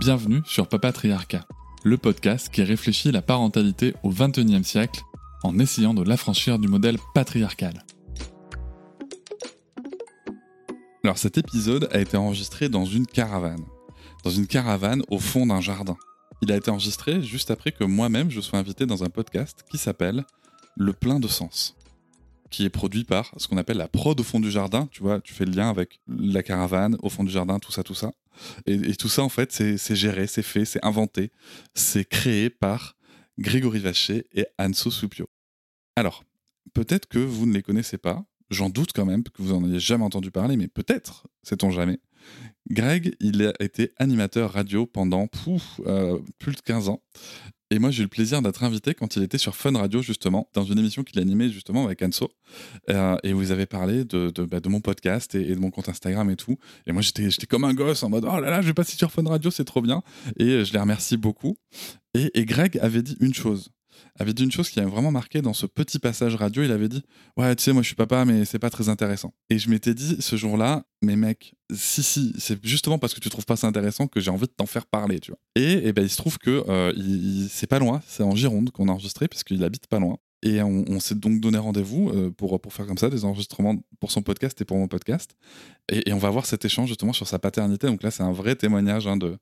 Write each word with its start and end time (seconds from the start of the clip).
Bienvenue 0.00 0.40
sur 0.46 0.66
Papatriarcat, 0.66 1.46
le 1.84 1.98
podcast 1.98 2.48
qui 2.48 2.62
réfléchit 2.62 3.12
la 3.12 3.20
parentalité 3.20 3.92
au 4.02 4.08
XXIe 4.08 4.64
siècle 4.64 5.02
en 5.42 5.58
essayant 5.58 5.92
de 5.92 6.02
l'affranchir 6.02 6.58
du 6.58 6.68
modèle 6.68 6.96
patriarcal. 7.12 7.84
Alors 11.04 11.18
cet 11.18 11.36
épisode 11.36 11.86
a 11.92 12.00
été 12.00 12.16
enregistré 12.16 12.70
dans 12.70 12.86
une 12.86 13.06
caravane. 13.06 13.66
Dans 14.24 14.30
une 14.30 14.46
caravane 14.46 15.02
au 15.10 15.18
fond 15.18 15.44
d'un 15.44 15.60
jardin. 15.60 15.98
Il 16.40 16.50
a 16.50 16.56
été 16.56 16.70
enregistré 16.70 17.20
juste 17.22 17.50
après 17.50 17.70
que 17.70 17.84
moi-même 17.84 18.30
je 18.30 18.40
sois 18.40 18.58
invité 18.58 18.86
dans 18.86 19.04
un 19.04 19.10
podcast 19.10 19.66
qui 19.70 19.76
s'appelle 19.76 20.24
Le 20.78 20.94
plein 20.94 21.20
de 21.20 21.28
sens 21.28 21.76
qui 22.50 22.64
est 22.64 22.70
produit 22.70 23.04
par 23.04 23.32
ce 23.36 23.48
qu'on 23.48 23.56
appelle 23.56 23.76
la 23.76 23.88
prod 23.88 24.18
au 24.18 24.22
fond 24.22 24.40
du 24.40 24.50
jardin. 24.50 24.88
Tu 24.90 25.02
vois, 25.02 25.20
tu 25.20 25.32
fais 25.32 25.44
le 25.44 25.52
lien 25.52 25.70
avec 25.70 26.00
la 26.08 26.42
caravane 26.42 26.96
au 27.02 27.08
fond 27.08 27.24
du 27.24 27.30
jardin, 27.30 27.58
tout 27.58 27.72
ça, 27.72 27.82
tout 27.82 27.94
ça. 27.94 28.12
Et, 28.66 28.94
tout 28.94 29.08
ça, 29.08 29.22
en 29.22 29.28
fait, 29.28 29.52
c'est 29.52 29.96
géré, 29.96 30.26
c'est 30.26 30.42
fait, 30.42 30.64
c'est 30.64 30.84
inventé, 30.84 31.30
c'est 31.74 32.04
créé 32.04 32.50
par 32.50 32.96
Grégory 33.38 33.78
Vacher 33.78 34.26
et 34.32 34.46
Anso 34.58 34.90
Soupio. 34.90 35.28
Alors, 35.96 36.24
peut-être 36.72 37.06
que 37.06 37.18
vous 37.18 37.46
ne 37.46 37.52
les 37.52 37.62
connaissez 37.62 37.98
pas, 37.98 38.24
j'en 38.50 38.70
doute 38.70 38.92
quand 38.94 39.04
même 39.04 39.22
que 39.22 39.42
vous 39.42 39.52
en 39.52 39.64
ayez 39.66 39.80
jamais 39.80 40.04
entendu 40.04 40.30
parler, 40.30 40.56
mais 40.56 40.68
peut-être, 40.68 41.26
sait-on 41.42 41.70
jamais. 41.70 42.00
Greg, 42.70 43.16
il 43.20 43.42
a 43.46 43.52
été 43.60 43.92
animateur 43.98 44.52
radio 44.52 44.86
pendant 44.86 45.28
euh, 45.86 46.18
plus 46.38 46.54
de 46.54 46.60
15 46.60 46.88
ans. 46.88 47.02
Et 47.72 47.78
moi, 47.78 47.90
j'ai 47.90 48.00
eu 48.00 48.02
le 48.02 48.08
plaisir 48.08 48.42
d'être 48.42 48.64
invité 48.64 48.94
quand 48.94 49.14
il 49.14 49.22
était 49.22 49.38
sur 49.38 49.54
Fun 49.54 49.72
Radio, 49.78 50.02
justement, 50.02 50.48
dans 50.54 50.64
une 50.64 50.78
émission 50.78 51.04
qu'il 51.04 51.20
animait 51.20 51.50
justement 51.50 51.84
avec 51.84 52.02
Anso. 52.02 52.32
Euh, 52.88 53.16
et 53.22 53.32
vous 53.32 53.52
avez 53.52 53.66
parlé 53.66 54.04
de, 54.04 54.30
de, 54.30 54.44
bah, 54.44 54.58
mon 54.66 54.80
podcast 54.80 55.36
et, 55.36 55.54
de 55.54 55.60
mon 55.60 55.70
compte 55.70 55.88
Instagram 55.88 56.28
et 56.30 56.36
tout. 56.36 56.58
Et 56.86 56.92
moi, 56.92 57.00
j'étais 57.00 57.46
comme 57.48 57.64
un 57.64 57.74
gosse 57.74 58.02
en 58.02 58.10
mode 58.10 58.24
Oh 58.24 58.40
là 58.40 58.50
là, 58.50 58.60
je 58.60 58.66
vais 58.66 58.74
passer 58.74 58.96
sur 58.96 59.12
Fun 59.12 59.22
Radio, 59.24 59.52
c'est 59.52 59.64
trop 59.64 59.82
bien. 59.82 60.02
Et 60.36 60.64
je 60.64 60.72
les 60.72 60.80
remercie 60.80 61.16
beaucoup. 61.16 61.56
Et, 62.14 62.30
et 62.38 62.44
Greg 62.44 62.76
avait 62.82 63.02
dit 63.02 63.16
une 63.20 63.34
chose 63.34 63.70
avait 64.18 64.32
dit 64.32 64.44
une 64.44 64.52
chose 64.52 64.68
qui 64.68 64.80
a 64.80 64.86
vraiment 64.86 65.10
marqué 65.10 65.42
dans 65.42 65.52
ce 65.52 65.66
petit 65.66 65.98
passage 65.98 66.34
radio. 66.34 66.62
Il 66.62 66.72
avait 66.72 66.88
dit 66.88 67.02
Ouais, 67.36 67.54
tu 67.56 67.62
sais, 67.62 67.72
moi 67.72 67.82
je 67.82 67.88
suis 67.88 67.96
papa, 67.96 68.24
mais 68.24 68.44
c'est 68.44 68.58
pas 68.58 68.70
très 68.70 68.88
intéressant. 68.88 69.34
Et 69.48 69.58
je 69.58 69.70
m'étais 69.70 69.94
dit 69.94 70.16
ce 70.20 70.36
jour-là, 70.36 70.84
mais 71.02 71.16
mec, 71.16 71.54
si, 71.74 72.02
si, 72.02 72.32
c'est 72.38 72.64
justement 72.64 72.98
parce 72.98 73.14
que 73.14 73.20
tu 73.20 73.30
trouves 73.30 73.46
pas 73.46 73.56
ça 73.56 73.66
intéressant 73.66 74.06
que 74.06 74.20
j'ai 74.20 74.30
envie 74.30 74.46
de 74.46 74.52
t'en 74.56 74.66
faire 74.66 74.86
parler, 74.86 75.20
tu 75.20 75.30
vois. 75.30 75.40
Et, 75.54 75.72
et 75.72 75.88
eh 75.88 75.92
ben, 75.92 76.02
il 76.02 76.10
se 76.10 76.16
trouve 76.16 76.38
que 76.38 76.64
euh, 76.68 77.48
c'est 77.50 77.66
pas 77.66 77.78
loin, 77.78 78.02
c'est 78.06 78.22
en 78.22 78.34
Gironde 78.34 78.70
qu'on 78.70 78.88
a 78.88 78.92
enregistré, 78.92 79.28
puisqu'il 79.28 79.62
habite 79.64 79.86
pas 79.86 79.98
loin. 79.98 80.18
Et 80.42 80.62
on, 80.62 81.00
s'est 81.00 81.16
donc 81.16 81.40
donné 81.40 81.58
rendez-vous 81.58 82.08
euh, 82.08 82.30
pour, 82.30 82.58
pour 82.62 82.72
faire 82.72 82.86
comme 82.86 82.96
ça 82.96 83.10
des 83.10 83.26
enregistrements 83.26 83.76
pour 84.00 84.10
son 84.10 84.22
podcast 84.22 84.58
et 84.60 84.64
pour 84.64 84.78
mon 84.78 84.88
podcast. 84.88 85.36
Et, 85.90 86.12
on 86.12 86.18
va 86.18 86.30
voir 86.30 86.46
cet 86.46 86.64
échange 86.64 86.88
justement 86.88 87.12
sur 87.12 87.26
sa 87.26 87.38
paternité. 87.38 87.86
Donc 87.86 88.02
là, 88.02 88.10
c'est 88.10 88.22
un 88.22 88.32
vrai 88.32 88.54
témoignage 88.54 89.06
hein, 89.06 89.16
de, 89.16 89.38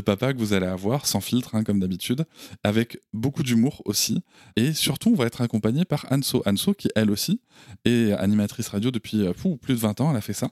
papa 0.00 0.32
que 0.32 0.38
vous 0.38 0.52
allez 0.52 0.66
avoir, 0.66 1.06
sans 1.06 1.20
filtre, 1.20 1.54
hein, 1.54 1.62
comme 1.62 1.78
d'habitude, 1.78 2.24
avec 2.64 2.98
beaucoup 3.12 3.42
d'humour 3.42 3.82
aussi. 3.84 4.22
Et 4.56 4.72
surtout, 4.72 5.10
on 5.10 5.14
va 5.14 5.26
être 5.26 5.42
accompagné 5.42 5.84
par 5.84 6.06
Anso. 6.10 6.42
Anso, 6.46 6.74
qui 6.74 6.88
elle 6.94 7.10
aussi 7.10 7.40
est 7.84 8.12
animatrice 8.12 8.68
radio 8.68 8.90
depuis 8.90 9.26
euh, 9.26 9.32
plus 9.60 9.74
de 9.74 9.80
20 9.80 10.00
ans, 10.00 10.10
elle 10.10 10.16
a 10.16 10.22
fait 10.22 10.32
ça. 10.32 10.50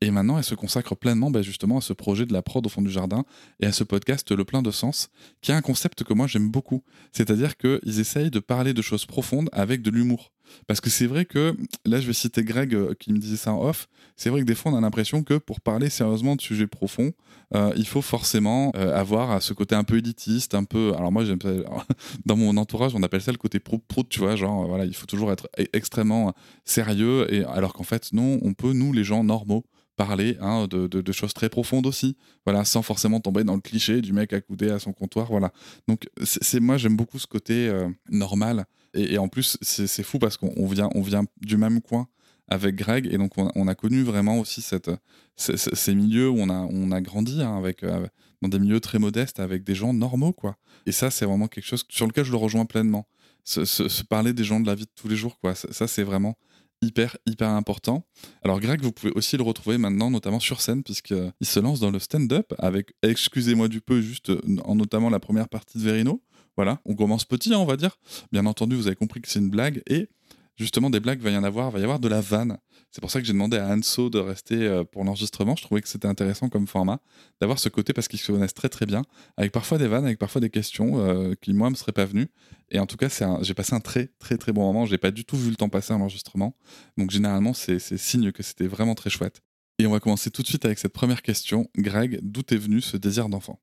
Et 0.00 0.10
maintenant, 0.10 0.38
elle 0.38 0.44
se 0.44 0.54
consacre 0.54 0.94
pleinement 0.94 1.30
bah, 1.30 1.42
justement 1.42 1.78
à 1.78 1.80
ce 1.80 1.92
projet 1.92 2.26
de 2.26 2.32
la 2.32 2.42
prod 2.42 2.64
au 2.64 2.68
fond 2.68 2.82
du 2.82 2.90
jardin 2.90 3.24
et 3.60 3.66
à 3.66 3.72
ce 3.72 3.84
podcast 3.84 4.30
Le 4.30 4.44
plein 4.44 4.62
de 4.62 4.70
sens, 4.70 5.08
qui 5.40 5.50
est 5.50 5.54
un 5.54 5.62
concept 5.62 6.04
que 6.04 6.14
moi 6.14 6.26
j'aime 6.26 6.50
beaucoup. 6.50 6.84
C'est-à-dire 7.12 7.56
qu'ils 7.56 8.00
essayent 8.00 8.30
de 8.30 8.40
parler 8.40 8.74
de 8.74 8.82
choses 8.82 9.06
profondes 9.06 9.48
avec 9.52 9.82
de 9.82 9.90
l'humour. 9.90 10.33
Parce 10.66 10.80
que 10.80 10.90
c'est 10.90 11.06
vrai 11.06 11.24
que, 11.24 11.56
là 11.84 12.00
je 12.00 12.06
vais 12.06 12.12
citer 12.12 12.42
Greg 12.42 12.74
euh, 12.74 12.94
qui 12.98 13.12
me 13.12 13.18
disait 13.18 13.36
ça 13.36 13.52
en 13.52 13.62
off, 13.62 13.88
c'est 14.16 14.30
vrai 14.30 14.40
que 14.40 14.46
des 14.46 14.54
fois 14.54 14.72
on 14.72 14.76
a 14.76 14.80
l'impression 14.80 15.22
que 15.22 15.34
pour 15.34 15.60
parler 15.60 15.90
sérieusement 15.90 16.36
de 16.36 16.40
sujets 16.40 16.66
profonds, 16.66 17.12
euh, 17.54 17.72
il 17.76 17.86
faut 17.86 18.02
forcément 18.02 18.72
euh, 18.76 18.94
avoir 18.94 19.42
ce 19.42 19.52
côté 19.52 19.74
un 19.74 19.84
peu 19.84 19.98
élitiste, 19.98 20.54
un 20.54 20.64
peu... 20.64 20.92
Alors 20.96 21.12
moi 21.12 21.24
j'aime 21.24 21.38
dans 22.26 22.36
mon 22.36 22.56
entourage 22.56 22.94
on 22.94 23.02
appelle 23.02 23.22
ça 23.22 23.32
le 23.32 23.38
côté 23.38 23.60
prout-prout, 23.60 24.08
tu 24.08 24.20
vois, 24.20 24.36
genre 24.36 24.66
voilà, 24.66 24.84
il 24.84 24.94
faut 24.94 25.06
toujours 25.06 25.32
être 25.32 25.48
e-, 25.58 25.66
extrêmement 25.72 26.32
sérieux, 26.64 27.32
et 27.32 27.44
alors 27.44 27.72
qu'en 27.72 27.84
fait 27.84 28.12
non, 28.12 28.38
on 28.42 28.54
peut, 28.54 28.72
nous 28.72 28.92
les 28.92 29.04
gens 29.04 29.24
normaux, 29.24 29.64
parler 29.96 30.36
hein, 30.40 30.66
de, 30.68 31.12
choses 31.12 31.34
très 31.34 31.48
profondes 31.48 31.86
aussi, 31.86 32.16
voilà, 32.44 32.64
sans 32.64 32.82
forcément 32.82 33.20
tomber 33.20 33.44
dans 33.44 33.54
le 33.54 33.60
cliché 33.60 34.00
du 34.00 34.12
mec 34.12 34.32
accoudé 34.32 34.70
à 34.70 34.80
son 34.80 34.92
comptoir, 34.92 35.26
voilà. 35.26 35.52
Donc 35.86 36.08
c'est 36.24 36.58
moi 36.58 36.78
j'aime 36.78 36.96
beaucoup 36.96 37.20
ce 37.20 37.28
côté 37.28 37.72
normal 38.08 38.66
et, 38.94 39.18
en 39.18 39.28
plus, 39.28 39.58
c'est 39.60 40.02
fou 40.02 40.18
parce 40.18 40.36
qu'on 40.36 40.66
vient, 40.66 40.88
on 40.94 41.02
vient 41.02 41.24
du 41.40 41.56
même 41.56 41.80
coin 41.80 42.08
avec 42.48 42.76
Greg 42.76 43.06
et 43.12 43.16
donc 43.16 43.32
on, 43.36 43.68
a 43.68 43.74
connu 43.74 44.02
vraiment 44.02 44.38
aussi 44.38 44.60
cette, 44.60 44.90
ces, 45.36 45.94
milieux 45.94 46.28
où 46.28 46.38
on 46.38 46.50
a, 46.50 46.66
on 46.70 46.92
a 46.92 47.00
grandi 47.00 47.42
hein, 47.42 47.56
avec, 47.56 47.82
euh, 47.82 48.06
dans 48.42 48.48
des 48.48 48.58
milieux 48.58 48.80
très 48.80 48.98
modestes 48.98 49.40
avec 49.40 49.64
des 49.64 49.74
gens 49.74 49.94
normaux 49.94 50.32
quoi. 50.32 50.56
Et 50.86 50.92
ça 50.92 51.10
c'est 51.10 51.24
vraiment 51.24 51.48
quelque 51.48 51.64
chose 51.64 51.84
sur 51.88 52.06
lequel 52.06 52.24
je 52.24 52.30
le 52.30 52.36
rejoins 52.36 52.66
pleinement. 52.66 53.08
Se, 53.44 54.02
parler 54.04 54.32
des 54.32 54.44
gens 54.44 54.60
de 54.60 54.66
la 54.66 54.74
vie 54.74 54.84
de 54.84 54.90
tous 54.94 55.08
les 55.08 55.16
jours 55.16 55.38
quoi. 55.38 55.54
Ça, 55.54 55.86
c'est 55.86 56.02
vraiment 56.02 56.34
hyper 56.82 57.16
hyper 57.26 57.48
important. 57.48 58.06
Alors 58.42 58.60
Greg 58.60 58.82
vous 58.82 58.92
pouvez 58.92 59.12
aussi 59.12 59.38
le 59.38 59.42
retrouver 59.42 59.78
maintenant 59.78 60.10
notamment 60.10 60.40
sur 60.40 60.60
scène 60.60 60.82
puisqu'il 60.82 61.46
se 61.46 61.60
lance 61.60 61.80
dans 61.80 61.90
le 61.90 61.98
stand-up 61.98 62.52
avec 62.58 62.92
excusez-moi 63.02 63.68
du 63.68 63.80
peu 63.80 64.02
juste 64.02 64.32
en 64.64 64.74
notamment 64.74 65.08
la 65.08 65.20
première 65.20 65.48
partie 65.48 65.78
de 65.78 65.82
Verino 65.82 66.22
voilà, 66.56 66.80
on 66.84 66.94
commence 66.94 67.24
petit, 67.24 67.52
hein, 67.52 67.58
on 67.58 67.64
va 67.64 67.76
dire. 67.76 67.96
Bien 68.32 68.46
entendu, 68.46 68.76
vous 68.76 68.86
avez 68.86 68.96
compris 68.96 69.20
que 69.20 69.28
c'est 69.28 69.40
une 69.40 69.50
blague. 69.50 69.82
Et 69.88 70.08
justement, 70.56 70.90
des 70.90 71.00
blagues, 71.00 71.20
va 71.20 71.30
y 71.30 71.36
en 71.36 71.44
avoir, 71.44 71.70
va 71.70 71.80
y 71.80 71.82
avoir 71.82 71.98
de 71.98 72.08
la 72.08 72.20
vanne. 72.20 72.58
C'est 72.90 73.00
pour 73.00 73.10
ça 73.10 73.20
que 73.20 73.26
j'ai 73.26 73.32
demandé 73.32 73.56
à 73.56 73.68
Anso 73.68 74.08
de 74.08 74.20
rester 74.20 74.54
euh, 74.54 74.84
pour 74.84 75.02
l'enregistrement. 75.02 75.56
Je 75.56 75.62
trouvais 75.62 75.82
que 75.82 75.88
c'était 75.88 76.06
intéressant 76.06 76.48
comme 76.48 76.68
format, 76.68 77.00
d'avoir 77.40 77.58
ce 77.58 77.68
côté 77.68 77.92
parce 77.92 78.06
qu'ils 78.06 78.20
se 78.20 78.30
connaissent 78.30 78.54
très 78.54 78.68
très 78.68 78.86
bien, 78.86 79.02
avec 79.36 79.50
parfois 79.50 79.78
des 79.78 79.88
vannes, 79.88 80.04
avec 80.04 80.18
parfois 80.18 80.40
des 80.40 80.50
questions 80.50 81.00
euh, 81.00 81.34
qui, 81.40 81.52
moi, 81.54 81.68
ne 81.68 81.72
me 81.72 81.76
seraient 81.76 81.92
pas 81.92 82.04
venues. 82.04 82.28
Et 82.70 82.78
en 82.78 82.86
tout 82.86 82.96
cas, 82.96 83.08
j'ai 83.42 83.54
passé 83.54 83.74
un 83.74 83.80
très 83.80 84.10
très 84.20 84.38
très 84.38 84.52
bon 84.52 84.62
moment. 84.62 84.86
J'ai 84.86 84.98
pas 84.98 85.10
du 85.10 85.24
tout 85.24 85.36
vu 85.36 85.50
le 85.50 85.56
temps 85.56 85.68
passer 85.68 85.92
en 85.92 86.00
enregistrement. 86.00 86.56
Donc, 86.96 87.10
généralement, 87.10 87.52
c'est 87.52 87.80
signe 87.80 88.30
que 88.30 88.44
c'était 88.44 88.68
vraiment 88.68 88.94
très 88.94 89.10
chouette. 89.10 89.42
Et 89.80 89.86
on 89.86 89.90
va 89.90 89.98
commencer 89.98 90.30
tout 90.30 90.42
de 90.42 90.46
suite 90.46 90.64
avec 90.64 90.78
cette 90.78 90.92
première 90.92 91.22
question. 91.22 91.68
Greg, 91.76 92.20
d'où 92.22 92.42
est 92.50 92.56
venu 92.56 92.80
ce 92.80 92.96
désir 92.96 93.28
d'enfant? 93.28 93.60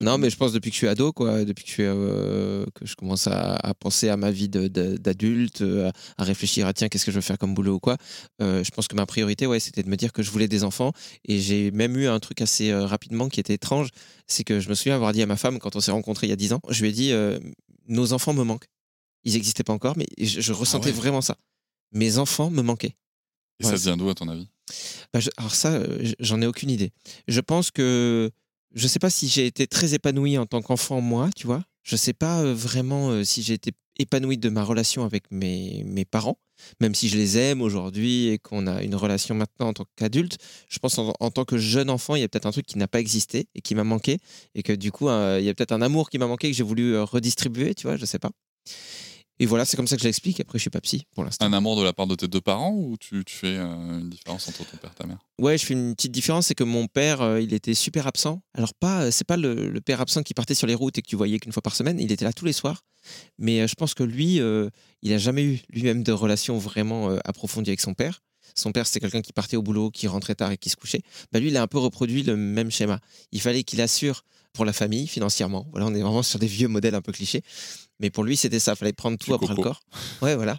Non, 0.00 0.18
mais 0.18 0.28
je 0.28 0.36
pense 0.36 0.52
depuis 0.52 0.70
que 0.70 0.74
je 0.74 0.78
suis 0.78 0.88
ado, 0.88 1.12
quoi, 1.12 1.44
depuis 1.44 1.64
que 1.64 1.70
je, 1.70 1.82
euh, 1.82 2.66
que 2.74 2.84
je 2.84 2.96
commence 2.96 3.28
à, 3.28 3.72
penser 3.78 4.08
à 4.08 4.16
ma 4.16 4.30
vie 4.32 4.48
d'adulte, 4.48 5.62
euh, 5.62 5.90
à, 6.18 6.24
réfléchir 6.24 6.66
à 6.66 6.72
tiens, 6.72 6.88
qu'est-ce 6.88 7.04
que 7.04 7.12
je 7.12 7.16
veux 7.16 7.22
faire 7.22 7.38
comme 7.38 7.54
boulot 7.54 7.74
ou 7.74 7.80
quoi. 7.80 7.96
Euh, 8.42 8.64
je 8.64 8.70
pense 8.70 8.88
que 8.88 8.96
ma 8.96 9.06
priorité, 9.06 9.46
ouais, 9.46 9.60
c'était 9.60 9.82
de 9.82 9.88
me 9.88 9.96
dire 9.96 10.12
que 10.12 10.22
je 10.22 10.30
voulais 10.30 10.48
des 10.48 10.64
enfants. 10.64 10.92
Et 11.24 11.38
j'ai 11.38 11.70
même 11.70 11.96
eu 11.96 12.08
un 12.08 12.18
truc 12.18 12.40
assez 12.40 12.74
rapidement 12.74 13.28
qui 13.28 13.38
était 13.38 13.54
étrange. 13.54 13.90
C'est 14.26 14.42
que 14.42 14.58
je 14.58 14.68
me 14.68 14.74
souviens 14.74 14.96
avoir 14.96 15.12
dit 15.12 15.22
à 15.22 15.26
ma 15.26 15.36
femme, 15.36 15.58
quand 15.60 15.76
on 15.76 15.80
s'est 15.80 15.92
rencontrés 15.92 16.26
il 16.26 16.30
y 16.30 16.34
a 16.34 16.36
10 16.36 16.54
ans, 16.54 16.60
je 16.68 16.82
lui 16.82 16.90
ai 16.90 16.92
dit 16.92 17.12
Nos 17.86 18.12
enfants 18.12 18.34
me 18.34 18.42
manquent. 18.42 18.66
Ils 19.22 19.34
n'existaient 19.34 19.64
pas 19.64 19.72
encore, 19.72 19.96
mais 19.96 20.06
je, 20.18 20.52
ah 20.52 20.56
ressentais 20.56 20.92
vraiment 20.92 21.22
ça. 21.22 21.38
Mes 21.92 22.18
enfants 22.18 22.50
me 22.50 22.62
manquaient. 22.62 22.96
Et 23.60 23.64
ça 23.64 23.76
vient 23.76 23.96
d'où, 23.96 24.08
à 24.10 24.14
ton 24.14 24.28
avis? 24.28 24.48
Bah, 25.12 25.20
Alors, 25.36 25.54
ça, 25.54 25.80
j'en 26.18 26.42
ai 26.42 26.46
aucune 26.46 26.70
idée. 26.70 26.90
Je 27.28 27.40
pense 27.40 27.70
que 27.70 28.30
je 28.74 28.88
sais 28.88 28.98
pas 28.98 29.10
si 29.10 29.28
j'ai 29.28 29.46
été 29.46 29.66
très 29.66 29.94
épanoui 29.94 30.36
en 30.38 30.46
tant 30.46 30.62
qu'enfant, 30.62 31.00
moi, 31.00 31.30
tu 31.36 31.46
vois. 31.46 31.62
Je 31.82 31.96
sais 31.96 32.12
pas 32.12 32.40
euh, 32.40 32.54
vraiment 32.54 33.10
euh, 33.10 33.24
si 33.24 33.42
j'ai 33.42 33.54
été 33.54 33.72
épanoui 33.98 34.38
de 34.38 34.48
ma 34.48 34.64
relation 34.64 35.04
avec 35.04 35.30
mes, 35.30 35.84
mes 35.86 36.04
parents, 36.04 36.38
même 36.80 36.94
si 36.94 37.08
je 37.08 37.16
les 37.16 37.38
aime 37.38 37.62
aujourd'hui 37.62 38.28
et 38.28 38.38
qu'on 38.38 38.66
a 38.66 38.82
une 38.82 38.94
relation 38.94 39.34
maintenant 39.34 39.68
en 39.68 39.72
tant 39.72 39.84
qu'adulte. 39.96 40.38
Je 40.68 40.78
pense 40.78 40.98
en, 40.98 41.12
en, 41.20 41.30
tant 41.30 41.44
que 41.44 41.58
jeune 41.58 41.90
enfant, 41.90 42.16
il 42.16 42.22
y 42.22 42.24
a 42.24 42.28
peut-être 42.28 42.46
un 42.46 42.52
truc 42.52 42.66
qui 42.66 42.78
n'a 42.78 42.88
pas 42.88 43.00
existé 43.00 43.46
et 43.54 43.60
qui 43.60 43.74
m'a 43.74 43.84
manqué, 43.84 44.18
et 44.54 44.62
que 44.62 44.72
du 44.72 44.90
coup, 44.90 45.08
euh, 45.08 45.38
il 45.38 45.44
y 45.44 45.48
a 45.48 45.54
peut-être 45.54 45.72
un 45.72 45.82
amour 45.82 46.10
qui 46.10 46.18
m'a 46.18 46.26
manqué 46.26 46.50
que 46.50 46.56
j'ai 46.56 46.64
voulu 46.64 46.98
redistribuer, 46.98 47.74
tu 47.74 47.86
vois, 47.86 47.96
je 47.96 48.06
sais 48.06 48.18
pas. 48.18 48.30
Et 49.40 49.46
voilà, 49.46 49.64
c'est 49.64 49.76
comme 49.76 49.88
ça 49.88 49.96
que 49.96 50.02
je 50.02 50.06
l'explique. 50.06 50.38
Après, 50.40 50.58
je 50.58 50.62
suis 50.62 50.70
pas 50.70 50.80
psy 50.80 51.06
pour 51.14 51.24
l'instant. 51.24 51.44
Un 51.44 51.52
amour 51.52 51.76
de 51.76 51.82
la 51.82 51.92
part 51.92 52.06
de 52.06 52.14
tes 52.14 52.28
deux 52.28 52.40
parents 52.40 52.72
ou 52.72 52.96
tu, 52.96 53.24
tu 53.24 53.34
fais 53.34 53.56
euh, 53.56 54.00
une 54.00 54.10
différence 54.10 54.48
entre 54.48 54.64
ton 54.64 54.76
père 54.76 54.92
et 54.92 54.94
ta 54.94 55.06
mère? 55.06 55.18
Ouais, 55.40 55.58
je 55.58 55.66
fais 55.66 55.74
une 55.74 55.94
petite 55.96 56.12
différence. 56.12 56.46
C'est 56.46 56.54
que 56.54 56.62
mon 56.62 56.86
père, 56.86 57.20
euh, 57.20 57.40
il 57.40 57.52
était 57.52 57.74
super 57.74 58.06
absent. 58.06 58.42
Alors, 58.54 58.74
pas, 58.74 59.04
euh, 59.04 59.10
c'est 59.10 59.26
pas 59.26 59.36
le, 59.36 59.80
père 59.80 60.00
absent 60.00 60.22
qui 60.22 60.34
partait 60.34 60.54
sur 60.54 60.68
les 60.68 60.74
routes 60.74 60.98
et 60.98 61.02
que 61.02 61.08
tu 61.08 61.16
voyais 61.16 61.40
qu'une 61.40 61.52
fois 61.52 61.62
par 61.62 61.74
semaine. 61.74 61.98
Il 61.98 62.12
était 62.12 62.24
là 62.24 62.32
tous 62.32 62.44
les 62.44 62.52
soirs. 62.52 62.82
Mais 63.38 63.66
je 63.68 63.74
pense 63.74 63.92
que 63.92 64.02
lui, 64.02 64.40
il 65.02 65.12
a 65.12 65.18
jamais 65.18 65.44
eu 65.44 65.60
lui-même 65.68 66.02
de 66.02 66.12
relation 66.12 66.56
vraiment 66.56 67.10
approfondie 67.26 67.68
avec 67.68 67.82
son 67.82 67.92
père. 67.92 68.22
son 68.54 68.72
père 68.72 68.86
c'était 68.86 69.00
quelqu'un 69.00 69.20
qui 69.20 69.34
partait 69.34 69.58
au 69.58 69.62
boulot, 69.62 69.90
qui 69.90 70.06
rentrait 70.06 70.34
tard 70.34 70.52
et 70.52 70.56
qui 70.56 70.70
se 70.70 70.76
couchait. 70.76 71.02
Bah, 71.30 71.38
lui, 71.38 71.48
il 71.48 71.56
a 71.58 71.62
un 71.62 71.66
peu 71.66 71.76
reproduit 71.76 72.22
le 72.22 72.34
même 72.34 72.70
schéma. 72.70 73.00
Il 73.30 73.42
fallait 73.42 73.62
qu'il 73.62 73.82
assure 73.82 74.24
pour 74.54 74.64
la 74.64 74.72
famille 74.72 75.06
financièrement. 75.06 75.66
Voilà, 75.72 75.86
on 75.86 75.94
est 75.94 76.00
vraiment 76.00 76.22
sur 76.22 76.38
des 76.38 76.46
vieux 76.46 76.68
modèles 76.68 76.94
un 76.94 77.02
peu 77.02 77.12
clichés. 77.12 77.42
Mais 78.00 78.10
pour 78.10 78.24
lui, 78.24 78.36
c'était 78.36 78.60
ça. 78.60 78.72
Il 78.72 78.76
fallait 78.76 78.92
prendre 78.92 79.18
tout 79.18 79.34
après 79.34 79.54
le 79.54 79.62
corps. 79.62 79.80
Ouais, 80.22 80.34
voilà. 80.34 80.58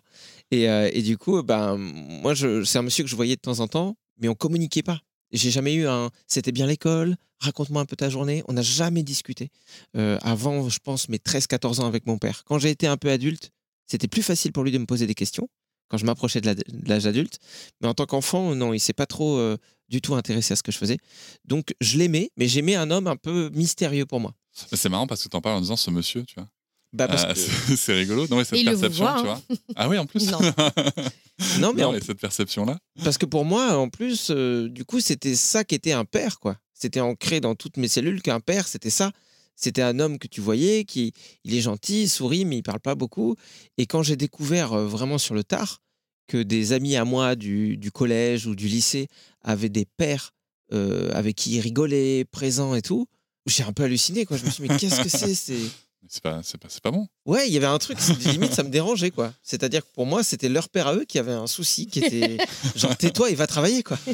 Et, 0.51 0.69
euh, 0.69 0.89
et 0.93 1.01
du 1.01 1.17
coup, 1.17 1.41
ben, 1.41 1.77
moi, 1.77 2.33
c'est 2.35 2.77
un 2.77 2.83
monsieur 2.83 3.03
que 3.03 3.09
je 3.09 3.15
voyais 3.15 3.35
de 3.35 3.41
temps 3.41 3.59
en 3.59 3.67
temps, 3.67 3.97
mais 4.19 4.27
on 4.27 4.35
communiquait 4.35 4.83
pas. 4.83 4.99
J'ai 5.31 5.49
jamais 5.49 5.73
eu 5.73 5.87
un. 5.87 6.11
C'était 6.27 6.51
bien 6.51 6.67
l'école. 6.67 7.15
Raconte-moi 7.39 7.81
un 7.81 7.85
peu 7.85 7.95
ta 7.95 8.09
journée. 8.09 8.43
On 8.47 8.53
n'a 8.53 8.61
jamais 8.61 9.03
discuté. 9.03 9.49
Euh, 9.97 10.17
avant, 10.21 10.69
je 10.69 10.79
pense, 10.79 11.09
mes 11.09 11.17
13-14 11.17 11.81
ans 11.81 11.87
avec 11.87 12.05
mon 12.05 12.17
père. 12.17 12.43
Quand 12.45 12.59
j'ai 12.59 12.69
été 12.69 12.87
un 12.87 12.97
peu 12.97 13.09
adulte, 13.09 13.51
c'était 13.87 14.07
plus 14.07 14.23
facile 14.23 14.51
pour 14.51 14.63
lui 14.63 14.71
de 14.71 14.77
me 14.77 14.85
poser 14.85 15.07
des 15.07 15.15
questions 15.15 15.49
quand 15.89 15.97
je 15.97 16.05
m'approchais 16.05 16.41
de 16.41 16.55
l'âge 16.87 17.05
adulte. 17.05 17.39
Mais 17.81 17.87
en 17.87 17.93
tant 17.93 18.05
qu'enfant, 18.05 18.55
non, 18.55 18.73
il 18.73 18.79
s'est 18.79 18.93
pas 18.93 19.05
trop 19.05 19.37
euh, 19.37 19.57
du 19.89 20.01
tout 20.01 20.15
intéressé 20.15 20.53
à 20.53 20.55
ce 20.55 20.63
que 20.63 20.71
je 20.71 20.77
faisais. 20.77 20.97
Donc, 21.45 21.73
je 21.81 21.97
l'aimais, 21.97 22.31
mais 22.37 22.47
j'aimais 22.47 22.75
un 22.75 22.89
homme 22.91 23.07
un 23.07 23.15
peu 23.15 23.49
mystérieux 23.53 24.05
pour 24.05 24.19
moi. 24.19 24.33
Mais 24.71 24.77
C'est 24.77 24.89
marrant 24.89 25.07
parce 25.07 25.23
que 25.23 25.29
t'en 25.29 25.41
parles 25.41 25.57
en 25.57 25.61
disant 25.61 25.75
ce 25.75 25.91
monsieur, 25.91 26.23
tu 26.23 26.35
vois. 26.35 26.47
Bah, 26.93 27.07
parce 27.09 27.23
Ah, 27.27 27.33
que- 27.33 27.39
c'est- 27.75 27.93
rigolo. 27.93 28.25
Non, 28.29 28.37
mais 28.37 28.45
cette 28.45 28.59
il 28.59 28.65
perception, 28.65 29.03
voit, 29.03 29.21
tu 29.21 29.27
hein. 29.27 29.41
vois. 29.49 29.57
Ah 29.75 29.89
oui, 29.89 29.97
en 29.97 30.05
plus. 30.05 30.29
Non. 30.31 30.39
Non, 31.59 31.73
mais 31.73 31.81
Non, 31.81 31.89
en- 31.89 31.91
mais 31.91 31.99
cette 31.99 32.19
perception-là. 32.21 32.79
Parce 33.03 33.17
que 33.17 33.25
pour 33.25 33.43
moi, 33.43 33.77
en 33.77 33.89
plus, 33.89 34.27
euh, 34.29 34.69
du 34.69 34.85
coup, 34.85 35.01
c'était 35.01 35.35
ça 35.35 35.65
qu'était 35.65 35.91
un 35.91 36.05
père, 36.05 36.39
quoi. 36.39 36.57
C'était 36.73 37.01
ancré 37.01 37.41
dans 37.41 37.55
toutes 37.55 37.75
mes 37.77 37.89
cellules 37.89 38.21
qu'un 38.21 38.39
père, 38.39 38.67
c'était 38.67 38.89
ça. 38.89 39.11
C'était 39.57 39.81
un 39.81 39.99
homme 39.99 40.17
que 40.19 40.27
tu 40.27 40.39
voyais, 40.41 40.85
qui 40.85 41.13
il 41.43 41.53
est 41.55 41.61
gentil, 41.61 42.03
il 42.03 42.09
sourit, 42.09 42.45
mais 42.45 42.57
il 42.57 42.63
parle 42.63 42.79
pas 42.79 42.95
beaucoup. 42.95 43.35
Et 43.77 43.85
quand 43.85 44.01
j'ai 44.03 44.15
découvert 44.15 44.73
euh, 44.73 44.85
vraiment 44.85 45.17
sur 45.17 45.35
le 45.35 45.43
tard 45.43 45.81
que 46.27 46.41
des 46.41 46.73
amis 46.73 46.95
à 46.95 47.05
moi 47.05 47.35
du, 47.35 47.77
du 47.77 47.91
collège 47.91 48.45
ou 48.47 48.55
du 48.55 48.67
lycée 48.67 49.07
avaient 49.41 49.69
des 49.69 49.85
pères 49.85 50.33
euh, 50.73 51.11
avec 51.13 51.35
qui 51.35 51.55
ils 51.55 51.59
rigolaient, 51.59 52.25
présents 52.25 52.75
et 52.75 52.81
tout, 52.81 53.07
j'ai 53.45 53.63
un 53.63 53.71
peu 53.71 53.83
halluciné, 53.83 54.25
quoi. 54.25 54.37
Je 54.37 54.45
me 54.45 54.49
suis 54.49 54.63
dit, 54.63 54.69
mais 54.69 54.77
qu'est-ce 54.77 55.01
que 55.01 55.09
c'est 55.09 55.35
c'est... 55.35 56.21
Pas, 56.21 56.41
pas, 56.59 56.67
pas 56.83 56.91
bon. 56.91 57.07
Ouais, 57.25 57.47
il 57.47 57.53
y 57.53 57.57
avait 57.57 57.65
un 57.65 57.77
truc, 57.79 57.97
limite, 58.25 58.53
ça 58.53 58.63
me 58.63 58.69
dérangeait, 58.69 59.11
quoi. 59.11 59.33
C'est-à-dire 59.41 59.81
que 59.83 59.91
pour 59.93 60.05
moi, 60.05 60.23
c'était 60.23 60.49
leur 60.49 60.69
père 60.69 60.87
à 60.87 60.95
eux 60.95 61.05
qui 61.05 61.17
avait 61.17 61.31
un 61.31 61.47
souci, 61.47 61.87
qui 61.87 61.99
était 61.99 62.37
genre, 62.75 62.95
tais-toi 62.95 63.31
et 63.31 63.35
va 63.35 63.47
travailler, 63.47 63.81
quoi. 63.81 63.97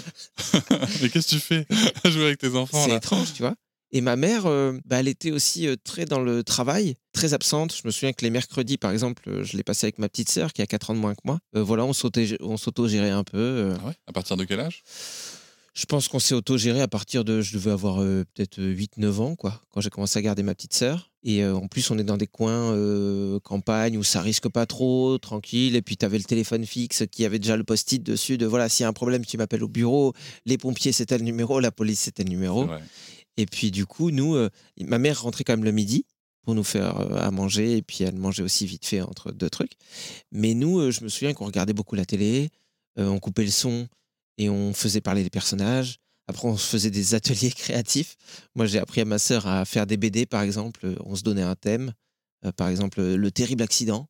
mais 1.01 1.09
qu'est-ce 1.09 1.35
que 1.35 1.35
tu 1.35 1.39
fais 1.39 1.65
jouer 2.05 2.25
avec 2.25 2.39
tes 2.39 2.55
enfants 2.55 2.85
C'est 2.85 2.95
étrange, 2.95 3.33
tu 3.33 3.43
vois. 3.43 3.55
Et 3.93 4.01
ma 4.01 4.15
mère, 4.15 4.45
euh, 4.45 4.77
bah, 4.85 4.99
elle 5.01 5.07
était 5.07 5.31
aussi 5.31 5.67
euh, 5.67 5.75
très 5.83 6.05
dans 6.05 6.21
le 6.21 6.43
travail, 6.43 6.95
très 7.11 7.33
absente. 7.33 7.75
Je 7.75 7.81
me 7.85 7.91
souviens 7.91 8.13
que 8.13 8.23
les 8.23 8.29
mercredis, 8.29 8.77
par 8.77 8.91
exemple, 8.91 9.23
euh, 9.27 9.43
je 9.43 9.57
l'ai 9.57 9.63
passé 9.63 9.85
avec 9.85 9.99
ma 9.99 10.07
petite 10.07 10.29
sœur 10.29 10.53
qui 10.53 10.61
a 10.61 10.67
4 10.67 10.91
ans 10.91 10.93
de 10.93 10.99
moins 10.99 11.13
que 11.13 11.21
moi. 11.25 11.39
Euh, 11.55 11.63
voilà, 11.63 11.83
on 11.85 11.91
s'auto- 11.93 12.21
on 12.39 12.55
s'auto-gérait 12.57 13.09
un 13.09 13.23
peu. 13.25 13.73
Ah 13.83 13.87
ouais? 13.87 13.93
À 14.07 14.13
partir 14.13 14.37
de 14.37 14.45
quel 14.45 14.59
âge? 14.61 14.83
Je 15.73 15.85
pense 15.85 16.09
qu'on 16.09 16.19
s'est 16.19 16.35
auto-géré 16.35 16.81
à 16.81 16.89
partir 16.89 17.23
de, 17.23 17.39
je 17.39 17.53
devais 17.53 17.71
avoir 17.71 18.01
euh, 18.01 18.25
peut-être 18.33 18.59
8-9 18.61 19.21
ans, 19.21 19.35
quoi, 19.35 19.61
quand 19.69 19.79
j'ai 19.79 19.89
commencé 19.89 20.19
à 20.19 20.21
garder 20.21 20.43
ma 20.43 20.53
petite 20.53 20.73
sœur. 20.73 21.11
Et 21.23 21.43
euh, 21.43 21.55
en 21.55 21.67
plus, 21.67 21.89
on 21.91 21.97
est 21.97 22.03
dans 22.03 22.17
des 22.17 22.27
coins 22.27 22.73
euh, 22.73 23.39
campagne 23.39 23.97
où 23.97 24.03
ça 24.03 24.21
risque 24.21 24.49
pas 24.49 24.65
trop, 24.65 25.17
tranquille. 25.17 25.75
Et 25.77 25.81
puis, 25.81 25.95
tu 25.95 26.05
avais 26.05 26.17
le 26.17 26.25
téléphone 26.25 26.65
fixe 26.65 27.03
qui 27.09 27.23
avait 27.25 27.39
déjà 27.39 27.55
le 27.55 27.63
post-it 27.63 28.03
dessus 28.03 28.37
de 28.37 28.45
voilà, 28.45 28.67
s'il 28.67 28.83
y 28.83 28.85
a 28.85 28.89
un 28.89 28.93
problème, 28.93 29.23
tu 29.25 29.37
m'appelles 29.37 29.63
au 29.63 29.69
bureau. 29.69 30.13
Les 30.45 30.57
pompiers, 30.57 30.91
c'était 30.91 31.17
le 31.17 31.23
numéro. 31.23 31.59
La 31.61 31.71
police, 31.71 32.01
c'était 32.01 32.23
le 32.23 32.29
numéro. 32.29 32.65
Et 33.37 33.45
puis 33.45 33.71
du 33.71 33.85
coup, 33.85 34.11
nous, 34.11 34.35
euh, 34.35 34.49
ma 34.79 34.97
mère 34.97 35.21
rentrait 35.21 35.43
quand 35.43 35.53
même 35.53 35.63
le 35.63 35.71
midi 35.71 36.05
pour 36.43 36.55
nous 36.55 36.63
faire 36.63 36.99
euh, 36.99 37.17
à 37.19 37.31
manger, 37.31 37.77
et 37.77 37.81
puis 37.81 38.03
elle 38.03 38.15
mangeait 38.15 38.43
aussi 38.43 38.65
vite 38.65 38.85
fait 38.85 39.01
entre 39.01 39.31
deux 39.31 39.49
trucs. 39.49 39.73
Mais 40.31 40.53
nous, 40.53 40.79
euh, 40.79 40.91
je 40.91 41.03
me 41.03 41.09
souviens 41.09 41.33
qu'on 41.33 41.45
regardait 41.45 41.73
beaucoup 41.73 41.95
la 41.95 42.05
télé, 42.05 42.49
on 42.97 43.19
coupait 43.19 43.45
le 43.45 43.51
son 43.51 43.87
et 44.37 44.49
on 44.49 44.73
faisait 44.73 45.01
parler 45.01 45.23
les 45.23 45.29
personnages. 45.29 45.97
Après, 46.27 46.47
on 46.47 46.57
se 46.57 46.67
faisait 46.67 46.91
des 46.91 47.15
ateliers 47.15 47.51
créatifs. 47.51 48.17
Moi, 48.55 48.65
j'ai 48.65 48.79
appris 48.79 49.01
à 49.01 49.05
ma 49.05 49.17
sœur 49.17 49.47
à 49.47 49.65
faire 49.65 49.87
des 49.87 49.97
BD, 49.97 50.25
par 50.25 50.41
exemple. 50.41 50.95
On 51.05 51.15
se 51.15 51.23
donnait 51.23 51.41
un 51.41 51.55
thème, 51.55 51.93
par 52.57 52.67
exemple, 52.67 53.01
le 53.01 53.31
terrible 53.31 53.63
accident. 53.63 54.07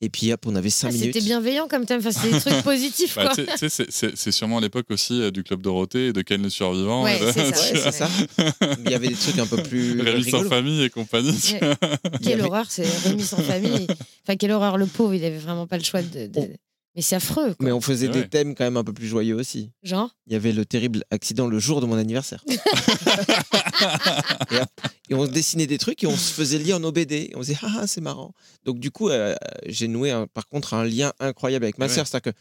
Et 0.00 0.10
puis 0.10 0.32
hop, 0.32 0.44
on 0.46 0.54
avait 0.54 0.70
cinq 0.70 0.88
Ah, 0.88 0.92
minutes. 0.92 1.14
C'était 1.14 1.24
bienveillant 1.24 1.66
comme 1.66 1.86
thème. 1.86 2.00
Enfin, 2.00 2.10
c'était 2.10 2.34
des 2.34 2.40
trucs 2.40 2.62
positifs, 2.64 3.14
Bah, 3.16 3.32
c'est- 3.34 3.68
c'est 3.90 4.16
c'est 4.16 4.32
sûrement 4.32 4.60
l'époque 4.60 4.86
aussi 4.90 5.22
euh, 5.22 5.30
du 5.30 5.42
Club 5.44 5.62
Dorothée 5.62 6.08
et 6.08 6.12
de 6.12 6.20
Ken 6.20 6.42
le 6.42 6.50
survivant. 6.50 7.04
Ouais, 7.04 7.18
de- 7.18 7.32
c'est 7.32 7.52
ça, 7.54 7.72
Ouais, 7.74 7.80
c'est 7.80 7.92
ça. 7.92 8.08
Il 8.84 8.90
y 8.90 8.94
avait 8.94 9.08
des 9.08 9.14
trucs 9.14 9.38
un 9.38 9.46
peu 9.46 9.62
plus 9.62 10.00
Rémi 10.02 10.30
sans 10.30 10.44
famille 10.44 10.82
et 10.82 10.90
compagnie. 10.90 11.54
Quelle 12.22 12.42
horreur, 12.42 12.66
c'est 12.68 12.84
Rémi 13.06 13.22
sans 13.22 13.38
famille. 13.42 13.86
Enfin, 14.26 14.36
quelle 14.36 14.50
horreur, 14.52 14.76
le 14.76 14.86
pauvre, 14.86 15.14
il 15.14 15.24
avait 15.24 15.38
vraiment 15.38 15.66
pas 15.66 15.78
le 15.78 15.84
choix 15.84 16.02
de. 16.02 16.26
de- 16.26 16.48
Mais 16.96 17.02
c'est 17.02 17.16
affreux, 17.16 17.54
quoi. 17.54 17.66
Mais 17.66 17.72
on 17.72 17.80
faisait 17.80 18.06
Ouais. 18.06 18.22
des 18.22 18.28
thèmes 18.28 18.54
quand 18.54 18.62
même 18.64 18.76
un 18.76 18.84
peu 18.84 18.92
plus 18.92 19.08
joyeux 19.08 19.34
aussi. 19.34 19.70
Genre, 19.82 20.14
Il 20.28 20.32
y 20.32 20.36
avait 20.36 20.52
le 20.52 20.64
terrible 20.64 21.02
accident 21.10 21.46
le 21.48 21.58
jour 21.58 21.80
de 21.80 21.86
mon 21.86 21.96
anniversaire. 21.96 22.44
et, 25.10 25.14
on 25.14 25.26
dessinait 25.26 25.66
des 25.66 25.78
trucs 25.78 26.02
et 26.02 26.06
on 26.06 26.16
se 26.16 26.32
faisait 26.32 26.58
lire 26.58 26.80
nos 26.80 26.92
BD. 26.92 27.30
Et 27.30 27.36
on 27.36 27.38
faisait 27.40 27.56
ah, 27.62 27.78
ah, 27.80 27.86
c'est 27.86 28.00
marrant. 28.00 28.32
Donc 28.64 28.78
du 28.78 28.90
coup, 28.90 29.08
euh, 29.08 29.34
j'ai 29.66 29.88
noué 29.88 30.10
un- 30.10 30.26
par 30.26 30.48
contre 30.48 30.74
un 30.74 30.84
lien 30.84 31.12
incroyable 31.20 31.64
avec 31.64 31.78
ma 31.78 31.86
Ouais. 31.86 31.92
sœur. 31.92 32.06
C'est-à-dire 32.06 32.32
que 32.32 32.38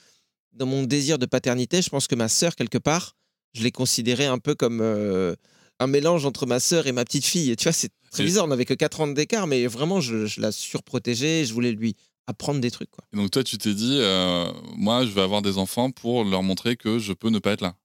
dans 0.54 0.66
mon 0.66 0.84
désir 0.84 1.18
de 1.18 1.26
paternité, 1.26 1.82
je 1.82 1.90
pense 1.90 2.08
que 2.08 2.16
ma 2.16 2.28
sœur 2.30 2.56
quelque 2.56 2.78
part, 2.78 3.16
je 3.54 3.64
l'ai 3.64 3.72
considérée 3.72 4.26
un 4.26 4.38
peu 4.40 4.56
comme 4.56 4.82
euh, 4.82 5.36
un 5.80 5.88
mélange 5.88 6.26
entre 6.26 6.46
ma 6.46 6.60
sœur 6.60 6.88
et 6.88 6.92
ma 6.92 7.04
petite 7.06 7.26
fille. 7.26 7.52
Et 7.52 7.56
tu 7.56 7.64
vois, 7.64 7.72
c'est 7.74 7.90
très 8.12 8.24
bizarre. 8.24 8.46
On 8.46 8.50
n'avait 8.50 8.66
que 8.66 8.74
4 8.76 9.02
ans 9.02 9.08
d'écart, 9.08 9.48
mais 9.48 9.66
vraiment, 9.68 10.00
je, 10.02 10.26
je 10.28 10.42
la 10.42 10.52
surprotégeais. 10.52 11.46
Je 11.46 11.54
voulais 11.54 11.72
lui 11.72 11.96
apprendre 12.28 12.60
des 12.62 12.72
trucs. 12.72 12.90
Quoi. 12.92 13.04
Et 13.14 13.18
donc 13.18 13.31
toi, 13.31 13.44
tu 13.44 13.58
t'es 13.58 13.74
dit, 13.74 13.98
euh, 14.00 14.52
moi, 14.75 15.06
je 15.06 15.12
vais 15.12 15.22
avoir 15.22 15.42
des 15.42 15.58
enfants 15.58 15.92
pour 15.92 16.24
leur 16.24 16.44
montrer 16.44 16.75
que 16.78 17.00
je 17.00 17.14
peux 17.14 17.30
ne 17.30 17.40
pas 17.40 17.52
être 17.52 17.62
là. 17.62 17.75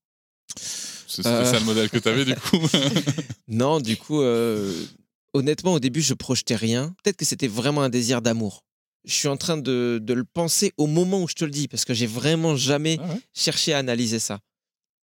C'est 1.06 1.26
Euh. 1.26 1.44
ça 1.44 1.58
le 1.58 1.64
modèle 1.64 1.90
que 1.90 1.98
tu 1.98 2.08
avais 2.08 2.24
du 2.24 2.34
coup. 2.50 2.58
Non, 3.48 3.80
du 3.80 3.96
coup, 3.96 4.20
euh, 4.20 4.72
honnêtement, 5.34 5.74
au 5.74 5.80
début, 5.80 6.02
je 6.02 6.14
projetais 6.14 6.54
rien. 6.56 6.94
Peut-être 7.02 7.16
que 7.16 7.24
c'était 7.24 7.48
vraiment 7.48 7.82
un 7.82 7.88
désir 7.88 8.20
d'amour. 8.22 8.62
Je 9.04 9.14
suis 9.14 9.28
en 9.28 9.36
train 9.36 9.56
de, 9.56 9.98
de 10.02 10.12
le 10.14 10.24
penser 10.24 10.72
au 10.76 10.86
moment 10.86 11.22
où 11.22 11.28
je 11.28 11.34
te 11.34 11.44
le 11.44 11.50
dis, 11.50 11.66
parce 11.68 11.84
que 11.84 11.94
j'ai 11.94 12.06
vraiment 12.06 12.56
jamais 12.56 12.98
Ah 13.00 13.06
ouais. 13.08 13.20
cherché 13.32 13.72
à 13.72 13.78
analyser 13.78 14.18
ça. 14.18 14.40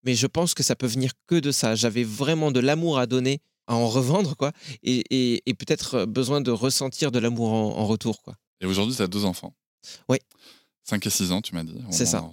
Mais 0.03 0.13
je 0.13 0.27
pense 0.27 0.53
que 0.53 0.61
ça 0.61 0.75
peut 0.75 0.85
venir 0.85 1.11
que 1.27 1.35
de 1.39 1.51
ça. 1.51 1.73
J'avais 1.75 2.03
vraiment 2.03 2.51
de 2.51 2.59
l'amour 2.59 2.99
à 2.99 3.07
donner, 3.07 3.41
à 3.67 3.75
en 3.75 3.87
revendre, 3.87 4.35
quoi, 4.37 4.51
et, 4.83 5.03
et- 5.09 5.41
et 5.47 5.53
peut-être 5.55 6.05
besoin 6.05 6.39
de 6.41 6.51
ressentir 6.51 7.11
de 7.11 7.17
l'amour 7.17 7.51
en, 7.51 7.77
en 7.79 7.85
retour, 7.87 8.21
quoi. 8.21 8.35
Et 8.61 8.65
aujourd'hui, 8.65 8.95
tu 8.95 9.01
as 9.01 9.07
deux 9.07 9.25
enfants. 9.25 9.53
Oui. 10.09 10.17
5 10.83 11.05
et 11.05 11.09
6 11.09 11.31
ans, 11.31 11.41
tu 11.41 11.53
m'as 11.55 11.63
dit. 11.63 11.77
C'est 11.91 12.05
ça. 12.05 12.29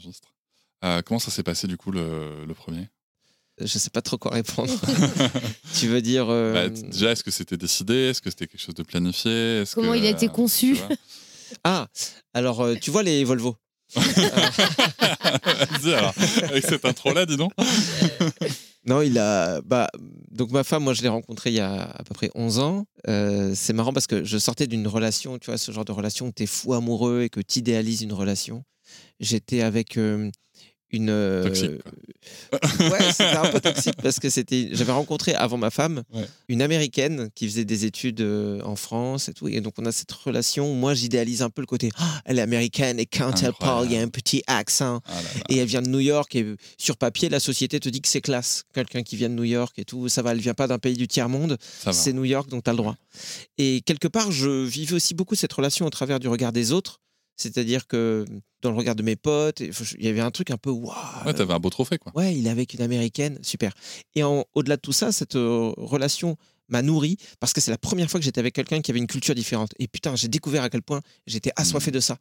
Euh, 0.84 1.00
comment 1.02 1.20
ça 1.20 1.30
s'est 1.30 1.42
passé 1.42 1.66
du 1.66 1.76
coup 1.76 1.90
le, 1.90 2.44
le 2.44 2.54
premier? 2.54 2.88
Je 3.60 3.78
sais 3.78 3.90
pas 3.90 4.02
trop 4.02 4.18
quoi 4.18 4.32
répondre. 4.32 4.72
tu 5.78 5.88
veux 5.88 6.02
dire 6.02 6.26
euh, 6.28 6.68
Bah, 6.68 6.68
Déjà, 6.68 7.12
est-ce 7.12 7.22
que 7.22 7.30
c'était 7.30 7.56
décidé? 7.56 7.94
Est-ce 7.94 8.20
que 8.20 8.30
c'était 8.30 8.46
quelque 8.46 8.60
chose 8.60 8.74
de 8.74 8.82
planifié? 8.82 9.64
Comment 9.74 9.92
que, 9.92 9.98
il 9.98 10.06
a 10.06 10.10
été 10.10 10.26
euh, 10.26 10.30
conçu? 10.30 10.76
Ah, 11.64 11.88
alors 12.32 12.62
euh, 12.62 12.74
tu 12.80 12.90
vois 12.90 13.02
les 13.02 13.24
Volvo? 13.24 13.56
Dis 15.82 15.92
alors, 15.94 16.14
avec 16.42 16.64
cette 16.64 16.84
intro-là, 16.84 17.26
dis 17.26 17.36
donc. 17.36 17.52
Non, 18.84 19.00
il 19.00 19.18
a. 19.18 19.60
Bah, 19.62 19.88
donc, 20.30 20.50
ma 20.50 20.64
femme, 20.64 20.82
moi, 20.82 20.92
je 20.92 21.02
l'ai 21.02 21.08
rencontrée 21.08 21.50
il 21.50 21.56
y 21.56 21.60
a 21.60 21.82
à 21.82 22.02
peu 22.02 22.14
près 22.14 22.30
11 22.34 22.58
ans. 22.58 22.84
Euh, 23.08 23.52
c'est 23.54 23.72
marrant 23.72 23.92
parce 23.92 24.06
que 24.06 24.24
je 24.24 24.38
sortais 24.38 24.66
d'une 24.66 24.88
relation, 24.88 25.38
tu 25.38 25.50
vois, 25.50 25.58
ce 25.58 25.70
genre 25.70 25.84
de 25.84 25.92
relation 25.92 26.26
où 26.26 26.32
tu 26.34 26.42
es 26.44 26.46
fou 26.46 26.74
amoureux 26.74 27.22
et 27.22 27.28
que 27.28 27.40
tu 27.40 27.60
une 27.60 28.12
relation. 28.12 28.64
J'étais 29.20 29.62
avec 29.62 29.96
euh, 29.98 30.30
une. 30.92 31.08
euh, 31.10 31.42
Toxique, 31.44 31.70
ouais, 32.80 33.12
c'était 33.12 33.24
un 33.36 33.50
peu 33.50 33.60
toxique 33.60 33.96
parce 34.02 34.18
que 34.20 34.30
c'était. 34.30 34.68
J'avais 34.72 34.92
rencontré 34.92 35.34
avant 35.34 35.56
ma 35.56 35.70
femme 35.70 36.02
Ouais. 36.12 36.26
une 36.48 36.62
américaine 36.62 37.30
qui 37.34 37.46
faisait 37.48 37.64
des 37.64 37.84
études 37.84 38.20
euh, 38.20 38.60
en 38.62 38.76
France 38.76 39.28
et 39.28 39.32
tout. 39.34 39.48
Et 39.48 39.60
donc, 39.60 39.74
on 39.78 39.86
a 39.86 39.92
cette 39.92 40.12
relation 40.12 40.70
où 40.70 40.74
moi, 40.74 40.94
j'idéalise 40.94 41.42
un 41.42 41.50
peu 41.50 41.62
le 41.62 41.66
côté. 41.66 41.90
Ah, 41.98 42.20
elle 42.24 42.38
est 42.38 42.42
américaine 42.42 42.98
et 43.00 43.06
quand 43.06 43.42
elle 43.42 43.52
parle, 43.54 43.86
il 43.86 43.92
y 43.92 43.96
a 43.96 44.00
un 44.02 44.08
petit 44.08 44.42
accent 44.46 45.00
Ah 45.06 45.14
là 45.14 45.22
là. 45.22 45.44
et 45.48 45.56
elle 45.58 45.66
vient 45.68 45.82
de 45.82 45.88
New 45.88 46.00
York 46.00 46.34
et 46.34 46.46
sur 46.78 46.96
papier 46.96 47.28
la 47.28 47.40
société 47.40 47.80
te 47.80 47.88
dit 47.88 48.00
que 48.00 48.08
c'est 48.08 48.20
classe 48.20 48.64
quelqu'un 48.74 49.02
qui 49.02 49.16
vient 49.16 49.28
de 49.28 49.34
New 49.34 49.44
York 49.44 49.74
et 49.78 49.84
tout 49.84 50.08
ça 50.08 50.22
va 50.22 50.32
elle 50.32 50.40
vient 50.40 50.54
pas 50.54 50.66
d'un 50.66 50.78
pays 50.78 50.96
du 50.96 51.08
tiers 51.08 51.28
monde 51.28 51.56
Ça 51.60 51.90
va. 51.90 51.92
c'est 51.92 52.12
New 52.12 52.24
York 52.24 52.48
donc 52.48 52.64
tu 52.64 52.70
as 52.70 52.72
le 52.72 52.76
droit 52.78 52.96
et 53.58 53.80
quelque 53.84 54.08
part 54.08 54.30
je 54.32 54.64
vivais 54.64 54.94
aussi 54.94 55.14
beaucoup 55.14 55.34
cette 55.34 55.52
relation 55.52 55.86
au 55.86 55.90
travers 55.90 56.20
du 56.20 56.28
regard 56.28 56.52
des 56.52 56.72
autres 56.72 57.00
c'est-à-dire 57.36 57.86
que 57.86 58.24
dans 58.62 58.70
le 58.70 58.76
regard 58.76 58.94
de 58.94 59.02
mes 59.02 59.16
potes 59.16 59.60
il 59.60 60.04
y 60.04 60.08
avait 60.08 60.20
un 60.20 60.30
truc 60.30 60.50
un 60.50 60.56
peu 60.56 60.70
waouh 60.70 60.94
Ouais, 61.26 61.34
t'avais 61.34 61.54
un 61.54 61.58
beau 61.58 61.70
trophée, 61.70 61.98
quoi. 61.98 62.12
Ouais, 62.14 62.36
il 62.36 62.46
est 62.46 62.50
avec 62.50 62.74
une 62.74 62.82
américaine, 62.82 63.38
super. 63.42 63.72
Et 64.14 64.22
au-delà 64.22 64.76
de 64.76 64.80
tout 64.80 64.92
ça, 64.92 65.12
cette 65.12 65.36
euh, 65.36 65.72
relation 65.76 66.36
m'a 66.68 66.82
nourri 66.82 67.16
parce 67.40 67.52
que 67.52 67.60
c'est 67.60 67.70
la 67.70 67.78
première 67.78 68.10
fois 68.10 68.20
que 68.20 68.24
j'étais 68.24 68.38
avec 68.38 68.54
quelqu'un 68.54 68.80
qui 68.80 68.90
avait 68.90 69.00
une 69.00 69.06
culture 69.06 69.34
différente. 69.34 69.72
Et 69.78 69.88
putain, 69.88 70.16
j'ai 70.16 70.28
découvert 70.28 70.62
à 70.62 70.70
quel 70.70 70.82
point 70.82 71.00
j'étais 71.26 71.52
assoiffé 71.56 71.90
de 71.90 72.00
ça. 72.00 72.16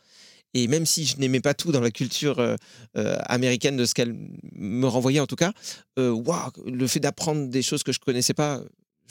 Et 0.53 0.67
même 0.67 0.85
si 0.85 1.05
je 1.05 1.17
n'aimais 1.17 1.39
pas 1.39 1.53
tout 1.53 1.71
dans 1.71 1.79
la 1.79 1.91
culture 1.91 2.39
euh, 2.39 2.55
euh, 2.97 3.17
américaine 3.25 3.77
de 3.77 3.85
ce 3.85 3.93
qu'elle 3.93 4.13
me 4.53 4.87
renvoyait 4.87 5.21
en 5.21 5.27
tout 5.27 5.37
cas, 5.37 5.53
waouh, 5.97 6.51
le 6.65 6.87
fait 6.87 6.99
d'apprendre 6.99 7.47
des 7.47 7.61
choses 7.61 7.83
que 7.83 7.91
je 7.93 7.99
connaissais 7.99 8.33
pas, 8.33 8.61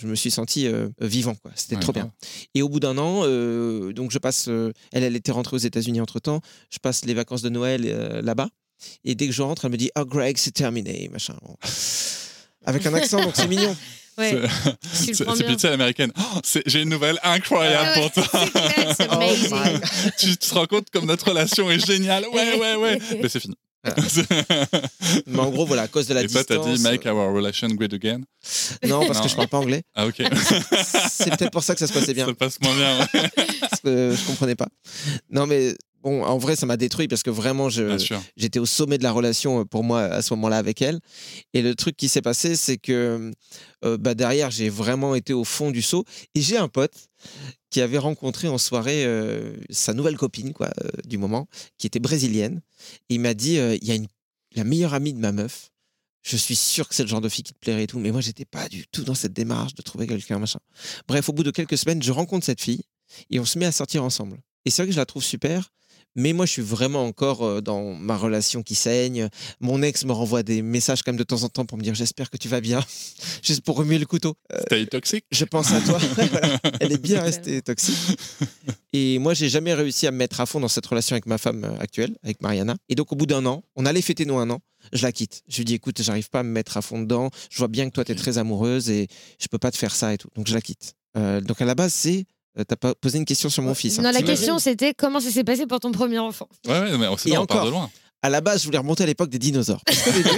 je 0.01 0.07
me 0.07 0.15
suis 0.15 0.31
senti 0.31 0.67
euh, 0.67 0.89
vivant. 1.01 1.35
quoi. 1.35 1.51
C'était 1.55 1.77
Ouais, 1.77 1.81
trop 1.83 1.93
bien. 1.93 2.11
Et 2.55 2.63
au 2.63 2.69
bout 2.69 2.81
d'un 2.81 2.97
an, 2.99 3.23
euh, 3.25 3.93
donc 3.93 4.11
je 4.11 4.19
passe, 4.19 4.47
euh, 4.49 4.73
elle, 4.93 5.03
elle 5.05 5.17
était 5.17 5.33
rentrée 5.33 5.57
aux 5.57 5.61
États-Unis 5.61 6.01
entre 6.01 6.19
temps, 6.21 6.41
je 6.71 6.79
passe 6.79 7.05
les 7.05 7.15
vacances 7.15 7.43
de 7.43 7.49
Noël 7.51 7.83
euh, 7.87 8.23
là-bas. 8.23 8.49
Et 9.05 9.15
dès 9.15 9.27
que 9.27 9.33
je 9.33 9.43
rentre, 9.43 9.65
elle 9.67 9.73
me 9.73 9.77
dit 9.77 9.91
Oh, 9.99 10.05
Greg, 10.07 10.37
c'est 10.39 10.53
terminé, 10.53 11.09
machin. 11.13 11.35
Bon. 11.43 11.55
Avec 12.65 12.87
un 12.87 12.95
accent, 12.95 13.21
donc 13.21 13.33
c'est 13.35 13.47
mignon. 13.57 13.77
Ouais. 14.19 14.41
C'est 14.93 15.25
prends 15.25 15.35
c'est 15.35 15.45
bien. 15.45 15.53
pizza 15.53 15.73
américaine. 15.73 16.13
Oh, 16.19 16.41
J'ai 16.67 16.83
une 16.83 16.91
nouvelle 16.91 17.19
incroyable 17.23 18.01
Ouais, 18.01 18.11
pour 18.11 18.13
toi. 18.25 18.47
clair, 18.47 18.97
Oh 19.13 19.87
tu 20.19 20.37
te 20.37 20.55
rends 20.55 20.67
compte 20.67 20.91
comme 20.91 21.07
notre 21.07 21.29
relation 21.29 21.71
est 21.71 21.85
géniale. 21.85 22.25
Ouais, 22.33 22.59
ouais, 22.59 22.75
ouais. 22.77 22.99
Mais 23.23 23.29
c'est 23.29 23.41
fini. 23.41 23.55
Mais 25.27 25.39
en 25.39 25.51
gros, 25.51 25.65
voilà, 25.67 25.83
à 25.83 25.89
cause 25.89 26.07
de 26.07 26.15
la 26.15 26.23
Et 26.23 26.27
toi, 26.27 26.43
distance. 26.43 26.65
t'as 26.67 26.75
dit 26.75 26.83
make 26.83 27.07
our 27.07 27.33
relation 27.35 27.69
great 27.69 27.93
again. 27.95 28.21
Non, 28.87 29.07
parce 29.07 29.19
Non. 29.19 29.25
que 29.25 29.29
je 29.31 29.37
parle 29.37 29.49
pas 29.49 29.59
anglais. 29.59 29.83
Ah, 29.95 30.07
ok. 30.07 30.17
C'est 31.11 31.31
peut-être 31.37 31.51
pour 31.51 31.63
ça 31.63 31.75
que 31.75 31.81
ça 31.81 31.87
se 31.87 31.93
passait 31.93 32.15
bien. 32.15 32.27
Ça 32.27 32.35
passe 32.35 32.61
moins 32.61 32.75
bien. 32.77 32.99
ouais. 33.01 33.07
Parce 33.61 33.81
que 33.83 34.15
je 34.17 34.27
comprenais 34.27 34.55
pas. 34.57 34.69
Non, 35.31 35.47
mais 35.47 35.75
bon, 36.03 36.23
en 36.25 36.37
vrai, 36.39 36.57
ça 36.57 36.67
m'a 36.67 36.77
détruit 36.77 37.09
parce 37.09 37.23
que 37.23 37.31
vraiment, 37.31 37.69
j'étais 37.71 38.59
au 38.59 38.67
sommet 38.67 38.99
de 38.99 39.03
la 39.03 39.13
relation 39.13 39.61
euh, 39.61 39.65
pour 39.65 39.85
moi 39.85 40.03
à 40.03 40.23
ce 40.23 40.35
moment-là 40.35 40.57
avec 40.59 40.83
elle. 40.83 40.99
Et 41.55 41.63
le 41.63 41.75
truc 41.75 41.97
qui 41.97 42.09
s'est 42.09 42.23
passé, 42.23 42.57
c'est 42.57 42.77
que 42.79 43.31
euh, 43.85 43.97
bah, 43.99 44.15
derrière, 44.15 44.51
j'ai 44.51 44.69
vraiment 44.69 45.15
été 45.15 45.33
au 45.33 45.45
fond 45.45 45.71
du 45.71 45.83
seau. 45.83 46.05
Et 46.35 46.41
j'ai 46.43 46.57
un 46.59 46.69
pote 46.69 46.93
qui 47.71 47.81
avait 47.81 47.99
rencontré 47.99 48.49
en 48.49 48.59
soirée 48.59 49.05
euh, 49.05 49.57
sa 49.71 49.95
nouvelle 49.95 50.17
copine 50.17 50.53
quoi, 50.53 50.71
euh, 50.83 50.89
du 51.05 51.19
moment, 51.19 51.49
qui 51.79 51.87
était 51.87 52.01
brésilienne. 52.01 52.61
Et 53.09 53.15
il 53.15 53.21
m'a 53.21 53.35
dit, 53.35 53.59
euh, 53.59 53.77
il 53.81 53.87
y 53.87 53.93
a 53.93 53.95
une, 53.95 54.09
la 54.55 54.65
meilleure 54.65 54.95
amie 54.95 55.13
de 55.13 55.19
ma 55.19 55.33
meuf. 55.33 55.71
Je 56.23 56.37
suis 56.37 56.57
sûr 56.57 56.89
que 56.89 56.95
c'est 56.95 57.03
le 57.03 57.09
genre 57.09 57.21
de 57.21 57.29
fille 57.29 57.45
qui 57.45 57.55
te 57.55 57.59
plairait 57.59 57.85
et 57.85 57.87
tout, 57.87 57.99
mais 57.99 58.11
moi 58.11 58.21
j'étais 58.21 58.45
pas 58.45 58.69
du 58.69 58.87
tout 58.89 59.05
dans 59.05 59.15
cette 59.15 59.33
démarche 59.33 59.75
de 59.75 59.83
trouver 59.83 60.07
quelqu'un 60.07 60.39
machin. 60.39 60.59
Bref, 61.09 61.29
au 61.29 61.33
bout 61.33 61.45
de 61.45 61.51
quelques 61.51 61.79
semaines, 61.79 62.03
je 62.03 62.13
rencontre 62.13 62.45
cette 62.45 62.61
fille 62.61 62.83
et 63.31 63.41
on 63.41 63.47
se 63.47 63.59
met 63.59 63.65
à 63.65 63.73
sortir 63.73 64.05
ensemble. 64.05 64.39
Et 64.67 64.71
c'est 64.71 64.83
vrai 64.83 64.89
que 64.89 64.93
je 64.93 64.99
la 64.99 65.07
trouve 65.07 65.25
super, 65.25 65.73
mais 66.17 66.33
moi 66.33 66.47
je 66.47 66.53
suis 66.53 66.63
vraiment 66.63 67.05
encore 67.05 67.45
euh, 67.45 67.61
dans 67.61 67.95
ma 67.95 68.17
relation 68.17 68.63
qui 68.63 68.75
saigne. 68.75 69.29
Mon 69.61 69.83
ex 69.83 70.05
me 70.05 70.13
renvoie 70.13 70.43
des 70.43 70.63
messages 70.63 71.03
quand 71.03 71.13
même 71.13 71.19
de 71.19 71.25
temps 71.25 71.43
en 71.43 71.49
temps 71.49 71.65
pour 71.65 71.79
me 71.79 71.83
dire 71.83 71.95
j'espère 71.95 72.31
que 72.31 72.37
tu 72.37 72.49
vas 72.49 72.61
bien, 72.61 72.85
juste 73.43 73.63
pour 73.63 73.77
remuer 73.77 73.99
le 73.99 74.07
couteau. 74.07 74.37
T'as 74.69 74.79
eu 74.79 74.87
toxique 74.87 75.25
Je 75.31 75.45
pense 75.45 75.73
à 75.73 75.81
toi. 75.81 75.99
Voilà. 76.17 76.59
Elle 76.81 76.93
est 76.93 77.03
bien 77.03 77.23
restée 77.23 77.63
toxique. 77.63 77.97
Et 78.93 79.19
moi, 79.19 79.35
j'ai 79.35 79.49
jamais 79.49 79.75
réussi 79.75 80.07
à 80.07 80.11
me 80.11 80.17
mettre 80.17 80.41
à 80.41 80.47
fond 80.47 80.61
dans 80.61 80.69
cette 80.69 80.87
relation 80.87 81.15
avec 81.15 81.27
ma 81.27 81.39
femme 81.39 81.65
euh, 81.65 81.79
actuelle, 81.79 82.17
avec 82.23 82.43
Mariana. 82.43 82.77
Et 82.89 82.95
donc, 82.95 83.13
au 83.13 83.17
bout 83.17 83.27
d'un 83.27 83.45
an, 83.47 83.63
on 83.77 83.87
allait 83.87 84.03
fêter 84.03 84.25
nos 84.25 84.39
un 84.39 84.51
an, 84.51 84.61
je 84.93 85.03
la 85.03 85.13
quitte. 85.13 85.43
Je 85.49 85.59
lui 85.59 85.65
dis, 85.65 85.75
écoute, 85.75 86.03
j'arrive 86.03 86.29
pas 86.31 86.41
à 86.41 86.43
me 86.43 86.51
mettre 86.51 86.77
à 86.77 86.83
fond 86.83 87.01
dedans. 87.01 87.31
Je 87.51 87.59
vois 87.59 87.69
bien 87.69 87.89
que 87.89 87.95
toi, 87.95 88.05
tu 88.05 88.13
es 88.13 88.15
très 88.15 88.39
amoureuse 88.39 88.91
et 88.91 89.09
je 89.41 89.47
peux 89.49 89.59
pas 89.59 89.71
te 89.71 89.77
faire 89.77 89.95
ça 89.95 90.13
et 90.13 90.19
tout. 90.19 90.29
Donc, 90.35 90.49
je 90.49 90.55
la 90.55 90.61
quitte. 90.61 90.95
Euh, 91.17 91.41
donc, 91.41 91.61
à 91.61 91.65
la 91.65 91.75
base, 91.75 91.93
c'est. 91.93 92.27
Euh, 92.59 92.65
T'as 92.65 92.77
pas 92.77 92.95
posé 92.95 93.19
une 93.19 93.25
question 93.25 93.49
sur 93.51 93.63
mon 93.63 93.75
fils. 93.75 93.99
hein. 93.99 94.03
Non, 94.03 94.09
la 94.11 94.19
T'imagines 94.19 94.37
question 94.37 94.59
c'était 94.59 94.95
comment 94.95 95.21
ça 95.21 95.31
s'est 95.31 95.45
passé 95.45 95.67
pour 95.67 95.81
ton 95.81 95.93
premier 95.93 96.19
enfant? 96.19 96.49
Ouais, 96.67 96.73
ouais, 96.81 96.99
mais 96.99 97.07
c'est 97.19 97.31
Et 97.31 97.39
on 97.39 97.47
part 97.47 97.59
encore. 97.59 97.67
de 97.67 97.71
loin. 97.71 97.91
À 98.23 98.29
la 98.29 98.43
base, 98.43 98.61
je 98.61 98.67
voulais 98.67 98.77
remonter 98.79 99.03
à 99.05 99.07
l'époque 99.07 99.31
des 99.31 99.39
dinosaures. 99.39 99.83
Parce 99.87 100.03
qu'au 100.03 100.11
début, 100.13 100.29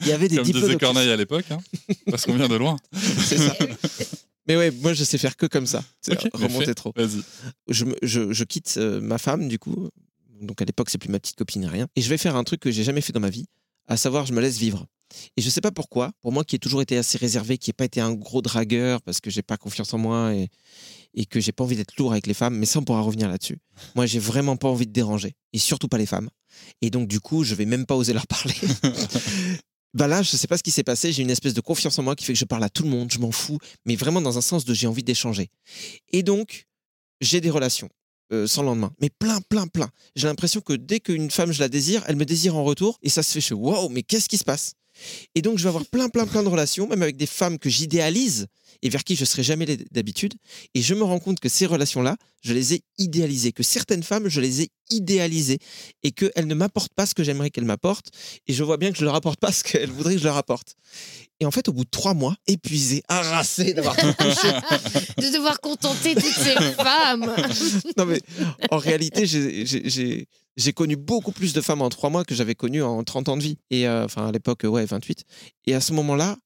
il 0.00 0.06
y 0.08 0.12
avait 0.12 0.28
des 0.28 0.36
Comme 0.36 0.44
disait 0.44 0.54
diplodocus. 0.60 0.78
Corneille 0.80 1.10
à 1.10 1.16
l'époque, 1.16 1.44
hein, 1.50 1.58
parce 2.06 2.24
qu'on 2.24 2.34
vient 2.34 2.48
de 2.48 2.54
loin. 2.56 2.76
C'est 2.92 3.36
ça. 3.38 3.54
Mais 4.46 4.56
ouais, 4.56 4.70
moi, 4.70 4.92
je 4.92 5.04
sais 5.04 5.16
faire 5.18 5.36
que 5.36 5.46
comme 5.46 5.66
ça. 5.66 5.82
C'est 6.02 6.12
Ok, 6.12 6.28
mais 6.38 6.46
remonter 6.46 6.66
fais. 6.66 6.74
trop. 6.74 6.92
Vas-y. 6.94 7.22
je, 7.68 7.84
me- 7.86 7.96
je, 8.02 8.30
je 8.32 8.44
quitte 8.44 8.74
euh, 8.76 9.00
ma 9.00 9.16
femme, 9.16 9.48
du 9.48 9.58
coup. 9.58 9.88
Donc 10.42 10.60
à 10.60 10.66
l'époque, 10.66 10.90
c'est 10.90 10.98
plus 10.98 11.08
ma 11.08 11.18
petite 11.18 11.36
copine, 11.36 11.64
rien. 11.64 11.86
Et 11.96 12.02
je 12.02 12.08
vais 12.10 12.18
faire 12.18 12.36
un 12.36 12.44
truc 12.44 12.60
que 12.60 12.70
j'ai 12.70 12.84
jamais 12.84 13.00
fait 13.00 13.12
dans 13.14 13.20
ma 13.20 13.30
vie, 13.30 13.46
à 13.88 13.96
savoir, 13.96 14.26
je 14.26 14.34
me 14.34 14.42
laisse 14.42 14.58
vivre. 14.58 14.84
Et 15.36 15.42
je 15.42 15.50
sais 15.50 15.60
pas 15.60 15.70
pourquoi, 15.70 16.12
pour 16.20 16.32
moi 16.32 16.44
qui 16.44 16.56
ai 16.56 16.58
toujours 16.58 16.82
été 16.82 16.96
assez 16.96 17.18
réservé, 17.18 17.58
qui 17.58 17.70
n'ai 17.70 17.74
pas 17.74 17.84
été 17.84 18.00
un 18.00 18.12
gros 18.12 18.42
dragueur 18.42 19.02
parce 19.02 19.20
que 19.20 19.30
j'ai 19.30 19.42
pas 19.42 19.56
confiance 19.56 19.92
en 19.94 19.98
moi 19.98 20.34
et, 20.34 20.48
et 21.14 21.26
que 21.26 21.40
j'ai 21.40 21.52
pas 21.52 21.64
envie 21.64 21.76
d'être 21.76 21.96
lourd 21.96 22.12
avec 22.12 22.26
les 22.26 22.34
femmes, 22.34 22.56
mais 22.56 22.66
ça, 22.66 22.80
on 22.80 22.82
pourra 22.82 23.00
revenir 23.00 23.28
là-dessus. 23.28 23.58
Moi, 23.94 24.06
j'ai 24.06 24.18
vraiment 24.18 24.56
pas 24.56 24.68
envie 24.68 24.86
de 24.86 24.92
déranger, 24.92 25.34
et 25.52 25.58
surtout 25.58 25.88
pas 25.88 25.98
les 25.98 26.06
femmes. 26.06 26.28
Et 26.82 26.90
donc, 26.90 27.08
du 27.08 27.20
coup, 27.20 27.44
je 27.44 27.54
vais 27.54 27.66
même 27.66 27.86
pas 27.86 27.94
oser 27.94 28.12
leur 28.12 28.26
parler. 28.26 28.54
bah 29.94 30.08
là, 30.08 30.22
je 30.22 30.36
sais 30.36 30.46
pas 30.46 30.58
ce 30.58 30.62
qui 30.62 30.70
s'est 30.70 30.82
passé, 30.82 31.12
j'ai 31.12 31.22
une 31.22 31.30
espèce 31.30 31.54
de 31.54 31.60
confiance 31.60 31.98
en 31.98 32.02
moi 32.02 32.16
qui 32.16 32.24
fait 32.24 32.32
que 32.32 32.38
je 32.38 32.44
parle 32.44 32.64
à 32.64 32.68
tout 32.68 32.82
le 32.82 32.90
monde, 32.90 33.12
je 33.12 33.18
m'en 33.18 33.32
fous, 33.32 33.58
mais 33.84 33.96
vraiment 33.96 34.20
dans 34.20 34.38
un 34.38 34.42
sens 34.42 34.64
de 34.64 34.74
j'ai 34.74 34.86
envie 34.86 35.04
d'échanger. 35.04 35.50
Et 36.12 36.22
donc, 36.22 36.66
j'ai 37.20 37.40
des 37.40 37.50
relations 37.50 37.88
euh, 38.32 38.46
sans 38.46 38.62
lendemain, 38.62 38.92
mais 39.00 39.10
plein, 39.10 39.40
plein, 39.40 39.66
plein. 39.66 39.90
J'ai 40.16 40.26
l'impression 40.26 40.60
que 40.60 40.72
dès 40.72 41.00
qu'une 41.00 41.30
femme, 41.30 41.52
je 41.52 41.60
la 41.60 41.68
désire, 41.68 42.02
elle 42.08 42.16
me 42.16 42.24
désire 42.24 42.56
en 42.56 42.64
retour, 42.64 42.98
et 43.02 43.08
ça 43.08 43.22
se 43.22 43.32
fait, 43.32 43.40
fais 43.40 43.54
waouh, 43.54 43.88
mais 43.88 44.02
qu'est-ce 44.02 44.28
qui 44.28 44.38
se 44.38 44.44
passe? 44.44 44.74
Et 45.34 45.42
donc, 45.42 45.58
je 45.58 45.64
vais 45.64 45.68
avoir 45.68 45.84
plein, 45.86 46.08
plein, 46.08 46.26
plein 46.26 46.42
de 46.42 46.48
relations, 46.48 46.86
même 46.86 47.02
avec 47.02 47.16
des 47.16 47.26
femmes 47.26 47.58
que 47.58 47.68
j'idéalise 47.68 48.46
et 48.84 48.88
vers 48.90 49.02
qui 49.02 49.16
je 49.16 49.24
serais 49.24 49.42
jamais 49.42 49.66
d'habitude. 49.90 50.34
Et 50.74 50.82
je 50.82 50.94
me 50.94 51.02
rends 51.02 51.18
compte 51.18 51.40
que 51.40 51.48
ces 51.48 51.66
relations-là, 51.66 52.16
je 52.42 52.52
les 52.52 52.74
ai 52.74 52.82
idéalisées, 52.98 53.50
que 53.50 53.62
certaines 53.64 54.02
femmes, 54.04 54.28
je 54.28 54.40
les 54.40 54.62
ai 54.62 54.68
idéalisées, 54.90 55.58
et 56.04 56.12
qu'elles 56.12 56.46
ne 56.46 56.54
m'apportent 56.54 56.94
pas 56.94 57.06
ce 57.06 57.14
que 57.14 57.24
j'aimerais 57.24 57.50
qu'elles 57.50 57.64
m'apportent, 57.64 58.10
et 58.46 58.52
je 58.52 58.62
vois 58.62 58.76
bien 58.76 58.92
que 58.92 58.98
je 58.98 59.04
leur 59.04 59.14
apporte 59.16 59.40
pas 59.40 59.50
ce 59.50 59.64
qu'elles 59.64 59.90
voudraient 59.90 60.12
que 60.14 60.20
je 60.20 60.24
leur 60.24 60.36
apporte. 60.36 60.76
Et 61.40 61.46
en 61.46 61.50
fait, 61.50 61.68
au 61.68 61.72
bout 61.72 61.84
de 61.84 61.90
trois 61.90 62.14
mois, 62.14 62.36
épuisé, 62.46 63.02
harassé 63.08 63.72
d'avoir 63.74 63.96
tout 63.96 64.06
De 65.18 65.32
devoir 65.32 65.60
contenter 65.60 66.14
toutes 66.14 66.24
ces 66.24 66.54
femmes. 66.76 67.34
non 67.96 68.06
mais 68.06 68.20
en 68.70 68.76
réalité, 68.78 69.26
j'ai- 69.26 69.66
j'ai 69.66 69.88
j'ai- 69.88 70.26
j'ai 70.56 70.72
connu 70.72 70.94
beaucoup 70.94 71.32
plus 71.32 71.52
de 71.52 71.60
femmes 71.60 71.82
en 71.82 71.88
trois 71.88 72.10
mois 72.10 72.24
que 72.24 72.32
j'avais 72.34 72.54
connues 72.54 72.82
en 72.82 73.02
30 73.02 73.28
ans 73.28 73.36
de 73.36 73.42
vie. 73.42 73.56
Et 73.70 73.88
euh, 73.88 74.04
enfin, 74.04 74.28
à 74.28 74.32
l'époque, 74.32 74.60
ouais, 74.64 74.84
28. 74.84 75.24
Et 75.66 75.74
à 75.74 75.80
ce 75.80 75.92
moment-là, 75.94 76.36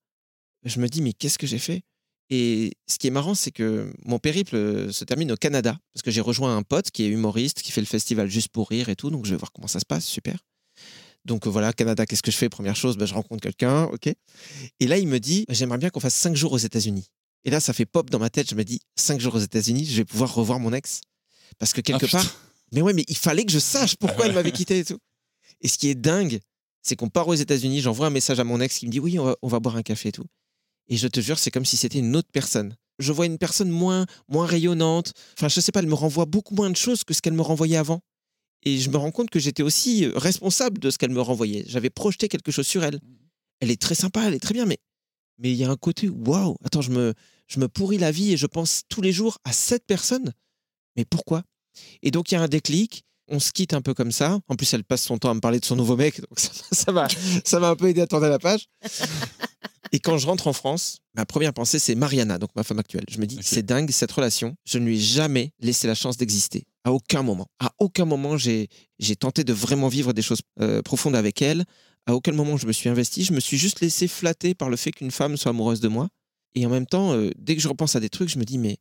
je 0.65 0.81
me 0.81 0.89
dis, 0.89 1.03
mais 1.03 1.13
qu'est-ce 1.13 1.37
que 1.39 1.47
j'ai 1.47 1.59
fait? 1.59 1.83
Et 2.31 2.73
ce 2.87 2.99
qui 2.99 3.07
est 3.07 3.11
marrant, 3.11 3.35
c'est 3.35 3.51
que 3.51 3.91
mon 4.05 4.19
périple 4.19 4.55
euh, 4.57 4.93
se 4.93 5.05
termine 5.05 5.33
au 5.33 5.37
Canada, 5.37 5.79
parce 5.95 6.03
que 6.03 6.11
j'ai 6.11 6.21
rejoint 6.21 6.57
un 6.57 6.63
pote 6.63 6.91
qui 6.91 7.05
est 7.05 7.09
humoriste, 7.09 7.63
qui 7.63 7.73
fait 7.73 7.81
le 7.81 7.87
festival 7.87 8.29
Juste 8.29 8.49
pour 8.49 8.69
rire 8.69 8.89
et 8.91 8.97
tout, 8.97 9.11
donc 9.11 9.25
je 9.25 9.31
vais 9.31 9.37
voir 9.37 9.51
comment 9.53 9.69
ça 9.69 9.81
se 9.81 9.87
passe, 9.87 10.05
super. 10.05 10.39
Donc 11.25 11.47
euh, 11.47 11.51
voilà, 11.51 11.73
Canada, 11.73 12.05
qu'est-ce 12.07 12.23
que 12.23 12.31
je 12.31 12.37
fais? 12.37 12.49
Première 12.49 12.77
chose, 12.77 12.97
ben, 12.99 13.07
je 13.07 13.15
rencontre 13.15 13.41
quelqu'un, 13.43 13.85
ok. 13.85 14.09
Et 14.81 14.87
là, 14.87 14.99
il 14.99 15.09
me 15.09 15.19
dit, 15.19 15.47
j'aimerais 15.49 15.79
bien 15.79 15.89
qu'on 15.91 16.01
fasse 16.01 16.15
cinq 16.15 16.37
jours 16.37 16.53
aux 16.53 16.59
États-Unis. 16.59 17.07
Et 17.45 17.51
là, 17.51 17.61
ça 17.61 17.73
fait 17.73 17.87
pop 17.87 18.11
dans 18.11 18.19
ma 18.19 18.29
tête, 18.31 18.51
je 18.51 18.55
me 18.55 18.65
dis, 18.65 18.81
cinq 18.97 19.21
jours 19.21 19.35
aux 19.35 19.41
États-Unis, 19.41 19.87
je 19.87 19.97
vais 19.97 20.05
pouvoir 20.05 20.35
revoir 20.35 20.59
mon 20.61 20.73
ex. 20.73 21.01
Parce 21.59 21.73
que 21.73 21.81
quelque 21.81 22.05
Ah, 22.05 22.07
putain. 22.07 22.19
part, 22.19 22.37
mais 22.73 22.83
ouais, 22.83 22.93
mais 22.93 23.05
il 23.09 23.17
fallait 23.17 23.45
que 23.45 23.53
je 23.53 23.59
sache 23.59 23.97
pourquoi 23.97 24.27
elle 24.27 24.35
m'avait 24.35 24.53
quitté 24.53 24.81
et 24.81 24.85
tout. 24.85 24.99
Et 25.63 25.69
ce 25.69 25.79
qui 25.79 25.89
est 25.89 25.95
dingue, 25.95 26.41
c'est 26.83 26.95
qu'on 26.95 27.09
part 27.09 27.27
aux 27.29 27.35
États-Unis, 27.35 27.81
j'envoie 27.81 28.07
un 28.07 28.11
message 28.11 28.39
à 28.39 28.45
mon 28.45 28.61
ex 28.61 28.79
qui 28.79 28.87
me 28.87 28.91
dit 28.93 29.01
oui, 29.01 29.19
on 29.19 29.25
va, 29.25 29.37
on 29.43 29.49
va 29.49 29.61
boire 29.61 29.77
un 29.77 29.83
café 29.83 30.11
et 30.11 30.13
tout. 30.13 30.27
Et 30.89 30.97
je 30.97 31.09
te 31.09 31.21
jure, 31.21 31.39
c'est 31.39 31.51
comme 31.51 31.65
si 31.65 31.77
c'était 31.77 31.99
une 31.99 32.17
autre 32.17 32.29
personne. 32.33 32.75
Je 32.99 33.13
vois 33.13 33.27
une 33.27 33.39
personne 33.39 33.71
moins, 33.71 34.07
moins 34.29 34.47
rayonnante. 34.47 35.13
Enfin, 35.37 35.49
je 35.49 35.61
sais 35.61 35.71
pas, 35.71 35.81
elle 35.81 35.87
me 35.87 35.95
renvoie 35.95 36.25
beaucoup 36.25 36.55
moins 36.55 36.71
de 36.71 36.77
choses 36.77 37.05
que 37.05 37.15
ce 37.15 37.23
qu'elle 37.23 37.35
me 37.35 37.43
renvoyait 37.43 37.77
avant. 37.77 38.01
Et 38.65 38.79
je 38.79 38.91
me 38.91 38.97
rends 38.97 39.13
compte 39.13 39.31
que 39.31 39.39
j'étais 39.39 39.63
aussi 39.63 40.05
euh, 40.05 40.13
responsable 40.17 40.79
de 40.79 40.91
ce 40.91 40.99
qu'elle 40.99 41.11
me 41.11 41.21
renvoyait. 41.21 41.65
J'avais 41.69 41.91
projeté 41.91 42.29
quelque 42.29 42.51
chose 42.51 42.67
sur 42.67 42.83
elle. 42.83 43.01
Elle 43.61 43.71
est 43.71 43.81
très 43.81 43.95
sympa, 43.95 44.25
elle 44.27 44.35
est 44.35 44.41
très 44.41 44.55
bien, 44.55 44.67
mais 44.67 44.79
mais 45.39 45.53
il 45.53 45.57
y 45.57 45.65
a 45.65 45.71
un 45.71 45.77
côté 45.77 46.09
waouh. 46.09 46.57
Attends, 46.65 46.83
je 46.83 46.91
me, 46.91 47.15
je 47.47 47.61
me 47.61 47.69
pourris 47.69 47.99
la 47.99 48.11
vie 48.11 48.33
et 48.33 48.37
je 48.37 48.47
pense 48.47 48.83
tous 48.89 49.01
les 49.01 49.13
jours 49.13 49.39
à 49.45 49.53
cette 49.53 49.87
personne. 49.87 50.33
Mais 50.97 51.05
pourquoi? 51.05 51.45
Et 52.03 52.11
donc 52.11 52.31
il 52.31 52.35
y 52.35 52.39
a 52.39 52.43
un 52.43 52.49
déclic. 52.49 53.05
On 53.31 53.41
se 53.41 53.53
quitte 53.53 53.75
un 53.75 53.83
peu 53.83 53.95
comme 53.95 54.11
ça. 54.11 54.41
En 54.49 54.57
plus, 54.57 54.73
elle 54.73 54.85
passe 54.85 55.03
son 55.03 55.19
temps 55.19 55.31
à 55.31 55.35
me 55.35 55.41
parler 55.41 55.61
de 55.61 55.65
son 55.65 55.77
nouveau 55.77 55.97
mec, 55.97 56.21
donc 56.21 56.39
ça 56.73 56.93
m'a 56.93 57.09
ça 57.45 57.61
m'a 57.61 57.69
un 57.69 57.77
peu 57.77 57.89
aidé 57.89 58.01
à 58.01 58.07
tourner 58.07 58.29
la 58.29 58.39
page. 58.39 58.69
Et 59.93 60.01
quand 60.01 60.19
je 60.19 60.27
rentre 60.27 60.47
en 60.47 60.53
France, 60.53 60.99
ma 61.15 61.25
première 61.25 61.53
pensée, 61.53 61.79
c'est 61.79 61.95
Mariana, 61.95 62.39
donc 62.39 62.51
ma 62.57 62.63
femme 62.63 62.79
actuelle. 62.79 63.05
Je 63.11 63.19
me 63.19 63.27
dis, 63.27 63.39
c'est 63.43 63.65
dingue, 63.65 63.91
cette 63.91 64.13
relation, 64.13 64.57
je 64.65 64.79
ne 64.79 64.87
lui 64.87 64.97
ai 64.97 65.01
jamais 65.01 65.53
laissé 65.61 65.87
la 65.87 65.95
chance 65.95 66.17
d'exister. 66.17 66.65
À 66.85 66.93
aucun 66.93 67.23
moment. 67.23 67.47
À 67.59 67.73
aucun 67.79 68.05
moment, 68.05 68.37
j'ai 68.37 68.69
j'ai 68.99 69.17
tenté 69.17 69.45
de 69.45 69.53
vraiment 69.53 69.89
vivre 69.89 70.13
des 70.13 70.23
choses 70.23 70.41
euh, 70.61 70.83
profondes 70.83 71.17
avec 71.17 71.43
elle. 71.43 71.65
À 72.07 72.15
aucun 72.15 72.33
moment, 72.33 72.57
je 72.57 72.67
me 72.67 72.73
suis 72.73 72.89
investi. 72.89 73.25
Je 73.25 73.33
me 73.33 73.41
suis 73.41 73.59
juste 73.59 73.81
laissé 73.81 74.09
flatter 74.09 74.55
par 74.55 74.71
le 74.71 74.77
fait 74.77 74.93
qu'une 74.93 75.11
femme 75.11 75.37
soit 75.37 75.51
amoureuse 75.51 75.81
de 75.81 75.89
moi. 75.89 76.09
Et 76.55 76.65
en 76.65 76.71
même 76.71 76.87
temps, 76.87 77.13
euh, 77.13 77.31
dès 77.37 77.55
que 77.55 77.63
je 77.63 77.69
repense 77.69 77.97
à 77.97 78.01
des 78.01 78.09
trucs, 78.09 78.29
je 78.29 78.39
me 78.39 78.45
dis, 78.45 78.59
mais 78.59 78.79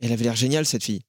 elle 0.00 0.12
avait 0.12 0.24
l'air 0.24 0.36
géniale, 0.36 0.66
cette 0.66 0.84
fille. 0.84 1.00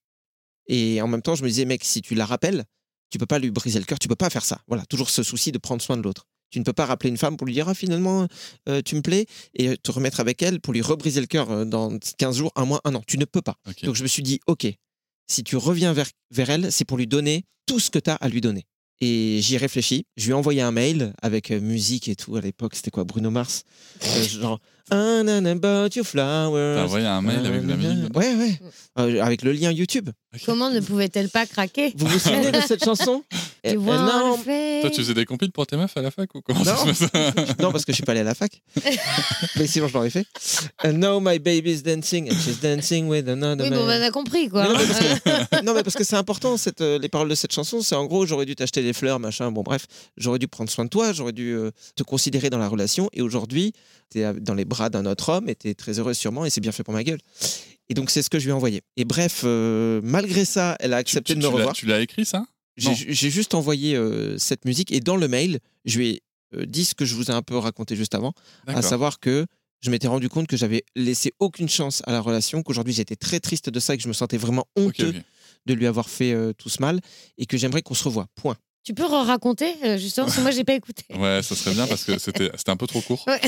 Et 0.67 1.01
en 1.01 1.07
même 1.07 1.21
temps, 1.21 1.35
je 1.35 1.43
me 1.43 1.49
disais, 1.49 1.65
mec, 1.65 1.83
si 1.83 2.01
tu 2.01 2.15
la 2.15 2.25
rappelles, 2.25 2.63
tu 3.09 3.17
peux 3.17 3.25
pas 3.25 3.39
lui 3.39 3.51
briser 3.51 3.79
le 3.79 3.85
cœur, 3.85 3.99
tu 3.99 4.07
peux 4.07 4.15
pas 4.15 4.29
faire 4.29 4.45
ça. 4.45 4.61
Voilà, 4.67 4.85
toujours 4.85 5.09
ce 5.09 5.23
souci 5.23 5.51
de 5.51 5.57
prendre 5.57 5.81
soin 5.81 5.97
de 5.97 6.01
l'autre. 6.01 6.25
Tu 6.53 6.59
ne 6.59 6.63
peux 6.63 6.71
pas 6.71 6.85
rappeler 6.85 7.09
une 7.09 7.17
femme 7.17 7.35
pour 7.35 7.47
lui 7.47 7.53
dire, 7.55 7.67
ah, 7.67 7.73
finalement, 7.73 8.27
euh, 8.69 8.83
tu 8.85 8.95
me 8.95 9.01
plais, 9.01 9.25
et 9.55 9.75
te 9.75 9.89
remettre 9.91 10.19
avec 10.19 10.39
elle 10.43 10.61
pour 10.61 10.71
lui 10.71 10.83
rebriser 10.83 11.19
le 11.19 11.25
cœur 11.25 11.49
euh, 11.49 11.65
dans 11.65 11.97
15 12.19 12.37
jours, 12.37 12.51
un 12.55 12.65
mois, 12.65 12.79
un 12.85 12.93
an. 12.93 13.01
Tu 13.07 13.17
ne 13.17 13.25
peux 13.25 13.41
pas. 13.41 13.55
Donc 13.81 13.95
je 13.95 14.03
me 14.03 14.07
suis 14.07 14.21
dit, 14.21 14.39
ok, 14.45 14.67
si 15.25 15.43
tu 15.43 15.57
reviens 15.57 15.93
vers, 15.93 16.05
vers 16.29 16.51
elle, 16.51 16.71
c'est 16.71 16.85
pour 16.85 16.97
lui 16.97 17.07
donner 17.07 17.45
tout 17.65 17.79
ce 17.79 17.89
que 17.89 17.97
tu 17.97 18.11
as 18.11 18.15
à 18.17 18.29
lui 18.29 18.39
donner. 18.39 18.67
Et 19.01 19.39
j'y 19.41 19.55
ai 19.55 19.57
réfléchi. 19.57 20.05
Je 20.15 20.25
lui 20.25 20.31
ai 20.31 20.35
envoyé 20.35 20.61
un 20.61 20.71
mail 20.71 21.13
avec 21.23 21.49
euh, 21.49 21.59
musique 21.59 22.07
et 22.07 22.15
tout. 22.15 22.35
À 22.35 22.41
l'époque, 22.41 22.75
c'était 22.75 22.91
quoi 22.91 23.03
Bruno 23.03 23.31
Mars? 23.31 23.63
Euh, 24.05 24.23
Genre, 24.27 24.59
Ah, 24.91 25.23
na, 25.23 25.39
na, 25.41 25.51
about 25.51 25.95
your 25.95 26.05
flowers. 26.05 26.75
T'as 26.75 26.83
envoyé 26.83 27.05
un 27.05 27.21
mail 27.21 27.45
avec 27.45 27.65
la 27.65 27.75
musique 27.77 28.15
Ouais, 28.17 28.35
ouais. 28.35 28.59
Euh, 28.99 29.23
avec 29.23 29.41
le 29.41 29.53
lien 29.53 29.71
YouTube. 29.71 30.09
Comment 30.45 30.69
ne 30.69 30.79
pouvait-elle 30.81 31.29
pas 31.29 31.45
craquer 31.45 31.93
Vous 31.95 32.05
vous 32.05 32.19
souvenez 32.19 32.51
de 32.51 32.59
cette 32.61 32.83
chanson 32.83 33.23
Et- 33.63 33.75
non. 33.75 34.35
Toi, 34.35 34.89
tu 34.89 34.97
faisais 34.97 35.13
des 35.13 35.23
compiles 35.25 35.51
pour 35.53 35.65
tes 35.65 35.77
meufs 35.77 35.95
à 35.95 36.01
la 36.01 36.11
fac 36.11 36.35
ou 36.35 36.41
comment 36.41 36.65
ça 36.65 36.75
Non. 36.85 36.93
se 36.93 37.05
passe 37.05 37.57
non, 37.59 37.71
parce 37.71 37.85
que 37.85 37.93
je 37.93 37.95
suis 37.95 38.03
pas 38.03 38.11
allé 38.11 38.19
à 38.21 38.25
la 38.25 38.35
fac. 38.35 38.61
Mais 39.55 39.67
sinon, 39.67 39.87
je 39.87 39.93
l'aurais 39.93 40.09
fait. 40.09 40.25
And 40.83 40.93
now 40.93 41.19
my 41.21 41.39
baby's 41.39 41.81
dancing 41.81 42.29
and 42.29 42.35
she's 42.35 42.59
dancing 42.59 43.07
with 43.07 43.29
another 43.29 43.63
Oui, 43.63 43.69
bon, 43.69 43.85
man. 43.85 44.01
on 44.01 44.05
a 44.05 44.11
compris, 44.11 44.49
quoi. 44.49 44.67
Mais 44.67 45.61
non, 45.63 45.73
mais 45.73 45.83
parce 45.83 45.95
que 45.95 46.03
c'est 46.03 46.17
important, 46.17 46.57
cette, 46.57 46.81
euh, 46.81 46.99
les 46.99 47.07
paroles 47.09 47.29
de 47.29 47.35
cette 47.35 47.53
chanson. 47.53 47.81
C'est 47.81 47.95
en 47.95 48.05
gros, 48.05 48.25
j'aurais 48.25 48.45
dû 48.45 48.55
t'acheter 48.55 48.83
des 48.83 48.93
fleurs, 48.93 49.19
machin. 49.19 49.49
Bon, 49.51 49.61
bref, 49.63 49.85
j'aurais 50.17 50.39
dû 50.39 50.47
prendre 50.49 50.69
soin 50.69 50.83
de 50.83 50.89
toi, 50.89 51.13
j'aurais 51.13 51.31
dû 51.31 51.53
euh, 51.53 51.71
te 51.95 52.03
considérer 52.03 52.49
dans 52.49 52.57
la 52.59 52.67
relation. 52.67 53.09
Et 53.13 53.21
aujourd'hui, 53.21 53.71
dans 54.41 54.53
les 54.53 54.65
bras 54.65 54.89
d'un 54.89 55.05
autre 55.05 55.29
homme 55.29 55.49
es 55.49 55.55
très 55.73 55.99
heureux 55.99 56.13
sûrement. 56.13 56.45
Et 56.45 56.49
c'est 56.49 56.61
bien 56.61 56.71
fait 56.71 56.83
pour 56.83 56.93
ma 56.93 57.03
gueule. 57.03 57.19
Et 57.89 57.93
donc, 57.93 58.09
c'est 58.09 58.21
ce 58.21 58.29
que 58.29 58.39
je 58.39 58.45
lui 58.45 58.51
ai 58.51 58.53
envoyé. 58.53 58.81
Et 58.97 59.05
bref, 59.05 59.41
euh, 59.43 59.99
malgré 60.03 60.45
ça, 60.45 60.77
elle 60.79 60.93
a 60.93 60.97
accepté 60.97 61.33
Tu- 61.33 61.39
de 61.39 61.43
me 61.45 61.49
revoir. 61.49 61.73
Tu 61.73 61.85
l'as 61.85 61.99
écrit 62.01 62.25
ça? 62.25 62.45
J'ai 62.77 63.29
juste 63.29 63.53
envoyé 63.53 63.95
euh, 63.95 64.37
cette 64.37 64.65
musique. 64.65 64.91
Et 64.91 64.99
dans 64.99 65.15
le 65.17 65.27
mail, 65.27 65.59
je 65.85 65.97
lui 65.99 66.09
ai 66.09 66.21
euh, 66.55 66.65
dit 66.65 66.85
ce 66.85 66.95
que 66.95 67.05
je 67.05 67.13
vous 67.15 67.25
ai 67.29 67.33
un 67.33 67.41
peu 67.41 67.57
raconté 67.57 67.95
juste 67.95 68.15
avant 68.15 68.33
à 68.67 68.81
savoir 68.81 69.19
que 69.19 69.45
je 69.81 69.89
m'étais 69.91 70.07
rendu 70.07 70.29
compte 70.29 70.47
que 70.47 70.55
j'avais 70.57 70.83
laissé 70.95 71.33
aucune 71.39 71.67
chance 71.67 72.01
à 72.07 72.11
la 72.13 72.21
relation, 72.21 72.63
qu'aujourd'hui 72.63 72.93
j'étais 72.93 73.17
très 73.17 73.39
triste 73.41 73.69
de 73.69 73.79
ça 73.81 73.93
et 73.93 73.97
que 73.97 74.03
je 74.03 74.07
me 74.07 74.13
sentais 74.13 74.37
vraiment 74.37 74.65
honteux 74.77 75.13
de 75.65 75.73
lui 75.73 75.87
avoir 75.87 76.09
fait 76.09 76.31
euh, 76.33 76.53
tout 76.53 76.69
ce 76.69 76.81
mal 76.81 76.99
et 77.37 77.45
que 77.45 77.57
j'aimerais 77.57 77.81
qu'on 77.81 77.93
se 77.93 78.05
revoie. 78.05 78.27
Point. 78.35 78.55
Tu 78.83 78.93
peux 78.93 79.05
raconter, 79.05 79.67
justement, 79.97 80.25
parce 80.25 80.37
que 80.37 80.41
moi, 80.41 80.51
j'ai 80.51 80.63
pas 80.63 80.73
écouté. 80.73 81.03
Ouais, 81.17 81.41
ça 81.41 81.55
serait 81.55 81.73
bien 81.73 81.87
parce 81.87 82.03
que 82.03 82.17
c'était 82.19 82.51
c'était 82.57 82.71
un 82.71 82.75
peu 82.75 82.87
trop 82.87 83.01
court. 83.01 83.25
Ouais. 83.27 83.39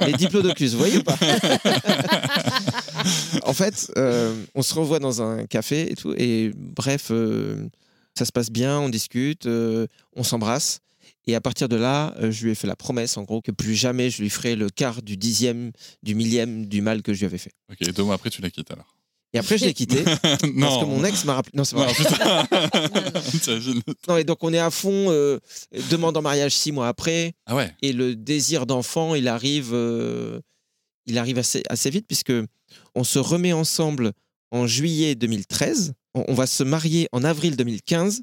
Les 0.06 0.12
diplodocus, 0.12 0.72
vous 0.72 0.78
voyez 0.78 0.98
ou 0.98 1.02
pas 1.02 1.16
En 3.44 3.54
fait, 3.54 3.90
euh, 3.96 4.34
on 4.54 4.62
se 4.62 4.74
revoit 4.74 4.98
dans 4.98 5.22
un 5.22 5.46
café 5.46 5.90
et 5.90 5.94
tout, 5.94 6.14
et 6.16 6.52
bref, 6.54 7.08
euh, 7.10 7.68
ça 8.14 8.24
se 8.24 8.32
passe 8.32 8.50
bien, 8.50 8.78
on 8.80 8.88
discute, 8.88 9.46
euh, 9.46 9.86
on 10.14 10.24
s'embrasse. 10.24 10.80
Et 11.26 11.34
à 11.34 11.40
partir 11.40 11.68
de 11.68 11.76
là, 11.76 12.14
euh, 12.20 12.32
je 12.32 12.44
lui 12.44 12.50
ai 12.50 12.54
fait 12.54 12.66
la 12.66 12.76
promesse, 12.76 13.16
en 13.16 13.22
gros, 13.22 13.40
que 13.40 13.52
plus 13.52 13.74
jamais 13.74 14.10
je 14.10 14.22
lui 14.22 14.30
ferai 14.30 14.56
le 14.56 14.68
quart 14.68 15.02
du 15.02 15.16
dixième, 15.16 15.72
du 16.02 16.14
millième 16.14 16.66
du 16.66 16.82
mal 16.82 17.02
que 17.02 17.14
je 17.14 17.20
lui 17.20 17.26
avais 17.26 17.38
fait. 17.38 17.52
Ok, 17.70 17.78
et 17.80 17.92
deux 17.92 18.02
mois 18.02 18.16
après, 18.16 18.30
tu 18.30 18.42
la 18.42 18.50
quittes 18.50 18.70
alors? 18.70 18.96
Et 19.34 19.38
après, 19.38 19.56
je 19.58 19.64
l'ai 19.64 19.72
quitté. 19.74 20.02
Parce 20.04 20.40
que 20.40 20.84
mon 20.84 21.04
ex 21.04 21.24
m'a 21.24 21.34
rappelé. 21.34 21.52
Non, 21.56 21.64
c'est 21.64 21.74
pas 21.76 21.86
Non, 21.86 21.92
vrai. 21.92 23.82
Non, 24.08 24.16
et 24.18 24.24
donc 24.24 24.38
on 24.44 24.52
est 24.52 24.58
à 24.58 24.70
fond, 24.70 25.06
euh, 25.10 25.38
demande 25.90 26.16
en 26.16 26.22
mariage 26.22 26.54
six 26.54 26.72
mois 26.72 26.88
après, 26.88 27.34
Ah 27.46 27.56
ouais. 27.56 27.74
et 27.82 27.92
le 27.92 28.14
désir 28.14 28.66
d'enfant, 28.66 29.14
il 29.14 29.28
arrive, 29.28 29.70
euh, 29.72 30.40
il 31.06 31.16
arrive 31.18 31.38
assez, 31.38 31.62
assez 31.68 31.90
vite 31.90 32.06
puisque 32.06 32.32
on 32.94 33.04
se 33.04 33.18
remet 33.18 33.52
ensemble 33.52 34.12
en 34.50 34.66
juillet 34.66 35.14
2013. 35.14 35.94
On, 36.14 36.24
on 36.28 36.34
va 36.34 36.46
se 36.46 36.62
marier 36.62 37.08
en 37.12 37.24
avril 37.24 37.56
2015 37.56 38.22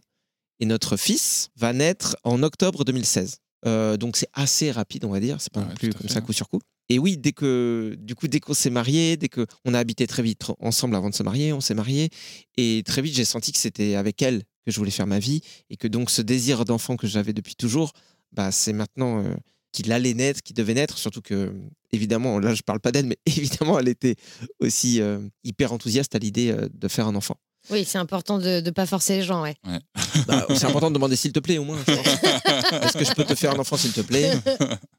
et 0.60 0.66
notre 0.66 0.96
fils 0.98 1.50
va 1.56 1.74
naître 1.74 2.16
en 2.24 2.44
octobre 2.44 2.84
2016. 2.86 3.38
Euh, 3.66 3.98
donc 3.98 4.16
c'est 4.16 4.30
assez 4.34 4.72
rapide, 4.72 5.06
on 5.06 5.10
va 5.10 5.20
dire. 5.20 5.38
C'est 5.40 5.52
pas 5.52 5.62
Ouais, 5.62 5.68
non 5.70 5.74
plus 5.76 5.92
comme 5.94 6.08
fait, 6.08 6.14
ça 6.14 6.22
coup 6.22 6.34
sur 6.34 6.48
coup. 6.50 6.60
Et 6.90 6.98
oui, 6.98 7.18
dès 7.18 7.32
que 7.32 7.96
du 8.00 8.16
coup 8.16 8.28
dès 8.28 8.40
qu'on 8.40 8.56
s'est 8.56 8.72
marié, 8.72 9.16
dès 9.16 9.30
que 9.30 9.46
on 9.64 9.74
a 9.76 9.80
habité 9.80 10.08
très 10.08 10.24
vite 10.24 10.42
ensemble 10.60 10.96
avant 10.96 11.10
de 11.10 11.16
se 11.16 11.22
marier, 11.22 11.54
on 11.54 11.62
s'est 11.62 11.76
marié 11.76 12.10
et 12.58 12.82
très 12.84 13.04
vite 13.04 13.14
j'ai 13.16 13.26
senti 13.26 13.52
que 13.52 13.60
c'était 13.60 13.94
avec 13.96 14.22
elle 14.24 14.44
que 14.66 14.72
je 14.72 14.78
voulais 14.78 14.92
faire 14.92 15.08
ma 15.08 15.20
vie 15.20 15.42
et 15.70 15.78
que 15.78 15.88
donc 15.88 16.10
ce 16.10 16.24
désir 16.24 16.66
d'enfant 16.66 16.98
que 16.98 17.06
j'avais 17.06 17.34
depuis 17.34 17.56
toujours, 17.56 17.94
bah 18.32 18.52
c'est 18.52 18.74
maintenant 18.74 19.24
euh, 19.24 19.36
qu'il 19.72 19.92
allait 19.92 20.16
naître, 20.16 20.42
qu'il 20.42 20.56
devait 20.56 20.74
naître. 20.74 20.98
Surtout 20.98 21.22
que 21.22 21.54
évidemment, 21.92 22.40
là 22.40 22.56
je 22.56 22.64
parle 22.64 22.80
pas 22.80 22.92
d'elle, 22.92 23.06
mais 23.06 23.18
évidemment 23.28 23.78
elle 23.78 23.88
était 23.88 24.16
aussi 24.60 25.00
euh, 25.00 25.20
hyper 25.44 25.72
enthousiaste 25.74 26.16
à 26.16 26.20
l'idée 26.20 26.50
euh, 26.50 26.68
de 26.74 26.88
faire 26.88 27.08
un 27.08 27.16
enfant. 27.16 27.38
Oui, 27.70 27.86
c'est 27.86 27.98
important 27.98 28.40
de 28.40 28.62
ne 28.62 28.70
pas 28.72 28.86
forcer 28.86 29.18
les 29.18 29.22
gens, 29.24 29.42
ouais. 29.44 29.56
Bah, 30.28 30.46
c'est 30.56 30.66
important 30.66 30.90
de 30.90 30.96
demander 30.96 31.16
s'il 31.16 31.32
te 31.32 31.40
plaît 31.40 31.58
au 31.58 31.64
moins. 31.64 31.78
Est-ce 31.88 32.98
que 32.98 33.06
je 33.06 33.14
peux 33.14 33.24
te 33.26 33.36
faire 33.36 33.54
un 33.56 33.60
enfant 33.60 33.78
s'il 33.78 33.94
te 33.94 34.02
plaît? 34.02 34.32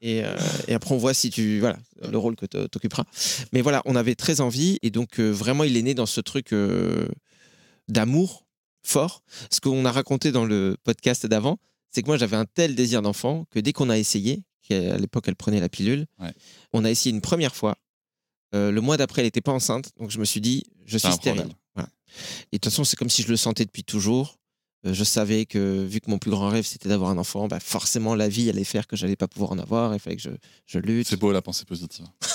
Et, 0.01 0.23
euh, 0.23 0.35
et 0.67 0.73
après 0.73 0.93
on 0.95 0.97
voit 0.97 1.13
si 1.13 1.29
tu 1.29 1.59
voilà 1.59 1.77
le 2.09 2.17
rôle 2.17 2.35
que 2.35 2.45
tu 2.45 2.57
occuperas. 2.57 3.03
Mais 3.51 3.61
voilà, 3.61 3.81
on 3.85 3.95
avait 3.95 4.15
très 4.15 4.41
envie 4.41 4.77
et 4.81 4.89
donc 4.89 5.19
euh, 5.19 5.29
vraiment 5.29 5.63
il 5.63 5.75
est 5.77 5.81
né 5.81 5.93
dans 5.93 6.05
ce 6.05 6.21
truc 6.21 6.53
euh, 6.53 7.07
d'amour 7.87 8.45
fort. 8.83 9.21
Ce 9.51 9.59
qu'on 9.59 9.85
a 9.85 9.91
raconté 9.91 10.31
dans 10.31 10.45
le 10.45 10.77
podcast 10.83 11.25
d'avant, 11.25 11.57
c'est 11.91 12.01
que 12.01 12.07
moi 12.07 12.17
j'avais 12.17 12.37
un 12.37 12.45
tel 12.45 12.75
désir 12.75 13.01
d'enfant 13.01 13.45
que 13.51 13.59
dès 13.59 13.73
qu'on 13.73 13.89
a 13.89 13.97
essayé, 13.97 14.43
qu'à 14.67 14.97
l'époque 14.97 15.25
elle 15.27 15.35
prenait 15.35 15.59
la 15.59 15.69
pilule, 15.69 16.05
Ouais. 16.19 16.31
on 16.73 16.83
a 16.85 16.89
essayé 16.89 17.13
une 17.13 17.21
première 17.21 17.55
fois. 17.55 17.75
Euh, 18.53 18.71
le 18.71 18.81
mois 18.81 18.97
d'après, 18.97 19.21
elle 19.21 19.27
n'était 19.27 19.39
pas 19.41 19.53
enceinte, 19.53 19.91
donc 19.97 20.09
je 20.11 20.19
me 20.19 20.25
suis 20.25 20.41
dit, 20.41 20.63
je 20.85 20.97
suis 20.97 21.07
problème. 21.09 21.49
Voilà. 21.75 21.89
Et 22.51 22.57
de 22.57 22.59
toute 22.59 22.65
façon, 22.71 22.83
c'est 22.83 22.95
comme 22.97 23.09
si 23.09 23.21
je 23.23 23.27
le 23.29 23.37
sentais 23.37 23.65
depuis 23.65 23.83
toujours. 23.83 24.37
Euh, 24.85 24.93
je 24.95 25.03
savais 25.03 25.45
que 25.45 25.83
vu 25.85 25.99
que 26.01 26.09
mon 26.09 26.17
plus 26.17 26.31
grand 26.31 26.49
rêve 26.49 26.65
c'était 26.65 26.89
d'avoir 26.89 27.11
un 27.11 27.17
enfant, 27.19 27.47
bah 27.47 27.59
forcément 27.59 28.15
la 28.15 28.27
vie 28.27 28.49
allait 28.49 28.63
faire 28.63 28.87
que 28.87 28.95
j'allais 28.95 29.15
pas 29.15 29.27
pouvoir 29.27 29.51
en 29.51 29.59
avoir. 29.59 29.93
Il 29.93 29.99
fallait 29.99 30.15
que 30.15 30.21
je, 30.23 30.31
je 30.65 30.79
lutte. 30.79 31.07
C'est 31.07 31.17
beau 31.19 31.31
la 31.31 31.41
pensée 31.43 31.65
positive. 31.65 32.05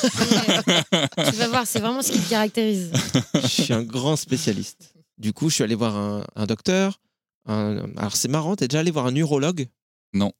tu 1.30 1.36
vas 1.36 1.48
voir, 1.48 1.66
c'est 1.66 1.80
vraiment 1.80 2.02
ce 2.02 2.12
qui 2.12 2.20
te 2.20 2.28
caractérise. 2.30 2.92
je 3.34 3.46
suis 3.46 3.72
un 3.72 3.82
grand 3.82 4.16
spécialiste. 4.16 4.94
Du 5.18 5.32
coup, 5.32 5.48
je 5.50 5.54
suis 5.56 5.64
allé 5.64 5.74
voir 5.74 5.96
un, 5.96 6.24
un 6.36 6.46
docteur. 6.46 7.00
un- 7.46 7.90
alors 7.96 8.14
c'est 8.16 8.28
marrant, 8.28 8.54
t'es 8.56 8.68
déjà 8.68 8.80
allé 8.80 8.90
voir 8.90 9.06
un 9.06 9.14
urologue? 9.16 9.66
Non. 10.12 10.32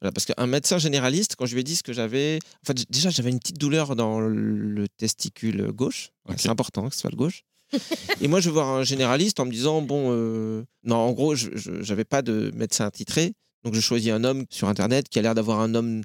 Voilà, 0.00 0.12
parce 0.12 0.26
qu'un 0.26 0.46
médecin 0.46 0.78
généraliste, 0.78 1.36
quand 1.36 1.46
je 1.46 1.54
lui 1.54 1.60
ai 1.62 1.64
dit 1.64 1.74
ce 1.76 1.82
que 1.82 1.92
j'avais, 1.92 2.38
en 2.62 2.66
fait, 2.66 2.90
déjà 2.90 3.08
j'avais 3.10 3.30
une 3.30 3.38
petite 3.40 3.58
douleur 3.58 3.96
dans 3.96 4.20
le 4.20 4.86
testicule 4.88 5.72
gauche. 5.72 6.10
C'est 6.36 6.48
important 6.50 6.88
que 6.88 6.94
ce 6.94 7.00
soit 7.00 7.10
le 7.10 7.16
gauche. 7.16 7.44
Et 8.20 8.28
moi, 8.28 8.40
je 8.40 8.48
vais 8.48 8.52
voir 8.54 8.68
un 8.68 8.84
généraliste 8.84 9.40
en 9.40 9.46
me 9.46 9.50
disant 9.50 9.82
bon, 9.82 10.08
euh, 10.12 10.62
non, 10.84 10.96
en 10.96 11.12
gros, 11.12 11.34
je 11.34 11.48
n'avais 11.88 12.04
pas 12.04 12.22
de 12.22 12.52
médecin 12.54 12.86
attitré. 12.86 13.32
Donc, 13.64 13.74
je 13.74 13.80
choisis 13.80 14.12
un 14.12 14.22
homme 14.22 14.44
sur 14.50 14.68
Internet 14.68 15.08
qui 15.08 15.18
a 15.18 15.22
l'air 15.22 15.34
d'avoir 15.34 15.58
un 15.60 15.74
homme, 15.74 16.02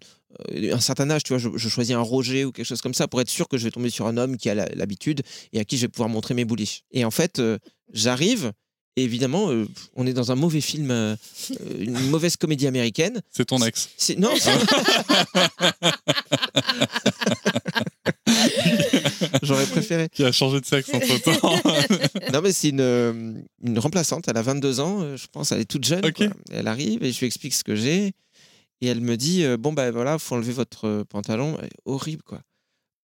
euh, 0.51 0.73
un 0.75 0.79
certain 0.79 1.09
âge, 1.11 1.21
tu 1.23 1.33
vois. 1.33 1.37
Je, 1.37 1.49
je 1.55 1.69
choisis 1.69 1.95
un 1.95 1.99
Roger 2.01 2.45
ou 2.45 2.51
quelque 2.51 2.65
chose 2.65 2.81
comme 2.81 2.95
ça 2.95 3.07
pour 3.07 3.21
être 3.21 3.29
sûr 3.29 3.47
que 3.47 3.57
je 3.57 3.65
vais 3.65 3.71
tomber 3.71 3.91
sur 3.91 4.07
un 4.07 4.17
homme 4.17 4.37
qui 4.37 4.49
a 4.49 4.55
l'habitude 4.55 5.21
et 5.53 5.59
à 5.59 5.65
qui 5.65 5.77
je 5.77 5.83
vais 5.83 5.87
pouvoir 5.89 6.09
montrer 6.09 6.33
mes 6.33 6.45
bouliches. 6.45 6.81
Et 6.91 7.05
en 7.05 7.11
fait, 7.11 7.37
euh, 7.39 7.57
j'arrive. 7.93 8.51
Et 8.97 9.03
évidemment, 9.03 9.51
euh, 9.51 9.65
on 9.95 10.05
est 10.05 10.11
dans 10.13 10.33
un 10.33 10.35
mauvais 10.35 10.59
film, 10.59 10.91
euh, 10.91 11.15
une 11.79 12.09
mauvaise 12.09 12.35
comédie 12.35 12.67
américaine. 12.67 13.21
C'est 13.29 13.45
ton 13.45 13.63
ex. 13.63 13.89
C'est- 13.95 14.17
Non, 14.19 14.31
c'est- 14.37 14.51
j'aurais 19.43 19.65
préféré. 19.65 20.09
Qui 20.09 20.23
a 20.23 20.31
changé 20.31 20.59
de 20.59 20.65
sexe 20.65 20.93
entre 20.93 21.21
temps. 21.21 21.55
Non, 22.33 22.41
mais 22.41 22.51
c'est 22.51 22.69
une, 22.69 22.81
euh, 22.81 23.33
une 23.63 23.79
remplaçante. 23.79 24.27
Elle 24.27 24.37
a 24.37 24.41
22 24.41 24.79
ans, 24.79 25.01
euh, 25.01 25.17
je 25.17 25.27
pense. 25.31 25.51
Elle 25.51 25.61
est 25.61 25.65
toute 25.65 25.85
jeune. 25.85 26.01
Elle 26.51 26.67
arrive 26.67 27.03
et 27.03 27.11
je 27.11 27.19
lui 27.19 27.27
explique 27.27 27.53
ce 27.53 27.63
que 27.63 27.75
j'ai. 27.75 28.11
Et 28.81 28.87
elle 28.87 29.01
me 29.01 29.17
dit 29.17 29.43
euh, 29.43 29.57
Bon, 29.57 29.73
ben 29.73 29.91
voilà, 29.91 30.17
faut 30.17 30.35
enlever 30.35 30.53
votre 30.53 31.03
pantalon. 31.09 31.57
Et 31.61 31.69
horrible, 31.85 32.23
quoi. 32.23 32.41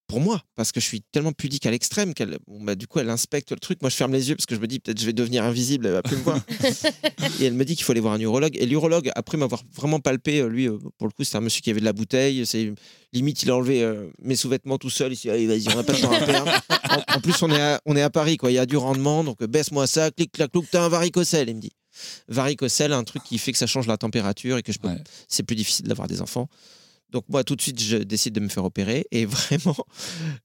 Pour 0.08 0.22
moi, 0.22 0.42
parce 0.56 0.72
que 0.72 0.80
je 0.80 0.86
suis 0.86 1.02
tellement 1.12 1.34
pudique 1.34 1.66
à 1.66 1.72
l'extrême 1.72 2.14
qu'elle, 2.14 2.38
bon, 2.48 2.64
bah, 2.64 2.76
du 2.76 2.88
coup, 2.88 3.00
elle 3.00 3.10
inspecte 3.10 3.52
le 3.52 3.58
truc. 3.60 3.82
Moi, 3.82 3.90
je 3.90 3.96
ferme 3.98 4.14
les 4.14 4.30
yeux 4.30 4.36
parce 4.38 4.46
que 4.46 4.56
je 4.56 4.62
me 4.62 4.68
dis 4.68 4.80
peut-être 4.80 4.98
je 5.00 5.06
vais 5.06 5.12
devenir 5.12 5.44
invisible, 5.44 5.86
elle 5.86 5.92
va 5.92 6.02
plus 6.02 6.16
me 6.16 6.22
voir. 6.22 6.40
et 7.42 7.44
elle 7.46 7.54
me 7.54 7.66
dit 7.66 7.76
qu'il 7.76 7.84
faut 7.84 7.92
aller 7.92 8.00
voir 8.00 8.14
un 8.14 8.20
urologue. 8.20 8.56
Et 8.58 8.66
l'urologue, 8.66 9.12
après 9.16 9.38
m'avoir 9.38 9.64
vraiment 9.76 10.00
palpé, 10.00 10.40
euh, 10.40 10.48
lui, 10.48 10.70
euh, 10.70 10.78
pour 10.98 11.08
le 11.08 11.12
coup, 11.12 11.26
c'est 11.26 11.36
un 11.36 11.42
monsieur 11.42 11.60
qui 11.62 11.70
avait 11.72 11.82
de 11.82 11.86
la 11.86 11.92
bouteille. 11.92 12.46
C'est 12.46 12.74
limite, 13.12 13.44
il 13.44 13.52
a 13.52 13.56
enlevé 13.58 13.84
euh, 13.84 14.08
mes 14.22 14.38
sous-vêtements 14.38 14.78
tout 14.78 14.90
seul. 14.90 15.12
Il 15.12 15.18
s'est 15.18 15.28
dit, 15.28 15.30
allez, 15.32 15.46
vas-y, 15.48 15.68
on 15.74 15.76
n'a 15.78 15.84
pas 15.84 15.92
de 15.94 16.00
temps 16.02 16.12
à 16.14 16.22
perdre. 16.22 16.52
En, 16.90 17.18
en 17.18 17.20
plus, 17.20 17.42
on 17.44 17.52
est, 17.52 17.62
à, 17.62 17.82
on 17.86 17.96
est 17.98 18.02
à 18.02 18.10
Paris, 18.10 18.38
quoi. 18.38 18.50
Il 18.50 18.56
y 18.56 18.60
a 18.60 18.66
du 18.66 18.78
rendement, 18.78 19.26
donc 19.26 19.44
baisse-moi 19.44 19.88
ça, 19.88 20.10
clic, 20.12 20.32
clac, 20.32 20.52
clouc, 20.52 20.66
t'as 20.72 20.84
un 20.86 20.90
varicocèle, 20.90 21.50
il 21.50 21.56
me 21.58 21.62
dit. 21.62 21.72
Varicocèle, 22.30 22.94
un 22.94 23.04
truc 23.04 23.24
qui 23.24 23.38
fait 23.38 23.52
que 23.52 23.58
ça 23.58 23.68
change 23.68 23.88
la 23.88 23.98
température 23.98 24.58
et 24.58 24.64
que 24.64 24.72
je 24.72 24.80
peux, 24.80 24.88
Ouais. 24.88 25.04
c'est 25.28 25.44
plus 25.44 25.56
difficile 25.56 25.88
d'avoir 25.88 26.08
des 26.08 26.22
enfants. 26.22 26.48
Donc 27.12 27.24
moi, 27.30 27.44
tout 27.44 27.56
de 27.56 27.62
suite, 27.62 27.82
je 27.82 27.98
décide 27.98 28.34
de 28.34 28.40
me 28.42 28.50
faire 28.50 28.66
opérer. 28.66 29.06
Et 29.12 29.26
vraiment, 29.28 29.76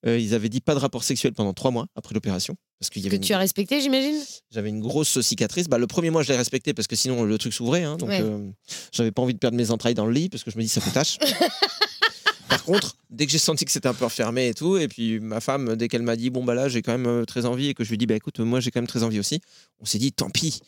euh, 0.06 0.18
ils 0.18 0.32
avaient 0.34 0.48
dit 0.48 0.60
pas 0.60 0.74
de 0.74 0.78
rapport 0.80 1.02
sexuel 1.04 1.32
pendant 1.32 1.52
trois 1.54 1.70
mois 1.70 1.86
après 1.96 2.14
l'opération. 2.14 2.54
Parce 2.78 2.90
qu'il 2.90 3.00
y 3.02 3.04
Que 3.04 3.08
avait 3.08 3.16
une- 3.16 3.22
tu 3.22 3.32
as 3.32 3.38
respecté, 3.38 3.80
j'imagine? 3.80 4.16
J'avais 4.50 4.68
une 4.68 4.80
grosse 4.80 5.20
cicatrice. 5.20 5.68
Bah, 5.68 5.78
le 5.78 5.86
premier 5.86 6.10
mois, 6.10 6.22
je 6.22 6.28
l'ai 6.30 6.36
respecté 6.38 6.72
parce 6.74 6.86
que 6.88 6.96
sinon, 6.96 7.24
le 7.24 7.38
truc 7.38 7.52
s'ouvrait. 7.52 7.82
hein. 7.84 7.96
donc, 7.96 8.08
Ouais. 8.10 8.20
euh, 8.20 8.48
j'avais 8.92 9.10
pas 9.12 9.22
envie 9.22 9.34
de 9.34 9.38
perdre 9.38 9.56
mes 9.56 9.70
entrailles 9.70 9.94
dans 9.94 10.06
le 10.06 10.12
lit 10.12 10.28
parce 10.28 10.44
que 10.44 10.50
je 10.50 10.56
me 10.56 10.62
dis, 10.62 10.68
ça 10.68 10.80
fait 10.80 10.90
tâche. 10.92 11.18
Par 12.48 12.64
contre, 12.64 12.96
dès 13.10 13.26
que 13.26 13.32
j'ai 13.32 13.38
senti 13.38 13.64
que 13.64 13.70
c'était 13.72 13.88
un 13.88 13.94
peu 13.94 14.04
refermé 14.04 14.48
et 14.48 14.54
tout, 14.54 14.76
et 14.76 14.86
puis 14.86 15.20
ma 15.20 15.40
femme, 15.40 15.74
dès 15.74 15.88
qu'elle 15.88 16.02
m'a 16.02 16.16
dit, 16.16 16.30
bon, 16.30 16.44
bah 16.44 16.54
là, 16.54 16.68
j'ai 16.68 16.82
quand 16.82 16.92
même 16.92 17.06
euh, 17.06 17.24
très 17.24 17.46
envie, 17.46 17.68
et 17.68 17.74
que 17.74 17.82
je 17.82 17.88
lui 17.88 17.94
ai 17.94 17.98
dit, 17.98 18.06
bah 18.06 18.14
écoute, 18.14 18.38
moi, 18.40 18.60
j'ai 18.60 18.70
quand 18.70 18.80
même 18.80 18.86
très 18.86 19.02
envie 19.02 19.18
aussi, 19.18 19.40
on 19.80 19.84
s'est 19.84 19.98
dit, 19.98 20.12
tant 20.12 20.28
pis, 20.30 20.60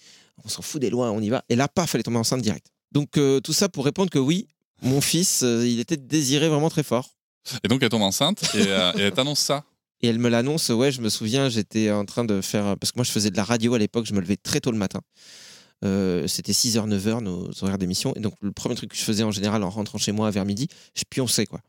on 0.45 0.49
s'en 0.49 0.63
fout 0.63 0.81
des 0.81 0.91
lois, 0.91 1.11
on 1.13 1.21
y 1.21 1.29
va. 1.29 1.45
Et 1.51 1.57
là, 1.57 1.69
paf, 1.69 1.95
elle 1.95 2.01
est 2.01 2.05
tombée 2.05 2.17
enceinte 2.17 2.43
direct. 2.43 2.67
Donc, 2.93 3.17
euh, 3.19 3.41
tout 3.41 3.53
ça 3.53 3.69
pour 3.69 3.85
répondre 3.85 4.11
que 4.11 4.19
oui, 4.19 4.49
mon 4.85 5.01
fils, 5.01 5.43
euh, 5.43 5.67
il 5.67 5.81
était 5.81 5.97
désiré 5.97 6.49
vraiment 6.49 6.71
très 6.71 6.83
fort. 6.83 7.11
Et 7.63 7.69
donc 7.69 7.83
elle 7.83 7.89
tombe 7.89 8.03
enceinte 8.03 8.43
et, 8.55 8.67
euh, 8.69 8.93
et 8.97 9.01
elle 9.03 9.13
t'annonce 9.13 9.41
ça. 9.41 9.65
Et 10.03 10.09
elle 10.09 10.19
me 10.19 10.29
l'annonce, 10.29 10.69
ouais, 10.69 10.93
je 10.93 11.01
me 11.01 11.09
souviens, 11.09 11.49
j'étais 11.49 11.91
en 11.91 12.05
train 12.05 12.25
de 12.25 12.41
faire. 12.43 12.77
Parce 12.79 12.93
que 12.93 12.99
moi, 12.99 13.05
je 13.05 13.11
faisais 13.11 13.31
de 13.31 13.37
la 13.37 13.45
radio 13.45 13.73
à 13.75 13.79
l'époque, 13.79 14.05
je 14.05 14.13
me 14.13 14.21
levais 14.21 14.37
très 14.37 14.61
tôt 14.61 14.71
le 14.71 14.77
matin. 14.77 15.01
Euh, 15.83 16.27
C'était 16.27 16.53
6h, 16.53 16.87
9h, 16.87 17.23
nos 17.23 17.51
horaires 17.63 17.79
d'émission. 17.79 18.13
Et 18.15 18.21
donc, 18.21 18.35
le 18.43 18.53
premier 18.53 18.75
truc 18.75 18.91
que 18.91 18.97
je 18.97 19.03
faisais 19.03 19.23
en 19.23 19.31
général 19.31 19.63
en 19.63 19.71
rentrant 19.71 19.97
chez 19.97 20.13
moi 20.13 20.31
vers 20.31 20.45
midi, 20.45 20.69
je 20.95 21.05
pionçais, 21.09 21.47
quoi. 21.47 21.61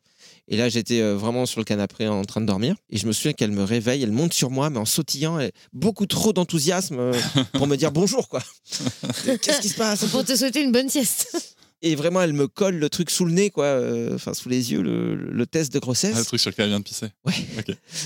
Et 0.50 0.58
là, 0.58 0.68
j'étais 0.68 1.02
vraiment 1.14 1.46
sur 1.46 1.62
le 1.62 1.66
canapé 1.66 2.08
en 2.08 2.24
train 2.26 2.42
de 2.42 2.46
dormir. 2.46 2.76
Et 2.90 2.98
je 2.98 3.08
me 3.08 3.14
souviens 3.14 3.32
qu'elle 3.34 3.52
me 3.52 3.64
réveille, 3.64 4.04
elle 4.04 4.12
monte 4.12 4.34
sur 4.34 4.50
moi, 4.52 4.70
mais 4.70 4.80
en 4.80 4.86
sautillant, 4.86 5.40
et 5.40 5.52
beaucoup 5.72 6.06
trop 6.06 6.34
d'enthousiasme 6.34 7.12
pour 7.54 7.68
me 7.68 7.78
dire 7.78 7.92
bonjour, 7.92 8.28
quoi. 8.28 8.44
Qu'est-ce 9.42 9.62
qui 9.62 9.70
se 9.70 9.76
passe? 9.76 10.06
Pour 10.06 10.26
te 10.26 10.36
souhaiter 10.36 10.62
une 10.62 10.72
bonne 10.72 10.90
sieste. 10.90 11.55
Et 11.82 11.96
vraiment, 11.96 12.22
elle 12.22 12.34
me 12.34 12.48
colle 12.48 12.76
le 12.78 12.90
truc 12.90 13.10
sous 13.12 13.26
le 13.26 13.32
nez, 13.34 13.50
quoi. 13.52 13.66
euh, 13.66 14.16
Enfin, 14.16 14.34
sous 14.34 14.50
les 14.50 14.72
yeux, 14.72 14.82
le, 14.82 15.16
le 15.16 15.46
test 15.46 15.72
de 15.74 15.80
grossesse. 15.80 16.14
Ah, 16.16 16.20
le 16.20 16.26
truc 16.26 16.40
sur 16.40 16.50
lequel 16.50 16.64
elle 16.66 16.70
vient 16.72 16.80
de 16.80 16.84
pisser. 16.86 17.08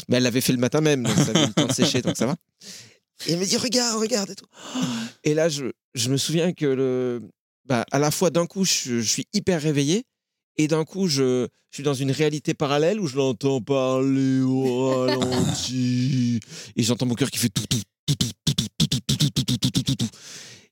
Mais 0.09 0.17
elle 0.17 0.23
l'avait 0.23 0.41
fait 0.41 0.51
le 0.53 0.59
matin 0.59 0.81
même, 0.81 1.03
donc 1.03 1.15
ça 1.15 1.29
avait 1.29 1.43
eu 1.43 1.47
le 1.47 1.53
temps 1.53 1.67
de 1.67 1.73
sécher, 1.73 2.01
donc 2.01 2.17
ça 2.17 2.25
va. 2.25 2.35
Et 3.27 3.33
elle 3.33 3.39
me 3.39 3.45
dit 3.45 3.57
regarde, 3.57 3.99
regarde 3.99 4.31
et 4.31 4.35
tout. 4.35 4.47
Et 5.23 5.33
là, 5.33 5.49
je, 5.49 5.65
je 5.93 6.09
me 6.09 6.17
souviens 6.17 6.51
que 6.53 6.65
le, 6.65 7.21
bah, 7.65 7.85
à 7.91 7.99
la 7.99 8.11
fois 8.11 8.29
d'un 8.31 8.45
coup, 8.47 8.65
je, 8.65 8.99
je 8.99 9.09
suis 9.09 9.27
hyper 9.33 9.61
réveillé, 9.61 10.03
et 10.57 10.67
d'un 10.67 10.83
coup, 10.83 11.07
je, 11.07 11.47
je 11.69 11.75
suis 11.75 11.83
dans 11.83 11.93
une 11.93 12.11
réalité 12.11 12.53
parallèle 12.53 12.99
où 12.99 13.07
je 13.07 13.15
l'entends 13.17 13.61
parler 13.61 14.41
au 14.41 14.89
ralenti, 14.89 16.39
et 16.75 16.83
j'entends 16.83 17.05
mon 17.05 17.15
cœur 17.15 17.29
qui 17.31 17.37
fait 17.39 17.49
tout, 17.49 17.63
tout, 17.69 17.77
tout, 18.05 18.15
tout, 18.15 18.25
tout, 18.45 18.53
tout, 18.55 18.65
tout, 18.77 18.87
tout, 18.87 18.99
tout, 19.07 19.15
tout, 19.17 19.43
tout, 19.45 19.57
tout, 19.57 19.69
tout, 19.69 19.83
tout, 19.83 19.95
tout. 19.95 20.09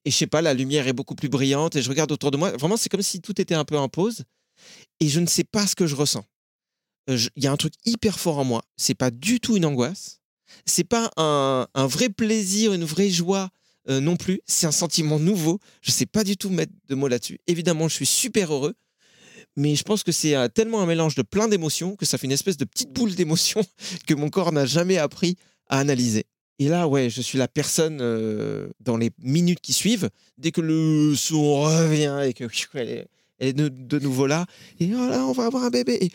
Et 0.05 0.11
je 0.11 0.15
sais 0.15 0.27
pas, 0.27 0.41
la 0.41 0.53
lumière 0.53 0.87
est 0.87 0.93
beaucoup 0.93 1.15
plus 1.15 1.29
brillante, 1.29 1.75
et 1.75 1.81
je 1.81 1.89
regarde 1.89 2.11
autour 2.11 2.31
de 2.31 2.37
moi. 2.37 2.51
Vraiment, 2.51 2.77
c'est 2.77 2.89
comme 2.89 3.01
si 3.01 3.21
tout 3.21 3.39
était 3.41 3.55
un 3.55 3.65
peu 3.65 3.77
en 3.77 3.89
pause, 3.89 4.23
et 4.99 5.09
je 5.09 5.19
ne 5.19 5.25
sais 5.25 5.43
pas 5.43 5.67
ce 5.67 5.75
que 5.75 5.87
je 5.87 5.95
ressens. 5.95 6.25
Euh, 7.09 7.17
Il 7.35 7.43
y 7.43 7.47
a 7.47 7.51
un 7.51 7.57
truc 7.57 7.73
hyper 7.85 8.19
fort 8.19 8.39
en 8.39 8.43
moi. 8.43 8.63
C'est 8.77 8.95
pas 8.95 9.11
du 9.11 9.39
tout 9.39 9.57
une 9.57 9.65
angoisse. 9.65 10.21
C'est 10.65 10.83
pas 10.83 11.11
un, 11.17 11.67
vrai 11.75 12.09
plaisir, 12.09 12.73
une 12.73 12.85
vraie 12.85 13.09
joie 13.09 13.49
euh, 13.89 13.99
non 13.99 14.15
plus. 14.15 14.41
C'est 14.45 14.65
un 14.65 14.71
sentiment 14.71 15.19
nouveau. 15.19 15.59
Je 15.81 15.91
sais 15.91 16.05
pas 16.05 16.23
du 16.23 16.37
tout 16.37 16.49
mettre 16.49 16.73
de 16.87 16.95
mots 16.95 17.07
là-dessus. 17.07 17.39
Évidemment, 17.47 17.87
je 17.87 17.95
suis 17.95 18.05
super 18.05 18.53
heureux. 18.53 18.73
Mais 19.55 19.75
je 19.75 19.83
pense 19.83 20.03
que 20.03 20.11
c'est 20.11 20.35
tellement 20.49 20.81
un 20.81 20.85
mélange 20.85 21.15
de 21.15 21.23
plein 21.23 21.47
d'émotions 21.47 21.95
que 21.95 22.05
ça 22.05 22.19
fait 22.19 22.27
une 22.27 22.31
espèce 22.31 22.57
de 22.57 22.65
petite 22.65 22.91
boule 22.91 23.15
d'émotions 23.15 23.65
que 24.07 24.13
mon 24.13 24.29
corps 24.29 24.51
n'a 24.51 24.65
jamais 24.65 24.97
appris 24.97 25.35
à 25.67 25.79
analyser. 25.79 26.25
Et 26.59 26.69
là, 26.69 26.87
ouais, 26.87 27.09
je 27.09 27.21
suis 27.21 27.37
la 27.37 27.47
personne 27.47 27.99
euh, 28.01 28.67
dans 28.79 28.97
les 28.97 29.11
minutes 29.21 29.61
qui 29.61 29.73
suivent, 29.73 30.09
dès 30.37 30.51
que 30.51 30.61
le 30.61 31.15
son 31.15 31.61
revient 31.61 32.19
et 32.25 32.33
que 32.33 32.45
elle 32.73 33.07
est, 33.39 33.53
de, 33.53 33.99
nouveau 33.99 34.25
là, 34.25 34.45
et 34.79 34.89
oh 34.93 34.97
on 34.97 35.31
va 35.33 35.45
avoir 35.45 35.63
un 35.63 35.69
bébé. 35.69 36.11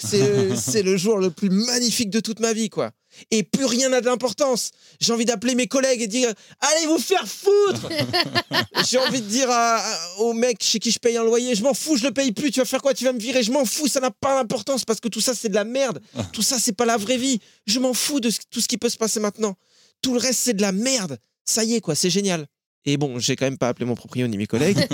C'est, 0.00 0.56
c'est 0.56 0.82
le 0.82 0.96
jour 0.96 1.18
le 1.18 1.30
plus 1.30 1.50
magnifique 1.50 2.10
de 2.10 2.20
toute 2.20 2.40
ma 2.40 2.52
vie, 2.52 2.70
quoi. 2.70 2.90
Et 3.30 3.42
plus 3.42 3.64
rien 3.64 3.88
n'a 3.88 4.00
d'importance. 4.00 4.70
J'ai 5.00 5.12
envie 5.12 5.24
d'appeler 5.24 5.54
mes 5.54 5.66
collègues 5.66 6.02
et 6.02 6.06
dire 6.06 6.32
Allez 6.60 6.86
vous 6.86 6.98
faire 6.98 7.26
foutre 7.26 7.88
J'ai 8.88 8.98
envie 8.98 9.20
de 9.20 9.26
dire 9.26 9.50
à- 9.50 9.78
à- 9.78 10.16
au 10.18 10.34
mec 10.34 10.58
chez 10.62 10.78
qui 10.78 10.90
je 10.90 10.98
paye 10.98 11.16
un 11.16 11.24
loyer 11.24 11.54
Je 11.54 11.62
m'en 11.62 11.74
fous, 11.74 11.96
je 11.96 12.06
le 12.06 12.12
paye 12.12 12.32
plus. 12.32 12.50
Tu 12.50 12.60
vas 12.60 12.64
faire 12.66 12.82
quoi 12.82 12.94
Tu 12.94 13.04
vas 13.04 13.12
me 13.12 13.18
virer 13.18 13.42
Je 13.42 13.50
m'en 13.50 13.64
fous, 13.64 13.88
ça 13.88 13.98
n'a 14.00 14.10
pas 14.10 14.36
d'importance 14.36 14.84
parce 14.84 15.00
que 15.00 15.08
tout 15.08 15.20
ça, 15.20 15.34
c'est 15.34 15.48
de 15.48 15.54
la 15.54 15.64
merde. 15.64 16.00
Tout 16.32 16.42
ça, 16.42 16.58
c'est 16.58 16.72
pas 16.72 16.84
la 16.84 16.96
vraie 16.96 17.16
vie. 17.18 17.40
Je 17.66 17.80
m'en 17.80 17.94
fous 17.94 18.20
de 18.20 18.30
tout 18.50 18.60
ce 18.60 18.68
qui 18.68 18.78
peut 18.78 18.88
se 18.90 18.96
passer 18.98 19.18
maintenant. 19.20 19.54
Tout 20.02 20.12
le 20.14 20.20
reste, 20.20 20.40
c'est 20.44 20.54
de 20.54 20.62
la 20.62 20.72
merde. 20.72 21.18
Ça 21.44 21.64
y 21.64 21.74
est, 21.74 21.80
quoi, 21.80 21.94
c'est 21.94 22.10
génial. 22.10 22.46
Et 22.84 22.96
bon, 22.96 23.18
j'ai 23.18 23.36
quand 23.36 23.44
même 23.46 23.58
pas 23.58 23.68
appelé 23.68 23.84
mon 23.86 23.94
proprio 23.94 24.26
ni 24.28 24.36
mes 24.38 24.46
collègues, 24.46 24.78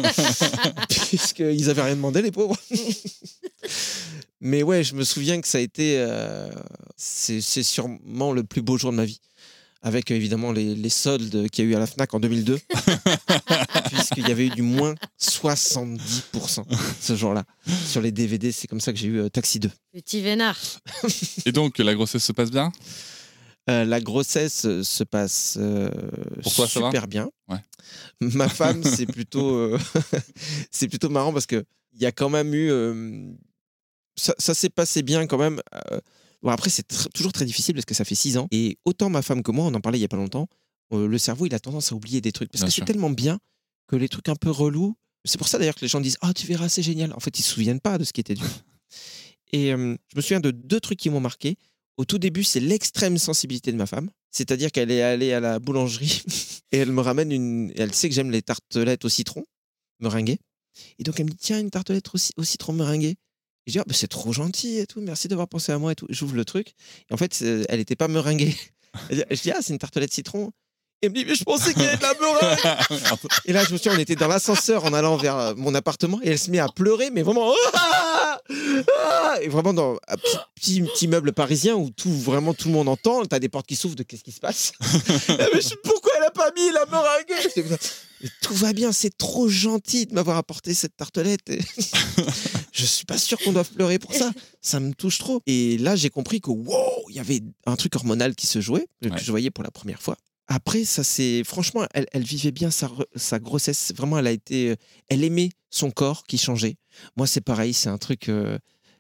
puisqu'ils 1.09 1.70
avaient 1.70 1.83
rien 1.83 1.97
demandé, 1.97 2.23
les 2.23 2.33
pauvres. 2.33 2.57
Mais 4.40 4.62
ouais, 4.62 4.85
je 4.85 4.94
me 4.94 5.05
souviens 5.05 5.40
que 5.40 5.49
ça 5.49 5.59
a 5.59 5.61
été. 5.61 5.97
euh, 5.99 6.51
c'est 6.97 7.40
sûrement 7.40 8.33
le 8.33 8.44
plus 8.44 8.62
beau 8.62 8.77
jour 8.79 8.90
de 8.90 8.97
ma 8.97 9.05
vie. 9.05 9.20
Avec 9.87 10.11
évidemment 10.11 10.51
les, 10.51 10.75
les 10.75 10.88
soldes 10.88 11.51
qu'il 11.51 11.64
y 11.64 11.68
a 11.68 11.70
eu 11.70 11.75
à 11.75 11.79
la 11.79 11.87
Fnac 11.87 12.14
en 12.14 12.20
2002, 12.20 12.59
puisqu'il 13.90 14.27
y 14.27 14.31
avait 14.33 14.47
eu 14.47 14.51
du 14.51 14.62
moins 14.62 14.94
70% 15.20 16.64
ce 17.01 17.14
jour-là. 17.16 17.44
Sur 17.87 18.01
les 18.01 18.11
DVD, 18.11 18.51
c'est 18.51 18.66
comme 18.66 18.81
ça 18.81 18.94
que 18.94 18.99
j'ai 18.99 19.09
eu 19.09 19.18
euh, 19.20 19.29
Taxi 19.29 19.61
2. 19.61 19.70
Petit 19.92 20.23
vénard. 20.23 20.59
Et 21.44 21.53
donc, 21.53 21.77
la 21.79 21.94
grossesse 21.94 22.25
se 22.25 22.33
passe 22.33 22.51
bien? 22.51 22.73
Euh, 23.70 23.85
la 23.87 24.00
grossesse 24.00 24.66
euh, 24.66 24.83
se 24.83 25.05
passe 25.05 25.57
euh, 25.59 25.88
toi, 26.55 26.66
super 26.90 27.09
bien. 27.09 27.31
Ouais. 27.48 27.57
Ma 28.20 28.48
femme, 28.48 28.83
c'est 28.85 29.07
plutôt, 29.07 29.55
euh, 29.57 29.79
c'est 30.70 30.88
plutôt 30.88 31.09
marrant 31.09 31.33
parce 31.33 31.46
que 31.46 31.64
il 31.94 32.03
y 32.03 32.07
a 32.07 32.12
quand 32.12 32.29
même 32.29 32.53
eu, 32.55 32.70
ça, 34.16 34.35
ça 34.38 34.53
s'est 34.53 34.68
passé 34.68 35.03
bien 35.03 35.27
quand 35.27 35.38
même. 35.38 35.61
bon, 36.42 36.50
après, 36.50 36.68
c'est 36.68 36.90
tr- 36.90 37.09
toujours 37.14 37.33
très 37.33 37.44
difficile 37.44 37.74
parce 37.74 37.85
que 37.85 37.94
ça 37.94 38.05
fait 38.05 38.14
six 38.16 38.37
ans 38.37 38.48
et 38.50 38.77
autant 38.85 39.09
ma 39.11 39.22
femme 39.22 39.42
que 39.42 39.53
moi, 39.53 39.64
on 39.66 39.74
en 39.74 39.81
parlait 39.81 39.98
il 39.98 40.03
y 40.03 40.05
a 40.05 40.09
pas 40.09 40.16
longtemps. 40.16 40.48
le 40.90 41.18
cerveau, 41.18 41.46
il 41.46 41.55
a 41.55 41.61
tendance 41.61 41.92
à 41.92 41.94
oublier 41.94 42.20
des 42.20 42.33
trucs 42.33 42.50
parce 42.50 42.62
Bien 42.62 42.68
que 42.68 42.74
c'est 42.74 42.85
tellement 42.85 43.11
bien 43.11 43.38
que 43.87 43.96
les 43.96 44.09
trucs 44.09 44.29
un 44.29 44.35
peu 44.37 44.50
relous. 44.50 44.96
C'est 45.24 45.38
pour 45.38 45.48
ça 45.48 45.59
d'ailleurs 45.59 45.77
que 45.77 45.83
les 45.83 45.88
gens 45.88 46.00
disent 46.00 46.18
ah 46.20 46.35
tu 46.35 46.46
verras 46.46 46.68
c'est 46.68 46.83
génial. 46.83 47.12
En 47.14 47.20
fait, 47.20 47.38
ils 47.38 47.42
se 47.42 47.53
souviennent 47.53 47.81
pas 47.81 47.96
de 47.96 48.05
ce 48.05 48.12
qui 48.12 48.20
était 48.20 48.35
dur. 48.35 48.46
Et 49.53 49.68
je 49.70 49.77
me 49.77 50.20
souviens 50.20 50.40
de 50.40 50.50
deux 50.50 50.81
trucs 50.81 50.98
qui 50.98 51.11
m'ont 51.11 51.20
marqué. 51.20 51.57
Au 51.96 52.04
tout 52.04 52.18
début, 52.18 52.44
c'est 52.44 52.61
l'extrême 52.61 53.18
sensibilité 53.18 53.70
de 53.72 53.76
ma 53.76 53.87
femme. 53.87 54.11
C'est-à-dire 54.33 54.72
qu'elle 54.72 54.90
est 54.90 55.02
allée 55.02 55.33
à 55.33 55.38
la 55.40 55.59
boulangerie 55.61 56.22
et 56.72 56.78
elle 56.78 56.90
me 56.92 57.00
ramène 57.00 57.30
une. 57.30 57.72
Elle 57.76 57.94
sait 57.94 58.09
que 58.09 58.14
j'aime 58.14 58.30
les 58.30 58.42
tartelettes 58.42 59.04
au 59.04 59.09
citron 59.09 59.44
meringuées. 60.00 60.38
Et 60.98 61.04
donc 61.04 61.20
elle 61.20 61.26
me 61.26 61.30
dit 61.30 61.37
Tiens, 61.40 61.61
une 61.61 61.70
tartelette 61.70 62.07
au, 62.12 62.18
ci- 62.18 62.33
au 62.37 62.42
citron 62.42 62.72
meringuée. 62.72 63.14
Et 63.66 63.68
je 63.68 63.72
dis 63.72 63.78
Ah, 63.78 63.85
bah, 63.87 63.94
C'est 63.94 64.09
trop 64.09 64.33
gentil 64.33 64.78
et 64.78 64.87
tout, 64.87 65.00
merci 65.00 65.28
d'avoir 65.28 65.46
pensé 65.48 65.70
à 65.70 65.78
moi 65.78 65.92
et 65.92 65.94
tout. 65.94 66.07
J'ouvre 66.11 66.35
le 66.35 66.44
truc. 66.44 66.74
Et 67.11 67.14
en 67.14 67.16
fait, 67.16 67.33
c'est- 67.33 67.64
elle 67.68 67.78
n'était 67.78 67.94
pas 67.96 68.09
meringuée. 68.09 68.57
Je 69.11 69.40
dis 69.42 69.52
Ah, 69.52 69.59
c'est 69.62 69.72
une 69.72 69.78
tartelette 69.78 70.12
citron. 70.12 70.50
Et 71.02 71.07
elle 71.07 71.12
me 71.12 71.16
dit 71.16 71.24
Mais 71.26 71.35
je 71.37 71.44
pensais 71.44 71.72
qu'il 71.74 71.83
y 71.83 71.87
avait 71.87 71.96
de 71.96 72.02
la 72.02 72.14
meringue 72.14 73.18
et 73.44 73.52
là, 73.52 73.62
je 73.64 73.72
me 73.72 73.76
souviens, 73.78 73.94
on 73.96 74.00
était 74.00 74.16
dans 74.16 74.28
l'ascenseur 74.28 74.85
en 74.85 74.92
allant 74.94 75.16
vers 75.16 75.37
euh, 75.37 75.54
mon 75.57 75.74
appartement 75.74 76.18
et 76.22 76.28
elle 76.30 76.38
se 76.40 76.50
met 76.50 76.59
à 76.59 76.68
pleurer, 76.68 77.11
mais 77.11 77.22
vraiment. 77.22 77.52
Ah 78.49 79.35
Ah 79.35 79.38
et 79.42 79.49
vraiment 79.49 79.73
dans 79.75 79.97
un 80.09 80.16
petit, 80.16 80.37
petit, 80.55 80.83
petit 80.83 81.09
meuble 81.09 81.33
parisien 81.33 81.75
où 81.75 81.90
tout, 81.90 82.11
vraiment 82.12 82.55
tout 82.55 82.68
le 82.68 82.75
monde 82.75 82.88
entend. 82.88 83.25
T'as 83.25 83.38
des 83.38 83.49
portes 83.49 83.66
qui 83.66 83.77
s'ouvrent 83.77 83.97
de 83.97 84.03
qu'est-ce 84.03 84.25
qui 84.25 84.33
se 84.33 84.40
passe 84.40 84.73
Ah, 84.81 85.47
mais 85.53 85.61
je- 85.61 85.75
Pourquoi 85.83 86.12
elle 86.18 86.25
a 86.25 86.31
pas 86.31 86.51
mis 86.57 86.70
la 86.73 86.85
meringue 86.87 87.77
mais 88.20 88.29
Tout 88.40 88.55
va 88.55 88.73
bien, 88.73 88.92
c'est 88.92 89.16
trop 89.16 89.49
gentil 89.49 90.07
de 90.07 90.14
m'avoir 90.14 90.37
apporté 90.37 90.73
cette 90.75 90.97
tartelette. 90.97 91.49
Et 91.51 91.61
je 92.73 92.85
suis 92.85 93.05
pas 93.05 93.18
sûr 93.18 93.38
qu'on 93.38 93.53
doive 93.53 93.70
pleurer 93.70 93.99
pour 93.99 94.14
ça. 94.14 94.33
Ça 94.62 94.81
me 94.81 94.92
touche 94.94 95.18
trop. 95.18 95.42
Et 95.47 95.79
là, 95.79 95.97
j'ai 95.97 96.11
compris 96.11 96.40
que 96.40 96.51
wow, 96.51 97.05
il 97.11 97.16
y 97.16 97.20
avait 97.20 97.42
un 97.66 97.77
truc 97.77 97.94
hormonal 97.97 98.35
qui 98.35 98.47
se 98.47 98.61
jouait, 98.61 98.87
que 99.03 99.09
Ouais. 99.09 99.18
je 99.23 99.31
voyais 99.31 99.51
pour 99.51 99.64
la 99.64 99.70
première 99.70 100.01
fois. 100.03 100.16
Après, 100.47 100.85
ça 100.85 101.03
c'est 101.05 101.42
franchement, 101.44 101.87
elle, 101.94 102.07
elle 102.12 102.23
vivait 102.23 102.51
bien 102.51 102.70
sa, 102.70 102.90
sa 103.16 103.38
grossesse. 103.38 103.92
Vraiment, 103.97 104.18
elle 104.18 104.27
a 104.27 104.31
été, 104.31 104.70
euh, 104.70 104.77
elle 105.09 105.25
aimait 105.25 105.49
son 105.74 105.90
corps 105.90 106.24
qui 106.24 106.38
changeait. 106.38 106.76
Moi, 107.16 107.26
c'est 107.26 107.40
pareil, 107.40 107.74
c'est 107.74 107.88
un 107.88 107.98
truc 107.98 108.28
euh, 108.28 108.58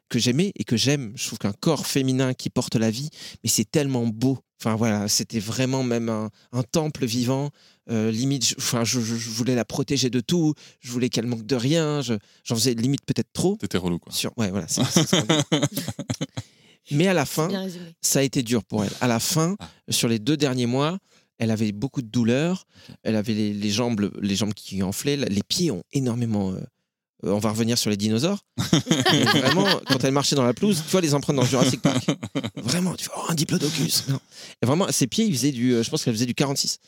que 0.08 0.18
j'aimais 0.18 0.52
et 0.56 0.64
que 0.64 0.76
j'aime. 0.76 1.12
Je 1.14 1.26
trouve 1.26 1.38
qu'un 1.38 1.52
corps 1.52 1.86
féminin 1.86 2.34
qui 2.34 2.50
porte 2.50 2.76
la 2.76 2.90
vie, 2.90 3.10
mais 3.42 3.50
c'est 3.50 3.70
tellement 3.70 4.06
beau. 4.06 4.38
Enfin 4.60 4.76
voilà, 4.76 5.08
c'était 5.08 5.40
vraiment 5.40 5.82
même 5.82 6.08
un, 6.08 6.30
un 6.52 6.62
temple 6.62 7.04
vivant. 7.06 7.50
Euh, 7.90 8.10
limite, 8.10 8.46
je, 8.48 8.54
enfin, 8.56 8.82
je, 8.82 8.98
voulais 8.98 9.54
la 9.54 9.64
protéger 9.64 10.08
de 10.10 10.20
tout. 10.20 10.54
Je 10.80 10.90
voulais 10.90 11.10
qu'elle 11.10 11.26
manque 11.26 11.44
de 11.44 11.56
rien. 11.56 12.00
Je- 12.00 12.14
J'en 12.44 12.54
faisais 12.54 12.74
limite 12.74 13.02
peut-être 13.06 13.32
trop. 13.32 13.56
T'étais 13.56 13.78
relou, 13.78 13.98
quoi. 13.98 14.12
Sur, 14.12 14.32
ouais, 14.38 14.50
voilà. 14.50 14.66
mais 16.90 17.08
à 17.08 17.14
la 17.14 17.26
fin, 17.26 17.48
ça 18.00 18.20
a 18.20 18.22
été 18.22 18.42
dur 18.42 18.64
pour 18.64 18.84
elle. 18.84 18.92
À 19.00 19.06
la 19.06 19.20
fin, 19.20 19.56
Ah. 19.58 19.68
sur 19.90 20.08
les 20.08 20.18
deux 20.18 20.36
derniers 20.36 20.66
mois, 20.66 20.98
elle 21.44 21.50
avait 21.50 21.72
beaucoup 21.72 22.02
de 22.02 22.08
douleurs. 22.08 22.66
Elle 23.02 23.16
avait 23.16 23.34
les, 23.34 23.52
les 23.54 23.70
jambes, 23.70 24.10
les 24.20 24.34
jambes 24.36 24.54
qui 24.54 24.82
enflaient. 24.82 25.16
Les 25.16 25.42
pieds 25.46 25.70
ont 25.70 25.82
énormément. 25.92 26.50
euh, 26.52 26.56
euh, 27.24 27.30
on 27.32 27.38
va 27.38 27.50
revenir 27.50 27.78
sur 27.78 27.90
les 27.90 27.96
dinosaures. 27.96 28.40
Vraiment, 29.34 29.66
quand 29.86 30.02
elle 30.04 30.12
marchait 30.12 30.36
dans 30.36 30.42
la 30.44 30.52
pelouse, 30.54 30.82
tu 30.84 30.90
vois 30.90 31.00
les 31.00 31.14
empreintes 31.14 31.36
dans 31.36 31.44
Jurassic 31.44 31.80
Park. 31.80 32.04
Vraiment, 32.56 32.94
tu 32.94 33.06
vois, 33.06 33.14
oh, 33.26 33.30
un 33.30 33.34
diplodocus. 33.34 34.08
Non. 34.08 34.20
Et 34.62 34.66
vraiment, 34.66 34.86
ses 34.90 35.06
pieds, 35.06 35.24
ils 35.24 35.32
faisaient 35.34 35.52
du. 35.52 35.72
euh, 35.72 35.82
Je 35.82 35.90
pense 35.90 36.02
qu'elle 36.04 36.14
faisait 36.14 36.26
du 36.26 36.34
46. 36.34 36.78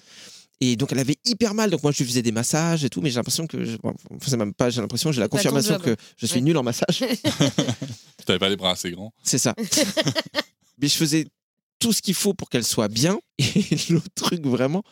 Et 0.63 0.77
donc, 0.77 0.91
elle 0.93 0.99
avait 0.99 1.17
hyper 1.27 1.53
mal. 1.55 1.71
Donc, 1.71 1.83
moi, 1.83 1.93
je 1.93 1.99
lui 1.99 2.07
faisais 2.07 2.23
des 2.23 2.33
massages 2.33 2.85
et 2.85 2.89
tout. 2.91 3.01
Mais 3.03 3.11
j'ai 3.11 3.17
l'impression 3.17 3.47
que. 3.47 3.65
je- 3.65 3.77
bon, 3.77 3.95
enfin, 4.11 4.27
c'est 4.31 4.37
même 4.37 4.55
pas, 4.55 4.71
j'ai 4.71 4.81
l'impression, 4.81 5.13
j'ai 5.13 5.21
la 5.21 5.29
confirmation 5.29 5.79
que 5.79 5.95
je 6.17 6.27
suis 6.27 6.37
Ouais. 6.37 6.41
nul 6.43 6.57
en 6.57 6.63
massage. 6.63 7.05
T'avais 8.27 8.39
pas 8.39 8.49
les 8.49 8.57
bras 8.57 8.73
assez 8.73 8.91
grands. 8.91 9.13
C'est 9.23 9.39
ça. 9.39 9.55
Mais 10.79 10.89
je 10.89 10.95
faisais 10.95 11.27
tout 11.79 11.93
ce 11.93 12.03
qu'il 12.03 12.15
faut 12.15 12.35
pour 12.35 12.49
qu'elle 12.49 12.65
soit 12.65 12.89
bien. 12.89 13.19
Et 13.39 13.79
l'autre 13.91 14.09
truc 14.15 14.45
vraiment, 14.47 14.83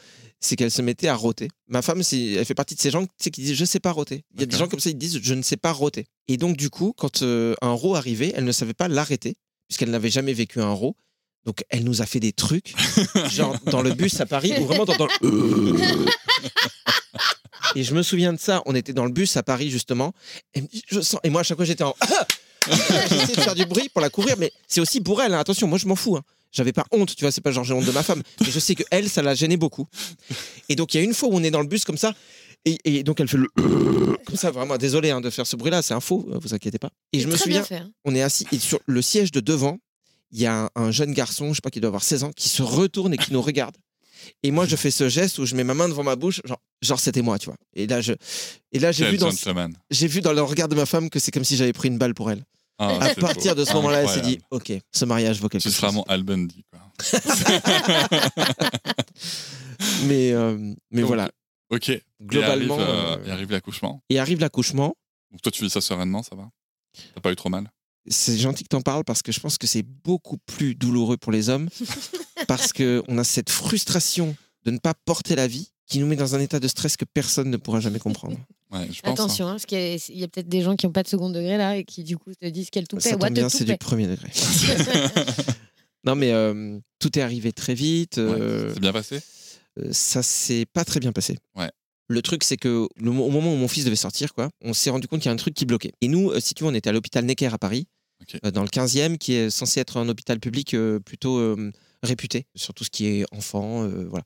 c'est 0.40 0.56
qu'elle 0.56 0.70
se 0.70 0.82
mettait 0.82 1.08
à 1.08 1.14
rôter. 1.16 1.48
Ma 1.68 1.82
femme, 1.82 2.02
elle 2.12 2.44
fait 2.44 2.54
partie 2.54 2.74
de 2.74 2.80
ces 2.80 2.90
gens 2.90 3.06
qui 3.18 3.30
disent 3.30 3.54
je 3.54 3.64
sais 3.64 3.80
pas 3.80 3.90
rôter. 3.92 4.24
Il 4.34 4.40
y 4.40 4.42
a 4.42 4.46
des 4.46 4.56
gens 4.56 4.68
comme 4.68 4.80
ça, 4.80 4.90
ils 4.90 4.98
disent 4.98 5.18
je 5.22 5.34
ne 5.34 5.42
sais 5.42 5.56
pas 5.56 5.72
rôter. 5.72 6.06
Et 6.28 6.36
donc 6.36 6.56
du 6.56 6.70
coup, 6.70 6.92
quand 6.96 7.22
euh, 7.22 7.54
un 7.62 7.72
rot 7.72 7.94
arrivait, 7.94 8.32
elle 8.36 8.44
ne 8.44 8.52
savait 8.52 8.74
pas 8.74 8.88
l'arrêter 8.88 9.36
puisqu'elle 9.68 9.90
n'avait 9.90 10.10
jamais 10.10 10.32
vécu 10.34 10.60
un 10.60 10.72
rot. 10.72 10.96
Donc 11.44 11.62
elle 11.68 11.84
nous 11.84 12.00
a 12.00 12.06
fait 12.06 12.20
des 12.20 12.32
trucs, 12.32 12.74
genre 13.30 13.54
dans 13.66 13.82
le 13.82 13.92
bus 13.92 14.18
à 14.20 14.26
Paris, 14.26 14.54
ou 14.60 14.64
vraiment 14.64 14.86
dans, 14.86 14.96
le... 15.20 15.74
Et 17.74 17.82
je 17.82 17.94
me 17.94 18.02
souviens 18.02 18.32
de 18.32 18.38
ça, 18.38 18.62
on 18.64 18.74
était 18.74 18.94
dans 18.94 19.04
le 19.04 19.10
bus 19.12 19.36
à 19.36 19.42
Paris 19.42 19.68
justement, 19.68 20.14
et, 20.54 20.62
je 20.88 21.00
sens... 21.02 21.20
et 21.22 21.28
moi 21.28 21.42
à 21.42 21.44
chaque 21.44 21.58
fois 21.58 21.66
j'étais 21.66 21.84
en... 21.84 21.94
J'essayais 22.66 23.36
de 23.36 23.40
faire 23.42 23.54
du 23.54 23.66
bruit 23.66 23.90
pour 23.90 24.00
la 24.00 24.08
couvrir, 24.08 24.36
mais 24.38 24.52
c'est 24.66 24.80
aussi 24.80 25.02
pour 25.02 25.20
elle. 25.20 25.34
hein. 25.34 25.38
Attention, 25.38 25.66
moi 25.66 25.76
je 25.76 25.86
m'en 25.86 25.96
fous. 25.96 26.16
hein. 26.16 26.22
J'avais 26.54 26.72
pas 26.72 26.84
honte, 26.92 27.14
tu 27.14 27.24
vois, 27.24 27.32
c'est 27.32 27.40
pas 27.40 27.50
genre 27.52 27.64
j'ai 27.64 27.74
honte 27.74 27.84
de 27.84 27.90
ma 27.90 28.02
femme. 28.02 28.22
Mais 28.40 28.50
je 28.50 28.58
sais 28.60 28.74
que 28.74 28.84
elle, 28.90 29.08
ça 29.10 29.22
l'a 29.22 29.34
gêné 29.34 29.56
beaucoup. 29.56 29.86
Et 30.68 30.76
donc 30.76 30.94
il 30.94 30.98
y 30.98 31.00
a 31.00 31.04
une 31.04 31.12
fois 31.14 31.28
où 31.28 31.32
on 31.34 31.42
est 31.42 31.50
dans 31.50 31.60
le 31.60 31.66
bus 31.66 31.84
comme 31.84 31.98
ça, 31.98 32.14
Et, 32.64 32.78
et 32.84 33.02
donc 33.02 33.20
elle 33.20 33.28
fait 33.28 33.36
le 33.36 33.48
comme 34.26 34.36
ça 34.36 34.50
vraiment 34.50 34.78
désolé 34.78 35.10
hein, 35.10 35.20
de 35.20 35.28
faire 35.30 35.46
ce 35.46 35.54
bruit 35.56 35.70
là 35.70 35.82
c'est 35.82 35.92
un 35.92 36.00
faux 36.00 36.26
euh, 36.32 36.38
vous 36.40 36.54
inquiétez 36.54 36.78
pas 36.78 36.88
et 37.12 37.20
je 37.20 37.28
me 37.28 37.36
souviens 37.36 37.62
fait, 37.62 37.76
hein. 37.76 37.90
on 38.06 38.14
est 38.14 38.22
assis 38.22 38.46
et 38.52 38.58
sur 38.58 38.80
le 38.86 39.02
siège 39.02 39.30
de 39.32 39.40
devant 39.40 39.76
il 40.32 40.40
y 40.40 40.46
a 40.46 40.62
un, 40.64 40.70
un 40.74 40.90
jeune 40.90 41.12
garçon 41.12 41.50
je 41.50 41.56
sais 41.56 41.60
pas 41.60 41.68
qui 41.70 41.80
doit 41.80 41.88
avoir 41.88 42.02
16 42.02 42.24
ans 42.24 42.30
qui 42.34 42.48
se 42.48 42.62
retourne 42.62 43.12
et 43.12 43.18
qui 43.18 43.34
nous 43.34 43.42
regarde 43.42 43.76
et 44.42 44.50
moi 44.50 44.64
je 44.66 44.76
fais 44.76 44.90
ce 44.90 45.10
geste 45.10 45.38
où 45.38 45.44
je 45.44 45.54
mets 45.56 45.64
ma 45.64 45.74
main 45.74 45.88
devant 45.90 46.04
ma 46.04 46.16
bouche 46.16 46.40
genre, 46.46 46.62
genre 46.80 46.98
c'était 47.00 47.20
moi 47.20 47.38
tu 47.38 47.46
vois 47.46 47.56
et 47.74 47.86
là 47.86 48.00
je 48.00 48.14
et 48.72 48.78
là 48.78 48.92
j'ai 48.92 49.04
Quel 49.04 49.12
vu 49.12 49.18
dans 49.18 49.30
gentleman. 49.30 49.76
j'ai 49.90 50.06
vu 50.08 50.22
dans 50.22 50.32
le 50.32 50.40
regard 50.42 50.68
de 50.68 50.74
ma 50.74 50.86
femme 50.86 51.10
que 51.10 51.18
c'est 51.18 51.30
comme 51.32 51.44
si 51.44 51.56
j'avais 51.58 51.74
pris 51.74 51.88
une 51.88 51.98
balle 51.98 52.14
pour 52.14 52.30
elle 52.30 52.42
Ah, 52.78 52.98
à 53.00 53.14
partir 53.14 53.54
beau. 53.54 53.60
de 53.60 53.64
ce 53.64 53.72
moment-là 53.74 54.02
elle 54.02 54.08
s'est 54.08 54.20
dit 54.20 54.40
ok 54.50 54.72
ce 54.90 55.04
mariage 55.04 55.40
vaut 55.40 55.48
quelque 55.48 55.62
Tu 55.62 55.70
seras 55.70 55.88
chose 55.88 55.96
mon 55.96 56.02
Al 56.04 56.24
Bundy, 56.24 56.64
quoi. 56.70 56.80
mais 60.06 60.32
euh, 60.32 60.56
mais 60.90 61.02
Donc, 61.02 61.08
voilà 61.08 61.30
Ok. 61.70 61.88
Et 61.88 62.02
globalement 62.22 62.78
arrive, 62.78 62.88
euh, 62.88 63.16
euh, 63.16 63.26
et 63.26 63.30
arrive 63.30 63.50
l'accouchement. 63.50 64.02
et 64.08 64.18
arrive 64.18 64.40
l'accouchement 64.40 64.94
Donc 65.30 65.42
toi, 65.42 65.50
tu 65.52 65.62
vis 65.62 65.70
ça 65.70 65.80
sereinement, 65.80 66.22
ça 66.22 66.36
va? 66.36 66.48
T'as 67.14 67.20
pas 67.20 67.32
eu 67.32 67.36
trop 67.36 67.48
mal? 67.48 67.70
C'est 68.06 68.36
gentil 68.36 68.64
que 68.64 68.68
t'en 68.68 68.82
parles 68.82 69.04
parce 69.04 69.22
que 69.22 69.32
je 69.32 69.40
pense 69.40 69.56
que 69.56 69.66
c'est 69.66 69.82
beaucoup 69.82 70.36
plus 70.46 70.74
douloureux 70.74 71.16
pour 71.16 71.32
les 71.32 71.48
hommes 71.48 71.68
parce 72.48 72.72
que 72.72 73.02
on 73.08 73.18
a 73.18 73.24
cette 73.24 73.50
frustration 73.50 74.36
de 74.64 74.70
ne 74.70 74.78
pas 74.78 74.94
porter 75.04 75.36
la 75.36 75.46
vie 75.46 75.70
qui 75.86 75.98
nous 75.98 76.06
met 76.06 76.16
dans 76.16 76.34
un 76.34 76.40
état 76.40 76.60
de 76.60 76.68
stress 76.68 76.96
que 76.96 77.04
personne 77.04 77.50
ne 77.50 77.56
pourra 77.56 77.80
jamais 77.80 77.98
comprendre. 77.98 78.38
Ouais, 78.74 78.86
je 78.92 79.00
pense. 79.00 79.08
hein. 79.08 79.12
Attention, 79.12 79.46
hein, 79.46 79.52
parce 79.52 79.66
qu'il 79.66 79.78
y 79.78 79.82
a, 79.82 79.94
il 80.08 80.18
y 80.18 80.24
a 80.24 80.28
peut-être 80.28 80.48
des 80.48 80.60
gens 80.62 80.74
qui 80.76 80.84
n'ont 80.86 80.92
pas 80.92 81.02
de 81.02 81.08
second 81.08 81.30
degré 81.30 81.56
là 81.56 81.76
et 81.76 81.84
qui 81.84 82.02
du 82.04 82.16
coup 82.18 82.32
te 82.34 82.46
disent 82.46 82.70
qu'elle 82.70 82.86
toupait. 82.88 83.02
Ça 83.08 83.16
tombe 83.16 83.30
bien, 83.30 83.46
the 83.46 83.50
c'est 83.50 83.64
du 83.64 83.76
premier 83.76 84.06
degré. 84.06 84.28
non 86.04 86.14
mais 86.14 86.32
euh, 86.32 86.78
tout 86.98 87.18
est 87.18 87.22
arrivé 87.22 87.52
très 87.52 87.74
vite. 87.74 88.16
Ouais, 88.16 88.22
euh, 88.24 88.74
C'est 88.74 88.80
bien 88.80 88.92
passé 88.92 89.20
euh, 89.78 89.88
ça 89.92 90.22
s'est 90.22 90.66
pas 90.72 90.84
très 90.84 91.00
bien 91.00 91.10
passé. 91.12 91.36
Ouais. 91.56 91.70
Le 92.06 92.22
truc, 92.22 92.44
c'est 92.44 92.56
que 92.58 92.86
le, 92.96 93.10
mo- 93.10 93.24
au 93.24 93.30
moment 93.30 93.52
où 93.52 93.56
mon 93.56 93.66
fils 93.66 93.84
devait 93.84 93.96
sortir, 93.96 94.32
quoi, 94.34 94.50
on 94.62 94.72
s'est 94.74 94.90
rendu 94.90 95.08
compte 95.08 95.20
qu'il 95.20 95.28
y 95.28 95.30
a 95.30 95.32
un 95.32 95.36
truc 95.36 95.54
qui 95.54 95.64
bloquait. 95.64 95.90
Et 96.00 96.06
nous, 96.06 96.30
euh, 96.30 96.38
si 96.38 96.54
tu 96.54 96.62
veux, 96.62 96.70
on 96.70 96.74
était 96.74 96.90
à 96.90 96.92
l'hôpital 96.92 97.24
Necker 97.24 97.48
à 97.52 97.58
Paris, 97.58 97.88
Ok. 98.22 98.38
euh, 98.44 98.50
dans 98.52 98.62
le 98.62 98.68
15e, 98.68 99.16
qui 99.18 99.32
est 99.32 99.50
censé 99.50 99.80
être 99.80 99.96
un 99.96 100.08
hôpital 100.08 100.38
public 100.38 100.74
euh, 100.74 101.00
plutôt 101.00 101.38
euh, 101.38 101.72
réputé 102.04 102.46
sur 102.54 102.72
tout 102.74 102.84
ce 102.84 102.90
qui 102.90 103.06
est 103.06 103.24
enfant. 103.32 103.82
euh, 103.84 104.04
voilà. 104.08 104.24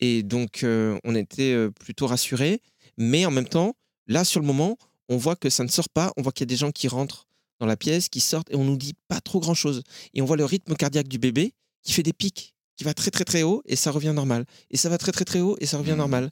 Et 0.00 0.22
donc, 0.24 0.64
euh, 0.64 0.98
on 1.04 1.14
était 1.14 1.52
euh, 1.52 1.70
plutôt 1.70 2.06
rassurés. 2.08 2.60
Mais 2.96 3.24
en 3.26 3.30
même 3.30 3.46
temps, 3.48 3.76
là, 4.08 4.24
sur 4.24 4.40
le 4.40 4.46
moment, 4.46 4.76
on 5.08 5.16
voit 5.16 5.36
que 5.36 5.48
ça 5.50 5.62
ne 5.64 5.68
sort 5.68 5.88
pas. 5.88 6.12
On 6.16 6.22
voit 6.22 6.32
qu'il 6.32 6.42
y 6.42 6.48
a 6.48 6.52
des 6.52 6.56
gens 6.56 6.70
qui 6.72 6.88
rentrent 6.88 7.26
dans 7.60 7.66
la 7.66 7.76
pièce, 7.76 8.08
qui 8.08 8.20
sortent, 8.20 8.50
et 8.50 8.56
on 8.56 8.64
nous 8.64 8.76
dit 8.76 8.94
pas 9.08 9.20
trop 9.20 9.40
grand-chose. 9.40 9.82
Et 10.14 10.22
on 10.22 10.24
voit 10.24 10.36
le 10.36 10.44
rythme 10.44 10.74
cardiaque 10.74 11.08
du 11.08 11.18
bébé 11.18 11.54
qui 11.82 11.92
fait 11.92 12.02
des 12.02 12.12
pics, 12.12 12.54
qui 12.76 12.84
va 12.84 12.94
très 12.94 13.10
très 13.10 13.24
très 13.24 13.42
haut, 13.42 13.62
et 13.66 13.74
ça 13.76 13.90
revient 13.90 14.12
normal. 14.14 14.44
Et 14.70 14.76
ça 14.76 14.88
va 14.88 14.98
très 14.98 15.12
très 15.12 15.24
très 15.24 15.40
haut, 15.40 15.56
et 15.60 15.66
ça 15.66 15.78
revient 15.78 15.92
Mhm. 15.92 15.98
normal. 15.98 16.30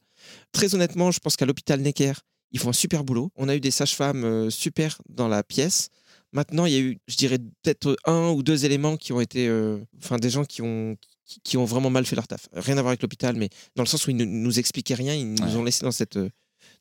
Très 0.53 0.75
honnêtement, 0.75 1.11
je 1.11 1.19
pense 1.21 1.37
qu'à 1.37 1.47
l'hôpital 1.47 1.81
Necker, 1.81 2.13
ils 2.53 2.61
font 2.61 2.69
un 2.71 2.73
super 2.75 3.03
boulot. 3.05 3.31
On 3.37 3.49
a 3.49 3.57
eu 3.57 3.61
des 3.61 3.71
sages-femmes 3.73 4.25
euh, 4.25 4.51
super 4.51 5.01
dans 5.09 5.27
la 5.29 5.43
pièce. 5.43 5.89
Maintenant, 6.33 6.67
il 6.67 6.73
y 6.73 6.77
a 6.77 6.81
eu, 6.81 6.99
je 7.09 7.17
dirais, 7.17 7.39
peut-être 7.63 7.97
un 8.05 8.31
ou 8.31 8.43
deux 8.43 8.65
éléments 8.65 8.97
qui 8.97 9.13
ont 9.13 9.21
été. 9.21 9.49
euh, 9.49 9.79
Enfin, 9.99 10.17
des 10.19 10.31
gens 10.31 10.45
qui 10.45 10.63
ont, 10.63 10.97
qui, 11.25 11.41
qui 11.43 11.57
ont 11.57 11.65
vraiment 11.65 11.91
mal 11.91 12.07
fait 12.07 12.15
leur 12.15 12.29
taf. 12.29 12.49
Rien 12.53 12.77
à 12.79 12.83
voir 12.83 12.91
avec 12.91 13.03
l'hôpital, 13.03 13.35
mais 13.37 13.49
dans 13.75 13.83
le 13.83 13.89
sens 13.89 14.07
où 14.07 14.11
ils 14.11 14.17
ne 14.17 14.25
nous 14.25 14.59
expliquaient 14.61 14.95
rien, 14.95 15.15
ils 15.15 15.35
nous 15.35 15.43
Ouais. 15.45 15.57
ont 15.57 15.65
laissé 15.65 15.83
dans 15.85 15.91
cette, 15.93 16.17
euh, 16.17 16.29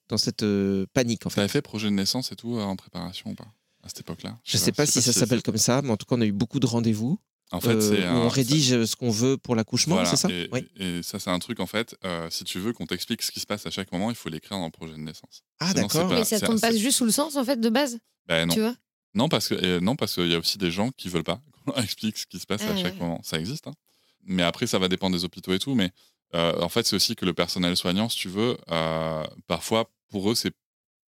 dans 0.10 0.18
cette 0.18 0.44
euh, 0.44 0.86
panique, 0.94 1.26
en 1.26 1.30
fait. 1.30 1.38
T'avais 1.38 1.48
fait 1.48 1.62
projet 1.62 1.88
de 1.90 1.94
naissance 1.94 2.32
et 2.32 2.36
tout 2.36 2.58
euh, 2.58 2.62
en 2.64 2.76
préparation 2.76 3.32
ou 3.32 3.36
pas 3.36 3.48
À 3.84 3.90
cette 3.90 4.02
époque-là? 4.02 4.38
Je 4.44 4.58
sais 4.58 4.72
pas 4.72 4.86
si 4.86 5.02
ça 5.02 5.14
s'appelle 5.14 5.42
comme 5.44 5.58
ça, 5.58 5.82
mais 5.82 5.90
en 5.92 5.98
tout 5.98 6.06
cas, 6.06 6.16
on 6.16 6.22
a 6.22 6.26
eu 6.26 6.32
beaucoup 6.32 6.60
de 6.60 6.66
rendez-vous. 6.68 7.20
En 7.52 7.62
fait, 7.62 7.70
euh, 7.76 7.80
c'est 7.80 8.04
où 8.08 8.12
un- 8.12 8.22
on 8.22 8.28
rédige 8.28 8.86
ce 8.86 8.96
qu'on 8.96 9.12
veut 9.12 9.38
pour 9.38 9.56
l'accouchement, 9.56 9.96
Voilà, 9.96 10.10
c'est 10.10 10.16
ça? 10.18 10.30
et, 10.32 10.50
Oui. 10.52 10.68
et 10.78 11.04
ça, 11.04 11.20
c'est 11.20 11.30
un 11.30 11.38
truc, 11.38 11.60
en 11.60 11.68
fait, 11.68 11.96
euh, 12.04 12.28
si 12.32 12.44
tu 12.44 12.60
veux 12.60 12.74
qu'on 12.74 12.88
t'explique 12.88 13.22
ce 13.22 13.32
qui 13.32 13.40
se 13.40 13.46
passe 13.46 13.66
à 13.68 13.70
chaque 13.70 13.92
moment, 13.92 14.10
il 14.10 14.16
faut 14.16 14.30
l'écrire 14.30 14.58
dans 14.58 14.66
le 14.66 14.72
projet 14.72 14.94
de 14.94 14.98
naissance. 15.00 15.44
Ah, 15.60 15.74
d'accord. 15.74 16.10
Mais 16.12 16.24
ça 16.24 16.40
tombe 16.40 16.60
pas 16.60 16.76
juste 16.76 16.98
sous 16.98 17.06
le 17.06 17.12
sens 17.12 17.36
en 17.36 17.44
fait 17.46 17.60
de 17.62 17.70
base, 17.70 18.00
Ben 18.28 18.48
non. 18.48 18.54
tu 18.54 18.62
vois? 18.62 18.76
Non, 19.14 19.30
parce 19.30 19.48
que 19.48 19.54
euh, 19.56 19.80
non, 19.80 19.96
parce 19.96 20.16
qu'il 20.16 20.28
y 20.28 20.34
a 20.34 20.40
aussi 20.40 20.58
des 20.58 20.72
gens 20.72 20.90
qui 20.98 21.08
veulent 21.08 21.24
pas 21.24 21.40
qu'on 21.66 21.72
leur 21.72 21.84
explique 21.84 22.18
ce 22.18 22.26
qui 22.26 22.40
se 22.40 22.46
passe 22.48 22.64
à 22.64 22.72
Ah, 22.72 22.76
chaque 22.76 22.96
ouais. 22.96 23.00
moment. 23.00 23.22
Ça 23.24 23.40
existe. 23.40 23.68
hein. 23.68 23.74
Mais 24.24 24.42
après, 24.42 24.66
ça 24.66 24.80
va 24.80 24.88
dépendre 24.88 25.16
des 25.16 25.24
hôpitaux 25.24 25.54
et 25.54 25.60
tout. 25.60 25.76
Mais 25.76 25.92
euh, 26.34 26.60
en 26.62 26.70
fait, 26.70 26.86
c'est 26.86 26.96
aussi 26.96 27.16
que 27.16 27.26
le 27.26 27.34
personnel 27.34 27.76
soignant, 27.78 28.10
si 28.10 28.18
tu 28.18 28.30
veux, 28.30 28.58
euh, 28.72 29.24
parfois, 29.48 29.92
pour 30.10 30.32
eux, 30.32 30.36
c'est. 30.36 30.52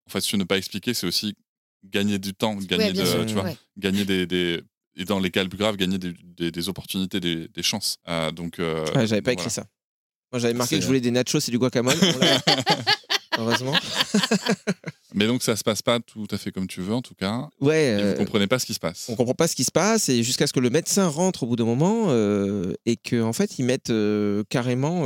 En 0.09 0.11
fait, 0.13 0.21
si 0.21 0.31
tu 0.31 0.37
ne 0.39 0.45
pas 0.45 0.57
expliquer, 0.59 0.95
c'est 0.95 1.07
aussi 1.07 1.35
gagner 1.85 2.19
du 2.19 2.35
temps, 2.35 2.55
gagner, 2.57 2.87
Ouais, 2.87 2.93
bien 2.93 3.03
de, 3.05 3.09
sûr, 3.11 3.27
tu 3.27 3.35
vois, 3.35 3.45
ouais. 3.45 3.57
gagner 3.77 4.05
des, 4.05 4.27
des- 4.27 4.63
Et 4.97 5.05
dans 5.05 5.19
les 5.21 5.31
cas 5.31 5.43
les 5.43 5.49
plus 5.49 5.59
graves, 5.59 5.77
gagner 5.77 5.99
des, 5.99 6.13
des- 6.25 6.51
des 6.51 6.69
opportunités, 6.69 7.21
des, 7.21 7.49
des 7.49 7.63
chances. 7.63 7.97
Euh, 8.09 8.31
donc. 8.31 8.59
euh, 8.59 8.85
Ouais, 8.95 9.07
j'avais 9.07 9.23
pas 9.23 9.31
voilà. 9.33 9.43
écrit 9.43 9.51
ça. 9.51 9.67
Moi, 10.33 10.39
j'avais 10.41 10.55
marqué 10.55 10.77
que 10.77 10.83
je 10.83 10.87
voulais 10.87 11.01
des 11.01 11.11
nachos 11.11 11.39
et 11.39 11.51
du 11.51 11.59
guacamole. 11.59 11.97
Heureusement. 13.41 13.75
Mais 15.15 15.27
donc, 15.27 15.43
ça 15.43 15.57
se 15.57 15.65
passe 15.65 15.83
pas 15.83 15.99
tout 16.01 16.27
à 16.31 16.37
fait 16.37 16.53
comme 16.53 16.67
tu 16.67 16.81
veux, 16.81 16.95
en 16.95 17.03
tout 17.03 17.15
cas. 17.15 17.49
Ouais. 17.61 17.85
Et 17.85 18.03
euh, 18.03 18.13
vous 18.13 18.19
comprenez 18.19 18.47
pas 18.47 18.59
ce 18.59 18.67
qui 18.67 18.75
se 18.75 18.79
passe. 18.79 19.07
on 19.09 19.17
comprend 19.17 19.35
pas 19.35 19.49
ce 19.49 19.57
qui 19.57 19.65
se 19.65 19.71
passe 19.71 20.09
et 20.09 20.23
jusqu'à 20.23 20.47
ce 20.47 20.53
que 20.53 20.61
le 20.61 20.71
médecin 20.71 21.09
rentre 21.09 21.43
au 21.43 21.47
bout 21.47 21.57
d'un 21.57 21.65
moment 21.65 22.07
euh, 22.09 22.75
et 22.87 22.97
qu'en 22.97 23.29
en 23.29 23.33
fait 23.33 23.59
ils 23.59 23.65
mettent 23.65 23.91
euh, 23.91 24.45
carrément 24.49 25.05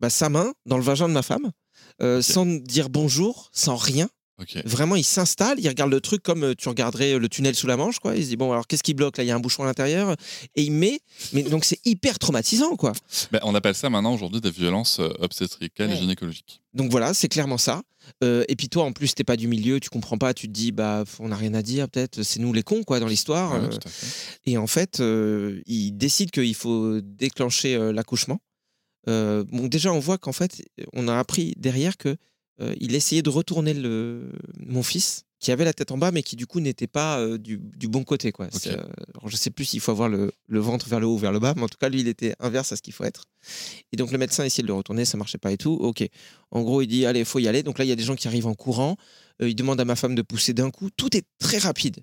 bah, 0.00 0.10
sa 0.10 0.28
main 0.28 0.52
dans 0.66 0.76
le 0.76 0.82
vagin 0.82 1.08
de 1.08 1.14
ma 1.14 1.22
femme 1.22 1.50
sans 2.20 2.46
dire 2.46 2.88
bonjour, 2.88 3.50
sans 3.52 3.76
rien. 3.76 4.08
Vraiment, 4.64 4.96
il 4.96 5.04
s'installe, 5.04 5.58
il 5.60 5.68
regarde 5.68 5.90
le 5.90 6.00
truc 6.00 6.22
comme 6.22 6.44
euh, 6.44 6.54
tu 6.56 6.68
regarderais 6.68 7.18
le 7.18 7.28
tunnel 7.28 7.54
sous 7.54 7.66
la 7.66 7.76
Manche, 7.76 7.98
quoi. 7.98 8.16
Il 8.16 8.24
se 8.24 8.28
dit 8.28 8.36
bon 8.36 8.52
alors 8.52 8.66
qu'est-ce 8.66 8.82
qui 8.82 8.94
bloque 8.94 9.18
là? 9.18 9.24
Il 9.24 9.26
y 9.26 9.30
a 9.30 9.36
un 9.36 9.40
bouchon 9.40 9.62
à 9.62 9.66
l'intérieur 9.66 10.16
et 10.56 10.62
il 10.62 10.72
met. 10.72 11.00
Mais 11.32 11.42
donc 11.42 11.64
c'est 11.64 11.80
hyper 11.84 12.18
traumatisant, 12.18 12.76
quoi. 12.76 12.92
Ben, 13.32 13.40
on 13.42 13.54
appelle 13.54 13.74
ça 13.74 13.90
maintenant 13.90 14.14
aujourd'hui 14.14 14.40
des 14.40 14.50
violences 14.50 15.00
euh, 15.00 15.10
obstétricales 15.18 15.92
et 15.92 15.96
gynécologiques. 15.96 16.60
Donc 16.74 16.90
voilà, 16.90 17.14
c'est 17.14 17.28
clairement 17.28 17.58
ça. 17.58 17.82
Euh, 18.24 18.44
et 18.48 18.56
puis 18.56 18.68
toi, 18.68 18.84
en 18.84 18.92
plus, 18.92 19.14
t'es 19.14 19.24
pas 19.24 19.36
du 19.36 19.46
milieu, 19.46 19.78
tu 19.78 19.88
comprends 19.90 20.18
pas, 20.18 20.34
tu 20.34 20.48
te 20.48 20.52
dis, 20.52 20.72
bah, 20.72 21.04
on 21.18 21.28
n'a 21.28 21.36
rien 21.36 21.54
à 21.54 21.62
dire, 21.62 21.88
peut-être, 21.88 22.22
c'est 22.22 22.40
nous 22.40 22.52
les 22.52 22.62
cons, 22.62 22.82
quoi, 22.82 22.98
dans 22.98 23.06
l'histoire. 23.06 23.52
Ouais, 23.52 23.68
Euh, 23.68 23.90
et 24.46 24.56
en 24.56 24.66
fait, 24.66 25.00
euh, 25.00 25.60
il 25.66 25.92
décide 25.92 26.30
qu'il 26.30 26.54
faut 26.54 27.00
déclencher 27.00 27.78
l'accouchement. 27.92 28.40
Bon, 29.06 29.66
déjà, 29.66 29.92
on 29.92 29.98
voit 29.98 30.18
qu'en 30.18 30.32
fait, 30.32 30.62
on 30.92 31.08
a 31.08 31.18
appris 31.18 31.54
derrière 31.56 31.96
que 31.96 32.16
euh, 32.60 32.74
il 32.80 32.94
essayait 32.94 33.22
de 33.22 33.30
retourner 33.30 33.74
le, 33.74 34.30
mon 34.58 34.82
fils, 34.82 35.24
qui 35.40 35.50
avait 35.50 35.64
la 35.64 35.72
tête 35.72 35.90
en 35.90 35.96
bas, 35.96 36.10
mais 36.12 36.22
qui 36.22 36.36
du 36.36 36.46
coup 36.46 36.60
n'était 36.60 36.86
pas 36.86 37.18
euh, 37.18 37.38
du, 37.38 37.58
du 37.58 37.88
bon 37.88 38.04
côté, 38.04 38.30
quoi. 38.30 38.48
C'est, 38.52 38.72
euh, 38.72 38.82
alors, 39.14 39.28
je 39.28 39.36
sais 39.36 39.50
plus 39.50 39.64
s'il 39.64 39.80
faut 39.80 39.90
avoir 39.90 40.10
le, 40.10 40.30
le 40.46 40.60
ventre 40.60 40.86
vers 40.86 41.00
le 41.00 41.06
haut 41.06 41.14
ou 41.14 41.18
vers 41.18 41.32
le 41.32 41.38
bas, 41.38 41.54
mais 41.56 41.62
en 41.62 41.68
tout 41.68 41.78
cas, 41.80 41.88
lui, 41.88 42.00
il 42.00 42.08
était 42.08 42.34
inverse 42.40 42.72
à 42.72 42.76
ce 42.76 42.82
qu'il 42.82 42.92
faut 42.92 43.04
être. 43.04 43.24
Et 43.90 43.96
donc, 43.96 44.12
le 44.12 44.18
médecin 44.18 44.44
essayait 44.44 44.62
de 44.62 44.68
le 44.68 44.74
retourner, 44.74 45.06
ça 45.06 45.16
marchait 45.16 45.38
pas 45.38 45.50
et 45.50 45.56
tout. 45.56 45.72
Ok. 45.72 46.06
En 46.50 46.60
gros, 46.60 46.82
il 46.82 46.88
dit, 46.88 47.06
allez, 47.06 47.24
faut 47.24 47.38
y 47.38 47.48
aller. 47.48 47.62
Donc 47.62 47.78
là, 47.78 47.86
il 47.86 47.88
y 47.88 47.92
a 47.92 47.96
des 47.96 48.02
gens 48.02 48.16
qui 48.16 48.28
arrivent 48.28 48.46
en 48.46 48.54
courant. 48.54 48.96
Euh, 49.40 49.48
il 49.48 49.54
demande 49.54 49.80
à 49.80 49.86
ma 49.86 49.96
femme 49.96 50.14
de 50.14 50.20
pousser 50.20 50.52
d'un 50.52 50.70
coup. 50.70 50.90
Tout 50.94 51.16
est 51.16 51.24
très 51.38 51.56
rapide. 51.56 52.00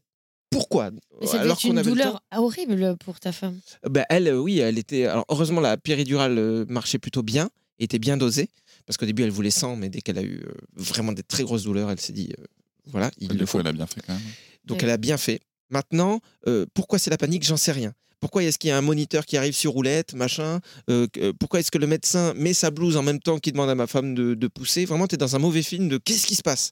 Pourquoi? 0.49 0.89
Qu'on 0.89 1.27
une 1.27 1.37
avait 1.37 1.47
le 1.47 1.73
temps 1.73 1.83
douleur 1.83 2.23
horrible 2.35 2.97
pour 2.97 3.19
ta 3.19 3.31
femme. 3.31 3.59
bah, 3.87 4.05
elle, 4.09 4.33
oui, 4.33 4.57
elle 4.59 4.79
était. 4.79 5.05
Alors, 5.05 5.25
heureusement, 5.29 5.61
la 5.61 5.77
péridurale 5.77 6.65
marchait 6.69 6.97
plutôt 6.97 7.21
bien, 7.21 7.51
était 7.77 7.99
bien 7.99 8.17
dosée, 8.17 8.49
parce 8.87 8.97
qu'au 8.97 9.05
début, 9.05 9.21
elle 9.23 9.29
voulait 9.29 9.51
100, 9.51 9.75
mais 9.75 9.89
dès 9.89 10.01
qu'elle 10.01 10.17
a 10.17 10.23
eu 10.23 10.41
euh, 10.43 10.51
vraiment 10.75 11.11
des 11.11 11.21
très 11.23 11.43
grosses 11.43 11.63
douleurs, 11.63 11.91
elle 11.91 11.99
s'est 12.01 12.13
dit, 12.13 12.31
euh, 12.39 12.43
voilà, 12.87 13.11
il 13.19 13.27
le 13.37 13.45
faut. 13.45 13.59
elle 13.59 13.67
a 13.67 13.71
bien 13.73 13.85
fait 13.85 14.01
quand 14.07 14.13
même. 14.13 14.21
Donc, 14.65 14.77
Ouais. 14.79 14.85
elle 14.85 14.89
a 14.91 14.97
bien 14.97 15.17
fait. 15.17 15.39
Maintenant, 15.69 16.19
euh, 16.47 16.65
pourquoi 16.73 16.97
c'est 16.97 17.09
la 17.11 17.17
panique? 17.17 17.43
J'en 17.43 17.57
sais 17.57 17.71
rien. 17.73 17.93
Pourquoi 18.19 18.43
est-ce 18.43 18.57
qu'il 18.57 18.69
y 18.69 18.71
a 18.71 18.77
un 18.77 18.81
moniteur 18.81 19.25
qui 19.27 19.37
arrive 19.37 19.53
sur 19.55 19.73
roulette, 19.73 20.13
machin 20.15 20.59
Euh, 20.89 21.05
Pourquoi 21.39 21.59
est-ce 21.59 21.69
que 21.69 21.77
le 21.77 21.85
médecin 21.85 22.33
met 22.33 22.53
sa 22.53 22.71
blouse 22.71 22.97
en 22.97 23.03
même 23.03 23.19
temps 23.19 23.37
qu'il 23.37 23.53
demande 23.53 23.69
à 23.69 23.75
ma 23.75 23.85
femme 23.85 24.15
de, 24.15 24.33
de 24.33 24.47
pousser? 24.47 24.85
Vraiment, 24.85 25.05
tu 25.07 25.13
es 25.15 25.17
dans 25.19 25.35
un 25.35 25.39
mauvais 25.39 25.61
film 25.61 25.87
de 25.87 25.97
qu'est-ce 25.99 26.25
qui 26.25 26.33
se 26.35 26.41
passe? 26.41 26.71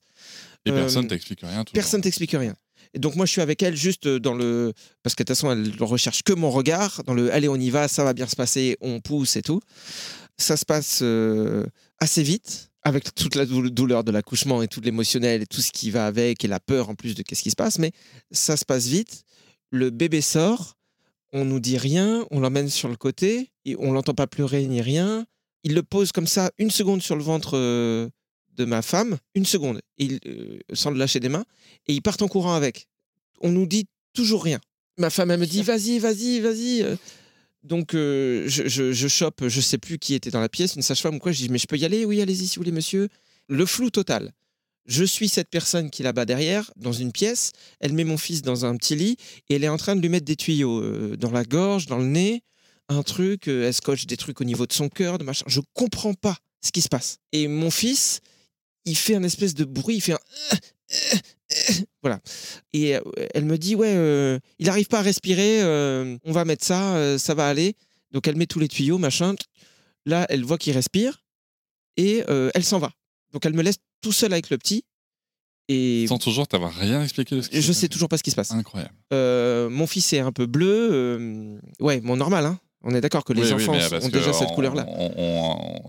Et 0.66 0.72
Euh, 0.72 0.76
personne 0.76 1.08
t'explique 1.08 1.42
rien. 1.42 1.64
toujours. 1.64 1.74
Personne 1.74 2.02
t'explique 2.02 2.32
rien. 2.32 2.56
Et 2.96 3.00
donc 3.00 3.16
moi 3.18 3.26
je 3.26 3.32
suis 3.32 3.42
avec 3.42 3.62
elle 3.62 3.76
juste 3.76 4.08
dans 4.08 4.34
le 4.34 4.72
parce 5.04 5.16
que 5.16 5.24
de 5.24 5.28
toute 5.28 5.36
façon 5.36 5.52
elle 5.52 5.62
ne 5.64 5.84
recherche 5.84 6.24
que 6.24 6.32
mon 6.32 6.50
regard 6.50 7.04
dans 7.06 7.14
le 7.14 7.32
allez 7.34 7.50
on 7.50 7.58
y 7.58 7.70
va 7.70 7.90
ça 7.90 8.06
va 8.06 8.14
bien 8.14 8.26
se 8.26 8.38
passer 8.38 8.78
on 8.80 9.02
pousse 9.02 9.36
et 9.36 9.42
tout. 9.42 9.60
Ça 10.38 10.56
se 10.58 10.66
passe 10.66 11.00
euh, 11.02 11.66
assez 12.00 12.24
vite 12.24 12.72
avec 12.84 13.14
toute 13.16 13.36
la 13.36 13.46
dou- 13.46 13.70
douleur 13.70 14.04
de 14.04 14.12
l'accouchement 14.12 14.62
et 14.62 14.68
tout 14.68 14.82
l'émotionnel 14.82 15.42
et 15.42 15.46
tout 15.48 15.62
ce 15.62 15.72
qui 15.72 15.90
va 15.92 16.06
avec 16.06 16.46
et 16.46 16.48
la 16.48 16.60
peur 16.60 16.90
en 16.90 16.96
plus 16.96 17.16
de 17.16 17.24
qu'est-ce 17.24 17.42
qui 17.42 17.50
se 17.50 17.56
passe 17.56 17.80
mais 17.80 17.92
ça 18.32 18.58
se 18.58 18.66
passe 18.66 18.86
vite. 18.88 19.24
Le 19.72 19.90
bébé 19.90 20.22
sort, 20.22 20.76
on 21.34 21.46
nous 21.46 21.60
dit 21.60 21.78
rien, 21.78 22.26
on 22.32 22.40
l'emmène 22.40 22.70
sur 22.70 22.88
le 22.88 22.96
côté 22.96 23.52
et 23.66 23.76
on 23.80 23.92
l'entend 23.92 24.14
pas 24.14 24.28
pleurer 24.28 24.66
ni 24.68 24.82
rien. 24.82 25.26
Il 25.64 25.74
le 25.74 25.82
pose 25.84 26.12
comme 26.12 26.28
ça 26.28 26.52
une 26.60 26.70
seconde 26.70 27.02
sur 27.02 27.16
le 27.16 27.24
ventre 27.24 27.58
euh, 27.58 28.08
de 28.56 28.66
ma 28.66 28.82
femme, 28.82 29.18
une 29.34 29.46
seconde, 29.46 29.82
et 29.98 30.06
il, 30.06 30.20
euh, 30.28 30.60
sans 30.74 30.92
le 30.92 30.98
lâcher 30.98 31.20
des 31.20 31.28
mains 31.30 31.44
et 31.88 31.94
ils 31.94 32.02
partent 32.02 32.22
en 32.22 32.28
courant 32.28 32.54
avec. 32.54 32.88
On 33.42 33.52
nous 33.52 33.66
dit 33.66 33.88
toujours 34.14 34.44
rien. 34.44 34.60
Ma 34.98 35.10
femme, 35.10 35.32
elle 35.32 35.40
me 35.40 35.48
dit 35.48 35.64
vas-y, 35.64 36.00
vas-y, 36.00 36.40
vas-y. 36.40 36.86
Donc 37.66 37.96
euh, 37.96 38.44
je, 38.48 38.68
je, 38.68 38.92
je 38.92 39.08
chope, 39.08 39.48
je 39.48 39.60
sais 39.60 39.80
plus 39.80 39.98
qui 39.98 40.14
était 40.14 40.30
dans 40.30 40.40
la 40.40 40.50
pièce, 40.50 40.76
une 40.76 40.84
sage-femme 40.84 41.16
ou 41.16 41.20
quoi. 41.20 41.32
Je 41.32 41.40
dis 41.40 41.50
mais 41.50 41.58
je 41.58 41.68
peux 41.68 41.78
y 41.78 41.86
aller? 41.86 42.06
Oui, 42.06 42.22
allez-y 42.22 42.48
si 42.48 42.56
vous 42.56 42.62
voulez, 42.62 42.72
monsieur. 42.72 43.10
Le 43.48 43.66
flou 43.66 43.90
total. 43.90 44.32
Je 44.86 45.04
suis 45.04 45.30
cette 45.30 45.50
personne 45.50 45.90
qui 45.90 46.04
est 46.04 46.06
là-bas 46.06 46.26
derrière, 46.26 46.72
dans 46.76 46.94
une 46.94 47.12
pièce. 47.12 47.54
Elle 47.80 47.94
met 47.94 48.04
mon 48.04 48.18
fils 48.18 48.44
dans 48.44 48.66
un 48.66 48.78
petit 48.78 48.96
lit 48.96 49.18
et 49.50 49.56
elle 49.56 49.64
est 49.64 49.70
en 49.70 49.78
train 49.78 49.96
de 49.96 50.02
lui 50.02 50.10
mettre 50.10 50.26
des 50.26 50.36
tuyaux 50.36 50.80
euh, 50.80 51.18
dans 51.18 51.32
la 51.32 51.44
gorge, 51.44 51.88
dans 51.88 51.98
le 51.98 52.06
nez, 52.06 52.44
un 52.88 53.02
truc. 53.02 53.48
euh, 53.48 53.66
elle 53.66 53.74
scotche 53.74 54.06
des 54.06 54.18
trucs 54.18 54.42
au 54.42 54.44
niveau 54.44 54.68
de 54.68 54.74
son 54.74 54.88
cœur, 54.90 55.18
de 55.18 55.24
machin. 55.24 55.46
Je 55.48 55.62
comprends 55.74 56.14
pas 56.14 56.38
ce 56.62 56.72
qui 56.72 56.82
se 56.82 56.90
passe. 56.90 57.18
Et 57.32 57.48
mon 57.48 57.72
fils, 57.72 58.20
il 58.86 58.96
fait 58.96 59.16
un 59.16 59.24
espèce 59.24 59.56
de 59.56 59.66
bruit, 59.66 59.96
il 59.96 60.02
fait 60.02 60.14
un 60.14 60.20
voilà. 62.02 62.20
Et 62.74 62.96
euh, 62.96 63.02
elle 63.34 63.46
me 63.46 63.58
dit 63.58 63.76
ouais, 63.76 63.94
euh, 63.96 64.40
il 64.60 64.68
n'arrive 64.68 64.88
pas 64.88 65.00
à 65.00 65.02
respirer, 65.02 65.62
euh, 65.62 66.18
on 66.24 66.32
va 66.32 66.46
mettre 66.46 66.66
ça, 66.66 66.96
euh, 66.96 67.18
ça 67.18 67.34
va 67.34 67.48
aller. 67.48 67.76
Donc 68.12 68.28
elle 68.28 68.36
met 68.36 68.48
tous 68.48 68.60
les 68.60 68.68
tuyaux, 68.68 68.98
machin. 68.98 69.36
Là, 70.06 70.26
elle 70.30 70.44
voit 70.44 70.58
qu'il 70.58 70.74
respire 70.74 71.24
et 71.98 72.24
elle 72.28 72.64
s'en 72.64 72.80
va. 72.80 72.92
Donc 73.34 73.46
elle 73.46 73.54
me 73.54 73.64
laisse 73.64 73.78
tout 74.02 74.12
seul 74.12 74.34
avec 74.34 74.50
le 74.50 74.58
petit. 74.58 74.84
Et 75.68 76.06
Sans 76.08 76.20
toujours 76.20 76.48
t'avoir 76.48 76.72
rien 76.74 77.02
expliqué 77.04 77.36
de 77.36 77.42
ce 77.42 77.50
qui 77.50 77.60
je 77.60 77.74
sais 77.74 77.90
toujours 77.90 78.08
pas 78.08 78.18
ce 78.18 78.24
qui 78.24 78.30
se 78.30 78.36
passe. 78.36 78.52
Incroyable. 78.52 78.94
Mon 79.12 79.88
fils 79.88 80.14
est 80.14 80.20
un 80.20 80.32
peu 80.32 80.46
bleu. 80.46 81.60
ouais, 81.80 82.02
bon, 82.02 82.16
normal, 82.16 82.46
hein. 82.46 82.60
On 82.88 82.94
est 82.94 83.02
d'accord 83.02 83.24
que 83.24 83.34
les 83.34 83.42
Oui, 83.42 83.54
enfants 83.54 83.74
ont 83.74 84.10
déjà 84.10 84.32
cette 84.32 84.50
couleur-là. 84.50 84.86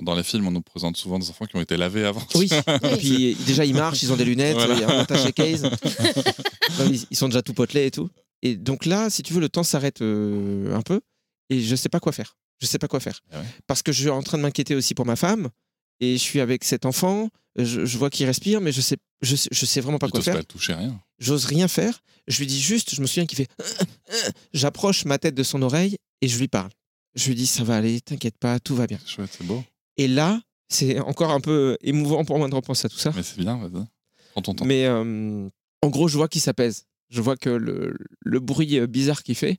dans 0.02 0.14
les 0.14 0.22
films, 0.22 0.48
on 0.48 0.50
nous 0.50 0.62
présente 0.62 0.96
souvent 0.96 1.18
des 1.18 1.28
enfants 1.28 1.44
qui 1.44 1.54
ont 1.56 1.60
été 1.60 1.76
lavés 1.76 2.04
avant. 2.06 2.22
Oui, 2.34 2.48
et 2.92 2.96
puis 2.96 3.36
déjà 3.46 3.64
ils 3.66 3.74
marchent, 3.74 4.02
ils 4.02 4.12
ont 4.12 4.16
des 4.16 4.24
lunettes, 4.24 4.54
Voilà. 4.56 4.74
il 4.74 4.80
y 4.80 4.84
a 4.84 4.88
un 4.90 4.98
attaché 5.00 5.32
case. 5.32 5.62
Non, 6.78 6.86
ils, 6.90 7.06
ils 7.10 7.16
sont 7.16 7.28
déjà 7.28 7.42
tout 7.42 7.54
potelés 7.54 7.86
et 7.86 7.90
tout. 7.90 8.08
Et 8.42 8.56
donc 8.56 8.84
là, 8.86 9.08
si 9.08 9.22
tu 9.22 9.32
veux, 9.32 9.40
le 9.40 9.48
temps 9.48 9.62
s'arrête 9.62 10.02
euh, 10.02 10.74
un 10.76 10.82
peu 10.82 11.00
et 11.48 11.60
je 11.62 11.76
sais 11.76 11.88
pas 11.88 12.00
quoi 12.00 12.12
faire. 12.12 12.36
Je 12.60 12.66
sais 12.66 12.78
pas 12.78 12.88
quoi 12.88 13.00
faire. 13.00 13.20
Ah 13.32 13.38
ouais. 13.40 13.46
Parce 13.66 13.82
que 13.82 13.92
je 13.92 14.00
suis 14.00 14.10
en 14.10 14.22
train 14.22 14.36
de 14.36 14.42
m'inquiéter 14.42 14.74
aussi 14.74 14.94
pour 14.94 15.06
ma 15.06 15.16
femme 15.16 15.48
et 16.00 16.14
je 16.14 16.22
suis 16.22 16.40
avec 16.40 16.64
cet 16.64 16.84
enfant. 16.86 17.28
Je, 17.58 17.86
je 17.86 17.98
vois 17.98 18.10
qu'il 18.10 18.26
respire, 18.26 18.60
mais 18.60 18.72
je 18.72 18.80
sais, 18.82 18.96
je 19.22 19.36
sais, 19.36 19.48
je 19.52 19.64
sais 19.64 19.80
vraiment 19.80 19.98
pas 19.98 20.08
Il 20.08 20.10
quoi 20.10 20.20
faire. 20.22 20.34
pas 20.34 20.42
toucher 20.42 20.74
rien. 20.74 21.00
J'ose 21.18 21.44
rien 21.46 21.68
faire. 21.68 22.00
Je 22.28 22.38
lui 22.38 22.46
dis 22.46 22.60
juste, 22.60 22.94
je 22.94 23.00
me 23.00 23.06
souviens 23.06 23.24
qu'il 23.26 23.36
fait. 23.38 23.48
J'approche 24.52 25.04
ma 25.04 25.18
tête 25.18 25.34
de 25.34 25.42
son 25.42 25.62
oreille 25.62 25.96
et 26.20 26.28
je 26.28 26.38
lui 26.38 26.48
parle. 26.48 26.70
Je 27.16 27.28
lui 27.28 27.34
dis, 27.34 27.46
ça 27.46 27.64
va 27.64 27.76
aller, 27.76 28.00
t'inquiète 28.00 28.36
pas, 28.38 28.60
tout 28.60 28.76
va 28.76 28.86
bien. 28.86 28.98
C'est 29.04 29.10
chouette, 29.10 29.30
c'est 29.36 29.46
beau. 29.46 29.64
Et 29.96 30.06
là, 30.06 30.40
c'est 30.68 31.00
encore 31.00 31.30
un 31.30 31.40
peu 31.40 31.76
émouvant 31.80 32.24
pour 32.24 32.38
moi 32.38 32.48
de 32.48 32.54
repenser 32.54 32.86
à 32.86 32.88
tout 32.88 32.98
ça. 32.98 33.12
Mais 33.16 33.22
c'est 33.22 33.38
bien, 33.38 33.56
vas-y. 33.56 33.84
Prends 34.32 34.42
ton 34.42 34.54
temps. 34.54 34.64
Mais 34.66 34.84
euh, 34.86 35.48
en 35.82 35.88
gros, 35.88 36.08
je 36.08 36.16
vois 36.16 36.28
qu'il 36.28 36.40
s'apaise. 36.42 36.84
Je 37.08 37.20
vois 37.22 37.36
que 37.36 37.48
le, 37.48 37.96
le 38.20 38.40
bruit 38.40 38.78
euh, 38.78 38.86
bizarre 38.86 39.22
qu'il 39.22 39.34
fait 39.36 39.56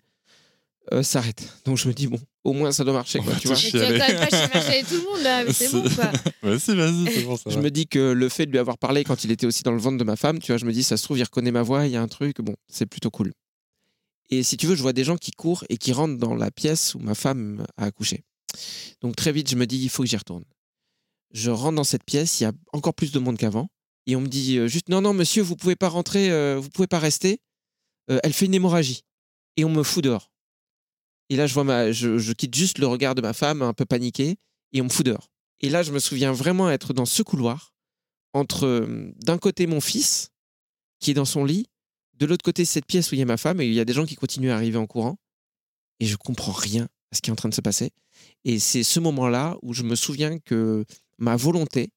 euh, 0.94 1.02
s'arrête. 1.02 1.52
Donc 1.66 1.78
je 1.78 1.88
me 1.88 1.94
dis, 1.94 2.08
bon, 2.08 2.20
au 2.44 2.54
moins 2.54 2.72
ça 2.72 2.84
doit 2.84 2.94
marcher. 2.94 3.20
Quoi, 3.20 3.34
tu 3.36 3.48
vois. 3.48 3.58
te 3.58 3.76
Mais 3.78 4.00
tu 4.30 4.36
vas 4.36 4.48
pas 4.50 4.60
tout 4.62 4.96
le 4.96 5.04
monde 5.12 5.24
là, 5.24 5.44
mais 5.44 5.54
c'est 5.54 5.72
bon 5.72 5.82
quoi. 5.82 6.12
Vas-y, 6.44 6.76
vas-y, 6.76 7.14
c'est 7.14 7.22
bon, 7.24 7.36
ça 7.38 7.50
Je 7.50 7.56
va. 7.56 7.62
me 7.62 7.72
dis 7.72 7.88
que 7.88 8.12
le 8.12 8.30
fait 8.30 8.46
de 8.46 8.52
lui 8.52 8.60
avoir 8.60 8.78
parlé 8.78 9.04
quand 9.04 9.24
il 9.24 9.32
était 9.32 9.48
aussi 9.48 9.64
dans 9.64 9.72
le 9.72 9.80
ventre 9.80 9.98
de 9.98 10.04
ma 10.04 10.16
femme, 10.16 10.40
tu 10.40 10.52
vois, 10.52 10.58
je 10.58 10.66
me 10.66 10.72
dis, 10.72 10.84
ça 10.84 10.96
se 10.98 11.04
trouve, 11.04 11.18
il 11.18 11.24
reconnaît 11.24 11.52
ma 11.52 11.64
voix, 11.64 11.86
il 11.88 11.92
y 11.92 11.96
a 11.98 12.02
un 12.02 12.08
truc, 12.08 12.40
bon, 12.42 12.56
c'est 12.70 12.86
plutôt 12.86 13.10
cool. 13.10 13.34
Et 14.30 14.44
si 14.44 14.58
tu 14.58 14.68
veux, 14.68 14.76
je 14.76 14.82
vois 14.82 14.94
des 14.94 15.04
gens 15.04 15.18
qui 15.18 15.32
courent 15.32 15.64
et 15.70 15.78
qui 15.78 15.94
rentrent 15.94 16.18
dans 16.18 16.36
la 16.36 16.52
pièce 16.52 16.96
où 16.96 17.00
ma 17.00 17.16
femme 17.16 17.66
a 17.78 17.86
accouché. 17.86 18.24
Donc 19.02 19.16
très 19.16 19.32
vite, 19.32 19.50
je 19.50 19.56
me 19.56 19.66
dis, 19.66 19.78
il 19.78 19.90
faut 19.90 20.04
que 20.04 20.10
j'y 20.10 20.18
retourne. 20.18 20.44
Je 21.32 21.52
rentre 21.52 21.76
dans 21.76 21.84
cette 21.84 22.04
pièce, 22.04 22.40
il 22.40 22.44
y 22.44 22.46
a 22.46 22.54
encore 22.74 22.94
plus 22.94 23.12
de 23.12 23.20
monde 23.20 23.38
qu'avant. 23.38 23.70
Et 24.06 24.16
on 24.16 24.22
me 24.22 24.28
dit 24.28 24.58
euh, 24.58 24.68
juste, 24.68 24.90
non, 24.90 25.02
non, 25.02 25.14
monsieur, 25.14 25.44
vous 25.44 25.56
pouvez 25.56 25.76
pas 25.76 25.90
rentrer, 25.90 26.32
euh, 26.32 26.58
vous 26.60 26.70
pouvez 26.70 26.88
pas 26.88 27.00
rester. 27.00 27.42
Euh, 28.10 28.20
elle 28.24 28.34
fait 28.34 28.46
une 28.46 28.54
hémorragie. 28.54 29.04
Et 29.58 29.66
on 29.66 29.70
me 29.70 29.84
fout 29.84 30.04
dehors. 30.04 30.32
Et 31.30 31.36
là, 31.36 31.48
je, 31.48 31.54
vois 31.54 31.66
ma, 31.66 31.92
je, 31.92 32.18
je 32.18 32.34
quitte 32.34 32.56
juste 32.56 32.78
le 32.78 32.88
regard 32.88 33.16
de 33.16 33.22
ma 33.22 33.34
femme, 33.34 33.62
un 33.62 33.74
peu 33.74 33.86
paniquée, 33.86 34.38
et 34.72 34.82
on 34.82 34.86
me 34.86 34.90
fout 34.90 35.06
dehors. 35.06 35.30
Et 35.60 35.70
là, 35.70 35.84
je 35.84 35.92
me 35.92 36.00
souviens 36.00 36.32
vraiment 36.32 36.70
être 36.70 36.94
dans 36.94 37.06
ce 37.06 37.24
couloir, 37.24 37.74
entre 38.34 38.66
euh, 38.66 39.12
d'un 39.18 39.38
côté 39.38 39.68
mon 39.68 39.82
fils, 39.82 40.32
qui 41.00 41.12
est 41.12 41.16
dans 41.16 41.26
son 41.26 41.44
lit, 41.44 41.68
de 42.18 42.26
l'autre 42.26 42.44
côté 42.44 42.66
cette 42.66 42.86
pièce 42.86 43.12
où 43.12 43.16
il 43.16 43.20
y 43.20 43.22
a 43.22 43.26
ma 43.26 43.38
femme, 43.38 43.62
et 43.62 43.66
il 43.68 43.74
y 43.74 43.80
a 43.80 43.86
des 43.86 43.94
gens 43.94 44.06
qui 44.06 44.16
continuent 44.16 44.50
à 44.52 44.56
arriver 44.56 44.78
en 44.78 44.88
courant, 44.88 45.18
et 46.00 46.06
je 46.06 46.16
comprends 46.16 46.52
rien 46.52 46.88
à 47.12 47.16
ce 47.16 47.22
qui 47.22 47.30
est 47.30 47.34
en 47.34 47.36
train 47.38 47.50
de 47.50 47.54
se 47.54 47.62
passer. 47.62 47.92
Et 48.44 48.60
c'est 48.60 48.84
ce 48.84 49.00
moment-là 49.00 49.58
où 49.62 49.74
je 49.74 49.84
me 49.84 49.96
souviens 49.96 50.40
que 50.40 50.84
ma 51.18 51.36
volonté, 51.36 51.90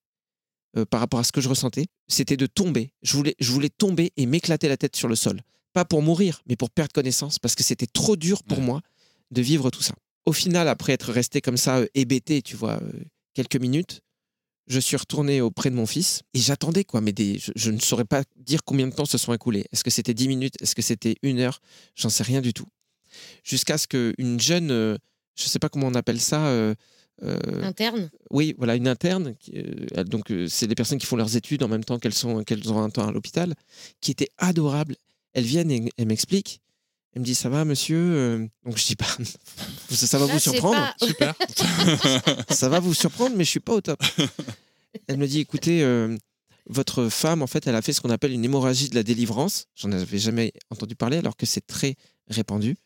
euh, 0.76 0.84
par 0.84 1.00
rapport 1.00 1.20
à 1.20 1.24
ce 1.24 1.32
que 1.32 1.40
je 1.40 1.48
ressentais, 1.48 1.86
c'était 2.08 2.36
de 2.36 2.46
tomber. 2.46 2.92
Je 3.02 3.16
voulais, 3.16 3.34
je 3.40 3.50
voulais 3.52 3.70
tomber 3.70 4.12
et 4.16 4.26
m'éclater 4.26 4.68
la 4.68 4.76
tête 4.76 4.94
sur 4.96 5.08
le 5.08 5.16
sol. 5.16 5.40
Pas 5.72 5.84
pour 5.84 6.02
mourir, 6.02 6.42
mais 6.46 6.56
pour 6.56 6.70
perdre 6.70 6.92
connaissance, 6.92 7.38
parce 7.38 7.54
que 7.54 7.62
c'était 7.64 7.86
trop 7.86 8.16
dur 8.16 8.42
pour 8.44 8.58
Ouais. 8.58 8.64
moi 8.64 8.80
de 9.30 9.42
vivre 9.42 9.70
tout 9.70 9.82
ça. 9.82 9.94
Au 10.26 10.32
final, 10.32 10.68
après 10.68 10.92
être 10.92 11.12
resté 11.12 11.40
comme 11.40 11.56
ça, 11.56 11.78
euh, 11.78 11.86
hébété, 11.94 12.42
tu 12.42 12.56
vois, 12.56 12.80
euh, 12.82 12.92
quelques 13.34 13.56
minutes, 13.56 14.00
je 14.70 14.78
suis 14.78 14.96
retourné 14.96 15.40
auprès 15.40 15.68
de 15.68 15.74
mon 15.74 15.84
fils 15.84 16.22
et 16.32 16.38
j'attendais, 16.38 16.84
quoi. 16.84 17.00
Mais 17.00 17.12
des, 17.12 17.38
je, 17.38 17.50
je 17.56 17.70
ne 17.72 17.80
saurais 17.80 18.04
pas 18.04 18.22
dire 18.36 18.60
combien 18.64 18.86
de 18.86 18.94
temps 18.94 19.04
se 19.04 19.18
sont 19.18 19.34
écoulés. 19.34 19.64
Est-ce 19.72 19.82
que 19.82 19.90
c'était 19.90 20.14
10 20.14 20.28
minutes? 20.28 20.54
Est-ce 20.62 20.76
que 20.76 20.82
c'était 20.82 21.16
une 21.22 21.40
heure? 21.40 21.60
J'en 21.96 22.08
sais 22.08 22.22
rien 22.22 22.40
du 22.40 22.54
tout. 22.54 22.68
Jusqu'à 23.42 23.78
ce 23.78 23.88
qu'une 23.88 24.38
jeune, 24.38 24.70
euh, 24.70 24.96
je 25.36 25.44
ne 25.44 25.48
sais 25.48 25.58
pas 25.58 25.68
comment 25.68 25.88
on 25.88 25.94
appelle 25.94 26.20
ça, 26.20 26.46
euh, 26.46 26.74
euh, 27.24 27.62
Interne? 27.64 28.10
oui, 28.30 28.54
voilà, 28.58 28.76
une 28.76 28.86
interne. 28.86 29.34
qui, 29.40 29.52
donc, 30.06 30.32
c'est 30.46 30.68
des 30.68 30.76
personnes 30.76 30.98
qui 30.98 31.06
font 31.06 31.16
leurs 31.16 31.36
études 31.36 31.64
en 31.64 31.68
même 31.68 31.84
temps 31.84 31.98
qu'elles 31.98 32.14
sont, 32.14 32.44
qu'elles 32.44 32.72
ont 32.72 32.80
un 32.80 32.90
temps 32.90 33.08
à 33.08 33.12
l'hôpital, 33.12 33.54
qui 34.00 34.12
était 34.12 34.30
adorable. 34.38 34.94
Elles 35.32 35.44
viennent 35.44 35.70
et 35.72 35.90
elles 35.96 36.06
m'expliquent. 36.06 36.60
Elle 37.14 37.20
me 37.22 37.26
dit, 37.26 37.34
ça 37.34 37.48
va, 37.48 37.64
monsieur 37.64 37.98
Euh, 37.98 38.46
Donc, 38.64 38.78
je 38.78 38.86
dis, 38.86 38.94
bah, 38.94 39.06
ça 39.90 40.18
va 40.18 40.26
Là, 40.26 40.32
vous 40.32 40.38
surprendre. 40.38 40.76
pas- 40.98 41.06
Super. 41.06 41.34
Ça 42.50 42.68
va 42.68 42.78
vous 42.80 42.94
surprendre, 42.94 43.34
mais 43.36 43.44
je 43.44 43.50
suis 43.50 43.60
pas 43.60 43.74
au 43.74 43.80
top. 43.80 44.00
Elle 45.08 45.16
me 45.18 45.26
dit, 45.26 45.40
écoutez, 45.40 45.82
euh, 45.82 46.16
votre 46.66 47.08
femme, 47.08 47.42
en 47.42 47.46
fait, 47.48 47.66
elle 47.66 47.74
a 47.74 47.82
fait 47.82 47.92
ce 47.92 48.00
qu'on 48.00 48.10
appelle 48.10 48.32
une 48.32 48.44
hémorragie 48.44 48.88
de 48.88 48.94
la 48.94 49.02
délivrance. 49.02 49.66
J'en 49.74 49.90
avais 49.92 50.18
jamais 50.18 50.52
entendu 50.70 50.94
parler, 50.94 51.16
alors 51.18 51.36
que 51.36 51.46
c'est 51.46 51.66
très 51.66 51.96
répandu. 52.28 52.76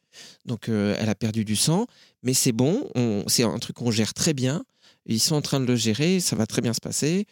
Donc, 0.47 0.69
euh, 0.69 0.97
elle 0.99 1.09
a 1.11 1.15
perdu 1.15 1.45
du 1.45 1.57
sang, 1.57 1.87
mais 2.23 2.33
c'est 2.35 2.53
bon. 2.53 2.89
on- 2.95 3.25
C'est 3.27 3.43
un 3.43 3.59
truc 3.59 3.77
qu'on 3.77 3.91
gère 3.91 4.15
très 4.15 4.33
bien. 4.33 4.65
Ils 5.07 5.21
sont 5.21 5.35
en 5.35 5.43
train 5.43 5.61
de 5.61 5.67
le 5.67 5.77
gérer, 5.77 6.21
ça 6.21 6.35
va 6.35 6.47
très 6.47 6.63
bien 6.63 6.73
se 6.73 6.81
passer. 6.81 7.27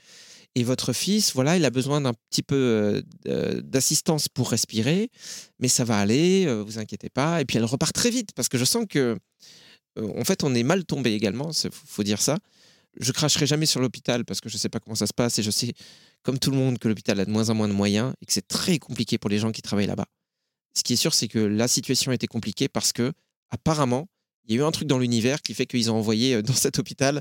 Et 0.55 0.65
votre 0.65 0.93
fils, 0.93 1.33
voilà, 1.33 1.57
il 1.57 1.65
a 1.65 1.71
besoin 1.71 2.03
d'un 2.03 2.13
petit 2.31 2.43
peu 2.43 2.55
euh, 2.55 3.03
euh, 3.27 3.63
d'assistance 3.63 4.29
pour 4.29 4.51
respirer, 4.51 5.11
mais 5.59 5.69
ça 5.69 5.85
va 5.85 5.99
aller, 5.99 6.45
euh, 6.47 6.63
vous 6.63 6.79
inquiétez 6.79 7.09
pas. 7.09 7.41
Et 7.41 7.47
puis 7.47 7.57
elle 7.57 7.65
repart 7.65 7.95
très 7.95 8.11
vite 8.11 8.31
parce 8.35 8.49
que 8.49 8.59
je 8.59 8.65
sens 8.65 8.85
que, 8.89 9.17
en 9.97 10.25
fait, 10.25 10.45
on 10.45 10.55
est 10.55 10.63
mal 10.63 10.85
tombé 10.85 11.13
également, 11.13 11.51
il 11.65 11.71
faut 11.73 12.03
dire 12.03 12.21
ça. 12.21 12.39
Je 13.01 13.13
cracherai 13.13 13.47
jamais 13.47 13.65
sur 13.65 13.81
l'hôpital 13.81 14.27
parce 14.27 14.43
que 14.43 14.51
je 14.51 14.59
sais 14.59 14.69
pas 14.69 14.79
comment 14.79 14.95
ça 14.95 15.07
se 15.07 15.15
passe 15.15 15.39
et 15.39 15.43
je 15.43 15.51
sais, 15.51 15.73
comme 16.23 16.39
tout 16.39 16.51
le 16.51 16.59
monde, 16.59 16.79
que 16.79 16.89
l'hôpital 16.89 17.19
a 17.21 17.25
de 17.25 17.31
moins 17.31 17.49
en 17.49 17.55
moins 17.55 17.69
de 17.69 17.73
moyens 17.73 18.13
et 18.21 18.27
que 18.27 18.33
c'est 18.33 18.47
très 18.47 18.79
compliqué 18.79 19.17
pour 19.17 19.31
les 19.31 19.39
gens 19.39 19.53
qui 19.53 19.63
travaillent 19.63 19.87
là-bas. 19.87 20.07
Ce 20.75 20.83
qui 20.83 20.93
est 20.93 20.97
sûr, 20.97 21.15
c'est 21.15 21.29
que 21.29 21.39
la 21.39 21.69
situation 21.69 22.13
était 22.13 22.27
compliquée 22.27 22.69
parce 22.69 22.93
que, 22.93 23.13
apparemment, 23.51 24.09
il 24.47 24.55
y 24.55 24.59
a 24.59 24.63
eu 24.63 24.65
un 24.65 24.71
truc 24.71 24.89
dans 24.89 24.99
l'univers 24.99 25.41
qui 25.43 25.55
fait 25.55 25.67
qu'ils 25.67 25.91
ont 25.91 25.97
envoyé 25.97 26.35
euh, 26.35 26.43
dans 26.43 26.55
cet 26.55 26.79
hôpital, 26.79 27.21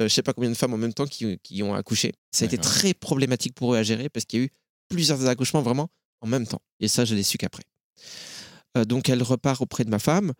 euh, 0.00 0.04
je 0.04 0.08
sais 0.08 0.22
pas 0.22 0.32
combien 0.32 0.50
de 0.50 0.54
femmes 0.56 0.74
en 0.74 0.78
même 0.78 0.94
temps 0.94 1.06
qui, 1.06 1.38
qui 1.42 1.62
ont 1.62 1.74
accouché. 1.74 2.12
Ça 2.30 2.44
a 2.44 2.46
été 2.46 2.58
très 2.58 2.94
problématique 2.94 3.54
pour 3.54 3.74
eux 3.74 3.76
à 3.76 3.82
gérer 3.82 4.08
parce 4.08 4.24
qu'il 4.26 4.38
y 4.40 4.42
a 4.42 4.46
eu 4.46 4.50
plusieurs 4.88 5.26
accouchements 5.26 5.62
vraiment 5.62 5.88
en 6.20 6.26
même 6.26 6.46
temps. 6.46 6.60
Et 6.80 6.88
ça, 6.88 7.04
je 7.04 7.14
l'ai 7.14 7.22
su 7.22 7.38
qu'après. 7.38 7.64
Euh, 8.76 8.84
donc, 8.84 9.08
elle 9.08 9.22
repart 9.22 9.60
auprès 9.60 9.84
de 9.84 9.90
ma 9.90 9.98
femme. 9.98 10.32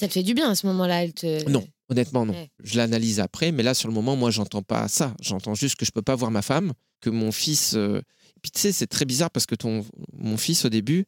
Ça 0.00 0.08
te 0.08 0.12
fait 0.12 0.22
du 0.22 0.34
bien 0.34 0.50
à 0.50 0.54
ce 0.54 0.66
moment-là. 0.66 1.04
Elle 1.04 1.14
te... 1.14 1.48
Non, 1.48 1.66
honnêtement, 1.88 2.26
non. 2.26 2.32
Ouais. 2.34 2.50
Je 2.62 2.76
l'analyse 2.76 3.20
après, 3.20 3.52
mais 3.52 3.62
là, 3.62 3.72
sur 3.74 3.88
le 3.88 3.94
moment, 3.94 4.16
moi, 4.16 4.30
j'entends 4.30 4.62
pas 4.62 4.88
ça. 4.88 5.14
J'entends 5.20 5.54
juste 5.54 5.76
que 5.76 5.86
je 5.86 5.90
peux 5.92 6.02
pas 6.02 6.14
voir 6.14 6.30
ma 6.30 6.42
femme, 6.42 6.72
que 7.00 7.10
mon 7.10 7.32
fils. 7.32 7.74
euh, 7.74 7.98
Et 8.36 8.40
puis, 8.42 8.50
tu 8.50 8.60
sais, 8.60 8.72
c'est 8.72 8.86
très 8.86 9.04
bizarre 9.04 9.30
parce 9.30 9.46
que 9.46 9.54
ton... 9.54 9.86
mon 10.12 10.36
fils, 10.36 10.64
au 10.64 10.68
début, 10.68 11.06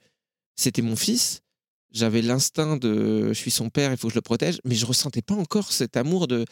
c'était 0.57 0.83
mon 0.83 0.97
fils. 0.97 1.41
J'avais 1.93 2.21
l'instinct 2.23 2.77
de 2.77 3.29
je 3.29 3.33
suis 3.39 3.51
son 3.51 3.71
père, 3.71 3.91
il 3.91 3.97
faut 3.97 4.09
que 4.09 4.13
je 4.15 4.19
le 4.19 4.23
protège, 4.23 4.61
mais 4.65 4.75
je 4.75 4.85
ressentais 4.87 5.23
pas 5.23 5.35
encore 5.35 5.73
cet 5.73 5.97
amour 5.97 6.27
de. 6.29 6.45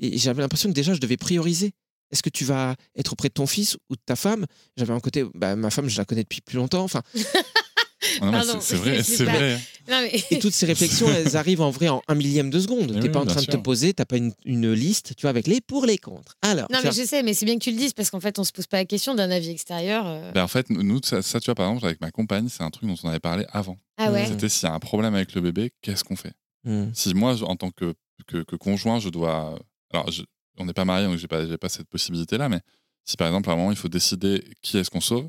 Et 0.00 0.18
j'avais 0.18 0.42
l'impression 0.42 0.68
que 0.68 0.74
déjà, 0.74 0.92
je 0.94 1.00
devais 1.00 1.16
prioriser. 1.16 1.72
Est-ce 2.10 2.22
que 2.22 2.28
tu 2.30 2.44
vas 2.44 2.74
être 2.96 3.12
auprès 3.12 3.28
de 3.28 3.34
ton 3.34 3.46
fils 3.46 3.76
ou 3.88 3.94
de 3.94 4.00
ta 4.04 4.16
femme? 4.16 4.44
J'avais 4.76 4.92
un 4.92 5.00
côté, 5.00 5.24
bah, 5.34 5.56
ma 5.56 5.70
femme, 5.70 5.88
je 5.88 5.96
la 5.96 6.04
connais 6.04 6.22
depuis 6.24 6.40
plus 6.40 6.56
longtemps. 6.56 6.82
Enfin, 6.84 7.02
Ah 8.20 8.42
c'est- 8.42 8.60
c'est 8.60 8.76
vrai, 8.82 9.02
c'est 9.02 9.24
vrai. 9.24 9.60
Non, 9.88 10.00
mais... 10.02 10.22
Et 10.30 10.38
toutes 10.38 10.52
ces 10.54 10.66
réflexions, 10.66 11.06
elles 11.12 11.36
arrivent 11.36 11.60
en 11.60 11.70
vrai 11.70 11.88
en 11.88 12.02
un 12.08 12.14
millième 12.14 12.50
de 12.50 12.60
seconde. 12.60 12.92
Mais 12.92 13.00
T'es 13.00 13.06
oui, 13.08 13.12
pas 13.12 13.20
en 13.20 13.26
train 13.26 13.40
de 13.40 13.46
te 13.46 13.56
poser, 13.56 13.92
t'as 13.94 14.04
pas 14.04 14.16
une, 14.16 14.32
une 14.44 14.72
liste, 14.72 15.14
tu 15.16 15.22
vois, 15.22 15.30
avec 15.30 15.46
les 15.46 15.60
pour, 15.60 15.86
les 15.86 15.98
contre. 15.98 16.36
Alors, 16.42 16.66
Non, 16.70 16.78
tu 16.80 16.86
mais 16.86 16.92
je 16.92 17.02
sais, 17.04 17.22
mais 17.22 17.34
c'est 17.34 17.44
bien 17.46 17.54
que 17.58 17.64
tu 17.64 17.70
le 17.70 17.76
dises 17.76 17.92
parce 17.92 18.10
qu'en 18.10 18.20
fait, 18.20 18.38
on 18.38 18.44
se 18.44 18.52
pose 18.52 18.66
pas 18.66 18.76
la 18.78 18.84
question 18.84 19.14
d'un 19.14 19.30
avis 19.30 19.50
extérieur. 19.50 20.04
euh. 20.06 20.32
Ben, 20.32 20.42
en 20.44 20.48
fait, 20.48 20.70
nous, 20.70 21.00
ça, 21.02 21.22
ça, 21.22 21.40
tu 21.40 21.46
vois, 21.46 21.54
par 21.54 21.68
exemple, 21.68 21.86
avec 21.86 22.00
ma 22.00 22.10
compagne, 22.10 22.48
c'est 22.48 22.62
un 22.62 22.70
truc 22.70 22.88
dont 22.88 22.96
on 23.02 23.08
avait 23.08 23.20
parlé 23.20 23.44
avant. 23.52 23.76
Ah 23.98 24.10
ouais. 24.12 24.26
C'était 24.26 24.48
s'il 24.48 24.68
y 24.68 24.70
a 24.70 24.74
un 24.74 24.78
problème 24.80 25.14
avec 25.14 25.34
le 25.34 25.40
bébé, 25.40 25.72
qu'est-ce 25.82 26.04
qu'on 26.04 26.16
fait? 26.16 26.32
Hmm. 26.64 26.90
Si 26.94 27.12
moi, 27.14 27.34
en 27.42 27.56
tant 27.56 27.70
que, 27.70 27.94
que, 28.26 28.42
que 28.44 28.56
conjoint, 28.56 29.00
je 29.00 29.08
dois. 29.08 29.58
Alors, 29.92 30.10
je- 30.10 30.22
on 30.58 30.64
n'est 30.66 30.72
pas 30.74 30.84
mariés, 30.84 31.06
donc 31.06 31.16
j'ai 31.18 31.26
pas, 31.28 31.46
j'ai 31.46 31.56
pas 31.58 31.68
cette 31.68 31.88
possibilité-là, 31.88 32.48
mais 32.48 32.60
si 33.04 33.16
par 33.16 33.26
exemple, 33.26 33.48
à 33.50 33.54
un 33.54 33.56
moment, 33.56 33.70
il 33.72 33.76
faut 33.76 33.88
décider 33.88 34.44
qui 34.62 34.78
est-ce 34.78 34.90
qu'on 34.90 35.00
sauve, 35.00 35.26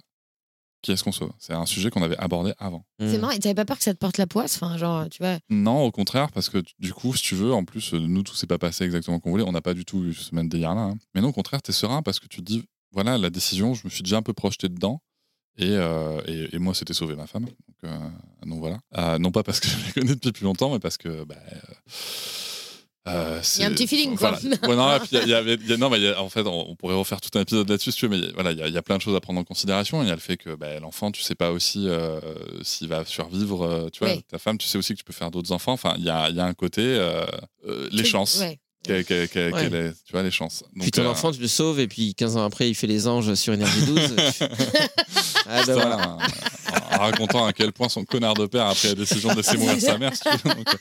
qui 0.84 0.91
est-ce 0.91 1.04
qu'on 1.04 1.12
sauve? 1.12 1.32
C'est 1.39 1.54
un 1.54 1.65
sujet 1.65 1.89
qu'on 1.89 2.04
avait 2.04 2.17
abordé 2.17 2.54
avant. 2.60 2.86
C'est 3.00 3.17
Hmm. 3.17 3.22
marrant, 3.22 3.32
et 3.34 3.39
t'avais 3.39 3.56
pas 3.56 3.65
peur 3.65 3.78
que 3.78 3.84
ça 3.84 3.93
te 3.96 3.98
porte 4.00 4.17
la 4.19 4.28
poisse 4.28 4.56
Enfin, 4.62 4.78
genre, 4.78 5.10
tu 5.10 5.24
vois? 5.24 5.39
Non, 5.50 5.82
au 5.86 5.91
contraire, 5.91 6.32
parce 6.32 6.50
que 6.50 6.62
du 6.78 6.93
coup, 6.93 7.15
si 7.15 7.24
tu 7.24 7.34
veux, 7.36 7.54
en 7.54 7.65
plus, 7.65 7.93
euh, 7.96 8.00
nous, 8.00 8.22
tout 8.22 8.36
s'est 8.36 8.46
pas 8.46 8.60
passé 8.60 8.84
exactement 8.84 9.19
comme 9.19 9.32
on 9.32 9.34
voulait. 9.34 9.48
On 9.48 9.52
n'a 9.52 9.62
pas 9.62 9.74
du 9.74 9.86
tout 9.86 10.04
eu 10.04 10.13
ce 10.13 10.36
même 10.36 10.50
délire-là. 10.50 10.82
hein. 10.82 10.98
Mais 11.15 11.22
non, 11.22 11.30
au 11.30 11.34
contraire, 11.34 11.62
tu 11.63 11.72
es 11.72 11.74
serein 11.74 12.04
parce 12.04 12.20
que 12.20 12.28
tu 12.28 12.38
te 12.38 12.43
dis, 12.43 12.64
voilà, 12.91 13.18
la 13.18 13.30
décision, 13.32 13.74
je 13.74 13.82
me 13.86 13.89
suis 13.89 14.03
déjà 14.03 14.18
un 14.18 14.22
peu 14.22 14.34
projeté 14.34 14.70
dedans. 14.70 15.01
Et, 15.57 15.70
euh, 15.70 16.20
et, 16.28 16.55
et 16.55 16.60
moi, 16.60 16.74
c'était 16.74 16.93
sauver 16.93 17.16
ma 17.16 17.28
femme. 17.28 17.45
Donc, 17.45 17.55
euh, 17.86 17.97
donc 18.45 18.60
voilà. 18.60 18.80
Euh, 18.97 19.20
non 19.20 19.32
pas 19.32 19.43
parce 19.43 19.60
que 19.60 19.68
je 19.70 19.86
la 19.86 19.91
connais 19.93 20.16
depuis 20.16 20.32
plus 20.32 20.43
longtemps, 20.45 20.72
mais 20.72 20.80
parce 20.80 20.97
que 20.97 21.24
bah, 21.26 21.36
euh, 23.08 23.41
Il 23.58 23.62
y 23.62 23.64
a 23.66 23.68
un 23.68 23.72
petit 23.72 23.88
feeling, 23.88 24.16
quoi. 24.18 24.32
voilà. 24.32 24.58
Ouais, 24.68 24.76
non, 24.76 25.06
y 25.12 25.18
a- 25.18 25.24
il 25.24 25.30
y 25.30 25.34
avait- 25.34 25.56
il 25.56 25.70
y 25.70 25.74
a- 25.74 25.78
non, 25.78 25.89
mais 25.89 25.97
il 25.97 26.04
y 26.04 26.08
a- 26.08 26.22
en 26.22 26.30
fait, 26.30 26.41
on, 26.47 26.70
on 26.70 26.76
pourrait 26.76 26.95
refaire 26.95 27.20
tout 27.22 27.38
un 27.38 27.41
épisode 27.41 27.70
là-dessus, 27.70 27.91
si 27.91 27.97
tu 27.99 28.06
veux, 28.08 28.12
mais 28.12 28.18
il 28.20 28.26
y 28.26 28.30
a- 28.30 28.34
voilà, 28.34 28.51
il 28.51 28.74
y, 28.74 28.78
a- 28.78 28.82
plein 28.82 28.97
de 28.97 29.01
choses 29.01 29.16
à 29.16 29.20
prendre 29.20 29.39
en 29.39 29.43
considération. 29.43 30.01
Il 30.04 30.08
y 30.08 30.12
a 30.12 30.16
le 30.16 30.20
fait 30.22 30.38
que 30.38 30.56
bah, 30.56 30.80
l'enfant, 30.80 31.12
tu 31.12 31.22
sais 31.22 31.36
pas 31.36 31.51
aussi 31.51 31.88
euh, 31.89 32.20
s'il 32.62 32.88
va 32.88 33.04
survivre. 33.06 33.64
euh, 33.64 33.89
tu 33.91 33.99
vois, 33.99 34.14
Oui. 34.14 34.24
ta 34.30 34.38
femme, 34.39 34.58
tu 34.58 34.68
sais 34.68 34.78
aussi 34.78 34.93
que 34.93 34.99
tu 34.99 35.04
peux 35.04 35.14
faire 35.14 35.32
d'autres 35.32 35.51
enfants. 35.51 35.74
Enfin, 35.74 35.95
il 35.97 36.04
y 36.06 36.10
a, 36.10 36.30
il 36.30 36.36
y 36.36 36.39
a 36.39 36.45
un 36.45 36.54
côté 36.54 36.82
les 37.91 38.04
chances. 38.06 38.39
ouais. 38.39 38.60
Ouais. 38.91 39.65
est- 39.65 40.03
tu 40.05 40.11
vois 40.11 40.23
les 40.23 40.31
chances. 40.31 40.63
Puis 40.79 40.91
ton 40.91 41.03
euh, 41.03 41.09
enfant, 41.09 41.31
tu 41.31 41.39
le 41.39 41.47
sauves, 41.47 41.79
et 41.79 41.88
puis 41.88 42.13
15 42.15 42.38
ans 42.38 42.43
après, 42.45 42.69
il 42.69 42.75
fait 42.75 42.88
les 42.88 43.07
anges 43.07 43.34
sur 43.36 43.53
Énergie 43.53 43.86
12. 43.86 43.99
ah, 45.47 45.63
ben 45.65 45.73
voilà. 45.73 46.17
en, 46.91 46.95
en 46.95 46.99
racontant 46.99 47.45
à 47.45 47.53
quel 47.53 47.71
point 47.71 47.89
son 47.89 48.03
connard 48.05 48.34
de 48.34 48.45
père 48.45 48.65
a 48.67 48.73
pris 48.75 48.89
la 48.89 48.95
décision 48.95 49.29
de 49.31 49.36
laisser 49.38 49.57
mourir 49.57 49.79
sa 49.79 49.97
mère. 49.97 50.13
si 50.15 50.21
tu 50.21 50.29
veux. 50.47 50.55
Donc, 50.55 50.67
euh, 50.73 50.77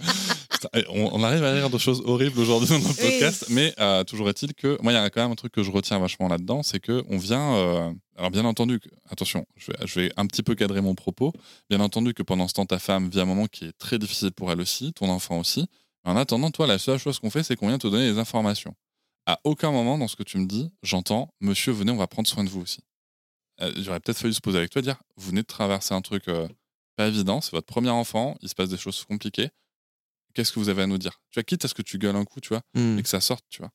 putain, 0.50 0.68
on, 0.90 1.10
on 1.12 1.22
arrive 1.22 1.44
à 1.44 1.52
rire 1.52 1.70
de 1.70 1.78
choses 1.78 2.02
horribles 2.04 2.38
aujourd'hui 2.40 2.68
dans 2.68 2.78
notre 2.78 3.02
Oui. 3.02 3.10
podcast, 3.10 3.46
mais 3.50 3.74
euh, 3.80 4.04
toujours 4.04 4.28
est-il 4.28 4.54
que 4.54 4.78
moi, 4.82 4.92
il 4.92 4.94
y 4.96 4.98
a 4.98 5.10
quand 5.10 5.22
même 5.22 5.32
un 5.32 5.36
truc 5.36 5.52
que 5.52 5.62
je 5.62 5.70
retiens 5.70 5.98
vachement 5.98 6.28
là-dedans, 6.28 6.62
c'est 6.62 6.80
que 6.80 7.04
on 7.08 7.18
vient. 7.18 7.54
euh, 7.54 7.90
alors 8.18 8.30
bien 8.30 8.44
entendu, 8.44 8.78
attention, 9.10 9.46
je 9.56 9.72
vais, 9.72 9.78
je 9.86 10.00
vais 10.00 10.12
un 10.16 10.26
petit 10.26 10.42
peu 10.42 10.54
cadrer 10.54 10.80
mon 10.80 10.94
propos. 10.94 11.32
Bien 11.70 11.80
entendu 11.80 12.14
que 12.14 12.22
pendant 12.22 12.46
ce 12.46 12.52
temps, 12.54 12.66
ta 12.66 12.78
femme 12.78 13.08
vit 13.10 13.20
un 13.20 13.24
moment 13.24 13.46
qui 13.46 13.64
est 13.64 13.72
très 13.78 13.98
difficile 13.98 14.32
pour 14.32 14.52
elle 14.52 14.60
aussi, 14.60 14.92
ton 14.92 15.08
enfant 15.08 15.38
aussi. 15.40 15.66
En 16.04 16.16
attendant, 16.16 16.50
toi, 16.50 16.66
la 16.66 16.78
seule 16.78 16.98
chose 16.98 17.18
qu'on 17.18 17.30
fait, 17.30 17.42
c'est 17.42 17.56
qu'on 17.56 17.68
vient 17.68 17.78
te 17.78 17.86
donner 17.86 18.10
des 18.12 18.18
informations. 18.18 18.74
À 19.26 19.38
aucun 19.44 19.70
moment 19.70 19.98
dans 19.98 20.08
ce 20.08 20.16
que 20.16 20.24
tu 20.24 20.38
me 20.38 20.46
dis, 20.46 20.72
j'entends, 20.82 21.32
monsieur, 21.40 21.72
venez, 21.72 21.92
on 21.92 21.96
va 21.96 22.08
prendre 22.08 22.28
soin 22.28 22.42
de 22.42 22.48
vous 22.48 22.60
aussi. 22.60 22.80
Euh, 23.60 23.72
J'aurais 23.76 24.00
peut-être 24.00 24.18
fallu 24.18 24.32
se 24.34 24.40
poser 24.40 24.58
avec 24.58 24.70
toi, 24.70 24.82
dire, 24.82 25.00
vous 25.16 25.28
venez 25.28 25.42
de 25.42 25.46
traverser 25.46 25.94
un 25.94 26.00
truc 26.02 26.26
euh, 26.28 26.48
pas 26.96 27.06
évident, 27.06 27.40
c'est 27.40 27.52
votre 27.52 27.66
premier 27.66 27.90
enfant, 27.90 28.36
il 28.40 28.48
se 28.48 28.54
passe 28.54 28.68
des 28.68 28.76
choses 28.76 29.04
compliquées. 29.04 29.50
Qu'est-ce 30.34 30.50
que 30.52 30.58
vous 30.58 30.70
avez 30.70 30.82
à 30.82 30.86
nous 30.86 30.98
dire? 30.98 31.20
Tu 31.30 31.36
vois, 31.38 31.44
quitte 31.44 31.64
à 31.64 31.68
ce 31.68 31.74
que 31.74 31.82
tu 31.82 31.98
gueules 31.98 32.16
un 32.16 32.24
coup, 32.24 32.40
tu 32.40 32.48
vois, 32.48 32.62
Hmm. 32.74 32.98
et 32.98 33.02
que 33.02 33.08
ça 33.08 33.20
sorte, 33.20 33.44
tu 33.48 33.60
vois. 33.60 33.70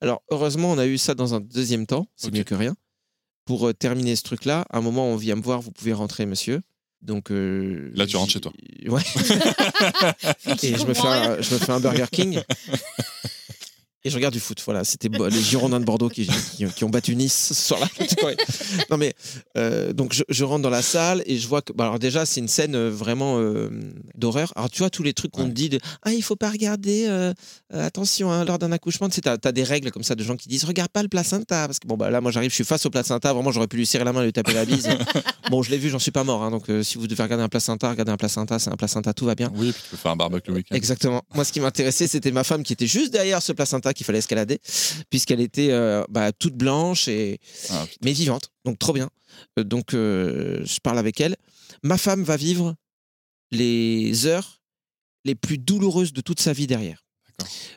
Alors, 0.00 0.22
heureusement, 0.30 0.70
on 0.70 0.78
a 0.78 0.86
eu 0.86 0.98
ça 0.98 1.14
dans 1.14 1.34
un 1.34 1.40
deuxième 1.40 1.86
temps. 1.86 2.06
C'est 2.14 2.32
mieux 2.32 2.44
que 2.44 2.54
rien. 2.54 2.76
Pour 3.44 3.66
euh, 3.66 3.72
terminer 3.74 4.14
ce 4.14 4.22
truc-là, 4.22 4.66
à 4.70 4.78
un 4.78 4.82
moment, 4.82 5.06
on 5.06 5.16
vient 5.16 5.34
me 5.36 5.42
voir, 5.42 5.60
vous 5.62 5.72
pouvez 5.72 5.92
rentrer, 5.94 6.26
monsieur. 6.26 6.60
Donc 7.02 7.30
euh, 7.30 7.90
Là, 7.94 8.06
tu 8.06 8.16
rentres 8.16 8.32
chez 8.32 8.40
toi. 8.40 8.52
Ouais. 8.86 9.00
Et 10.62 10.76
je 10.76 10.86
me, 10.86 10.92
fais 10.92 11.06
un, 11.06 11.40
je 11.40 11.54
me 11.54 11.58
fais 11.60 11.70
un 11.70 11.78
Burger 11.78 12.06
King. 12.10 12.40
Et 14.04 14.10
je 14.10 14.16
regarde 14.16 14.34
du 14.34 14.40
foot. 14.40 14.60
Voilà, 14.64 14.82
c'était 14.84 15.08
les 15.08 15.40
Girondins 15.42 15.78
de 15.80 15.84
Bordeaux 15.84 16.08
qui, 16.08 16.26
qui- 16.56 16.66
qui 16.66 16.84
ont 16.84 16.90
battu 16.90 17.14
Nice 17.14 17.48
ce 17.48 17.54
soir-là. 17.54 17.86
Ouais. 18.24 18.36
Non 18.90 18.96
mais 18.96 19.14
euh, 19.56 19.92
donc 19.92 20.12
je, 20.12 20.22
je 20.28 20.44
rentre 20.44 20.62
dans 20.62 20.70
la 20.70 20.82
salle 20.82 21.22
et 21.26 21.38
je 21.38 21.46
vois 21.48 21.62
que 21.62 21.72
bah, 21.72 21.84
alors 21.84 21.98
déjà 21.98 22.26
c'est 22.26 22.40
une 22.40 22.48
scène 22.48 22.74
euh, 22.74 22.90
vraiment 22.90 23.38
euh, 23.38 23.70
d'horreur. 24.16 24.52
Alors 24.56 24.70
tu 24.70 24.78
vois 24.80 24.90
tous 24.90 25.02
les 25.02 25.12
trucs 25.12 25.30
qu'on 25.30 25.42
Ouais. 25.44 25.48
te 25.48 25.54
dit 25.54 25.68
de 25.68 25.80
ah 26.02 26.12
il 26.12 26.22
faut 26.22 26.36
pas 26.36 26.50
regarder 26.50 27.06
euh, 27.08 27.32
attention 27.72 28.30
hein, 28.30 28.44
lors 28.44 28.58
d'un 28.58 28.72
accouchement 28.72 29.08
tu 29.08 29.16
sais 29.16 29.20
t'as 29.22 29.36
as 29.42 29.52
des 29.52 29.64
règles 29.64 29.90
comme 29.90 30.02
ça 30.04 30.14
de 30.14 30.22
gens 30.22 30.36
qui 30.36 30.48
disent 30.48 30.64
regarde 30.64 30.90
pas 30.90 31.02
le 31.02 31.08
placenta 31.08 31.66
parce 31.66 31.78
que 31.78 31.86
bon 31.88 31.96
bah 31.96 32.10
là 32.10 32.20
moi 32.20 32.30
j'arrive 32.30 32.50
je 32.50 32.54
suis 32.56 32.64
face 32.64 32.84
au 32.86 32.90
placenta 32.90 33.32
vraiment 33.32 33.50
j'aurais 33.52 33.66
pu 33.68 33.76
lui 33.76 33.86
serrer 33.86 34.04
la 34.04 34.12
main 34.12 34.22
et 34.22 34.26
lui 34.26 34.32
taper 34.32 34.52
la 34.54 34.64
bise. 34.64 34.88
bon 35.50 35.62
je 35.62 35.70
l'ai 35.70 35.78
vu 35.78 35.88
j'en 35.90 35.98
suis 35.98 36.10
pas 36.10 36.24
mort 36.24 36.42
hein, 36.42 36.50
donc 36.50 36.64
si 36.82 36.98
vous 36.98 37.06
devez 37.06 37.22
regarder 37.22 37.44
un 37.44 37.48
placenta 37.48 37.88
regardez 37.90 38.12
un 38.12 38.16
placenta 38.16 38.58
c'est 38.58 38.70
un 38.70 38.76
placenta 38.76 39.12
tout 39.14 39.24
va 39.26 39.34
bien. 39.34 39.50
Oui, 39.54 39.72
puis 39.72 39.82
tu 39.84 39.90
peux 39.90 39.96
faire 39.96 40.12
un 40.12 40.16
barbecue 40.16 40.50
le 40.50 40.56
week-end. 40.56 40.74
Exactement. 40.74 41.22
Moi, 41.34 41.44
ce 41.44 41.52
qui 41.52 41.60
m'intéressait, 41.60 42.06
c'était 42.06 42.30
ma 42.30 42.44
femme 42.44 42.62
qui 42.62 42.72
était 42.72 42.86
juste 42.86 43.12
derrière 43.12 43.42
ce 43.42 43.52
placenta 43.52 43.91
qu'il 43.94 44.06
fallait 44.06 44.18
escalader, 44.18 44.60
puisqu'elle 45.10 45.40
était 45.40 45.70
euh, 45.70 46.04
bah, 46.08 46.32
toute 46.32 46.54
blanche 46.54 47.08
et 47.08 47.38
Ah, 47.70 47.86
mais 48.02 48.12
vivante. 48.12 48.50
Donc 48.64 48.78
trop 48.78 48.92
bien. 48.92 49.10
Euh, 49.58 49.64
donc 49.64 49.94
euh, 49.94 50.64
je 50.64 50.78
parle 50.80 50.98
avec 50.98 51.20
elle. 51.20 51.36
Ma 51.82 51.98
femme 51.98 52.22
va 52.22 52.36
vivre 52.36 52.76
les 53.50 54.26
heures 54.26 54.62
les 55.24 55.34
plus 55.34 55.58
douloureuses 55.58 56.12
de 56.12 56.20
toute 56.20 56.40
sa 56.40 56.52
vie 56.52 56.66
derrière, 56.66 57.04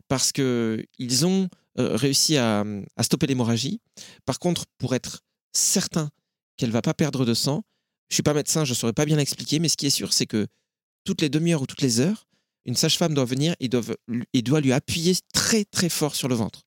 parce 0.07 0.31
que 0.31 0.83
ils 0.97 1.25
ont 1.25 1.47
euh, 1.77 1.95
réussi 1.95 2.37
à, 2.37 2.63
à 2.95 3.03
stopper 3.03 3.27
l'hémorragie. 3.27 3.81
Par 4.25 4.39
contre, 4.39 4.65
pour 4.77 4.95
être 4.95 5.21
certain 5.53 6.09
qu'elle 6.57 6.71
va 6.71 6.81
pas 6.81 6.93
perdre 6.93 7.25
de 7.25 7.33
sang, 7.33 7.63
je 8.09 8.15
suis 8.15 8.23
pas 8.23 8.33
médecin, 8.33 8.65
je 8.65 8.73
saurais 8.73 8.93
pas 8.93 9.05
bien 9.05 9.17
l'expliquer, 9.17 9.59
mais 9.59 9.69
ce 9.69 9.77
qui 9.77 9.85
est 9.85 9.91
sûr, 9.91 10.13
c'est 10.13 10.25
que 10.25 10.47
toutes 11.03 11.21
les 11.21 11.29
demi-heures 11.29 11.61
ou 11.61 11.67
toutes 11.67 11.81
les 11.81 11.99
heures, 11.99 12.27
une 12.65 12.75
sage-femme 12.75 13.13
doit 13.13 13.25
venir 13.25 13.55
et, 13.59 13.69
doit 14.41 14.61
lui 14.61 14.73
appuyer 14.73 15.15
très 15.33 15.65
très 15.65 15.89
fort 15.89 16.15
sur 16.15 16.27
le 16.27 16.35
ventre 16.35 16.63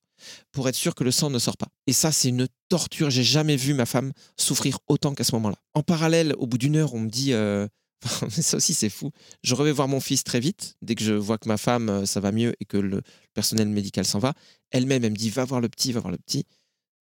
pour 0.53 0.69
être 0.69 0.75
sûr 0.75 0.95
que 0.95 1.05
le 1.05 1.11
sang 1.11 1.31
ne 1.31 1.39
sort 1.39 1.57
pas. 1.57 1.69
Et 1.87 1.93
ça, 1.93 2.11
c'est 2.11 2.29
une 2.29 2.49
torture. 2.69 3.11
J'ai 3.11 3.23
jamais 3.23 3.57
vu 3.57 3.73
ma 3.75 3.87
femme 3.87 4.13
souffrir 4.37 4.79
autant 4.89 5.15
qu'à 5.15 5.25
ce 5.25 5.33
moment-là. 5.37 5.57
En 5.75 5.83
parallèle, 5.83 6.35
au 6.39 6.47
bout 6.47 6.59
d'une 6.59 6.77
heure, 6.77 6.95
on 6.95 7.01
me 7.01 7.09
dit, 7.09 7.33
euh, 7.33 7.69
ça 8.31 8.57
aussi 8.57 8.75
c'est 8.75 8.91
fou. 8.91 9.11
Je 9.43 9.55
revais 9.55 9.73
voir 9.73 9.89
mon 9.89 10.01
fils 10.01 10.25
très 10.25 10.41
vite 10.41 10.75
dès 10.83 10.95
que 10.95 11.05
je 11.05 11.13
vois 11.13 11.39
que 11.39 11.49
ma 11.49 11.57
femme 11.57 11.89
euh, 11.89 12.07
ça 12.07 12.21
va 12.21 12.33
mieux 12.33 12.55
et 12.61 12.65
que 12.65 12.77
le 12.77 13.03
personnel 13.35 13.69
médical 13.69 14.05
s'en 14.05 14.19
va. 14.19 14.35
Elle-même, 14.71 15.05
elle 15.05 15.13
me 15.13 15.17
dit, 15.17 15.31
va 15.31 15.45
voir 15.45 15.61
le 15.61 15.69
petit, 15.69 15.93
va 15.93 16.01
voir 16.01 16.13
le 16.13 16.19
petit. 16.19 16.45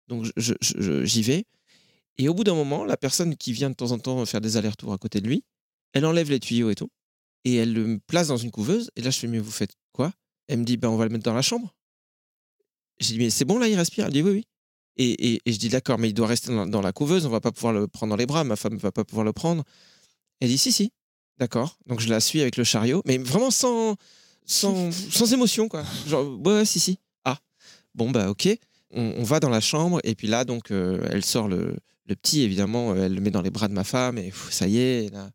Donc 0.08 0.26
j'y 0.38 1.22
vais. 1.22 1.46
Et 2.18 2.30
au 2.30 2.34
bout 2.34 2.44
d'un 2.44 2.56
moment, 2.56 2.86
la 2.86 2.98
personne 2.98 3.36
qui 3.36 3.52
vient 3.52 3.70
de 3.70 3.76
temps 3.76 3.92
en 3.92 4.00
temps 4.00 4.26
faire 4.26 4.42
des 4.42 4.56
allers-retours 4.58 4.94
à 4.94 4.98
côté 4.98 5.20
de 5.20 5.28
lui, 5.28 5.44
elle 5.94 6.06
enlève 6.06 6.30
les 6.30 6.40
tuyaux 6.40 6.70
et 6.70 6.76
tout. 6.76 6.90
Et 7.46 7.56
elle 7.56 7.74
le 7.74 8.00
place 8.08 8.28
dans 8.28 8.38
une 8.38 8.52
couveuse. 8.52 8.90
Et 8.98 9.02
là, 9.02 9.10
je 9.12 9.20
fais, 9.20 9.28
mais 9.28 9.40
vous 9.40 9.52
faites 9.52 9.72
quoi? 9.94 10.12
Elle 10.48 10.60
me 10.60 10.64
dit, 10.66 10.78
ben, 10.78 10.90
on 10.90 10.98
va 10.98 11.06
le 11.06 11.12
mettre 11.12 11.24
dans 11.24 11.34
la 11.34 11.42
chambre. 11.42 11.74
J'ai 13.00 13.14
dit, 13.14 13.20
mais 13.20 13.30
c'est 13.30 13.46
bon 13.46 13.60
là, 13.60 13.68
il 13.68 13.76
respire? 13.76 14.06
Elle 14.06 14.14
dit, 14.14 14.22
oui, 14.22 14.32
oui. 14.32 14.44
Et, 14.98 15.34
et- 15.36 15.42
et 15.46 15.52
je 15.54 15.60
dis, 15.60 15.70
d'accord, 15.70 15.98
mais 16.00 16.10
il 16.10 16.14
doit 16.14 16.28
rester 16.28 16.54
dans, 16.54 16.66
dans 16.66 16.82
la 16.82 16.94
couveuse, 16.94 17.26
on 17.26 17.30
va 17.30 17.42
pas 17.42 17.52
pouvoir 17.52 17.74
le 17.74 17.88
prendre 17.88 18.12
dans 18.12 18.16
les 18.18 18.26
bras, 18.26 18.44
ma 18.44 18.56
femme 18.56 18.74
ne 18.76 18.80
va 18.80 18.92
pas 18.92 19.04
pouvoir 19.04 19.26
le 19.26 19.34
prendre. 19.34 19.64
Elle 20.40 20.48
dit, 20.50 20.58
si, 20.58 20.72
si, 20.72 20.92
d'accord. 21.38 21.78
Donc 21.88 22.00
je 22.00 22.10
la 22.10 22.20
suis 22.22 22.42
avec 22.42 22.56
le 22.58 22.64
chariot, 22.64 23.02
mais 23.06 23.18
vraiment 23.18 23.52
sans, 23.52 23.96
sans, 24.46 24.92
sans 25.12 25.34
émotion, 25.34 25.68
quoi. 25.68 25.84
Genre, 26.08 26.40
ouais, 26.40 26.54
ouais, 26.54 26.66
si, 26.66 26.80
si. 26.80 27.00
Ah, 27.26 27.38
bon, 27.94 28.10
bah, 28.12 28.30
ok. 28.30 28.48
On, 28.92 29.16
on 29.18 29.24
va 29.24 29.40
dans 29.42 29.50
la 29.50 29.60
chambre, 29.62 30.00
et 30.06 30.16
puis 30.16 30.28
là, 30.28 30.46
donc, 30.46 30.72
euh, 30.72 31.06
elle 31.12 31.26
sort 31.26 31.50
le, 31.50 31.76
le 32.06 32.16
petit, 32.16 32.42
évidemment, 32.44 32.96
elle 32.96 33.14
le 33.16 33.20
met 33.22 33.32
dans 33.32 33.42
les 33.42 33.50
bras 33.52 33.68
de 33.68 33.74
ma 33.74 33.84
femme, 33.84 34.18
et 34.18 34.30
pff, 34.30 34.52
ça 34.52 34.68
y 34.68 34.78
est, 34.78 35.12
là, 35.12 35.30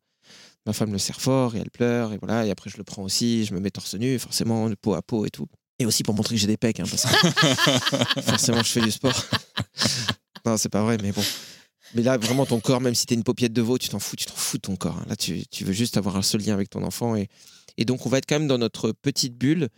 ma 0.70 0.74
femme 0.74 0.92
le 0.92 0.98
serre 0.98 1.20
fort, 1.20 1.56
et 1.56 1.58
elle 1.58 1.70
pleure, 1.70 2.12
et 2.12 2.18
voilà, 2.22 2.46
et 2.46 2.50
après 2.50 2.70
je 2.70 2.76
le 2.76 2.84
prends 2.84 3.02
aussi, 3.02 3.44
je 3.44 3.54
me 3.54 3.60
mets 3.60 3.70
torse 3.70 3.94
nu, 3.94 4.18
forcément, 4.18 4.70
peau 4.80 4.94
à 4.94 5.02
peau 5.02 5.26
et 5.26 5.30
tout. 5.30 5.46
Et 5.80 5.86
aussi 5.86 6.02
pour 6.02 6.14
montrer 6.14 6.34
que 6.36 6.40
j'ai 6.40 6.46
des 6.46 6.56
pecs, 6.56 6.78
hein, 6.80 6.84
parce 6.88 7.04
que 7.04 8.20
forcément, 8.22 8.62
je 8.62 8.70
fais 8.70 8.80
du 8.82 8.90
sport. 8.90 9.24
non, 10.46 10.56
c'est 10.56 10.68
pas 10.68 10.82
vrai, 10.82 10.98
mais 11.02 11.10
bon. 11.12 11.22
Mais 11.94 12.02
là, 12.02 12.18
vraiment, 12.18 12.46
ton 12.46 12.60
corps, 12.60 12.80
même 12.80 12.94
si 12.94 13.06
t'es 13.06 13.14
une 13.14 13.24
paupiette 13.24 13.52
de 13.52 13.62
veau, 13.62 13.78
tu 13.78 13.88
t'en 13.88 13.98
fous, 13.98 14.14
tu 14.16 14.26
t'en 14.26 14.34
fous 14.34 14.58
de 14.58 14.62
ton 14.62 14.76
corps. 14.76 14.96
hein. 14.98 15.06
Là, 15.08 15.16
tu, 15.16 15.44
tu 15.50 15.64
veux 15.64 15.72
juste 15.72 15.96
avoir 15.96 16.16
un 16.16 16.22
seul 16.22 16.40
lien 16.42 16.54
avec 16.54 16.70
ton 16.70 16.84
enfant. 16.84 17.16
Et, 17.16 17.28
et 17.78 17.84
donc, 17.84 18.06
on 18.06 18.08
va 18.10 18.18
être 18.18 18.26
quand 18.28 18.38
même 18.38 18.46
dans 18.46 18.58
notre 18.58 18.92
petite 18.92 19.36
bulle, 19.36 19.68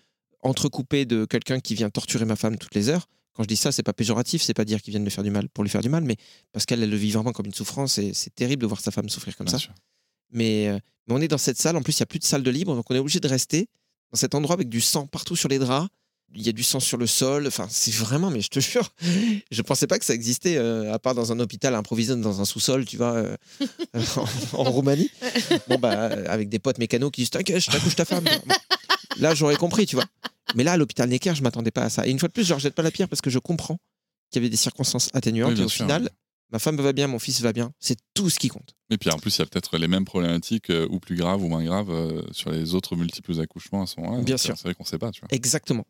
entrecoupée 0.43 1.05
de 1.07 1.25
quelqu'un 1.25 1.61
qui 1.61 1.75
vient 1.75 1.89
torturer 1.89 2.25
ma 2.25 2.37
femme 2.37 2.59
toutes 2.59 2.75
les 2.75 2.89
heures. 2.89 3.07
Quand 3.35 3.45
je 3.45 3.49
dis 3.49 3.57
ça, 3.57 3.73
c'est 3.73 3.83
pas 3.85 3.95
péjoratif, 3.95 4.43
c'est 4.43 4.53
pas 4.55 4.65
dire 4.67 4.83
qu'il 4.83 4.91
vient 4.91 5.01
de 5.01 5.05
lui 5.07 5.11
faire 5.13 5.25
du 5.25 5.31
mal 5.31 5.49
pour 5.49 5.65
lui 5.65 5.71
faire 5.71 5.81
du 5.81 5.89
mal, 5.89 6.05
mais 6.05 6.17
parce 6.53 6.67
qu'elle 6.67 6.83
elle 6.83 6.91
le 6.91 6.97
vit 6.97 7.13
vraiment 7.13 7.33
comme 7.33 7.47
une 7.47 7.55
souffrance 7.55 7.97
et 7.97 8.13
c'est 8.13 8.35
terrible 8.35 8.61
de 8.61 8.67
voir 8.67 8.81
sa 8.81 8.91
femme 8.91 9.09
souffrir 9.09 9.35
comme 9.37 9.47
Bien 9.47 9.53
ça. 9.53 9.59
sûr. 9.59 9.73
Mais, 10.33 10.69
euh, 10.69 10.79
mais 11.07 11.15
on 11.15 11.21
est 11.21 11.29
dans 11.29 11.39
cette 11.39 11.59
salle, 11.59 11.77
en 11.77 11.83
plus, 11.83 11.99
il 11.99 12.03
n'y 12.03 12.05
a 12.05 12.07
plus 12.07 12.19
de 12.19 12.25
salle 12.25 12.43
de 12.43 12.51
libre, 12.51 12.75
donc 12.75 12.91
on 12.91 12.95
est 12.95 12.99
obligé 12.99 13.21
de 13.21 13.29
rester 13.29 13.69
dans 14.13 14.19
cet 14.19 14.35
endroit 14.35 14.55
avec 14.55 14.69
du 14.69 14.81
sang 14.81 15.07
partout 15.07 15.37
sur 15.37 15.49
les 15.49 15.59
draps. 15.59 15.89
Il 16.35 16.41
y 16.41 16.49
a 16.49 16.53
du 16.53 16.63
sang 16.63 16.81
sur 16.81 16.97
le 16.97 17.07
sol. 17.07 17.47
Enfin, 17.47 17.67
c'est 17.69 17.93
vraiment, 17.93 18.31
mais 18.31 18.41
je 18.41 18.49
te 18.49 18.59
jure, 18.61 18.95
je 19.51 19.63
pensais 19.63 19.87
pas 19.87 19.99
que 19.99 20.05
ça 20.05 20.15
existait, 20.15 20.57
euh, 20.57 20.93
à 20.93 20.99
part 20.99 21.15
dans 21.15 21.31
un 21.31 21.39
hôpital 21.41 21.75
improvisé 21.75 22.17
dans 22.17 22.41
un 22.41 22.45
sous-sol, 22.47 22.87
tu 22.87 22.97
vois, 22.97 23.15
euh, 23.15 23.37
en, 24.17 24.59
en 24.59 24.71
Roumanie. 24.71 25.11
Bon, 25.69 25.79
bah, 25.79 25.93
avec 26.29 26.49
des 26.49 26.59
potes 26.59 26.79
mécanos 26.79 27.11
qui 27.11 27.21
disent 27.21 27.31
T'inquiète, 27.31 27.61
je 27.61 27.71
t'accouche 27.71 27.97
ta 27.97 28.07
femme. 28.07 28.25
Bon. 28.25 28.55
Là, 29.19 29.35
j'aurais 29.35 29.57
compris, 29.57 29.85
tu 29.85 29.97
vois. 29.97 30.07
Mais 30.55 30.65
là, 30.65 30.73
à 30.73 30.77
l'hôpital 30.77 31.09
Necker, 31.09 31.35
je 31.35 31.43
m'attendais 31.43 31.71
pas 31.71 31.83
à 31.83 31.91
ça. 31.91 32.07
Et 32.07 32.11
une 32.11 32.19
fois 32.19 32.29
de 32.29 32.33
plus, 32.33 32.45
je 32.45 32.51
ne 32.51 32.55
rejette 32.55 32.75
pas 32.75 32.83
la 32.83 32.91
pierre 32.91 33.09
parce 33.09 33.21
que 33.21 33.31
je 33.31 33.39
comprends 33.39 33.79
qu'il 34.31 34.41
y 34.41 34.45
avait 34.45 34.51
des 34.51 34.57
circonstances 34.57 35.11
atténuantes. 35.13 35.55
Oui, 35.55 35.61
et 35.61 35.65
au 35.65 35.69
sûr, 35.69 35.85
final. 35.85 36.11
Ma 36.53 36.59
femme 36.59 36.77
va 36.77 36.93
bien, 36.93 37.07
mon 37.09 37.19
fils 37.19 37.41
va 37.41 37.53
bien. 37.53 37.73
C'est 37.81 37.97
tout 38.15 38.29
ce 38.31 38.39
qui 38.39 38.49
compte. 38.49 38.75
Et 38.91 38.99
puis 38.99 39.11
en 39.11 39.19
plus, 39.19 39.35
il 39.37 39.39
y 39.39 39.43
a 39.43 39.47
peut-être 39.47 39.79
les 39.79 39.89
mêmes 39.89 40.05
problématiques, 40.05 40.69
euh, 40.71 40.87
ou 40.91 41.01
plus 41.01 41.17
graves 41.17 41.43
ou 41.43 41.49
moins 41.49 41.65
graves, 41.65 41.91
euh, 41.91 42.23
sur 42.31 42.51
les 42.53 42.75
autres 42.75 42.95
multiples 42.95 43.41
accouchements 43.41 43.83
à 43.83 43.87
ce 43.87 43.99
moment-là. 44.01 44.23
Bien 44.23 44.37
sûr. 44.37 44.53
euh, 44.53 44.55
C'est 44.57 44.65
vrai 44.65 44.75
qu'on 44.75 44.85
sait 44.85 44.99
pas, 44.99 45.11
tu 45.11 45.21
vois. 45.21 45.29
Exactement. 45.33 45.87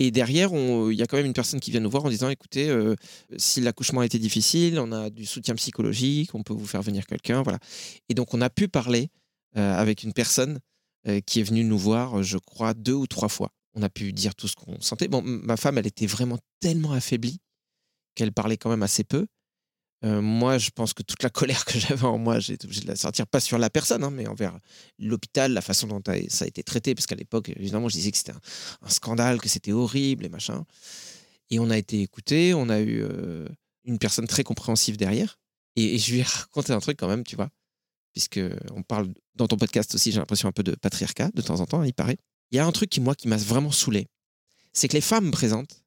Et 0.00 0.10
derrière, 0.10 0.52
on- 0.54 0.90
il 0.90 0.96
y 0.96 1.02
a 1.02 1.06
quand 1.06 1.18
même 1.18 1.26
une 1.26 1.34
personne 1.34 1.60
qui 1.60 1.70
vient 1.70 1.80
nous 1.80 1.90
voir 1.90 2.04
en 2.06 2.08
disant 2.08 2.28
écoutez, 2.30 2.68
euh, 2.70 2.94
si 3.36 3.60
l'accouchement 3.60 4.00
a 4.00 4.06
été 4.06 4.18
difficile, 4.18 4.78
on 4.80 4.90
a 4.92 5.10
du 5.10 5.26
soutien 5.26 5.54
psychologique, 5.54 6.34
on 6.34 6.42
peut 6.42 6.54
vous 6.54 6.66
faire 6.66 6.82
venir 6.82 7.06
quelqu'un. 7.06 7.42
Voilà. 7.42 7.58
Et 8.08 8.14
donc, 8.14 8.32
on 8.32 8.40
a 8.40 8.48
pu 8.50 8.68
parler 8.68 9.10
euh, 9.56 9.74
avec 9.76 10.02
une 10.02 10.12
personne 10.14 10.58
euh, 11.08 11.20
qui 11.20 11.40
est 11.40 11.44
venue 11.44 11.62
nous 11.64 11.78
voir, 11.78 12.22
je 12.22 12.38
crois, 12.38 12.72
deux 12.74 12.94
ou 12.94 13.06
trois 13.06 13.28
fois. 13.28 13.52
On 13.74 13.82
a 13.82 13.90
pu 13.90 14.14
dire 14.14 14.34
tout 14.34 14.48
ce 14.48 14.56
qu'on 14.56 14.80
sentait. 14.80 15.08
Bon, 15.08 15.20
ma 15.22 15.58
femme, 15.58 15.76
elle 15.76 15.86
était 15.86 16.06
vraiment 16.06 16.38
tellement 16.60 16.92
affaiblie 16.92 17.38
qu'elle 18.14 18.32
parlait 18.32 18.56
quand 18.56 18.70
même 18.70 18.82
assez 18.82 19.04
peu. 19.04 19.26
Euh, 20.06 20.22
moi, 20.22 20.58
je 20.58 20.70
pense 20.70 20.94
que 20.94 21.02
toute 21.02 21.22
la 21.22 21.30
colère 21.30 21.64
que 21.64 21.78
j'avais 21.78 22.04
en 22.04 22.18
moi, 22.18 22.38
j'ai 22.38 22.54
été 22.54 22.66
obligé 22.66 22.82
de 22.82 22.86
la 22.86 22.96
sortir, 22.96 23.26
pas 23.26 23.40
sur 23.40 23.58
la 23.58 23.70
personne, 23.70 24.04
hein, 24.04 24.10
mais 24.10 24.26
envers 24.26 24.56
l'hôpital, 24.98 25.52
la 25.52 25.60
façon 25.60 25.88
dont 25.88 26.00
ça 26.28 26.44
a 26.44 26.48
été 26.48 26.62
traité, 26.62 26.94
parce 26.94 27.06
qu'à 27.06 27.16
l'époque, 27.16 27.48
évidemment, 27.56 27.88
je 27.88 27.94
disais 27.94 28.12
que 28.12 28.16
c'était 28.16 28.32
un, 28.32 28.88
scandale, 28.88 29.40
que 29.40 29.48
c'était 29.48 29.72
horrible 29.72 30.24
et 30.24 30.28
machin. 30.28 30.64
Et 31.50 31.58
on 31.58 31.70
a 31.70 31.78
été 31.78 32.02
écouté, 32.02 32.54
on 32.54 32.68
a 32.68 32.80
eu 32.80 33.02
euh, 33.02 33.48
une 33.84 33.98
personne 33.98 34.26
très 34.26 34.44
compréhensive 34.44 34.96
derrière. 34.96 35.38
Et, 35.74 35.98
je 35.98 36.12
lui 36.12 36.20
ai 36.20 36.22
raconté 36.24 36.72
un 36.72 36.80
truc 36.80 36.98
quand 36.98 37.08
même, 37.08 37.24
tu 37.24 37.34
vois, 37.34 37.50
puisque 38.12 38.40
on 38.74 38.82
parle 38.82 39.08
dans 39.34 39.48
ton 39.48 39.56
podcast 39.56 39.94
aussi, 39.94 40.12
j'ai 40.12 40.18
l'impression 40.18 40.48
un 40.48 40.52
peu 40.52 40.62
de 40.62 40.74
patriarcat 40.74 41.30
de 41.34 41.42
temps 41.42 41.60
en 41.60 41.66
temps, 41.66 41.82
il 41.82 41.94
paraît. 41.94 42.18
Il 42.52 42.56
y 42.56 42.60
a 42.60 42.66
un 42.66 42.72
truc 42.72 42.90
qui, 42.90 43.00
moi, 43.00 43.16
qui 43.16 43.26
m'a 43.26 43.36
vraiment 43.36 43.72
saoulé. 43.72 44.06
c'est 44.72 44.88
que 44.88 44.94
les 44.94 45.00
femmes 45.00 45.32
présentes 45.32 45.82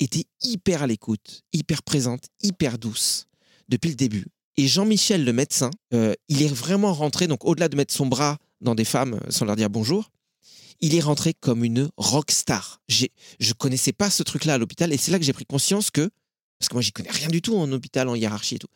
étaient 0.00 0.24
hyper 0.42 0.82
à 0.82 0.88
l'écoute, 0.88 1.42
hyper 1.52 1.84
présentes, 1.84 2.26
hyper 2.42 2.78
douces 2.78 3.28
depuis 3.68 3.90
le 3.90 3.96
début. 3.96 4.26
Et 4.56 4.68
Jean-Michel, 4.68 5.24
le 5.24 5.32
médecin, 5.32 5.70
euh, 5.92 6.14
il 6.28 6.42
est 6.42 6.52
vraiment 6.52 6.92
rentré, 6.92 7.26
donc 7.26 7.44
au-delà 7.44 7.68
de 7.68 7.76
mettre 7.76 7.92
son 7.92 8.06
bras 8.06 8.38
dans 8.60 8.74
des 8.74 8.84
femmes 8.84 9.14
euh, 9.14 9.30
sans 9.30 9.44
leur 9.44 9.56
dire 9.56 9.70
bonjour, 9.70 10.10
il 10.80 10.94
est 10.94 11.00
rentré 11.00 11.34
comme 11.34 11.64
une 11.64 11.88
rock 11.96 12.30
star. 12.30 12.80
Je 12.88 13.52
connaissais 13.54 13.92
pas 13.92 14.10
ce 14.10 14.22
truc-là 14.22 14.54
à 14.54 14.58
l'hôpital 14.58 14.92
et 14.92 14.96
c'est 14.96 15.10
là 15.10 15.18
que 15.18 15.24
j'ai 15.24 15.32
pris 15.32 15.46
conscience 15.46 15.90
que, 15.90 16.08
parce 16.58 16.68
que 16.68 16.74
moi 16.74 16.82
j'y 16.82 16.92
connais 16.92 17.10
rien 17.10 17.28
du 17.28 17.42
tout 17.42 17.56
en 17.56 17.70
hôpital, 17.72 18.08
en 18.08 18.14
hiérarchie 18.14 18.56
et 18.56 18.58
tout, 18.58 18.68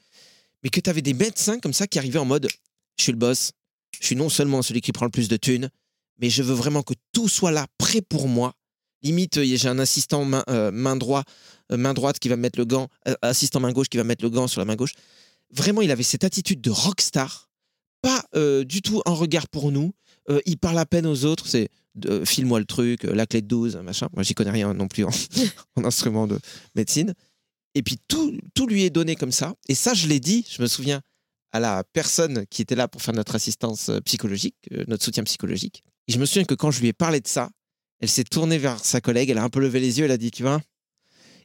mais 0.62 0.70
que 0.70 0.80
tu 0.80 0.90
avais 0.90 1.02
des 1.02 1.14
médecins 1.14 1.58
comme 1.58 1.72
ça 1.72 1.86
qui 1.86 1.98
arrivaient 1.98 2.18
en 2.18 2.24
mode 2.24 2.48
je 2.96 3.02
suis 3.04 3.12
le 3.12 3.18
boss, 3.18 3.52
je 4.00 4.06
suis 4.06 4.16
non 4.16 4.28
seulement 4.28 4.62
celui 4.62 4.80
qui 4.80 4.92
prend 4.92 5.04
le 5.06 5.10
plus 5.10 5.28
de 5.28 5.36
thunes, 5.36 5.70
mais 6.18 6.30
je 6.30 6.42
veux 6.42 6.54
vraiment 6.54 6.82
que 6.82 6.94
tout 7.12 7.28
soit 7.28 7.52
là, 7.52 7.66
prêt 7.78 8.02
pour 8.02 8.28
moi. 8.28 8.54
Limite, 9.02 9.44
j'ai 9.44 9.68
un 9.68 9.78
assistant 9.78 10.24
main, 10.24 10.44
euh, 10.48 10.70
main, 10.72 10.98
euh, 11.00 11.76
main 11.76 11.94
droite 11.94 12.18
qui 12.18 12.28
va 12.28 12.36
me 12.36 12.42
mettre 12.42 12.58
le 12.58 12.64
gant, 12.64 12.88
euh, 13.06 13.14
assistant 13.22 13.60
main 13.60 13.72
gauche 13.72 13.88
qui 13.88 13.96
va 13.96 14.04
mettre 14.04 14.24
le 14.24 14.30
gant 14.30 14.48
sur 14.48 14.60
la 14.60 14.64
main 14.64 14.76
gauche. 14.76 14.94
Vraiment, 15.50 15.82
il 15.82 15.90
avait 15.90 16.02
cette 16.02 16.24
attitude 16.24 16.60
de 16.60 16.70
rockstar, 16.70 17.48
pas 18.02 18.24
du 18.64 18.82
tout 18.82 19.02
un 19.06 19.12
regard 19.12 19.48
pour 19.48 19.72
nous. 19.72 19.92
Il 20.44 20.58
parle 20.58 20.78
à 20.78 20.84
peine 20.84 21.06
aux 21.06 21.24
autres, 21.24 21.46
c'est 21.48 21.70
file-moi 22.24 22.60
le 22.60 22.66
truc, 22.66 23.04
la 23.04 23.26
clé 23.26 23.40
de 23.40 23.46
12, 23.46 23.76
machin. 23.76 24.08
Moi, 24.12 24.22
j'y 24.22 24.34
connais 24.34 24.50
rien 24.50 24.74
non 24.74 24.88
plus 24.88 25.04
en, 25.04 25.10
en 25.76 25.84
instrument 25.84 26.26
de 26.26 26.38
médecine. 26.74 27.14
Et 27.74 27.82
puis 27.82 27.98
tout, 28.08 28.38
tout 28.54 28.66
lui 28.66 28.84
est 28.84 28.90
donné 28.90 29.16
comme 29.16 29.32
ça. 29.32 29.54
Et 29.68 29.74
ça, 29.74 29.94
je 29.94 30.06
l'ai 30.06 30.20
dit, 30.20 30.46
je 30.50 30.60
me 30.60 30.66
souviens, 30.66 31.00
à 31.52 31.60
la 31.60 31.82
personne 31.92 32.46
qui 32.50 32.60
était 32.62 32.74
là 32.74 32.88
pour 32.88 33.00
faire 33.00 33.14
notre 33.14 33.34
assistance 33.34 33.90
psychologique, 34.04 34.56
notre 34.86 35.02
soutien 35.02 35.24
psychologique. 35.24 35.82
Et 36.06 36.12
je 36.12 36.18
me 36.18 36.26
souviens 36.26 36.44
que 36.44 36.54
quand 36.54 36.70
je 36.70 36.80
lui 36.80 36.88
ai 36.88 36.92
parlé 36.92 37.20
de 37.20 37.28
ça, 37.28 37.50
elle 38.00 38.08
s'est 38.08 38.24
tournée 38.24 38.58
vers 38.58 38.78
sa 38.84 39.00
collègue, 39.00 39.30
elle 39.30 39.38
a 39.38 39.44
un 39.44 39.50
peu 39.50 39.60
levé 39.60 39.80
les 39.80 39.98
yeux, 39.98 40.04
elle 40.04 40.10
a 40.10 40.16
dit, 40.18 40.30
tu 40.30 40.42
vois. 40.42 40.60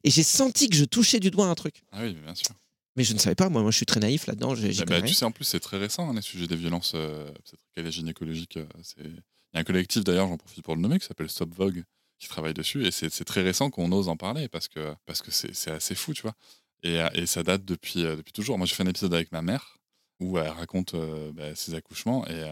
Et 0.04 0.10
j'ai 0.12 0.24
senti 0.24 0.70
que 0.70 0.76
je 0.76 0.86
touchais 0.86 1.20
du 1.20 1.32
doigt 1.32 1.48
un 1.48 1.56
truc. 1.56 1.84
Ah 1.92 2.02
oui, 2.04 2.14
bien 2.14 2.36
sûr. 2.36 2.50
Mais 2.96 3.04
je 3.04 3.14
ne 3.14 3.18
savais 3.20 3.36
pas, 3.36 3.50
moi, 3.50 3.62
moi 3.64 3.72
je 3.72 3.78
suis 3.78 3.86
très 3.88 4.00
naïf 4.00 4.28
là-dedans, 4.28 4.54
Bah, 4.54 4.86
bah, 4.86 5.02
tu 5.02 5.14
sais, 5.14 5.26
en 5.26 5.32
plus, 5.32 5.46
c'est 5.46 5.60
très 5.60 5.78
récent, 5.78 6.10
hein, 6.10 6.14
les 6.14 6.22
sujets 6.22 6.46
des 6.48 6.56
violences 6.56 6.92
euh, 6.96 7.32
gynécologiques. 7.78 8.58
euh, 8.58 8.66
Il 9.00 9.10
y 9.10 9.58
a 9.58 9.60
un 9.60 9.64
collectif, 9.64 10.04
d'ailleurs, 10.04 10.28
j'en 10.28 10.38
profite 10.38 10.64
pour 10.64 10.76
le 10.76 10.82
nommer, 10.82 11.00
qui 11.00 11.06
s'appelle 11.08 11.30
Stop 11.30 11.50
Vogue, 11.56 11.84
qui 12.20 12.28
travaille 12.28 12.54
dessus. 12.54 12.86
Et 12.86 12.92
c'est 12.92 13.10
c'est 13.12 13.26
très 13.26 13.42
récent 13.42 13.72
qu'on 13.72 13.92
ose 13.92 14.10
en 14.10 14.16
parler 14.18 14.48
parce 14.48 14.68
que 14.68 14.94
parce 15.08 15.22
que 15.24 15.32
c'est 15.32 15.56
c'est 15.56 15.72
assez 15.72 15.96
fou, 15.96 16.14
tu 16.14 16.22
vois. 16.22 16.36
Et, 16.84 17.02
euh, 17.02 17.10
et 17.14 17.26
ça 17.26 17.42
date 17.44 17.66
depuis, 17.66 18.04
euh, 18.06 18.16
depuis 18.18 18.34
toujours. 18.34 18.58
Moi, 18.60 18.68
j'ai 18.68 18.76
fait 18.76 18.84
un 18.84 18.88
épisode 18.88 19.14
avec 19.14 19.32
ma 19.32 19.42
mère 19.42 19.80
où 20.20 20.38
elle 20.38 20.50
raconte 20.50 20.94
euh, 20.94 21.32
bah, 21.32 21.56
ses 21.56 21.74
accouchements. 21.74 22.28
Et 22.28 22.44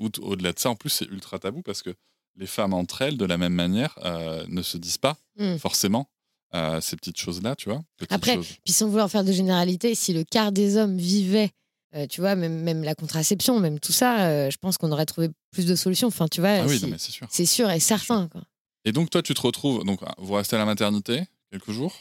au-delà 0.00 0.52
de 0.52 0.58
ça, 0.58 0.70
en 0.70 0.76
plus, 0.76 0.90
c'est 0.90 1.06
ultra 1.06 1.38
tabou 1.38 1.62
parce 1.62 1.82
que 1.82 1.94
les 2.36 2.46
femmes 2.46 2.74
entre 2.74 3.02
elles, 3.02 3.16
de 3.16 3.24
la 3.24 3.36
même 3.38 3.52
manière, 3.54 3.98
euh, 4.04 4.44
ne 4.48 4.62
se 4.62 4.76
disent 4.78 4.98
pas 4.98 5.16
Mm. 5.38 5.56
forcément 5.56 6.08
euh, 6.54 6.80
ces 6.80 6.94
petites 6.96 7.18
choses-là, 7.18 7.56
tu 7.56 7.68
vois. 7.68 7.82
Après, 8.10 8.34
choses. 8.36 8.46
Puis 8.64 8.72
sans 8.72 8.86
vouloir 8.88 9.10
faire 9.10 9.24
de 9.24 9.32
généralité, 9.32 9.94
si 9.96 10.12
le 10.12 10.22
quart 10.22 10.52
des 10.52 10.76
hommes 10.76 10.96
vivaient, 10.96 11.50
euh, 11.96 12.06
tu 12.06 12.20
vois, 12.20 12.36
même, 12.36 12.60
même 12.62 12.84
la 12.84 12.94
contraception, 12.94 13.58
même 13.58 13.80
tout 13.80 13.92
ça, 13.92 14.26
euh, 14.28 14.50
je 14.50 14.56
pense 14.58 14.78
qu'on 14.78 14.92
aurait 14.92 15.06
trouvé 15.06 15.28
plus 15.50 15.66
de 15.66 15.74
solutions. 15.74 16.06
Enfin, 16.08 16.28
tu 16.28 16.40
vois, 16.40 16.50
Ah 16.60 16.66
oui, 16.66 16.78
c'est 16.98 17.10
sûr. 17.10 17.26
c'est 17.30 17.46
sûr 17.46 17.68
et 17.70 17.80
certain. 17.80 18.28
Quoi. 18.28 18.42
Et 18.84 18.92
donc, 18.92 19.10
toi, 19.10 19.22
tu 19.22 19.34
te 19.34 19.40
retrouves. 19.40 19.82
Donc, 19.84 20.00
vous 20.18 20.34
restez 20.34 20.54
à 20.54 20.60
la 20.60 20.64
maternité 20.64 21.22
quelques 21.50 21.70
jours? 21.72 21.94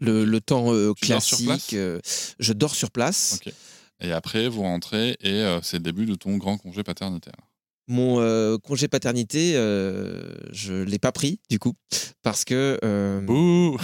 Le, 0.00 0.24
le 0.24 0.40
temps 0.40 0.72
euh, 0.74 0.92
Tu 1.00 1.06
dors 1.06 1.22
sur 1.22 1.36
place? 1.38 1.46
classique, 1.46 1.74
euh, 1.74 2.00
je 2.40 2.52
dors 2.52 2.74
sur 2.74 2.90
place. 2.90 3.38
Et 4.00 4.10
après, 4.10 4.48
vous 4.48 4.62
rentrez 4.62 5.10
et 5.20 5.30
euh, 5.30 5.62
c'est 5.62 5.76
le 5.76 5.84
début 5.84 6.06
de 6.06 6.16
ton 6.16 6.38
grand 6.38 6.58
congé 6.58 6.82
paternitaire. 6.82 7.36
Mon 7.92 8.20
euh, 8.20 8.56
congé 8.56 8.88
paternité, 8.88 9.52
euh, 9.54 10.32
je 10.50 10.72
l'ai 10.72 10.98
pas 10.98 11.12
pris 11.12 11.40
du 11.50 11.58
coup 11.58 11.74
parce 12.22 12.44
que 12.46 12.78
euh, 12.82 13.20
Bouh 13.20 13.76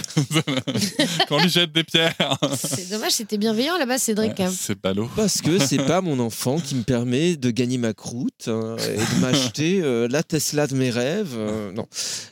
Qu'on 1.27 1.37
lui 1.37 1.47
jette 1.49 1.71
des 1.73 1.83
pierres 1.83 2.15
C'est 2.57 2.89
dommage, 2.89 3.11
c'était 3.11 3.37
bienveillant 3.37 3.77
là-bas, 3.77 3.99
Cédric. 3.99 4.39
Ouais, 4.39 4.45
hein. 4.45 4.51
C'est 4.51 4.81
ballot. 4.81 5.07
parce 5.15 5.41
que 5.41 5.59
c'est 5.59 5.85
pas 5.85 6.01
mon 6.01 6.19
enfant 6.19 6.59
qui 6.59 6.73
me 6.73 6.81
permet 6.81 7.35
de 7.35 7.51
gagner 7.51 7.77
ma 7.77 7.93
croûte 7.93 8.47
hein, 8.47 8.77
et 8.79 8.97
de 8.97 9.21
m'acheter 9.21 9.81
euh, 9.83 10.07
la 10.09 10.23
Tesla 10.23 10.65
de 10.65 10.73
mes 10.73 10.89
rêves. 10.89 11.35
euh, 11.37 11.71
non, 11.71 11.85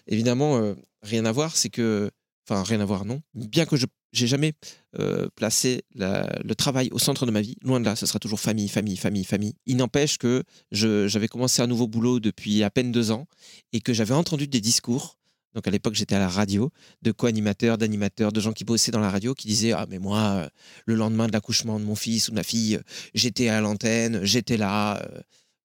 évidemment, 0.08 0.58
euh, 0.58 0.74
rien 1.04 1.26
à 1.26 1.32
voir. 1.32 1.56
C'est 1.56 1.70
que, 1.70 2.10
enfin, 2.50 2.64
rien 2.64 2.80
à 2.80 2.86
voir, 2.86 3.06
non. 3.06 3.22
Bien 3.36 3.68
que 3.68 3.76
je 3.76 3.86
j'ai 4.18 4.28
jamais 4.28 4.54
euh, 5.00 5.28
placé 5.36 5.84
la- 5.96 6.28
le 6.44 6.56
travail 6.56 6.90
au 6.92 7.00
centre 7.00 7.26
de 7.26 7.32
ma 7.32 7.42
vie. 7.42 7.56
Loin 7.62 7.80
de 7.80 7.86
là, 7.86 7.96
ce 7.96 8.06
sera 8.06 8.20
toujours 8.20 8.40
famille, 8.40 8.68
famille, 8.70 8.98
famille, 8.98 9.24
famille. 9.24 9.54
Il 9.66 9.78
n'empêche 9.78 10.18
que 10.18 10.44
j'avais 10.72 11.28
commencé 11.28 11.62
un 11.62 11.68
nouveau 11.68 11.88
boulot 11.88 12.20
depuis 12.20 12.64
à 12.64 12.70
peine 12.70 12.92
deux 12.92 13.12
ans 13.12 13.28
et 13.74 13.80
que 13.82 13.94
j'avais 13.94 14.14
entendu 14.14 14.48
des 14.48 14.62
discours. 14.62 15.18
Donc 15.54 15.68
à 15.68 15.72
l'époque, 15.72 15.96
j'étais 15.96 16.14
à 16.16 16.20
la 16.20 16.30
radio, 16.30 16.72
de 17.02 17.12
co-animateurs, 17.12 17.78
d'animateurs, 17.80 18.32
de 18.32 18.40
gens 18.40 18.52
qui 18.54 18.64
bossaient 18.64 18.92
dans 18.92 19.00
la 19.00 19.10
radio, 19.10 19.34
qui 19.34 19.48
disaient 19.48 19.72
Ah, 19.72 19.86
mais 19.90 19.98
moi, 19.98 20.20
euh, 20.20 20.50
le 20.86 20.96
lendemain 20.96 21.28
de 21.28 21.32
l'accouchement 21.32 21.80
de 21.80 21.86
mon 21.86 21.96
fils 21.96 22.28
ou 22.28 22.32
de 22.32 22.36
ma 22.36 22.44
fille, 22.44 22.76
euh, 22.76 22.82
j'étais 23.16 23.48
à 23.50 23.60
l'antenne, 23.62 24.20
j'étais 24.24 24.58
là. 24.58 25.02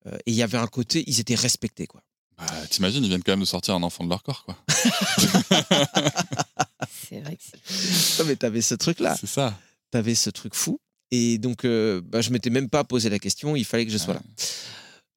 et 0.07 0.31
il 0.33 0.35
y 0.35 0.43
avait 0.43 0.59
un 0.59 0.67
côté, 0.67 1.05
ils 1.07 1.21
étaient 1.21 1.35
respectés, 1.35 1.87
quoi. 1.87 2.03
Bah, 2.39 2.47
T'imagines, 2.71 3.05
ils 3.05 3.09
viennent 3.09 3.23
quand 3.23 3.33
même 3.33 3.41
de 3.41 3.45
sortir 3.45 3.75
un 3.75 3.83
enfant 3.83 4.03
de 4.05 4.09
leur 4.09 4.23
corps, 4.23 4.45
quoi. 4.45 4.57
C'est 7.13 7.21
vrai 7.21 7.37
que 7.37 7.43
c'est- 7.43 8.23
Non, 8.23 8.29
mais 8.29 8.37
t'avais 8.37 8.63
ce 8.63 8.75
truc-là. 8.75 9.17
C'est 9.21 9.27
ça. 9.27 9.59
T'avais 9.91 10.15
ce 10.15 10.31
truc 10.31 10.55
fou. 10.55 10.81
Et 11.11 11.37
donc, 11.39 11.65
euh, 11.67 12.01
bah, 12.03 12.23
je 12.23 12.31
m'étais 12.31 12.49
même 12.49 12.71
pas 12.71 12.85
posé 12.85 13.11
la 13.11 13.19
question, 13.19 13.55
il 13.55 13.65
fallait 13.67 13.85
que 13.85 13.93
je 13.93 13.99
sois 13.99 14.15
là. 14.15 14.23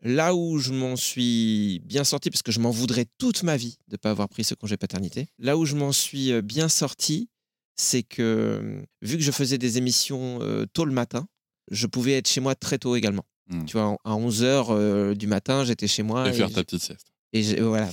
Là 0.04 0.36
où 0.36 0.60
je 0.60 0.72
m'en 0.74 0.98
suis 0.98 1.80
bien 1.86 2.04
sorti, 2.04 2.30
parce 2.30 2.44
que 2.44 2.52
je 2.52 2.60
m'en 2.60 2.70
voudrais 2.70 3.06
toute 3.18 3.44
ma 3.44 3.56
vie 3.58 3.78
de 3.88 3.94
ne 3.94 3.98
pas 3.98 4.12
avoir 4.12 4.28
pris 4.28 4.44
ce 4.44 4.54
congé 4.54 4.76
paternité, 4.78 5.28
là 5.40 5.58
où 5.58 5.66
je 5.66 5.76
m'en 5.76 5.94
suis 5.94 6.32
euh, 6.34 6.42
bien 6.42 6.68
sorti, 6.68 7.30
c'est 7.78 8.04
que 8.04 8.22
euh, 8.22 8.82
vu 9.02 9.16
que 9.18 9.24
je 9.24 9.32
faisais 9.32 9.58
des 9.58 9.78
émissions 9.78 10.40
euh, 10.42 10.66
tôt 10.74 10.84
le 10.86 10.92
matin, 10.92 11.26
je 11.72 11.88
pouvais 11.88 12.18
être 12.18 12.28
chez 12.28 12.42
moi 12.42 12.56
très 12.56 12.78
tôt 12.78 12.96
également. 12.98 13.26
Hmm. 13.50 13.66
Tu 13.66 13.78
vois, 13.78 13.98
à 14.04 14.12
11h 14.16 15.16
du 15.16 15.28
matin, 15.28 15.64
j'étais 15.64 15.88
chez 15.88 16.04
moi. 16.04 16.28
Et 16.30 16.34
faire 16.34 16.52
ta 16.52 16.64
petite 16.64 16.82
sieste. 16.82 17.08
Et 17.38 17.44
j'ai- 17.44 17.60
voilà. 17.62 17.90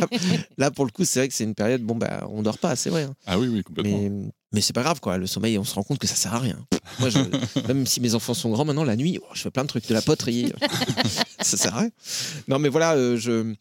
là, 0.58 0.70
pour 0.70 0.84
le 0.84 0.90
coup, 0.90 1.04
c'est 1.04 1.20
vrai 1.20 1.28
que 1.28 1.34
c'est 1.34 1.44
une 1.44 1.54
période, 1.54 1.82
bon, 1.82 1.94
bah, 1.96 2.26
on 2.30 2.42
dort 2.42 2.58
pas, 2.58 2.76
c'est 2.76 2.90
vrai. 2.90 3.02
hein. 3.04 3.14
Ah 3.26 3.38
oui, 3.38 3.48
oui, 3.48 3.62
complètement. 3.62 3.98
Mais, 3.98 4.10
mais 4.52 4.60
c'est 4.60 4.72
pas 4.72 4.82
grave, 4.82 5.00
quoi. 5.00 5.16
Le 5.18 5.26
sommeil, 5.26 5.58
on 5.58 5.64
se 5.64 5.74
rend 5.74 5.82
compte 5.82 5.98
que 5.98 6.06
ça 6.06 6.14
sert 6.16 6.34
à 6.34 6.38
rien. 6.40 6.58
Moi, 6.98 7.08
je- 7.10 7.66
même 7.68 7.86
si 7.86 8.00
mes 8.00 8.14
enfants 8.14 8.34
sont 8.34 8.50
grands 8.50 8.64
maintenant, 8.64 8.84
la 8.84 8.96
nuit, 8.96 9.18
oh, 9.22 9.26
je 9.34 9.42
fais 9.42 9.50
plein 9.50 9.62
de 9.62 9.68
trucs, 9.68 9.86
de 9.88 9.94
la 9.94 10.02
poterie. 10.02 10.52
ça 11.40 11.56
sert 11.56 11.74
à 11.76 11.80
rien. 11.80 11.90
Non, 12.48 12.58
mais 12.58 12.68
voilà, 12.68 12.94
euh, 12.94 13.16
je, 13.16 13.54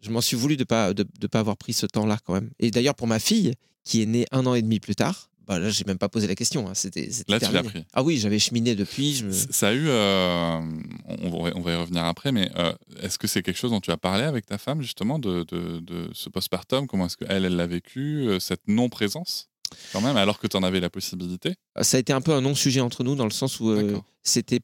je 0.00 0.10
m'en 0.10 0.20
suis 0.20 0.36
voulu 0.36 0.56
de 0.56 0.64
pas, 0.64 0.94
de, 0.94 1.06
de 1.20 1.26
pas 1.26 1.40
avoir 1.40 1.56
pris 1.56 1.72
ce 1.74 1.86
temps-là, 1.86 2.18
quand 2.24 2.34
même. 2.34 2.50
Et 2.58 2.70
d'ailleurs, 2.70 2.94
pour 2.94 3.06
ma 3.06 3.18
fille, 3.18 3.52
qui 3.84 4.00
est 4.02 4.06
née 4.06 4.26
un 4.32 4.46
an 4.46 4.54
et 4.54 4.62
demi 4.62 4.80
plus 4.80 4.94
tard, 4.94 5.28
bah 5.46 5.58
là, 5.58 5.70
j'ai 5.70 5.84
même 5.84 5.98
pas 5.98 6.08
posé 6.08 6.26
la 6.26 6.34
question. 6.34 6.68
hein. 6.68 6.74
C'était, 6.74 7.08
Là, 7.28 7.38
tu 7.40 7.52
l'as 7.52 7.62
pris. 7.62 7.84
Ah 7.92 8.02
oui, 8.02 8.18
j'avais 8.18 8.38
cheminé 8.38 8.74
depuis. 8.74 9.14
Je 9.14 9.26
me... 9.26 9.32
C- 9.32 9.46
Ça 9.50 9.68
a 9.68 9.72
eu. 9.72 9.86
euh, 9.88 10.60
on, 11.08 11.42
va, 11.42 11.50
on 11.56 11.60
va 11.60 11.72
y 11.72 11.76
revenir 11.76 12.04
après, 12.04 12.30
mais 12.32 12.50
euh, 12.56 12.72
est-ce 13.00 13.18
que 13.18 13.26
c'est 13.26 13.42
quelque 13.42 13.56
chose 13.58 13.70
dont 13.72 13.80
tu 13.80 13.90
as 13.90 13.96
parlé 13.96 14.24
avec 14.24 14.46
ta 14.46 14.58
femme, 14.58 14.82
justement, 14.82 15.18
de, 15.18 15.44
de, 15.44 15.80
de 15.80 16.08
ce 16.12 16.28
postpartum? 16.28 16.86
Comment 16.86 17.06
est-ce 17.06 17.16
qu'elle, 17.16 17.44
elle 17.44 17.56
l'a 17.56 17.66
vécu 17.66 18.28
euh, 18.28 18.38
Cette 18.40 18.68
non-présence, 18.68 19.48
quand 19.92 20.00
même, 20.00 20.16
alors 20.16 20.38
que 20.38 20.46
tu 20.46 20.56
en 20.56 20.62
avais 20.62 20.80
la 20.80 20.90
possibilité? 20.90 21.54
Ça 21.80 21.96
a 21.96 22.00
été 22.00 22.12
un 22.12 22.20
peu 22.20 22.32
un 22.32 22.40
non-sujet 22.40 22.80
entre 22.80 23.02
nous, 23.04 23.14
dans 23.16 23.24
le 23.24 23.30
sens 23.30 23.58
où 23.60 23.70
euh, 23.70 23.82
c'était 24.22 24.60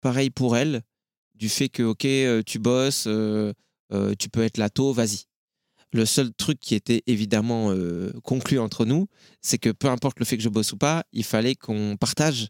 pareil 0.00 0.30
pour 0.30 0.56
elle, 0.56 0.82
du 1.34 1.48
fait 1.48 1.68
que, 1.68 1.82
ok, 1.82 2.44
tu 2.46 2.58
bosses, 2.58 3.08
tu 4.18 4.28
peux 4.30 4.42
être 4.42 4.56
là 4.58 4.70
tôt, 4.70 4.92
vas-y. 4.92 5.24
Le 5.92 6.06
seul 6.06 6.32
truc 6.32 6.58
qui 6.58 6.74
était 6.74 7.02
évidemment 7.06 7.70
euh, 7.70 8.12
conclu 8.24 8.58
entre 8.58 8.86
nous, 8.86 9.08
c'est 9.42 9.58
que 9.58 9.68
peu 9.68 9.88
importe 9.88 10.18
le 10.18 10.24
fait 10.24 10.38
que 10.38 10.42
je 10.42 10.48
bosse 10.48 10.72
ou 10.72 10.78
pas, 10.78 11.04
il 11.12 11.24
fallait 11.24 11.54
qu'on 11.54 11.96
partage 12.00 12.48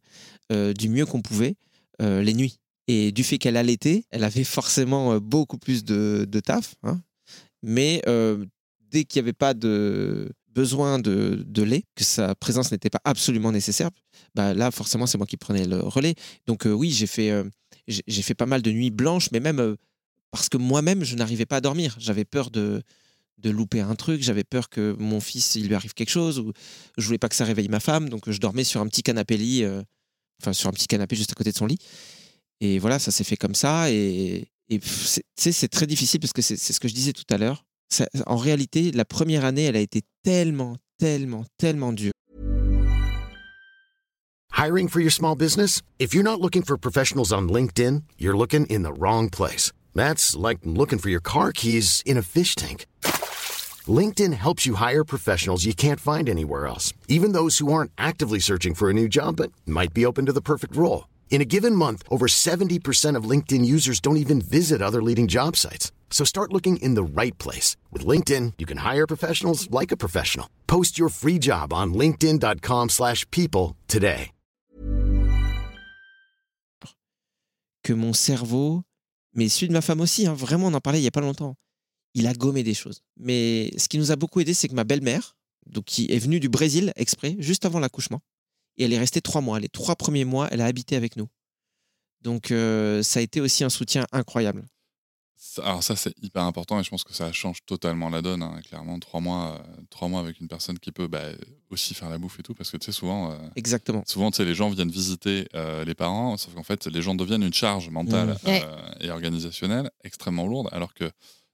euh, 0.52 0.72
du 0.72 0.88
mieux 0.88 1.06
qu'on 1.06 1.22
pouvait 1.22 1.56
euh, 2.00 2.22
les 2.22 2.34
nuits. 2.34 2.60
Et 2.86 3.10
du 3.10 3.24
fait 3.24 3.38
qu'elle 3.38 3.56
allaitait, 3.56 4.04
elle 4.10 4.22
avait 4.22 4.44
forcément 4.44 5.18
beaucoup 5.18 5.58
plus 5.58 5.84
de, 5.84 6.26
taf. 6.44 6.74
hein. 6.84 7.00
Mais 7.62 8.02
dès 8.90 9.04
qu'il 9.04 9.20
n'y 9.20 9.26
avait 9.26 9.32
pas 9.32 9.54
de 9.54 10.30
besoin 10.48 10.98
de, 10.98 11.62
lait, 11.62 11.84
que 11.94 12.04
sa 12.04 12.34
présence 12.34 12.72
n'était 12.72 12.90
pas 12.90 13.00
absolument 13.04 13.52
nécessaire, 13.52 13.88
bah 14.34 14.52
là 14.52 14.70
forcément 14.72 15.06
c'est 15.06 15.16
moi 15.16 15.28
qui 15.28 15.36
prenais 15.36 15.64
le 15.64 15.78
relais. 15.78 16.14
Donc 16.46 16.66
oui, 16.66 16.90
j'ai 16.90 17.06
fait, 17.06 18.34
pas 18.34 18.46
mal 18.46 18.62
de 18.62 18.72
nuits 18.72 18.90
blanches, 18.90 19.30
mais 19.30 19.40
même 19.40 19.76
parce 20.32 20.48
que 20.48 20.56
moi-même 20.56 21.04
je 21.04 21.14
n'arrivais 21.14 21.46
pas 21.46 21.56
à 21.56 21.60
dormir. 21.60 21.94
J'avais 22.00 22.24
peur 22.24 22.50
de, 22.50 22.82
de 23.42 23.50
louper 23.50 23.80
un 23.80 23.94
truc, 23.94 24.22
j'avais 24.22 24.44
peur 24.44 24.68
que 24.68 24.94
mon 24.98 25.20
fils 25.20 25.54
il 25.56 25.68
lui 25.68 25.74
arrive 25.74 25.94
quelque 25.94 26.10
chose, 26.10 26.38
ou 26.38 26.52
je 26.96 27.04
voulais 27.06 27.18
pas 27.18 27.28
que 27.28 27.34
ça 27.34 27.44
réveille 27.44 27.68
ma 27.68 27.80
femme, 27.80 28.08
donc 28.08 28.30
je 28.30 28.38
dormais 28.38 28.64
sur 28.64 28.80
un 28.80 28.86
petit 28.86 29.02
canapé 29.02 29.36
lit, 29.36 29.64
euh, 29.64 29.82
enfin 30.40 30.52
sur 30.52 30.68
un 30.68 30.72
petit 30.72 30.86
canapé 30.86 31.16
juste 31.16 31.32
à 31.32 31.34
côté 31.34 31.50
de 31.52 31.56
son 31.56 31.66
lit. 31.66 31.78
Et 32.60 32.78
voilà, 32.78 32.98
ça 32.98 33.10
s'est 33.10 33.24
fait 33.24 33.36
comme 33.36 33.54
ça. 33.56 33.90
Et, 33.90 34.46
et 34.68 34.80
c'est- 35.36 35.68
très 35.68 35.86
difficile 35.86 36.20
parce 36.20 36.32
que 36.32 36.42
c'est 36.42 36.56
ce 36.56 36.78
que 36.78 36.86
je 36.88 36.94
disais 36.94 37.12
tout 37.12 37.24
à 37.30 37.36
l'heure. 37.38 37.64
En 38.26 38.36
réalité, 38.36 38.92
la 38.92 39.04
première 39.04 39.44
année, 39.44 39.64
elle 39.64 39.76
a 39.76 39.80
été 39.80 40.02
tellement, 40.22 40.76
tellement, 40.98 41.44
tellement 41.58 41.92
dure. 41.92 42.12
Hiring 44.56 44.88
for 44.88 45.00
your 45.00 45.10
small 45.10 45.34
business? 45.34 45.82
If 45.98 46.14
you're 46.14 46.22
not 46.22 46.40
looking 46.40 46.62
for 46.62 46.78
professionals 46.78 47.32
on 47.32 47.48
LinkedIn, 47.48 48.02
you're 48.18 48.36
looking 48.36 48.66
in 48.70 48.82
the 48.82 48.92
wrong 48.96 49.28
place. 49.28 49.72
That's 49.94 50.36
like 50.36 50.60
looking 50.64 50.98
for 51.00 51.10
your 51.10 51.20
car 51.20 51.52
keys 51.52 52.00
in 52.06 52.16
a 52.16 52.22
fish 52.22 52.54
tank. 52.54 52.86
LinkedIn 53.88 54.32
helps 54.34 54.64
you 54.64 54.74
hire 54.76 55.02
professionals 55.02 55.64
you 55.64 55.74
can't 55.74 55.98
find 55.98 56.28
anywhere 56.28 56.68
else, 56.68 56.92
even 57.08 57.32
those 57.32 57.58
who 57.58 57.72
aren't 57.72 57.90
actively 57.98 58.38
searching 58.38 58.74
for 58.74 58.88
a 58.88 58.94
new 58.94 59.08
job 59.08 59.36
but 59.36 59.50
might 59.66 59.92
be 59.92 60.06
open 60.06 60.26
to 60.26 60.32
the 60.32 60.40
perfect 60.40 60.76
role. 60.76 61.08
In 61.30 61.40
a 61.40 61.46
given 61.46 61.74
month, 61.74 62.04
over 62.08 62.28
70% 62.28 63.16
of 63.16 63.24
LinkedIn 63.24 63.64
users 63.64 63.98
don't 63.98 64.18
even 64.18 64.40
visit 64.40 64.80
other 64.80 65.02
leading 65.02 65.26
job 65.26 65.56
sites. 65.56 65.90
So 66.10 66.24
start 66.24 66.52
looking 66.52 66.76
in 66.76 66.94
the 66.94 67.02
right 67.02 67.36
place. 67.38 67.76
With 67.90 68.06
LinkedIn, 68.06 68.52
you 68.58 68.66
can 68.66 68.78
hire 68.78 69.06
professionals 69.08 69.68
like 69.72 69.90
a 69.90 69.96
professional. 69.96 70.46
Post 70.68 70.98
your 71.00 71.08
free 71.08 71.40
job 71.40 71.72
on 71.72 71.94
linkedin.com/people 71.94 72.88
slash 72.90 73.26
people 73.30 73.76
today. 73.88 74.30
que 77.82 77.92
mon 77.92 78.12
cerveau, 78.12 78.82
mais 79.34 79.48
celui 79.48 79.68
de 79.68 79.72
ma 79.72 79.80
femme 79.80 80.00
aussi, 80.00 80.26
hein, 80.26 80.34
vraiment, 80.34 80.68
on 80.68 80.74
en 80.74 80.80
parlait 80.80 80.98
il 80.98 81.02
n'y 81.02 81.08
a 81.08 81.12
pas 81.12 81.20
longtemps, 81.20 81.54
il 82.14 82.26
a 82.26 82.34
gommé 82.34 82.62
des 82.62 82.74
choses. 82.74 83.02
Mais 83.16 83.70
ce 83.78 83.88
qui 83.88 83.98
nous 83.98 84.10
a 84.12 84.16
beaucoup 84.16 84.40
aidé, 84.40 84.54
c'est 84.54 84.68
que 84.68 84.74
ma 84.74 84.84
belle-mère, 84.84 85.36
donc 85.66 85.84
qui 85.84 86.06
est 86.10 86.18
venue 86.18 86.40
du 86.40 86.48
Brésil 86.48 86.92
exprès, 86.96 87.36
juste 87.38 87.64
avant 87.64 87.78
l'accouchement, 87.80 88.20
et 88.76 88.84
elle 88.84 88.92
est 88.92 88.98
restée 88.98 89.20
trois 89.20 89.40
mois. 89.40 89.60
Les 89.60 89.68
trois 89.68 89.96
premiers 89.96 90.24
mois, 90.24 90.48
elle 90.50 90.60
a 90.60 90.66
habité 90.66 90.96
avec 90.96 91.16
nous. 91.16 91.28
Donc 92.20 92.50
euh, 92.50 93.02
ça 93.02 93.20
a 93.20 93.22
été 93.22 93.40
aussi 93.40 93.64
un 93.64 93.68
soutien 93.70 94.06
incroyable. 94.12 94.64
Alors 95.60 95.82
ça, 95.82 95.96
c'est 95.96 96.14
hyper 96.22 96.44
important 96.44 96.78
et 96.78 96.84
je 96.84 96.90
pense 96.90 97.02
que 97.02 97.12
ça 97.12 97.32
change 97.32 97.58
totalement 97.66 98.08
la 98.08 98.22
donne. 98.22 98.42
hein. 98.44 98.60
Clairement, 98.64 98.98
trois 99.00 99.20
mois, 99.20 99.60
euh, 99.60 99.82
trois 99.90 100.06
mois 100.08 100.20
avec 100.20 100.38
une 100.40 100.46
personne 100.46 100.78
qui 100.78 100.92
peut 100.92 101.08
bah, 101.08 101.30
aussi 101.68 101.94
faire 101.94 102.08
la 102.10 102.18
bouffe 102.18 102.38
et 102.38 102.44
tout, 102.44 102.54
parce 102.54 102.70
que 102.70 102.76
tu 102.76 102.86
sais, 102.86 102.92
souvent, 102.92 103.32
euh, 103.32 103.36
Exactement. 103.56 104.04
souvent 104.06 104.30
tu 104.30 104.36
sais, 104.36 104.44
les 104.44 104.54
gens 104.54 104.70
viennent 104.70 104.90
visiter 104.90 105.48
euh, 105.54 105.84
les 105.84 105.94
parents, 105.96 106.36
sauf 106.36 106.54
qu'en 106.54 106.62
fait, 106.62 106.86
les 106.86 107.02
gens 107.02 107.16
deviennent 107.16 107.42
une 107.42 107.52
charge 107.52 107.90
mentale 107.90 108.38
Mmh. 108.44 108.48
Ouais. 108.48 108.62
et 109.00 109.10
organisationnelle 109.10 109.90
extrêmement 110.04 110.46
lourde, 110.46 110.68
alors 110.70 110.94
que 110.94 111.10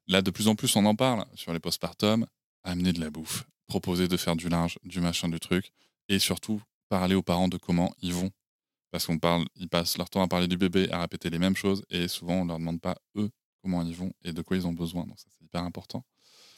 là, 0.08 0.22
de 0.22 0.30
plus 0.30 0.48
en 0.48 0.54
plus, 0.54 0.74
on 0.76 0.84
en 0.84 0.94
parle 0.94 1.24
sur 1.34 1.52
les 1.52 1.60
postpartum, 1.60 2.26
amener 2.64 2.92
de 2.92 3.00
la 3.00 3.10
bouffe, 3.10 3.44
proposer 3.66 4.08
de 4.08 4.16
faire 4.16 4.36
du 4.36 4.48
linge, 4.48 4.78
du 4.84 5.00
machin, 5.00 5.28
du 5.28 5.38
truc, 5.38 5.72
et 6.08 6.18
surtout 6.18 6.60
parler 6.88 7.14
aux 7.14 7.22
parents 7.22 7.48
de 7.48 7.56
comment 7.56 7.94
ils 8.02 8.14
vont. 8.14 8.30
Parce 8.90 9.06
qu'on 9.06 9.18
parle, 9.18 9.44
ils 9.56 9.68
passent 9.68 9.98
leur 9.98 10.08
temps 10.08 10.22
à 10.22 10.28
parler 10.28 10.48
du 10.48 10.56
bébé, 10.56 10.90
à 10.90 11.02
répéter 11.02 11.28
les 11.30 11.38
mêmes 11.38 11.56
choses, 11.56 11.84
et 11.90 12.08
souvent 12.08 12.40
on 12.40 12.44
leur 12.46 12.58
demande 12.58 12.80
pas 12.80 12.96
eux 13.16 13.30
comment 13.62 13.82
ils 13.82 13.94
vont 13.94 14.12
et 14.24 14.32
de 14.32 14.40
quoi 14.40 14.56
ils 14.56 14.66
ont 14.66 14.72
besoin. 14.72 15.04
Donc 15.04 15.18
ça 15.18 15.26
c'est 15.30 15.44
hyper 15.44 15.62
important. 15.62 16.04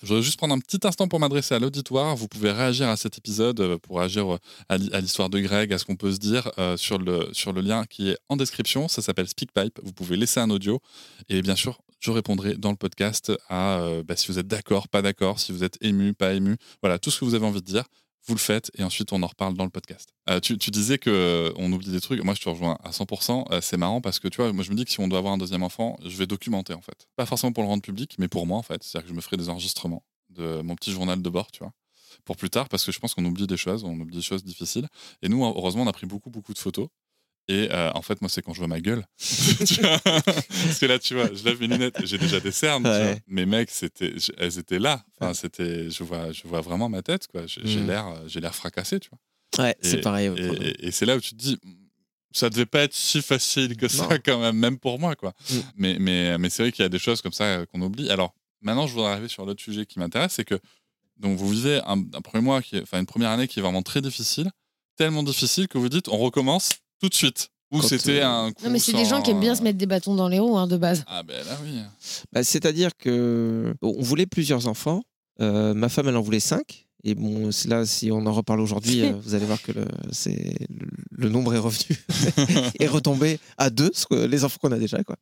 Je 0.03 0.09
voudrais 0.09 0.23
juste 0.23 0.39
prendre 0.39 0.55
un 0.55 0.61
petit 0.61 0.79
instant 0.87 1.09
pour 1.09 1.21
m'adresser 1.21 1.55
à 1.55 1.59
l'auditoire. 1.59 2.17
Vous 2.17 2.27
pouvez 2.27 2.53
réagir 2.53 2.89
à 2.89 2.97
cet 2.97 3.19
épisode, 3.19 3.61
euh, 3.61 3.79
pour 3.79 3.99
réagir 3.99 4.33
euh, 4.33 4.39
à 4.69 5.01
l'histoire 5.01 5.29
de 5.29 5.39
Greg, 5.41 5.73
à 5.75 5.79
ce 5.79 5.85
qu'on 5.85 5.97
peut 5.97 6.13
se 6.13 6.19
dire 6.19 6.51
euh, 6.59 6.79
sur, 6.79 6.97
le, 6.97 7.29
sur 7.33 7.53
le 7.53 7.61
lien 7.61 7.85
qui 7.85 8.09
est 8.09 8.17
en 8.31 8.37
description. 8.37 8.89
Ça 8.89 9.03
s'appelle 9.03 9.29
SpeakPipe. 9.29 9.79
Vous 9.83 9.93
pouvez 9.93 10.17
laisser 10.17 10.41
un 10.41 10.49
audio. 10.49 10.81
Et 11.29 11.43
bien 11.43 11.55
sûr, 11.55 11.83
je 12.01 12.11
répondrai 12.11 12.55
dans 12.55 12.71
le 12.71 12.77
podcast 12.77 13.33
à 13.49 13.81
euh, 13.81 14.03
bah, 14.03 14.17
si 14.17 14.29
vous 14.29 14.39
êtes 14.39 14.49
d'accord, 14.49 14.89
pas 14.89 15.03
d'accord, 15.03 15.39
si 15.39 15.53
vous 15.53 15.65
êtes 15.65 15.79
ému, 15.81 16.13
pas 16.15 16.33
ému. 16.33 16.57
Voilà, 16.83 16.99
tout 16.99 17.11
ce 17.11 17.21
que 17.21 17.25
vous 17.25 17.35
avez 17.35 17.47
envie 17.47 17.61
de 17.61 17.67
dire, 17.67 17.85
vous 18.27 18.35
le 18.35 18.41
faites 18.41 18.71
et 18.77 18.85
ensuite 18.85 19.13
on 19.13 19.23
en 19.23 19.27
reparle 19.27 19.55
dans 19.55 19.65
le 19.65 19.71
podcast. 19.71 20.13
Euh, 20.29 20.41
tu, 20.41 20.57
disais 20.57 20.99
que 20.99 21.11
euh, 21.11 21.53
on 21.57 21.73
oublie 21.73 21.91
des 21.91 22.01
trucs. 22.01 22.23
Moi, 22.23 22.35
je 22.35 22.41
te 22.41 22.49
rejoins 22.49 22.79
à 22.85 22.91
100%. 22.91 23.53
Euh, 23.53 23.61
c'est 23.61 23.77
marrant 23.77 24.01
parce 24.01 24.19
que 24.19 24.29
tu 24.29 24.37
vois, 24.37 24.53
moi, 24.53 24.63
je 24.63 24.71
me 24.71 24.77
dis 24.77 24.85
que 24.85 24.91
si 24.91 25.01
on 25.01 25.09
doit 25.09 25.19
avoir 25.19 25.35
un 25.35 25.39
deuxième 25.39 25.63
enfant, 25.63 25.99
je 26.05 26.17
vais 26.17 26.27
documenter 26.27 26.75
en 26.75 26.81
fait. 26.81 27.09
Pas 27.17 27.27
forcément 27.27 27.53
pour 27.53 27.63
le 27.63 27.69
rendre 27.69 27.83
public, 27.83 28.17
mais 28.19 28.29
pour 28.29 28.47
moi 28.47 28.59
en 28.59 28.63
fait. 28.63 28.83
C'est-à-dire 28.83 29.07
que 29.07 29.11
je 29.11 29.17
me 29.17 29.21
ferai 29.21 29.37
des 29.37 29.49
enregistrements 29.49 30.05
de 30.31 30.63
mon 30.63 30.77
petit 30.77 30.93
journal 30.93 31.21
de 31.21 31.29
bord, 31.29 31.51
tu 31.51 31.61
vois, 31.61 31.73
pour 32.25 32.37
plus 32.37 32.51
tard 32.51 32.69
parce 32.69 32.85
que 32.85 32.93
je 32.93 33.01
pense 33.01 33.15
qu'on 33.15 33.25
oublie 33.25 33.49
des 33.49 33.57
choses, 33.57 33.83
on 33.83 33.99
oublie 33.99 34.17
des 34.17 34.23
choses 34.23 34.45
difficiles. 34.45 34.87
Et 35.23 35.29
nous, 35.29 35.45
heureusement, 35.45 35.83
on 35.83 35.89
a 35.89 35.93
pris 35.93 36.07
beaucoup, 36.07 36.31
beaucoup 36.31 36.55
de 36.55 36.59
photos. 36.59 36.89
Et 37.53 37.69
euh, 37.73 37.91
en 37.95 38.03
fait, 38.03 38.21
moi, 38.21 38.29
c'est 38.29 38.43
quand 38.43 38.53
je 38.55 38.59
vois 38.61 38.69
ma 38.69 38.81
gueule. 38.81 39.05
Tu 39.19 39.81
Parce 39.81 40.79
que 40.79 40.87
là, 40.87 40.99
tu 41.01 41.15
vois, 41.15 41.29
je 41.35 41.43
lève 41.45 41.59
mes 41.61 41.67
lunettes, 41.67 41.97
j'ai 42.05 42.17
déjà 42.19 42.39
des 42.39 42.53
cernes. 42.53 42.85
tu 42.85 42.89
Ouais. 42.91 43.05
vois. 43.13 43.21
Mes 43.27 43.45
mecs, 43.45 43.71
c'était, 43.71 44.15
elles 44.39 44.59
étaient 44.59 44.79
là. 44.79 45.05
Enfin, 45.21 45.35
c'était, 45.35 45.91
je 45.91 46.05
vois, 46.05 46.31
je 46.33 46.43
vois 46.47 46.61
vraiment 46.61 46.89
ma 46.89 47.03
tête, 47.03 47.27
quoi. 47.27 47.47
J'ai 47.47 47.61
j'ai 47.65 47.81
Mm. 47.81 47.87
l'air, 47.89 48.07
j'ai 48.29 48.41
l'air 48.41 48.55
fracassé, 48.55 49.01
tu 49.01 49.09
vois. 49.11 49.65
Ouais, 49.65 49.77
c'est 49.83 50.01
pareil. 50.01 50.31
Et, 50.79 50.93
c'est 50.93 51.07
là 51.07 51.17
où 51.17 51.21
tu 51.21 51.31
te 51.31 51.35
dis, 51.37 51.59
ça 52.33 52.49
devait 52.51 52.67
pas 52.67 52.83
être 52.83 52.95
si 52.95 53.21
facile 53.21 53.77
que 53.77 53.89
ça, 53.89 54.07
Non. 54.09 54.19
quand 54.25 54.39
même, 54.39 54.57
même 54.57 54.79
pour 54.79 55.01
moi, 55.01 55.17
quoi. 55.17 55.35
Mm. 55.51 55.55
Mais, 55.77 55.97
mais, 55.99 56.39
mais 56.39 56.51
c'est 56.51 56.63
vrai 56.63 56.73
qu'il 56.73 56.85
y 56.85 56.87
a 56.87 56.89
des 56.89 57.01
choses 57.01 57.21
comme 57.21 57.33
ça 57.33 57.45
euh, 57.45 57.67
qu'on 57.67 57.81
oublie. 57.83 58.11
Alors, 58.11 58.33
maintenant, 58.61 58.87
je 58.87 58.95
voudrais 58.95 59.11
arriver 59.11 59.29
sur 59.29 59.45
l'autre 59.45 59.63
sujet 59.63 59.87
qui 59.87 59.99
m'intéresse, 59.99 60.35
c'est 60.35 60.45
que 60.45 60.59
donc 61.17 61.37
vous 61.37 61.49
vivez 61.51 61.81
un, 61.85 61.99
un 62.15 62.21
premier 62.23 62.45
mois, 62.45 62.63
qui 62.63 62.79
enfin 62.81 63.01
une 63.01 63.07
première 63.07 63.31
année 63.31 63.49
qui 63.49 63.59
est 63.59 63.63
vraiment 63.63 63.83
très 63.83 64.01
difficile, 64.01 64.51
tellement 64.97 65.23
difficile 65.25 65.67
que 65.69 65.79
vous 65.79 65.89
dites, 65.89 66.09
on 66.09 66.17
recommence 66.19 66.71
tout 67.01 67.09
de 67.09 67.15
suite. 67.15 67.49
Ou 67.73 67.83
c'était 67.83 68.21
euh, 68.21 68.29
un 68.29 68.53
coup 68.53 68.65
Non, 68.65 68.71
mais 68.71 68.79
c'est 68.81 68.93
des 68.93 69.05
sans- 69.05 69.11
gens 69.11 69.23
qui 69.23 69.31
aiment 69.31 69.39
bien 69.41 69.55
se 69.55 69.63
mettre 69.63 69.79
des 69.79 69.87
bâtons 69.87 70.15
dans 70.17 70.29
les 70.29 70.39
roues 70.41 70.59
hein, 70.59 70.67
de 70.67 70.77
base. 70.77 71.05
Ah 71.07 71.23
ben 71.23 71.37
là 71.47 71.57
oui. 71.65 71.81
Bah, 72.33 72.43
C'est-à-dire 72.43 72.91
que 72.99 73.75
on 73.83 74.03
voulait 74.03 74.27
plusieurs 74.27 74.67
enfants. 74.67 75.03
Euh, 75.41 75.73
ma 75.73 75.89
femme, 75.89 76.09
elle 76.09 76.17
en 76.17 76.21
voulait 76.21 76.41
cinq. 76.41 76.87
Et 77.05 77.15
bon, 77.15 77.49
là, 77.67 77.87
si 77.87 78.11
on 78.13 78.27
en 78.27 78.33
reparle 78.33 78.61
aujourd'hui, 78.61 79.03
euh, 79.05 79.13
vous 79.23 79.35
allez 79.35 79.47
voir 79.47 79.63
que 79.63 79.73
le, 79.73 79.87
c'est, 80.11 80.57
le, 80.69 80.89
le 81.13 81.29
nombre 81.29 81.55
est 81.55 81.59
revenu, 81.59 81.97
est 82.81 82.87
retombé 82.89 83.39
à 83.57 83.71
deux, 83.71 83.91
ce 83.95 84.05
que- 84.07 84.27
les 84.27 84.45
enfants 84.45 84.59
qu'on 84.61 84.73
a 84.73 84.79
déjà. 84.79 85.03
Quoi. 85.05 85.17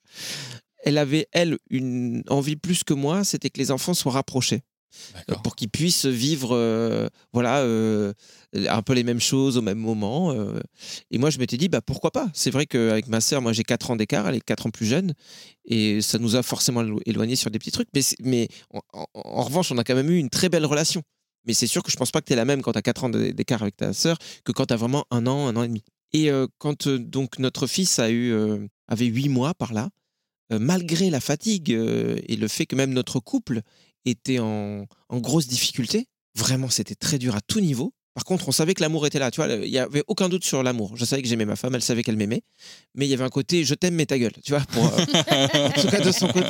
Elle 0.85 0.97
avait, 0.99 1.29
elle, 1.33 1.59
une 1.71 2.23
envie 2.29 2.57
plus 2.57 2.83
que 2.83 2.95
moi, 2.95 3.25
c'était 3.25 3.51
que 3.51 3.59
les 3.59 3.71
enfants 3.71 3.95
soient 3.95 4.13
rapprochés. 4.13 4.63
Pour 5.43 5.55
qu'ils 5.57 5.69
puissent 5.69 6.07
vivre 6.07 6.55
euh, 6.55 7.09
voilà 7.33 7.59
euh, 7.59 8.13
un 8.55 8.83
peu 8.83 8.95
les 8.95 9.05
mêmes 9.05 9.21
choses 9.21 9.57
au 9.57 9.63
même 9.63 9.79
moment 9.79 10.33
euh. 10.33 10.59
et 11.11 11.19
moi 11.19 11.31
je 11.31 11.39
m'étais 11.39 11.57
dit 11.57 11.69
bah 11.69 11.81
pourquoi 11.81 12.11
pas? 12.11 12.29
C'est 12.33 12.51
vrai 12.51 12.67
qu'avec 12.67 13.07
ma 13.09 13.21
sœur 13.21 13.43
moi 13.43 13.53
j'ai 13.53 13.65
4 13.65 13.91
ans 13.91 13.97
d'écart 13.97 14.29
elle 14.29 14.37
est 14.37 14.41
4 14.45 14.67
ans 14.67 14.71
plus 14.71 14.87
jeune 14.87 15.13
et 15.67 16.01
ça 16.01 16.19
nous 16.19 16.37
a 16.37 16.43
forcément 16.43 16.83
élo- 16.83 17.01
éloignés 17.07 17.37
sur 17.37 17.51
des 17.51 17.59
petits 17.59 17.71
trucs 17.71 17.89
mais, 17.95 18.03
mais 18.21 18.49
en, 18.73 18.81
revanche 19.45 19.71
on 19.73 19.79
a 19.79 19.85
quand 19.85 19.95
même 19.95 20.11
eu 20.11 20.19
une 20.19 20.31
très 20.31 20.49
belle 20.49 20.65
relation. 20.67 21.03
Mais 21.47 21.55
c'est 21.55 21.67
sûr 21.67 21.83
que 21.83 21.91
je 21.91 21.97
pense 21.97 22.11
pas 22.11 22.21
que 22.21 22.27
tu 22.27 22.33
es 22.33 22.37
la 22.37 22.45
même 22.45 22.63
quand 22.63 22.73
tu 22.73 22.79
as 22.79 22.83
4 22.83 23.05
ans 23.05 23.09
d'é- 23.11 23.33
d'écart 23.33 23.63
avec 23.63 23.77
ta 23.77 23.93
sœur 23.93 24.19
que 24.45 24.53
quand 24.53 24.67
tu 24.67 24.75
as 24.75 24.77
vraiment 24.77 25.05
un 25.11 25.27
an 25.27 25.47
un 25.49 25.57
an 25.57 25.63
et 25.63 25.69
demi. 25.69 25.85
Et 26.13 26.31
quand 26.59 26.89
donc 26.89 27.39
notre 27.39 27.67
fils 27.67 27.99
a 27.99 28.11
eu 28.11 28.35
avait 28.87 29.07
8 29.07 29.29
mois 29.29 29.53
par 29.55 29.73
là 29.75 29.91
malgré 30.51 31.11
la 31.11 31.21
fatigue 31.21 31.71
et 31.71 32.37
le 32.37 32.49
fait 32.49 32.65
que 32.65 32.75
même 32.75 32.95
notre 32.95 33.21
couple 33.21 33.61
était 34.09 34.39
en, 34.39 34.85
en 35.09 35.19
grosse 35.19 35.47
difficulté. 35.47 36.07
Vraiment, 36.35 36.69
c'était 36.71 36.95
très 36.95 37.19
dur 37.19 37.35
à 37.37 37.41
tout 37.41 37.61
niveau. 37.61 37.93
Par 38.15 38.25
contre, 38.25 38.49
on 38.49 38.53
savait 38.53 38.75
que 38.75 38.81
l'amour 38.83 39.07
était 39.07 39.21
là. 39.21 39.31
Tu 39.31 39.41
vois, 39.41 39.47
il 39.53 39.71
n'y 39.71 39.79
avait 39.79 40.03
aucun 40.09 40.29
doute 40.29 40.43
sur 40.45 40.63
l'amour. 40.65 40.97
Je 40.97 41.05
savais 41.05 41.23
que 41.23 41.29
j'aimais 41.29 41.45
ma 41.45 41.55
femme, 41.55 41.77
elle 41.77 41.83
savait 41.83 42.03
qu'elle 42.03 42.17
m'aimait. 42.17 42.43
Mais 42.97 43.07
il 43.07 43.09
y 43.11 43.15
avait 43.15 43.23
un 43.23 43.29
côté 43.29 43.63
je 43.65 43.75
t'aime, 43.75 43.95
mais 43.95 44.07
ta 44.07 44.19
gueule. 44.19 44.33
Tu 44.45 44.51
vois, 44.53 44.61
pour, 44.73 44.85
euh, 44.87 44.99
en 44.99 45.71
tout 45.71 45.87
cas, 45.89 46.01
de 46.01 46.11
son 46.11 46.27
côté, 46.27 46.49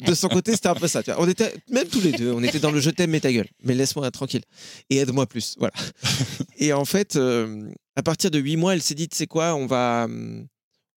de 0.00 0.14
son 0.14 0.28
côté 0.28 0.52
c'était 0.52 0.68
un 0.68 0.74
peu 0.76 0.86
ça. 0.86 1.02
Tu 1.02 1.10
vois. 1.10 1.20
On 1.20 1.28
était, 1.28 1.52
même 1.68 1.88
tous 1.88 2.00
les 2.00 2.12
deux, 2.12 2.30
on 2.32 2.42
était 2.44 2.60
dans 2.60 2.70
le 2.70 2.78
je 2.80 2.90
t'aime, 2.90 3.10
mais 3.10 3.18
ta 3.20 3.32
gueule. 3.32 3.48
Mais 3.64 3.74
laisse-moi 3.74 4.08
tranquille. 4.12 4.42
Et 4.88 4.98
aide-moi 4.98 5.26
plus. 5.26 5.56
Voilà. 5.58 5.72
Et 6.58 6.72
en 6.72 6.84
fait, 6.84 7.16
euh, 7.16 7.68
à 7.96 8.02
partir 8.04 8.30
de 8.30 8.38
huit 8.38 8.56
mois, 8.56 8.74
elle 8.74 8.82
s'est 8.82 8.94
dit 8.94 9.08
tu 9.08 9.16
sais 9.16 9.26
quoi, 9.26 9.56
on 9.56 9.66
va, 9.66 10.06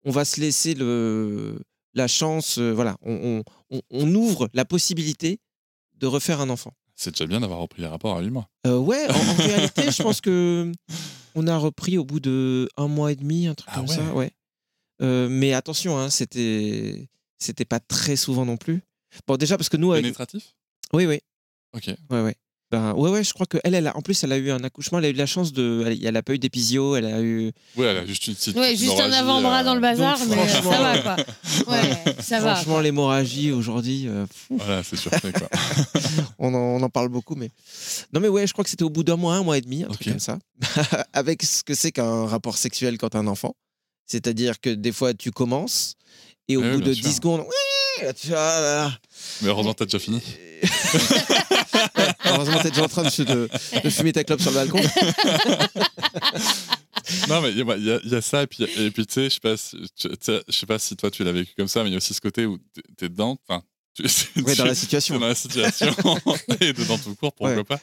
on 0.04 0.10
va 0.10 0.24
se 0.26 0.40
laisser 0.42 0.74
le, 0.74 1.58
la 1.94 2.06
chance. 2.06 2.58
euh, 2.58 2.72
voilà, 2.72 2.96
on, 3.02 3.42
on- 3.70 3.76
on- 3.78 3.82
on 3.90 4.14
ouvre 4.14 4.48
la 4.52 4.66
possibilité 4.66 5.38
de 5.98 6.06
refaire 6.06 6.40
un 6.40 6.50
enfant. 6.50 6.72
C'est 6.94 7.10
déjà 7.10 7.26
bien 7.26 7.40
d'avoir 7.40 7.58
repris 7.58 7.82
les 7.82 7.88
rapports 7.88 8.16
à 8.16 8.20
8 8.22 8.30
mois. 8.30 8.48
Euh, 8.66 8.78
ouais, 8.78 9.06
en, 9.10 9.14
en 9.14 9.34
réalité, 9.34 9.90
je 9.90 10.02
pense 10.02 10.20
que 10.20 10.72
on 11.34 11.46
a 11.46 11.56
repris 11.58 11.98
au 11.98 12.04
bout 12.04 12.20
de 12.20 12.68
un 12.78 12.88
mois 12.88 13.12
et 13.12 13.16
demi, 13.16 13.46
un 13.46 13.54
truc 13.54 13.68
Ah 13.72 13.76
comme 13.76 13.88
ouais. 13.88 13.94
ça. 13.94 14.14
Ouais. 14.14 14.30
Euh, 15.02 15.28
mais 15.28 15.52
attention, 15.52 15.98
hein, 15.98 16.08
c'était 16.08 17.08
c'était 17.38 17.66
pas 17.66 17.80
très 17.80 18.16
souvent 18.16 18.46
non 18.46 18.56
plus. 18.56 18.82
Bon, 19.26 19.36
déjà 19.36 19.56
parce 19.58 19.68
que 19.68 19.76
nous, 19.76 19.92
avec- 19.92 20.04
Pénétratif? 20.04 20.54
Oui, 20.94 21.04
oui, 21.06 21.20
Ok. 21.74 21.88
ouais, 22.10 22.22
ouais. 22.22 22.34
Ben, 22.72 22.94
ouais, 22.94 23.10
ouais, 23.10 23.22
je 23.22 23.32
crois 23.32 23.46
que 23.46 23.58
elle, 23.62 23.74
elle 23.76 23.86
a, 23.86 23.96
en 23.96 24.00
plus, 24.02 24.24
elle 24.24 24.32
a 24.32 24.36
eu 24.38 24.50
un 24.50 24.64
accouchement, 24.64 24.98
elle 24.98 25.04
a 25.04 25.08
eu 25.10 25.12
la 25.12 25.26
chance 25.26 25.52
de, 25.52 25.84
elle, 25.86 26.04
elle 26.04 26.16
a 26.16 26.22
pas 26.24 26.34
eu 26.34 26.38
d'épisio, 26.40 26.96
elle 26.96 27.06
a 27.06 27.20
eu. 27.22 27.52
Ouais, 27.76 27.86
elle 27.86 27.98
a 27.98 28.06
juste 28.06 28.26
une 28.26 28.34
petite. 28.34 28.56
Ouais, 28.56 28.74
juste 28.74 28.98
un 28.98 29.12
avant-bras 29.12 29.60
euh, 29.60 29.64
dans 29.64 29.74
le 29.76 29.80
bazar, 29.80 30.18
donc, 30.18 30.28
mais 30.30 30.38
euh, 30.42 30.48
ça 30.48 30.60
va 30.62 30.98
quoi. 30.98 31.16
Ouais, 31.68 32.04
ça 32.20 32.40
va. 32.40 32.56
Franchement, 32.56 32.80
l'hémorragie 32.80 33.52
aujourd'hui, 33.52 34.08
euh, 34.08 34.26
Voilà, 34.50 34.82
c'est 34.82 34.96
surpris 34.96 35.32
quoi. 35.32 35.48
on, 36.40 36.52
en, 36.54 36.58
on 36.58 36.82
en 36.82 36.88
parle 36.90 37.08
beaucoup, 37.08 37.36
mais 37.36 37.50
non, 38.12 38.18
mais 38.20 38.28
ouais, 38.28 38.48
je 38.48 38.52
crois 38.52 38.64
que 38.64 38.70
c'était 38.70 38.82
au 38.84 38.90
bout 38.90 39.04
d'un 39.04 39.16
mois, 39.16 39.36
un 39.36 39.44
mois 39.44 39.58
et 39.58 39.60
demi, 39.60 39.84
un 39.84 39.88
truc 39.88 40.08
comme 40.08 40.18
ça, 40.18 40.38
avec 41.12 41.44
ce 41.44 41.62
que 41.62 41.74
c'est 41.74 41.92
qu'un 41.92 42.26
rapport 42.26 42.56
sexuel 42.58 42.98
quand 42.98 43.10
t'as 43.10 43.20
un 43.20 43.28
enfant. 43.28 43.54
C'est-à-dire 44.06 44.60
que 44.60 44.70
des 44.70 44.92
fois, 44.92 45.14
tu 45.14 45.30
commences 45.30 45.94
et 46.48 46.56
au 46.56 46.62
Ouais, 46.62 46.74
bout 46.74 46.80
de 46.80 46.92
sûr. 46.92 47.04
10 47.04 47.16
secondes, 47.16 47.40
ouais, 47.40 47.46
tu 48.20 48.28
vois, 48.28 48.36
là, 48.38 48.60
là. 48.60 48.98
Mais 49.42 49.48
heureusement, 49.48 49.74
t'as 49.74 49.84
déjà 49.86 49.98
fini. 49.98 50.22
Heureusement, 52.24 52.58
t'es 52.62 52.70
déjà 52.70 52.84
en 52.84 52.88
train 52.88 53.02
de, 53.04 53.24
de- 53.24 53.48
de 53.84 53.90
fumer 53.90 54.12
ta 54.12 54.24
clope 54.24 54.40
sur 54.40 54.50
le 54.50 54.56
balcon. 54.56 54.80
Non, 57.28 57.40
mais 57.40 57.52
il 57.52 57.58
y, 57.58 57.62
a- 57.92 58.00
y 58.02 58.16
y 58.18 58.22
ça, 58.22 58.42
et 58.42 58.46
puis, 58.48 58.64
et 58.64 58.90
puis 58.90 59.06
tu 59.06 59.14
sais, 59.14 59.24
je 59.24 59.34
sais 59.34 59.40
pas 59.40 59.56
si- 59.56 59.76
sais, 60.18 60.66
pas 60.66 60.78
toi 60.96 61.08
tu 61.10 61.22
l'as 61.22 61.30
vécu 61.30 61.52
comme 61.56 61.68
ça, 61.68 61.82
mais 61.84 61.90
il 61.90 61.92
y 61.92 61.94
a 61.94 61.98
aussi 61.98 62.12
ce 62.14 62.20
côté 62.20 62.46
où 62.46 62.58
t'es- 62.96 63.08
dedans, 63.08 63.38
enfin, 63.46 63.62
tu, 63.94 64.02
Ouais, 64.42 64.56
dans 64.56 64.64
la 64.64 64.74
situation. 64.74 65.18
dans 65.20 65.28
la 65.28 65.34
situation, 65.36 65.94
et 66.60 66.72
dedans 66.72 66.98
tout 66.98 67.14
court, 67.14 67.32
pourquoi 67.32 67.54
Ouais. 67.54 67.62
pas. 67.64 67.78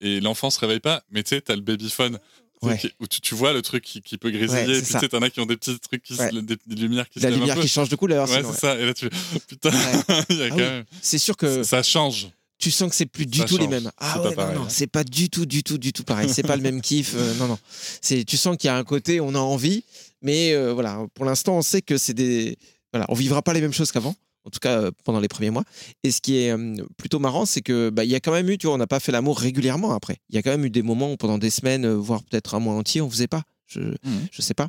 Et 0.00 0.20
l'enfant 0.20 0.50
se 0.50 0.60
réveille 0.60 0.78
pas, 0.80 1.02
mais 1.10 1.24
tu 1.24 1.30
sais, 1.30 1.40
t'as 1.40 1.56
le 1.56 1.62
babyphone. 1.62 2.18
Ouais. 2.62 2.78
Où 3.00 3.06
tu, 3.06 3.20
tu 3.22 3.34
vois 3.34 3.52
le 3.54 3.62
truc 3.62 3.82
qui, 3.84 4.02
qui 4.02 4.18
peut 4.18 4.30
grésiller, 4.30 4.66
Ouais, 4.66 4.78
et 4.78 4.82
puis 4.82 4.92
tu 4.92 4.98
sais, 4.98 5.08
t'en 5.08 5.22
as 5.22 5.30
qui 5.30 5.40
ont 5.40 5.46
des 5.46 5.56
petits 5.56 5.78
trucs, 5.80 6.02
qui 6.02 6.14
se- 6.14 6.20
Ouais. 6.20 6.30
des, 6.42 6.56
des 6.66 6.74
lumières 6.74 7.08
qui 7.08 7.18
La 7.20 7.30
se 7.30 7.34
lumière 7.34 7.58
qui 7.58 7.68
change 7.68 7.88
de 7.88 7.96
couleur. 7.96 8.28
Ouais, 8.28 8.42
c'est 8.44 8.60
ça. 8.60 8.76
Et 8.78 8.84
là, 8.84 8.92
tu 8.92 9.08
putain, 9.48 9.70
Ouais. 9.70 9.76
il 10.30 10.36
y 10.36 10.42
a 10.42 10.44
Ah 10.44 10.48
quand 10.50 10.56
oui. 10.56 10.60
même. 10.62 10.84
C'est 11.00 11.18
sûr 11.18 11.36
que 11.36 11.62
Ça 11.62 11.82
change. 11.82 12.28
tu 12.58 12.70
sens 12.70 12.90
que 12.90 12.94
c'est 12.96 13.06
plus 13.06 13.24
du 13.24 13.38
Ça 13.38 13.44
tout 13.46 13.56
les 13.56 13.66
mêmes. 13.66 13.90
Ah 13.96 14.20
ouais, 14.20 14.34
non, 14.36 14.52
non, 14.52 14.66
c'est 14.68 14.86
pas 14.86 15.04
du 15.04 15.30
tout, 15.30 15.46
du 15.46 15.62
tout, 15.62 15.78
du 15.78 15.94
tout 15.94 16.04
pareil. 16.04 16.28
C'est 16.28 16.42
pas 16.42 16.56
le 16.56 16.62
même 16.62 16.82
kiff. 16.82 17.14
euh, 17.16 17.34
non, 17.36 17.48
non. 17.48 17.58
C'est, 18.02 18.24
tu 18.24 18.36
sens 18.36 18.56
qu'il 18.58 18.68
y 18.68 18.70
a 18.70 18.76
un 18.76 18.84
côté, 18.84 19.20
on 19.22 19.34
a 19.34 19.38
envie, 19.38 19.82
mais 20.20 20.52
euh, 20.52 20.74
voilà, 20.74 21.06
pour 21.14 21.24
l'instant, 21.24 21.56
on 21.56 21.62
sait 21.62 21.80
que 21.80 21.96
c'est 21.96 22.12
des, 22.12 22.58
voilà, 22.92 23.06
on 23.08 23.14
vivra 23.14 23.40
pas 23.40 23.54
les 23.54 23.62
mêmes 23.62 23.72
choses 23.72 23.90
qu'avant. 23.90 24.14
En 24.44 24.50
tout 24.50 24.58
cas, 24.58 24.80
euh, 24.80 24.90
pendant 25.04 25.20
les 25.20 25.28
premiers 25.28 25.50
mois. 25.50 25.64
Et 26.02 26.10
ce 26.10 26.20
qui 26.20 26.38
est 26.38 26.50
euh, 26.50 26.74
plutôt 26.96 27.18
marrant, 27.18 27.44
c'est 27.44 27.60
que 27.60 27.90
bah, 27.90 28.04
il 28.04 28.10
y 28.10 28.14
a 28.14 28.20
quand 28.20 28.32
même 28.32 28.48
eu, 28.48 28.56
tu 28.58 28.66
vois, 28.66 28.74
on 28.74 28.78
n'a 28.78 28.86
pas 28.86 29.00
fait 29.00 29.12
l'amour 29.12 29.38
régulièrement 29.38 29.92
après. 29.92 30.16
Il 30.30 30.34
y 30.34 30.38
a 30.38 30.42
quand 30.42 30.50
même 30.50 30.64
eu 30.64 30.70
des 30.70 30.82
moments 30.82 31.12
où 31.12 31.16
pendant 31.16 31.36
des 31.38 31.50
semaines, 31.50 31.84
euh, 31.84 31.94
voire 31.94 32.22
peut-être 32.24 32.54
un 32.54 32.58
mois 32.60 32.74
entier, 32.74 33.00
on 33.02 33.10
faisait 33.10 33.26
pas. 33.28 33.42
Je, 33.66 33.80
Mhm. 33.80 34.26
je 34.32 34.42
sais 34.42 34.54
pas. 34.54 34.68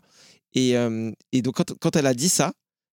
Et, 0.53 0.75
euh, 0.77 1.11
et 1.31 1.41
donc, 1.41 1.55
quand, 1.55 1.73
quand 1.79 1.95
elle 1.95 2.05
a 2.05 2.13
dit 2.13 2.27
ça, 2.29 2.51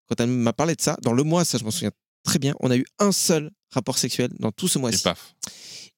quand 0.08 0.20
elle 0.20 0.28
m'a 0.30 0.52
parlé 0.52 0.74
de 0.76 0.80
ça, 0.80 0.96
dans 1.02 1.12
le 1.12 1.22
mois, 1.24 1.44
ça, 1.44 1.58
je 1.58 1.64
m'en 1.64 1.70
souviens 1.72 1.90
très 2.22 2.38
bien, 2.38 2.54
on 2.60 2.70
a 2.70 2.76
eu 2.76 2.84
un 3.00 3.10
seul 3.12 3.50
rapport 3.70 3.98
sexuel 3.98 4.30
dans 4.38 4.52
tout 4.52 4.68
ce 4.68 4.78
Et 4.78 4.80
mois-ci. 4.80 5.02
paf. 5.02 5.34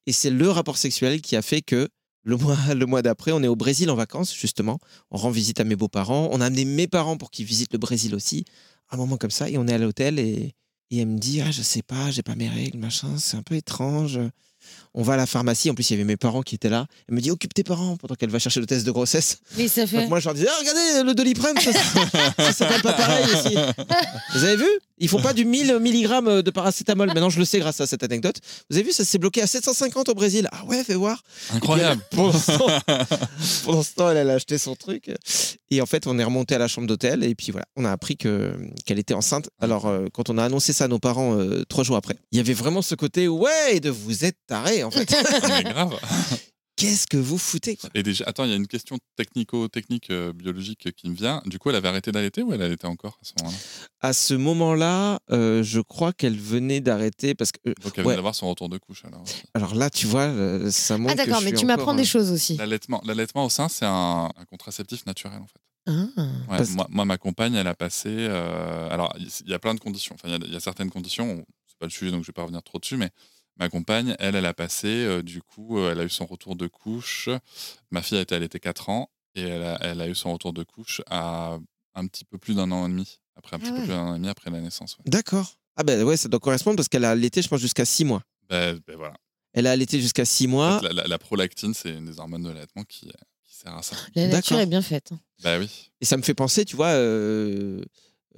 Et 0.07 0.13
c'est 0.13 0.31
le 0.31 0.49
rapport 0.51 0.79
sexuel 0.79 1.21
qui 1.21 1.37
a 1.37 1.43
fait 1.43 1.61
que 1.61 1.89
le 2.23 2.37
mois, 2.37 2.57
le 2.75 2.87
mois 2.87 3.03
d'après, 3.03 3.33
on 3.33 3.43
est 3.43 3.49
au 3.49 3.57
Brésil 3.57 3.91
en 3.91 3.95
vacances, 3.97 4.35
justement. 4.35 4.79
On 5.11 5.19
rend 5.19 5.31
visite 5.31 5.61
à 5.61 5.65
mes 5.65 5.77
beaux-parents. 5.77 6.31
On 6.33 6.41
a 6.41 6.47
amené 6.47 6.65
mes 6.65 6.89
parents 6.89 7.17
pour 7.19 7.31
qu'ils 7.31 7.45
visitent 7.47 7.73
le 7.75 7.79
Brésil 7.79 8.15
aussi. 8.15 8.45
Un 8.91 8.97
moment 8.97 9.17
comme 9.19 9.31
ça. 9.31 9.49
Et 9.51 9.59
on 9.59 9.69
est 9.69 9.73
à 9.75 9.79
l'hôtel 9.79 10.19
et, 10.19 10.55
et 10.91 10.99
elle 11.01 11.09
me 11.09 11.19
dit 11.19 11.41
Ah, 11.41 11.51
je 11.51 11.63
sais 11.63 11.83
pas, 11.83 12.11
j'ai 12.11 12.23
pas 12.23 12.35
mes 12.35 12.49
règles, 12.49 12.79
machin, 12.79 13.09
c'est 13.19 13.37
un 13.37 13.43
peu 13.43 13.55
étrange. 13.55 14.19
On 14.93 15.03
va 15.03 15.13
à 15.15 15.17
la 15.17 15.27
pharmacie. 15.27 15.71
En 15.71 15.75
plus, 15.75 15.89
il 15.91 15.95
y 15.95 15.97
avait 15.97 16.05
mes 16.05 16.17
parents 16.17 16.43
qui 16.43 16.57
étaient 16.57 16.69
là. 16.69 16.87
Elle 17.09 17.15
me 17.15 17.21
dit 17.21 17.31
Occupe 17.31 17.55
tes 17.55 17.63
parents 17.63 17.97
pendant 17.97 18.15
qu'elle 18.17 18.31
va 18.31 18.39
chercher 18.41 18.59
le 18.61 18.67
test 18.67 18.85
de 18.85 18.91
grossesse. 18.91 19.39
Mais 19.57 19.69
ça 19.69 19.87
fait. 19.87 19.99
Donc 19.99 20.09
moi, 20.09 20.19
je 20.21 20.25
leur 20.25 20.35
disais 20.35 20.49
Ah, 20.51 20.57
Regardez, 20.61 21.05
le 21.09 21.15
doliprane, 21.15 21.57
ça, 21.59 21.73
ça 22.37 22.53
s'appelle 22.53 22.83
pas 22.83 22.93
pareil 22.93 23.25
ici. 23.25 23.57
Vous 24.35 24.45
avez 24.45 24.57
vu? 24.57 24.67
Ils 25.01 25.09
font 25.09 25.21
pas 25.21 25.33
du 25.33 25.45
1000 25.45 25.79
mg 25.81 26.43
de 26.43 26.51
paracétamol. 26.51 27.09
Maintenant, 27.09 27.31
je 27.31 27.39
le 27.39 27.45
sais 27.45 27.59
grâce 27.59 27.81
à 27.81 27.87
cette 27.87 28.03
anecdote. 28.03 28.37
Vous 28.69 28.77
avez 28.77 28.85
vu, 28.85 28.93
ça 28.93 29.05
s'est 29.05 29.19
bloqué 29.19 29.41
à 29.43 29.47
750 29.47 30.11
au 30.11 30.15
Brésil. 30.15 30.49
Ah 30.53 30.65
ouais, 30.67 30.85
fais 30.85 30.95
voir. 30.95 31.23
Incroyable. 31.55 32.03
Pendant 32.11 32.33
ce 32.33 32.53
temps, 32.53 32.67
pendant 33.65 33.83
ce 33.83 33.95
temps, 33.95 34.11
elle, 34.11 34.19
elle 34.19 34.31
a 34.31 34.35
acheté 34.35 34.59
son 34.59 34.77
truc. 34.77 35.11
Et 35.71 35.81
en 35.81 35.87
fait, 35.87 36.07
on 36.07 36.19
est 36.19 36.25
remonté 36.25 36.55
à 36.55 36.59
la 36.59 36.69
chambre 36.69 36.87
d'hôtel. 36.87 37.25
Et 37.25 37.35
puis 37.35 37.51
voilà, 37.51 37.67
on 37.77 37.85
a 37.85 37.91
appris 37.91 38.17
que, 38.17 38.55
qu'elle 38.85 38.99
était 38.99 39.15
enceinte. 39.15 39.49
Alors, 39.59 39.87
euh, 39.87 40.07
quand 40.13 40.29
on 40.29 40.37
a 40.39 40.45
annoncé 40.45 40.73
ça 40.73 40.85
à 40.85 40.89
nos 40.89 40.99
parents 40.99 41.39
euh, 41.39 41.65
trois 41.69 41.83
jours 41.83 41.97
après, 41.97 42.17
il 42.33 42.37
y 42.37 42.41
avait 42.41 42.53
vraiment 42.53 42.83
ce 42.83 42.95
côté 42.95 43.27
Ouais, 43.27 43.81
de 43.81 43.89
vous 43.91 44.25
êtes 44.25 44.37
tarés, 44.47 44.85
en 44.85 44.91
fait. 44.91 45.11
Mais 45.49 45.65
grave. 45.65 45.99
Qu'est-ce 46.81 47.07
que 47.07 47.17
vous 47.17 47.39
foutez 47.39 47.77
quoi? 47.77 47.91
Et 47.95 48.03
déjà, 48.03 48.25
attends, 48.27 48.45
il 48.45 48.51
y 48.51 48.53
a 48.53 48.57
une 48.57 48.67
question 48.67 48.99
technico-technique 49.17 50.11
euh, 50.11 50.33
biologique 50.33 50.89
qui 50.97 51.09
me 51.09 51.15
vient. 51.15 51.43
Du 51.47 51.59
coup, 51.59 51.71
elle 51.71 51.77
avait 51.77 51.89
arrêté 51.89 52.13
d'allaiter 52.13 52.43
ou 52.43 52.53
elle 52.53 52.63
allaitait 52.63 52.87
encore 52.87 53.19
à 53.21 53.25
ce 53.25 53.33
moment-là? 53.39 53.59
À 54.01 54.13
ce 54.13 54.35
moment-là, 54.35 55.21
euh, 55.31 55.63
je 55.63 55.81
crois 55.81 56.13
qu'elle 56.13 56.37
venait 56.39 56.81
d'arrêter 56.81 57.35
parce 57.35 57.53
que. 57.53 57.59
euh, 57.69 57.75
Donc, 57.83 57.93
elle 57.97 58.01
Ouais. 58.01 58.05
venait 58.13 58.17
d'avoir 58.17 58.35
son 58.35 58.49
retour 58.49 58.69
de 58.69 58.79
couche 58.79 59.05
alors. 59.05 59.25
alors 59.55 59.75
là, 59.75 59.91
tu 59.91 60.07
vois, 60.07 60.23
euh, 60.23 60.71
ça 60.71 60.99
montre. 60.99 61.13
Ah 61.13 61.17
d'accord, 61.17 61.35
que 61.39 61.41
je 61.41 61.45
mais 61.45 61.51
suis 61.51 61.61
tu 61.61 61.67
m'apprends 61.67 61.83
encore, 61.85 61.95
des 61.97 62.05
choses 62.05 62.31
aussi. 62.31 62.57
L'allaitement, 62.57 63.01
l'allaitement 63.05 63.45
au 63.45 63.51
sein, 63.51 63.69
c'est 63.69 63.87
un, 63.87 64.31
un 64.37 64.45
contraceptif 64.47 65.07
naturel 65.07 65.39
en 65.41 65.47
fait. 65.47 65.61
Ah. 65.87 65.93
Ouais, 66.51 66.57
Parce- 66.59 66.71
moi, 66.71 66.87
moi, 66.91 67.05
ma 67.05 67.19
compagne, 67.19 67.55
elle 67.55 67.67
a 67.67 67.75
passé. 67.75 68.09
euh, 68.11 68.89
alors, 68.91 69.15
il 69.19 69.49
y 69.51 69.55
a 69.55 69.59
plein 69.59 69.75
de 69.75 69.81
conditions. 69.81 70.15
Enfin, 70.15 70.29
il 70.29 70.33
y 70.33 70.35
a- 70.35 70.47
il 70.47 70.53
y, 70.53 70.57
a 70.57 70.61
certaines 70.61 70.91
conditions. 70.91 71.45
C'est 71.67 71.79
pas 71.79 71.87
le 71.87 71.91
sujet, 71.91 72.11
donc 72.11 72.23
je 72.23 72.27
vais 72.29 72.33
pas 72.33 72.43
revenir 72.43 72.63
trop 72.63 72.79
dessus. 72.79 72.97
Mais 72.97 73.11
ma 73.61 73.69
compagne, 73.69 74.17
elle, 74.19 74.35
elle 74.35 74.47
a 74.47 74.55
passé. 74.55 74.89
euh, 74.89 75.23
du 75.23 75.43
coup, 75.43 75.79
euh, 75.79 75.93
elle 75.93 76.01
a 76.01 76.05
eu 76.05 76.09
son 76.11 76.27
retour 76.27 76.57
de 76.57 76.67
couche. 76.67 77.29
Ma 77.91 78.03
fille 78.03 78.19
a 78.19 78.23
été 78.23 78.35
allaitée 78.35 78.59
4 78.59 78.89
ans 78.89 79.11
et 79.37 79.43
elle 79.43 79.63
a, 79.63 79.79
elle 79.83 80.01
a 80.01 80.09
eu 80.09 80.15
son 80.17 80.33
retour 80.33 80.53
de 80.53 80.65
couche 80.65 81.03
à 81.09 81.59
un 81.95 82.07
petit 82.07 82.25
peu 82.25 82.39
plus 82.39 82.55
d'un 82.57 82.71
an 82.73 82.87
et 82.87 82.91
demi. 82.91 83.21
Après 83.37 83.57
un 83.57 83.59
petit 83.61 83.69
Ah 83.69 83.73
peu 83.73 83.79
ouais. 83.81 83.85
plus 83.87 83.93
d'un 83.95 84.01
an 84.03 84.15
et 84.15 84.19
demi 84.19 84.29
après 84.29 84.51
la 84.51 84.61
naissance. 84.61 84.97
Ouais. 84.99 85.05
D'accord. 85.07 85.55
Ah 85.77 85.83
ben 85.85 86.03
ouais, 86.03 86.17
ça 86.17 86.29
doit 86.29 86.41
correspondre 86.41 86.77
parce 86.77 86.89
qu'elle 86.89 87.05
a 87.05 87.11
allaité, 87.11 87.41
je 87.43 87.49
pense, 87.49 87.61
jusqu'à 87.61 87.85
6 87.85 88.05
mois. 88.05 88.23
Ben, 88.49 88.79
ben 88.87 88.97
voilà. 88.97 89.15
Elle 89.53 89.67
a 89.67 89.73
allaité 89.73 90.01
jusqu'à 90.01 90.25
6 90.25 90.47
En 90.47 90.51
mois. 90.51 90.81
fait, 90.81 90.89
la, 90.89 90.93
la- 90.93 91.07
la 91.09 91.19
prolactine, 91.19 91.75
c'est 91.75 91.91
une 91.95 92.07
des 92.07 92.19
hormones 92.21 92.43
de 92.43 92.49
l'allaitement 92.51 92.85
qui, 92.85 93.09
euh, 93.09 93.13
qui 93.45 93.55
sert 93.57 93.75
à 93.77 93.83
ça. 93.83 93.97
La 94.15 94.27
nature 94.29 94.59
est 94.59 94.67
bien 94.67 94.83
faite. 94.83 95.11
hein. 95.13 95.21
Bah 95.43 95.59
oui. 95.59 95.91
Et 96.01 96.05
ça 96.05 96.17
me 96.17 96.23
fait 96.23 96.35
penser, 96.35 96.65
tu 96.65 96.77
vois, 96.77 96.89
euh, 96.89 97.83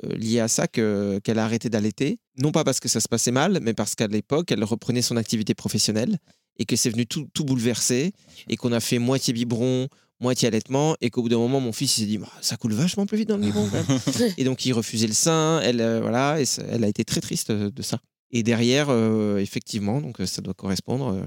euh, 0.05 0.15
lié 0.15 0.41
à 0.41 0.49
ça, 0.49 0.67
que- 0.69 1.21
qu'elle 1.25 1.39
a 1.39 1.45
arrêté 1.45 1.69
d'allaiter. 1.69 2.19
Non 2.39 2.53
pas 2.53 2.65
parce 2.65 2.81
que 2.81 2.89
ça 2.89 3.01
se 3.01 3.09
passait 3.09 3.31
mal, 3.33 3.59
mais 3.63 3.75
parce 3.75 3.95
qu'à 3.95 4.07
l'époque, 4.07 4.51
elle 4.53 4.65
reprenait 4.65 5.03
son 5.03 5.17
activité 5.17 5.55
professionnelle 5.55 6.19
et 6.59 6.65
que 6.65 6.77
c'est 6.77 6.91
venu 6.91 7.07
tout, 7.07 7.29
tout 7.35 7.45
bouleverser 7.45 8.13
et 8.49 8.57
qu'on 8.57 8.73
a 8.73 8.81
fait 8.81 8.99
moitié 8.99 9.33
biberon, 9.33 9.89
moitié 10.21 10.49
allaitement 10.49 10.97
et 11.01 11.11
qu'au 11.11 11.23
bout 11.23 11.29
d'un 11.29 11.39
moment, 11.39 11.61
mon 11.61 11.73
fils 11.73 11.99
il 11.99 12.01
s'est 12.03 12.07
dit 12.07 12.19
Bah, 12.19 12.29
ça 12.41 12.57
coule 12.57 12.73
vachement 12.75 13.07
plus 13.07 13.19
vite 13.19 13.29
dans 13.29 13.37
le 13.37 13.43
biberon. 13.45 13.69
et 14.39 14.45
donc, 14.45 14.65
il 14.65 14.73
refusait 14.73 15.07
le 15.09 15.13
sein. 15.15 15.61
Elle, 15.63 15.81
euh, 15.81 16.01
voilà, 16.01 16.41
et 16.41 16.45
ça- 16.45 16.63
elle 16.71 16.85
a 16.85 16.89
été 16.89 17.05
très 17.05 17.21
triste 17.21 17.51
de 17.53 17.83
ça. 17.83 17.99
Et 18.35 18.43
derrière, 18.43 18.87
euh, 18.89 19.37
effectivement, 19.39 20.01
donc 20.01 20.17
ça 20.25 20.41
doit 20.41 20.55
correspondre. 20.55 21.09
euh, 21.15 21.23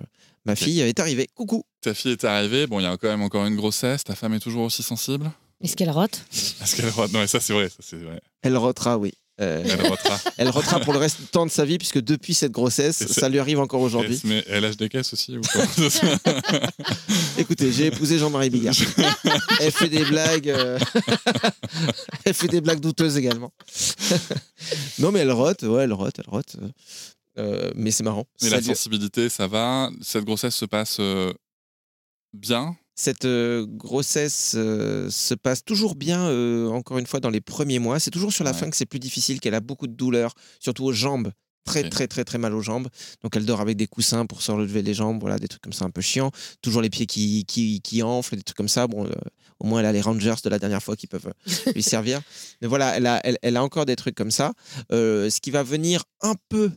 ma 0.46 0.56
fille 0.56 0.80
est 0.80 1.00
arrivée. 1.00 1.28
Coucou. 1.36 1.64
Ta 1.82 1.94
fille 1.94 2.14
est 2.14 2.24
arrivée. 2.24 2.66
Bon, 2.66 2.80
il 2.80 2.84
y 2.84 2.88
a 2.88 2.98
quand 2.98 3.10
même 3.10 3.22
encore 3.22 3.46
une 3.46 3.56
grossesse. 3.56 4.04
Ta 4.04 4.16
femme 4.16 4.34
est 4.34 4.40
toujours 4.40 4.64
aussi 4.64 4.82
sensible? 4.82 5.30
Est-ce 5.64 5.76
qu'elle 5.76 5.90
rote? 5.90 6.26
Est-ce 6.32 6.76
qu'elle 6.76 6.90
rote? 6.90 7.12
Non, 7.14 7.20
mais 7.20 7.28
ça, 7.28 7.40
c'est 7.40 7.54
vrai. 7.54 7.70
Ça, 7.70 7.78
c'est 7.80 7.98
vrai. 7.98 8.22
Elle 8.42 8.58
rotera, 8.58 8.98
oui. 8.98 9.14
Euh, 9.42 9.64
Elle 9.66 9.88
rotera. 9.88 10.20
Elle 10.38 10.50
rotera 10.50 10.80
pour 10.80 10.94
le 10.94 11.00
reste 11.00 11.20
du 11.20 11.28
temps 11.28 11.46
de 11.46 11.52
sa 11.52 11.66
vie, 11.66 11.78
puisque 11.78 12.00
depuis 12.00 12.34
cette 12.34 12.54
grossesse, 12.54 13.06
ça 13.08 13.28
lui 13.28 13.40
arrive 13.40 13.60
encore 13.60 13.82
aujourd'hui. 13.82 14.20
Mais 14.24 14.44
elle 14.48 14.64
lâche 14.64 14.78
des 14.78 14.88
caisses 14.88 15.12
aussi 15.12 15.38
ou 15.38 15.42
quoi? 15.42 15.62
Écoutez, 17.38 17.72
j'ai 17.74 17.88
épousé 17.88 18.18
Jean-Marie 18.18 18.50
Bigard. 18.50 18.74
Elle 19.60 19.72
fait 19.74 19.90
des 19.90 20.06
blagues. 20.06 20.50
euh, 20.50 20.80
elle 22.24 22.34
fait 22.34 22.48
des 22.48 22.62
blagues 22.62 22.80
douteuses 22.80 23.18
également. 23.18 23.52
non, 25.00 25.12
mais 25.12 25.20
elle 25.20 25.32
rote, 25.32 25.64
ouais, 25.64 25.84
elle 25.84 25.94
rote, 25.94 26.16
elle 26.18 26.30
rote. 26.30 26.56
Euh, 27.38 27.72
mais 27.76 27.92
c'est 27.92 28.04
marrant. 28.04 28.26
Mais 28.42 28.50
Ça 28.50 28.56
la 28.58 28.62
sensibilité, 28.62 29.28
ça 29.30 29.48
va. 29.48 29.90
Cette 30.02 30.24
grossesse 30.24 30.56
se 30.56 30.66
passe 30.66 30.98
euh, 31.00 31.34
bien? 32.34 32.78
Cette 32.96 33.26
euh, 33.26 33.66
grossesse 33.68 34.54
euh, 34.56 35.10
se 35.10 35.34
passe 35.34 35.66
toujours 35.66 35.96
bien, 35.96 36.28
euh, 36.30 36.68
encore 36.70 36.98
une 36.98 37.06
fois, 37.06 37.20
dans 37.20 37.30
les 37.30 37.42
premiers 37.42 37.80
mois. 37.80 38.00
C'est 38.00 38.12
toujours 38.12 38.32
sur 38.32 38.44
la 38.46 38.52
Ouais. 38.52 38.58
fin 38.58 38.70
que 38.70 38.78
c'est 38.78 38.86
plus 38.86 39.00
difficile, 39.00 39.40
qu'elle 39.42 39.54
a 39.54 39.60
beaucoup 39.60 39.88
de 39.88 39.94
douleurs, 39.94 40.34
surtout 40.60 40.86
aux 40.86 40.94
jambes. 40.94 41.32
Très, 41.66 41.90
très, 41.90 42.08
très, 42.08 42.24
très 42.24 42.38
mal 42.38 42.54
aux 42.54 42.62
jambes. 42.62 42.88
Donc, 43.24 43.36
elle 43.36 43.44
dort 43.46 43.60
avec 43.60 43.76
des 43.76 43.88
coussins 43.88 44.28
pour 44.28 44.44
se 44.44 44.52
relever 44.52 44.84
les 44.84 44.94
jambes, 44.94 45.20
voilà, 45.20 45.40
des 45.40 45.48
trucs 45.48 45.64
comme 45.64 45.74
ça 45.74 45.84
un 45.84 45.90
peu 45.90 46.02
chiants. 46.02 46.30
Toujours 46.62 46.82
les 46.84 46.92
pieds 46.92 47.08
qui, 47.08 47.44
qui, 47.46 47.82
qui 47.82 48.04
enflent, 48.04 48.36
des 48.36 48.44
trucs 48.44 48.56
comme 48.56 48.68
ça. 48.70 48.86
Bon, 48.86 49.10
au 49.60 49.66
moins, 49.66 49.80
elle 49.80 49.88
a 49.88 49.92
les 49.92 50.02
Rangers 50.02 50.36
de 50.44 50.50
la 50.50 50.60
dernière 50.60 50.84
fois 50.84 50.96
qui 50.96 51.08
peuvent 51.08 51.28
euh, 51.28 51.72
lui 51.74 51.82
servir. 51.96 52.22
Mais 52.62 52.68
voilà, 52.68 52.96
elle 52.96 53.08
a, 53.08 53.20
elle, 53.26 53.40
elle 53.42 53.58
a 53.58 53.64
encore 53.64 53.88
des 53.88 53.96
trucs 53.96 54.14
comme 54.16 54.30
ça. 54.32 54.54
Ce 54.92 55.40
qui 55.42 55.50
va 55.50 55.64
venir 55.64 56.04
un 56.22 56.36
peu 56.50 56.70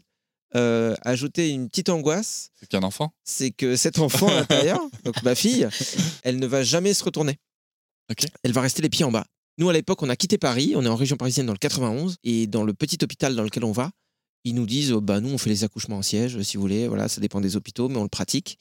euh, 0.54 0.94
ajouter 1.02 1.50
une 1.50 1.68
petite 1.68 1.88
angoisse, 1.88 2.50
C'est 2.58 2.68
qu'un 2.68 2.82
enfant. 2.82 3.12
c'est 3.24 3.50
que 3.50 3.76
cet 3.76 3.98
enfant 3.98 4.28
à 4.28 4.34
l'intérieur, 4.34 4.80
donc 5.04 5.22
ma 5.22 5.34
fille, 5.34 5.68
elle 6.22 6.38
ne 6.38 6.46
va 6.46 6.62
jamais 6.62 6.94
se 6.94 7.04
retourner. 7.04 7.36
Elle 8.42 8.52
va 8.52 8.62
rester 8.62 8.82
les 8.82 8.88
pieds 8.88 9.04
en 9.04 9.10
bas. 9.12 9.26
Nous, 9.58 9.68
à 9.68 9.72
l'époque, 9.72 10.02
on 10.02 10.08
a 10.08 10.16
quitté 10.16 10.38
Paris, 10.38 10.74
on 10.76 10.84
est 10.84 10.88
en 10.88 10.96
région 10.96 11.16
parisienne 11.16 11.46
dans 11.46 11.52
le 11.52 11.58
91, 11.58 12.16
et 12.24 12.46
dans 12.46 12.64
le 12.64 12.72
petit 12.72 12.98
hôpital 13.02 13.34
dans 13.34 13.42
lequel 13.42 13.64
on 13.64 13.72
va, 13.72 13.90
ils 14.44 14.54
nous 14.54 14.66
disent, 14.66 14.92
euh, 14.92 15.00
bah 15.00 15.20
nous, 15.20 15.30
on 15.30 15.38
fait 15.38 15.50
les 15.50 15.64
accouchements 15.64 15.98
en 15.98 16.02
siège, 16.02 16.40
si 16.42 16.56
vous 16.56 16.62
voulez, 16.62 16.88
voilà, 16.88 17.08
ça 17.08 17.20
dépend 17.20 17.40
des 17.40 17.56
hôpitaux, 17.56 17.88
mais 17.88 17.98
on 17.98 18.04
le 18.04 18.08
pratique. 18.08 18.58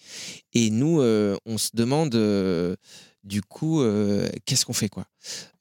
Et 0.54 0.70
nous, 0.70 1.02
euh, 1.02 1.38
on 1.46 1.58
se 1.58 1.70
demande, 1.74 2.16
euh, 2.16 2.76
du 3.28 3.42
coup, 3.42 3.82
euh, 3.82 4.28
qu'est-ce 4.46 4.66
qu'on 4.66 4.74
fait, 4.74 4.90
quoi? 4.90 5.06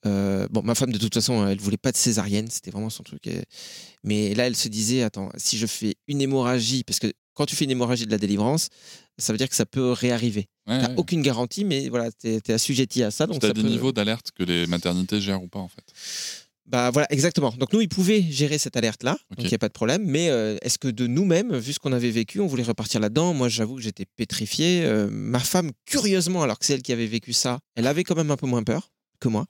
Euh, 0.05 0.47
Bon, 0.49 0.61
ma 0.63 0.73
femme, 0.75 0.91
de 0.91 0.97
toute 0.97 1.13
façon, 1.13 1.47
elle 1.47 1.59
voulait 1.59 1.77
pas 1.77 1.91
de 1.91 1.97
césarienne, 1.97 2.47
c'était 2.49 2.71
vraiment 2.71 2.89
son 2.89 3.03
truc. 3.03 3.27
et- 3.27 3.43
Mais 4.03 4.33
là, 4.33 4.47
elle 4.47 4.55
se 4.55 4.67
disait, 4.69 5.03
attends, 5.03 5.29
si 5.37 5.57
je 5.57 5.67
fais 5.67 5.95
une 6.07 6.21
hémorragie, 6.21 6.83
parce 6.83 6.99
que 6.99 7.11
quand 7.33 7.45
tu 7.45 7.55
fais 7.55 7.65
une 7.65 7.71
hémorragie 7.71 8.05
de 8.05 8.11
la 8.11 8.17
délivrance, 8.17 8.69
ça 9.17 9.33
veut 9.33 9.37
dire 9.37 9.49
que 9.49 9.55
ça 9.55 9.65
peut 9.65 9.91
réarriver. 9.91 10.47
Ouais, 10.67 10.79
T'as 10.81 10.89
ouais. 10.89 10.93
aucune 10.97 11.21
garantie, 11.21 11.65
mais 11.65 11.89
voilà, 11.89 12.11
t'es 12.11 12.39
es 12.47 12.51
assujetti 12.53 13.03
à 13.03 13.11
ça. 13.11 13.27
Donc 13.27 13.39
Tu 13.39 13.45
as 13.45 13.53
des 13.53 13.61
peut- 13.61 13.67
niveaux 13.67 13.91
d'alerte 13.91 14.31
que 14.35 14.43
les 14.43 14.65
maternités 14.67 15.19
gèrent 15.21 15.43
ou 15.43 15.47
pas, 15.47 15.59
en 15.59 15.67
fait? 15.67 15.83
Bah 16.67 16.91
voilà, 16.91 17.07
exactement. 17.11 17.53
Donc 17.57 17.71
nous, 17.71 17.79
ils 17.79 17.87
pouvaient 17.87 18.21
gérer 18.21 18.57
cette 18.57 18.75
alerte-là, 18.75 19.17
donc 19.37 19.45
il 19.45 19.47
n'y 19.47 19.53
a 19.53 19.57
pas 19.57 19.69
de 19.69 19.73
problème. 19.73 20.03
Mais 20.05 20.29
euh, 20.29 20.57
est-ce 20.61 20.77
que 20.77 20.89
de 20.89 21.07
nous-mêmes, 21.07 21.55
vu 21.55 21.71
ce 21.71 21.79
qu'on 21.79 21.93
avait 21.93 22.11
vécu, 22.11 22.41
on 22.41 22.47
voulait 22.47 22.63
repartir 22.63 22.99
là-dedans? 22.99 23.33
Moi, 23.33 23.47
j'avoue 23.47 23.75
que 23.75 23.81
j'étais 23.81 24.05
pétrifié. 24.05 24.83
Euh, 24.83 25.07
ma 25.09 25.39
femme, 25.39 25.71
curieusement, 25.85 26.43
alors 26.43 26.59
que 26.59 26.65
c'est 26.65 26.73
elle 26.73 26.81
qui 26.81 26.91
avait 26.91 27.05
vécu 27.07 27.31
ça, 27.31 27.59
elle 27.75 27.87
avait 27.87 28.03
quand 28.03 28.15
même 28.15 28.31
un 28.31 28.35
peu 28.37 28.47
moins 28.47 28.63
peur 28.63 28.91
que 29.21 29.29
moi. 29.29 29.45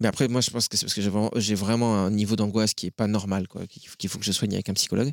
Mais 0.00 0.08
après, 0.08 0.28
moi, 0.28 0.40
je 0.40 0.50
pense 0.50 0.68
que 0.68 0.76
c'est 0.76 0.86
parce 0.86 0.94
que 0.94 1.02
j'ai 1.40 1.54
vraiment, 1.54 1.96
un 1.96 2.10
niveau 2.10 2.36
d'angoisse 2.36 2.74
qui 2.74 2.86
est 2.86 2.90
pas 2.90 3.06
normal, 3.06 3.48
quoi, 3.48 3.66
qu'il 3.66 3.82
qu'il 3.98 4.08
faut 4.10 4.18
que 4.18 4.24
je 4.24 4.32
soigne 4.32 4.54
avec 4.54 4.68
un 4.68 4.74
psychologue. 4.74 5.12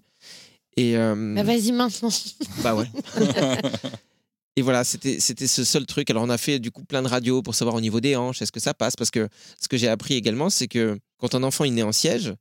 Et 0.77 0.97
euh, 0.97 1.33
Bah 1.35 1.43
vas-y 1.43 1.71
maintenant. 1.71 2.09
bah 2.63 2.75
ouais. 2.75 2.87
Et 4.55 4.61
voilà, 4.61 4.83
c'était 4.83 5.19
ce 5.19 5.63
seul 5.63 5.85
truc. 5.85 6.09
Alors 6.09 6.23
on 6.23 6.29
a 6.29 6.37
fait 6.37 6.59
du 6.59 6.71
coup 6.71 6.83
plein 6.83 7.01
de 7.01 7.07
radios 7.07 7.41
pour 7.41 7.55
savoir 7.55 7.75
au 7.75 7.81
niveau 7.81 7.99
des 7.99 8.15
hanches, 8.15 8.41
est-ce 8.41 8.51
que 8.51 8.59
ça 8.59 8.73
passe? 8.73 8.95
Parce 8.95 9.09
que 9.09 9.27
ce 9.59 9.67
que 9.67 9.77
j'ai 9.77 9.87
appris 9.87 10.13
également, 10.13 10.49
c'est 10.49 10.67
que 10.67 10.99
quand 11.17 11.33
un 11.33 11.43
enfant 11.43 11.63
est 11.63 11.71
né 11.71 11.81
en 11.81 11.91
siège, 11.91 12.33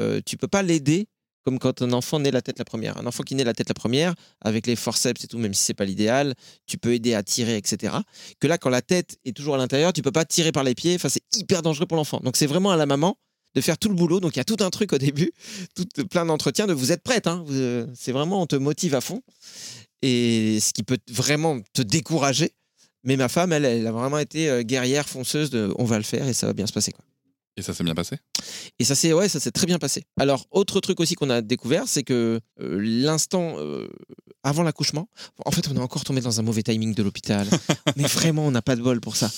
euh, 0.00 0.20
tu 0.24 0.36
peux 0.38 0.48
pas 0.48 0.62
l'aider 0.62 1.06
comme 1.44 1.58
quand 1.58 1.82
un 1.82 1.92
enfant 1.92 2.18
naît 2.18 2.30
la 2.30 2.42
tête 2.42 2.58
la 2.58 2.64
première. 2.64 2.98
Un 2.98 3.06
enfant 3.06 3.22
qui 3.22 3.34
naît 3.34 3.44
la 3.44 3.54
tête 3.54 3.68
la 3.68 3.74
première, 3.74 4.14
avec 4.40 4.66
les 4.66 4.76
forceps 4.76 5.24
et 5.24 5.26
tout, 5.26 5.38
même 5.38 5.54
si 5.54 5.62
c'est 5.62 5.74
pas 5.74 5.84
l'idéal, 5.84 6.34
tu 6.66 6.78
peux 6.78 6.92
aider 6.92 7.14
à 7.14 7.22
tirer, 7.22 7.56
etc. 7.56 7.94
Que 8.40 8.46
là, 8.46 8.58
quand 8.58 8.70
la 8.70 8.82
tête 8.82 9.18
est 9.24 9.34
toujours 9.34 9.54
à 9.54 9.58
l'intérieur, 9.58 9.92
tu 9.92 10.02
peux 10.02 10.12
pas 10.12 10.24
tirer 10.24 10.52
par 10.52 10.64
les 10.64 10.74
pieds. 10.74 10.94
Enfin, 10.94 11.08
c'est 11.08 11.22
hyper 11.36 11.62
dangereux 11.62 11.86
pour 11.86 11.96
l'enfant. 11.96 12.20
Donc 12.22 12.36
c'est 12.36 12.46
vraiment 12.46 12.70
à 12.70 12.76
la 12.76 12.86
maman 12.86 13.16
de 13.54 13.60
faire 13.60 13.78
tout 13.78 13.88
le 13.88 13.94
boulot. 13.94 14.20
Donc 14.20 14.36
il 14.36 14.38
y 14.38 14.40
a 14.40 14.44
tout 14.44 14.58
un 14.60 14.70
truc 14.70 14.92
au 14.92 14.98
début, 14.98 15.32
tout, 15.74 15.86
plein 16.06 16.26
d'entretiens 16.26 16.66
de 16.66 16.72
vous 16.72 16.92
êtes 16.92 17.02
prête. 17.02 17.26
Hein 17.26 17.44
euh, 17.50 17.86
c'est 17.94 18.12
vraiment, 18.12 18.42
on 18.42 18.46
te 18.46 18.56
motive 18.56 18.94
à 18.94 19.00
fond. 19.00 19.22
Et 20.02 20.58
ce 20.60 20.72
qui 20.72 20.82
peut 20.82 20.98
vraiment 21.10 21.58
te 21.72 21.82
décourager. 21.82 22.52
Mais 23.04 23.16
ma 23.16 23.28
femme, 23.28 23.52
elle, 23.52 23.64
elle 23.64 23.86
a 23.86 23.92
vraiment 23.92 24.18
été 24.18 24.50
euh, 24.50 24.62
guerrière, 24.62 25.08
fonceuse 25.08 25.50
de 25.50 25.72
on 25.78 25.84
va 25.84 25.96
le 25.96 26.04
faire 26.04 26.28
et 26.28 26.34
ça 26.34 26.46
va 26.46 26.52
bien 26.52 26.66
se 26.66 26.72
passer. 26.72 26.92
Quoi. 26.92 27.04
Et 27.56 27.62
ça 27.62 27.74
s'est 27.74 27.84
bien 27.84 27.94
passé? 27.94 28.16
Et 28.78 28.84
ça 28.84 28.94
s'est 28.94 29.12
ouais, 29.12 29.28
ça 29.28 29.40
s'est 29.40 29.50
très 29.50 29.66
bien 29.66 29.78
passé. 29.78 30.04
Alors, 30.18 30.46
autre 30.50 30.80
truc 30.80 31.00
aussi 31.00 31.14
qu'on 31.14 31.30
a 31.30 31.42
découvert, 31.42 31.84
c'est 31.86 32.02
que 32.02 32.40
euh, 32.60 32.78
l'instant 32.80 33.56
euh, 33.58 33.88
avant 34.42 34.62
l'accouchement, 34.62 35.08
en 35.44 35.50
fait, 35.50 35.68
on 35.68 35.76
est 35.76 35.80
encore 35.80 36.04
tombé 36.04 36.20
dans 36.20 36.40
un 36.40 36.42
mauvais 36.42 36.62
timing 36.62 36.94
de 36.94 37.02
l'hôpital. 37.02 37.46
Mais 37.96 38.04
vraiment, 38.04 38.46
on 38.46 38.50
n'a 38.50 38.62
pas 38.62 38.76
de 38.76 38.82
bol 38.82 39.00
pour 39.00 39.16
ça. 39.16 39.30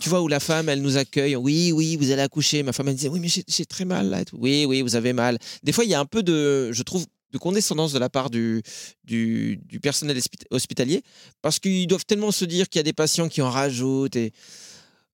Tu 0.00 0.08
vois, 0.08 0.22
où 0.22 0.28
la 0.28 0.40
femme, 0.40 0.68
elle 0.68 0.82
nous 0.82 0.96
accueille. 0.96 1.36
Oui, 1.36 1.72
oui, 1.72 1.96
vous 1.96 2.10
allez 2.10 2.22
accoucher. 2.22 2.62
Ma 2.62 2.72
femme, 2.72 2.88
elle 2.88 2.96
disait, 2.96 3.08
oui, 3.08 3.20
mais 3.20 3.28
j'ai 3.28 3.66
très 3.66 3.84
mal 3.84 4.08
là. 4.08 4.22
Oui, 4.32 4.66
oui, 4.66 4.82
vous 4.82 4.96
avez 4.96 5.12
mal. 5.12 5.38
Des 5.62 5.72
fois, 5.72 5.84
il 5.84 5.90
y 5.90 5.94
a 5.94 6.00
un 6.00 6.04
peu 6.04 6.22
de, 6.22 6.72
je 6.72 6.82
trouve, 6.82 7.06
de 7.34 7.38
condescendance 7.38 7.92
de 7.92 7.98
la 7.98 8.08
part 8.08 8.30
du, 8.30 8.62
du, 9.02 9.58
du 9.66 9.80
personnel 9.80 10.16
hospi- 10.16 10.46
hospitalier 10.50 11.02
parce 11.42 11.58
qu'ils 11.58 11.86
doivent 11.86 12.06
tellement 12.06 12.30
se 12.30 12.44
dire 12.46 12.68
qu'il 12.68 12.78
y 12.78 12.80
a 12.80 12.84
des 12.84 12.92
patients 12.94 13.28
qui 13.28 13.42
en 13.42 13.50
rajoutent 13.50 14.16
et 14.16 14.32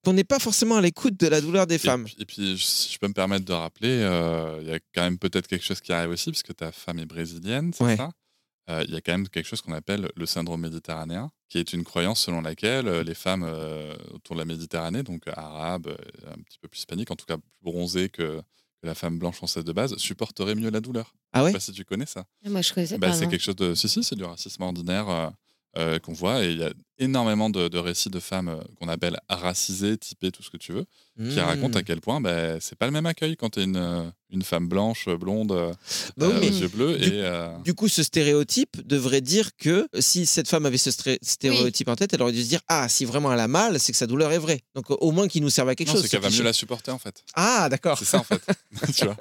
qu'on 0.05 0.12
n'est 0.12 0.25
pas 0.25 0.39
forcément 0.39 0.77
à 0.77 0.81
l'écoute 0.81 1.18
de 1.18 1.27
la 1.27 1.41
douleur 1.41 1.66
des 1.66 1.79
femmes. 1.79 2.03
Et 2.03 2.05
puis, 2.05 2.16
et 2.21 2.25
puis, 2.27 2.57
je- 2.59 2.64
si 2.64 2.93
je 2.93 2.99
peux 2.99 3.09
me 3.09 3.12
permettre 3.14 3.45
de 3.45 3.53
rappeler, 3.53 3.89
euh, 4.03 4.59
il 4.62 4.68
y 4.68 4.73
a 4.73 4.79
quand 4.95 5.03
même 5.03 5.18
peut-être 5.18 5.47
quelque 5.49 5.64
chose 5.64 5.81
qui 5.81 5.93
arrive 5.93 6.11
aussi, 6.11 6.31
puisque 6.31 6.55
ta 6.55 6.71
femme 6.73 6.99
est 7.01 7.07
brésilienne, 7.07 7.73
c'est 7.75 7.85
Ouais. 7.85 7.97
ça? 7.97 8.11
Euh, 8.71 8.85
Il 8.87 8.95
y 8.95 8.97
a 8.97 9.01
quand 9.01 9.12
même 9.12 9.29
quelque 9.29 9.47
chose 9.47 9.61
qu'on 9.62 9.73
appelle 9.73 10.09
le 10.14 10.27
syndrome 10.27 10.61
méditerranéen, 10.61 11.31
qui 11.49 11.59
est 11.59 11.73
une 11.73 11.83
croyance 11.85 12.21
selon 12.25 12.41
laquelle 12.43 12.87
euh, 12.87 13.03
les 13.03 13.14
femmes 13.14 13.43
euh, 13.45 13.95
autour 14.12 14.37
de 14.37 14.41
la 14.41 14.45
Méditerranée, 14.45 15.03
donc 15.03 15.23
arabes, 15.27 15.89
un 16.29 16.41
petit 16.43 16.59
peu 16.61 16.68
plus 16.68 16.79
hispaniques, 16.81 17.11
en 17.11 17.16
tout 17.16 17.27
cas 17.27 17.37
plus 17.39 17.51
bronzées 17.62 18.09
que, 18.11 18.41
que 18.81 18.87
la 18.87 18.95
femme 18.95 19.18
blanche 19.18 19.37
française 19.37 19.64
de 19.64 19.72
base, 19.72 19.97
supporteraient 19.97 20.55
mieux 20.55 20.70
la 20.70 20.81
douleur. 20.81 21.14
Ah 21.33 21.41
Je 21.41 21.45
ouais 21.45 21.51
sais 21.51 21.55
pas 21.55 21.61
si 21.61 21.72
tu 21.72 21.85
connais 21.85 22.07
ça. 22.07 22.24
Moi, 22.45 22.62
je 22.62 22.72
connaissais 22.72 22.99
Bah, 22.99 23.09
pas. 23.09 23.12
c'est 23.14 23.28
quelque 23.28 23.43
chose 23.43 23.57
de. 23.57 23.74
Si, 23.74 23.89
si, 23.89 24.03
c'est 24.03 24.16
du 24.16 24.24
racisme 24.24 24.62
ordinaire 24.62 25.09
euh, 25.09 25.28
euh, 25.78 25.99
qu'on 25.99 26.12
voit. 26.14 26.43
Et 26.45 26.53
il 26.53 26.59
y 26.59 26.64
a 26.64 26.72
énormément 27.01 27.51
de, 27.51 27.67
de 27.69 27.79
récits 27.79 28.11
de 28.11 28.21
femmes 28.21 28.49
euh, 28.49 28.61
qu'on 28.79 28.89
appelle 28.89 29.19
racisées, 29.29 29.97
typées, 29.99 30.31
tout 30.31 30.43
ce 30.43 30.51
que 30.51 30.57
tu 30.57 30.73
veux, 30.73 30.85
qui 31.19 31.37
Mmh. 31.37 31.41
racontent 31.41 31.79
à 31.79 31.83
quel 31.83 32.01
point 32.01 32.19
bah, 32.23 32.59
c'est 32.61 32.79
pas 32.79 32.87
le 32.87 32.93
même 32.93 33.05
accueil 33.05 33.37
quand 33.37 33.51
tu 33.51 33.61
es 33.61 33.65
une, 33.65 33.77
euh, 33.77 34.05
une 34.31 34.43
femme 34.43 34.69
blanche, 34.69 35.07
blonde, 35.09 35.53
euh, 35.53 35.71
Bah 36.17 36.29
oui, 36.41 36.49
euh, 36.49 36.61
yeux 36.61 36.69
bleus. 36.69 36.97
du- 36.97 37.09
Et, 37.09 37.11
euh, 37.23 37.49
Du 37.65 37.75
coup, 37.75 37.89
ce 37.89 38.03
stéréotype 38.03 38.87
devrait 38.87 39.21
dire 39.21 39.51
que 39.59 39.87
si 39.99 40.25
cette 40.25 40.49
femme 40.49 40.65
avait 40.65 40.79
ce 40.79 40.91
stéréotype 41.21 41.89
en 41.89 41.97
tête, 41.97 42.15
elle 42.15 42.23
aurait 42.23 42.33
dû 42.33 42.43
se 42.43 42.49
dire 42.49 42.61
Ah, 42.69 42.89
si 42.89 43.05
vraiment 43.05 43.31
elle 43.35 43.41
a 43.41 43.49
mal, 43.49 43.79
c'est 43.79 43.93
que 43.93 43.99
sa 43.99 44.07
douleur 44.07 44.33
est 44.33 44.39
vraie. 44.39 44.61
Donc 44.75 44.87
au 44.89 45.11
moins 45.11 45.29
qu'il 45.29 45.43
nous 45.43 45.51
serve 45.51 45.69
à 45.69 45.75
quelque 45.75 45.89
non, 45.89 45.95
chose. 45.95 46.03
c'est 46.03 46.09
ce 46.09 46.13
qu'elle 46.13 46.23
va 46.23 46.31
mieux 46.35 46.43
la 46.45 46.53
supporter 46.55 46.95
en 46.95 46.99
fait. 46.99 47.23
Ah, 47.35 47.69
d'accord. 47.69 47.99
C'est 47.99 48.05
ça 48.07 48.19
en 48.19 48.25
fait. 48.25 48.41
tu 48.97 49.05
vois 49.05 49.17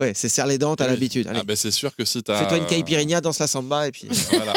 Ouais, 0.00 0.12
c'est 0.14 0.28
serre 0.28 0.46
les 0.46 0.58
dents, 0.58 0.74
t'as 0.74 0.86
Oui. 0.86 0.90
l'habitude. 0.92 1.30
Ah, 1.32 1.44
bah, 1.44 1.54
c'est 1.54 1.70
sûr 1.70 1.94
que 1.94 2.04
si 2.04 2.20
tu 2.22 2.32
as. 2.32 2.38
Fais-toi 2.40 2.58
une 2.58 2.66
caipirinha, 2.66 3.20
danse 3.20 3.38
la 3.38 3.46
samba 3.46 3.86
et 3.86 3.92
puis. 3.92 4.08
Voilà. 4.32 4.54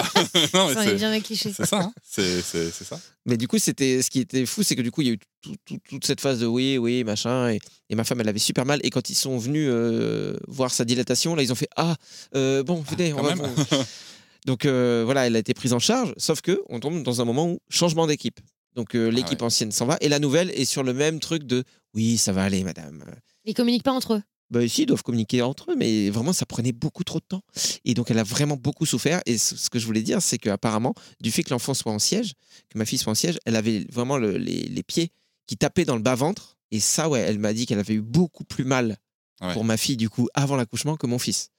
non, 0.54 0.68
mais 0.68 0.74
Ça 0.74 0.80
en 0.80 0.82
est 0.82 0.86
c'est- 0.86 0.96
bien 0.96 1.12
un 1.12 1.20
cliché. 1.20 1.54
c'est 1.56 1.66
ça. 1.68 1.80
hein. 1.82 1.94
C'est 2.04 2.42
c'est- 2.52 2.84
ça? 2.84 3.00
Mais 3.26 3.38
du 3.38 3.48
coup, 3.48 3.58
c'était 3.60 4.02
ce 4.02 4.10
qui 4.10 4.20
était 4.20 4.46
fou, 4.46 4.64
c'est 4.64 4.76
que 4.76 4.82
du 4.82 4.92
coup, 4.92 5.02
il 5.02 5.08
y 5.08 5.10
a 5.12 5.14
eu 5.14 5.20
tout- 5.42 5.56
tout- 5.66 5.80
toute 5.90 6.06
cette 6.06 6.22
phase 6.22 6.40
de 6.40 6.46
oui, 6.46 6.78
oui, 6.78 7.04
machin. 7.04 7.50
Et, 7.52 7.60
et 7.90 7.96
ma 7.96 8.04
femme, 8.04 8.20
elle 8.22 8.30
avait 8.30 8.40
super 8.40 8.66
mal. 8.66 8.80
Et 8.84 8.90
quand 8.90 9.10
ils 9.10 9.16
sont 9.16 9.38
venus 9.38 9.68
euh, 9.72 10.38
voir 10.48 10.72
sa 10.72 10.86
dilatation, 10.86 11.36
là, 11.36 11.44
ils 11.44 11.52
ont 11.52 11.56
fait 11.56 11.70
Ah, 11.76 11.96
euh, 12.36 12.64
bon, 12.64 12.82
venez, 12.82 13.14
on 13.14 13.22
va. 13.22 13.36
vous- 13.36 13.44
Donc 14.46 14.66
euh, 14.66 15.04
voilà, 15.06 15.28
elle 15.28 15.36
a 15.36 15.40
été 15.40 15.54
prise 15.54 15.74
en 15.74 15.80
charge. 15.80 16.14
Sauf 16.18 16.42
que 16.42 16.62
on 16.70 16.80
tombe 16.80 17.04
dans 17.04 17.22
un 17.22 17.26
moment 17.26 17.48
où 17.52 17.60
changement 17.70 18.08
d'équipe. 18.08 18.40
Donc 18.76 18.96
euh, 18.96 19.10
l'équipe 19.12 19.40
Ah 19.42 19.44
ouais. 19.44 19.48
ancienne 19.48 19.72
s'en 19.72 19.86
va 19.86 19.98
et 20.02 20.10
la 20.10 20.18
nouvelle 20.20 20.50
est 20.52 20.66
sur 20.66 20.82
le 20.82 20.94
même 20.94 21.20
truc 21.20 21.44
de 21.44 21.64
oui, 21.94 22.18
ça 22.18 22.32
va 22.32 22.44
aller, 22.44 22.64
madame. 22.64 23.04
Ils 23.46 23.54
communiquent 23.54 23.84
pas 23.84 23.92
entre 23.92 24.14
eux. 24.16 24.22
Bah, 24.52 24.64
ici, 24.64 24.84
ils 24.84 24.86
doivent 24.86 25.02
communiquer 25.04 25.42
entre 25.42 25.72
eux, 25.72 25.76
mais 25.76 26.10
vraiment, 26.10 26.34
ça 26.34 26.46
prenait 26.46 26.74
beaucoup 26.74 27.04
trop 27.04 27.20
de 27.20 27.26
temps. 27.26 27.42
Et 27.86 27.94
donc, 27.94 28.12
elle 28.12 28.20
a 28.20 28.24
vraiment 28.24 28.58
beaucoup 28.58 28.86
souffert. 28.86 29.22
Et 29.26 29.38
ce 29.38 29.70
que 29.70 29.80
je 29.80 29.86
voulais 29.86 30.02
dire, 30.04 30.22
c'est 30.22 30.38
qu'apparemment, 30.38 30.94
du 31.22 31.32
fait 31.32 31.42
que 31.44 31.50
l'enfant 31.52 31.74
soit 31.74 31.92
en 31.94 32.00
siège, 32.00 32.34
que 32.70 32.78
ma 32.78 32.86
fille 32.86 32.98
soit 33.00 33.12
en 33.12 33.16
siège, 33.16 33.40
elle 33.46 33.56
avait 33.56 33.86
vraiment 33.90 34.18
le- 34.18 34.38
les, 34.38 34.64
les 34.64 34.84
pieds 34.84 35.12
qui 35.48 35.56
tapaient 35.58 35.86
dans 35.86 35.96
le 35.96 36.02
bas-ventre. 36.02 36.58
Et 36.72 36.80
ça, 36.80 37.10
ouais, 37.10 37.20
elle 37.22 37.40
m'a 37.40 37.54
dit 37.54 37.66
qu'elle 37.66 37.80
avait 37.80 37.94
eu 37.96 38.02
beaucoup 38.02 38.44
plus 38.44 38.64
mal 38.66 38.98
Ouais. 39.42 39.54
pour 39.54 39.64
ma 39.64 39.76
fille, 39.76 39.98
du 39.98 40.08
coup, 40.08 40.28
avant 40.36 40.56
l'accouchement 40.56 40.98
que 40.98 41.08
mon 41.08 41.18
fils. 41.18 41.50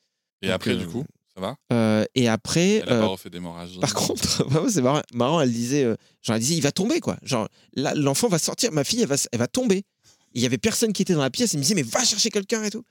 Et 0.41 0.47
Donc, 0.47 0.55
après, 0.55 0.71
euh, 0.71 0.77
du 0.77 0.87
coup, 0.87 1.05
ça 1.35 1.41
va? 1.41 1.57
Euh, 1.73 2.05
et 2.15 2.29
après, 2.29 2.75
Elle 2.77 2.89
a 2.91 2.93
euh, 2.93 3.01
pas 3.01 3.07
refait 3.09 3.29
d'hémorragie. 3.31 3.81
par 3.81 3.93
contre, 3.93 4.47
c'est 4.71 4.83
marrant, 5.15 5.41
elle 5.41 5.53
disait, 5.53 5.83
euh, 5.85 5.97
genre, 6.23 6.37
elle 6.37 6.43
disait, 6.43 6.55
il 6.55 6.61
va 6.63 6.71
tomber, 6.71 7.01
quoi. 7.01 7.17
Genre, 7.23 7.49
là, 7.75 7.93
l'enfant 7.95 8.29
va 8.29 8.39
sortir, 8.39 8.71
ma 8.71 8.85
fille, 8.85 9.01
elle 9.03 9.09
va, 9.09 9.17
elle 9.33 9.39
va 9.41 9.49
tomber. 9.49 9.83
Il 10.35 10.43
y 10.43 10.47
avait 10.47 10.59
personne 10.59 10.93
qui 10.93 11.03
était 11.03 11.15
dans 11.15 11.21
la 11.23 11.31
pièce, 11.31 11.55
elle 11.55 11.59
me 11.59 11.63
disait, 11.63 11.75
mais 11.75 11.83
va 11.83 12.05
chercher 12.05 12.31
quelqu'un 12.31 12.63
et 12.65 12.71
tout. 12.71 12.85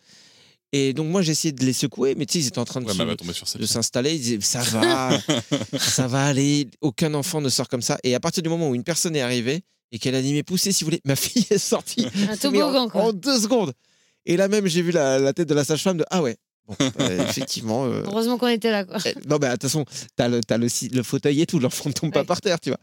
Et 0.73 0.93
donc, 0.93 1.07
moi, 1.09 1.21
j'ai 1.21 1.33
essayé 1.33 1.51
de 1.51 1.65
les 1.65 1.73
secouer, 1.73 2.15
mais 2.15 2.25
tu 2.25 2.33
sais, 2.33 2.39
ils 2.45 2.47
étaient 2.47 2.59
en 2.59 2.65
train 2.65 2.79
de, 2.79 2.85
Ouais, 2.85 2.93
se- 2.93 2.97
de 3.03 3.57
pieds. 3.57 3.67
s'installer. 3.67 4.13
Ils 4.15 4.21
disaient, 4.21 4.39
ça 4.41 4.61
va, 4.61 5.19
ça 5.77 6.07
va 6.07 6.25
aller. 6.25 6.67
Aucun 6.79 7.13
enfant 7.13 7.41
ne 7.41 7.49
sort 7.49 7.67
comme 7.67 7.81
ça. 7.81 7.97
Et 8.03 8.15
à 8.15 8.19
partir 8.21 8.41
du 8.41 8.47
moment 8.49 8.69
où 8.69 8.75
une 8.75 8.83
personne 8.85 9.15
est 9.15 9.21
arrivée 9.21 9.61
et 9.91 9.99
qu'elle 9.99 10.15
a 10.15 10.21
dit, 10.21 10.31
mais 10.33 10.43
poussez 10.43 10.71
si 10.71 10.83
vous 10.83 10.87
voulez, 10.91 11.01
ma 11.05 11.15
fille 11.17 11.45
est 11.49 11.57
sortie. 11.57 12.07
Un 12.29 12.37
toboggan, 12.37 12.73
en, 12.85 12.89
quoi. 12.89 13.01
en 13.03 13.11
deux 13.13 13.39
secondes. 13.39 13.73
Et 14.25 14.37
là 14.37 14.47
même, 14.47 14.65
j'ai 14.67 14.81
vu 14.81 14.91
la, 14.91 15.19
la 15.19 15.33
tête 15.33 15.49
de 15.49 15.53
la 15.53 15.65
sage-femme 15.65 15.97
de, 15.97 16.05
ah 16.09 16.21
ouais. 16.21 16.37
Bon, 16.67 16.75
euh, 17.01 17.25
effectivement. 17.27 17.85
euh, 17.87 18.03
Heureusement 18.05 18.37
qu'on 18.37 18.47
était 18.47 18.71
là, 18.71 18.85
quoi. 18.85 18.97
eh, 19.03 19.15
Non, 19.27 19.39
mais 19.41 19.47
attention, 19.47 19.83
t'as 20.15 20.29
le, 20.29 20.39
t'as 20.41 20.57
le, 20.57 20.69
si- 20.69 20.87
le 20.89 21.03
fauteuil 21.03 21.41
et 21.41 21.45
tout, 21.47 21.59
l'enfant 21.59 21.89
ne 21.89 21.93
tombe 21.93 22.13
pas 22.13 22.23
par 22.23 22.39
terre, 22.39 22.59
tu 22.61 22.69
vois. 22.69 22.79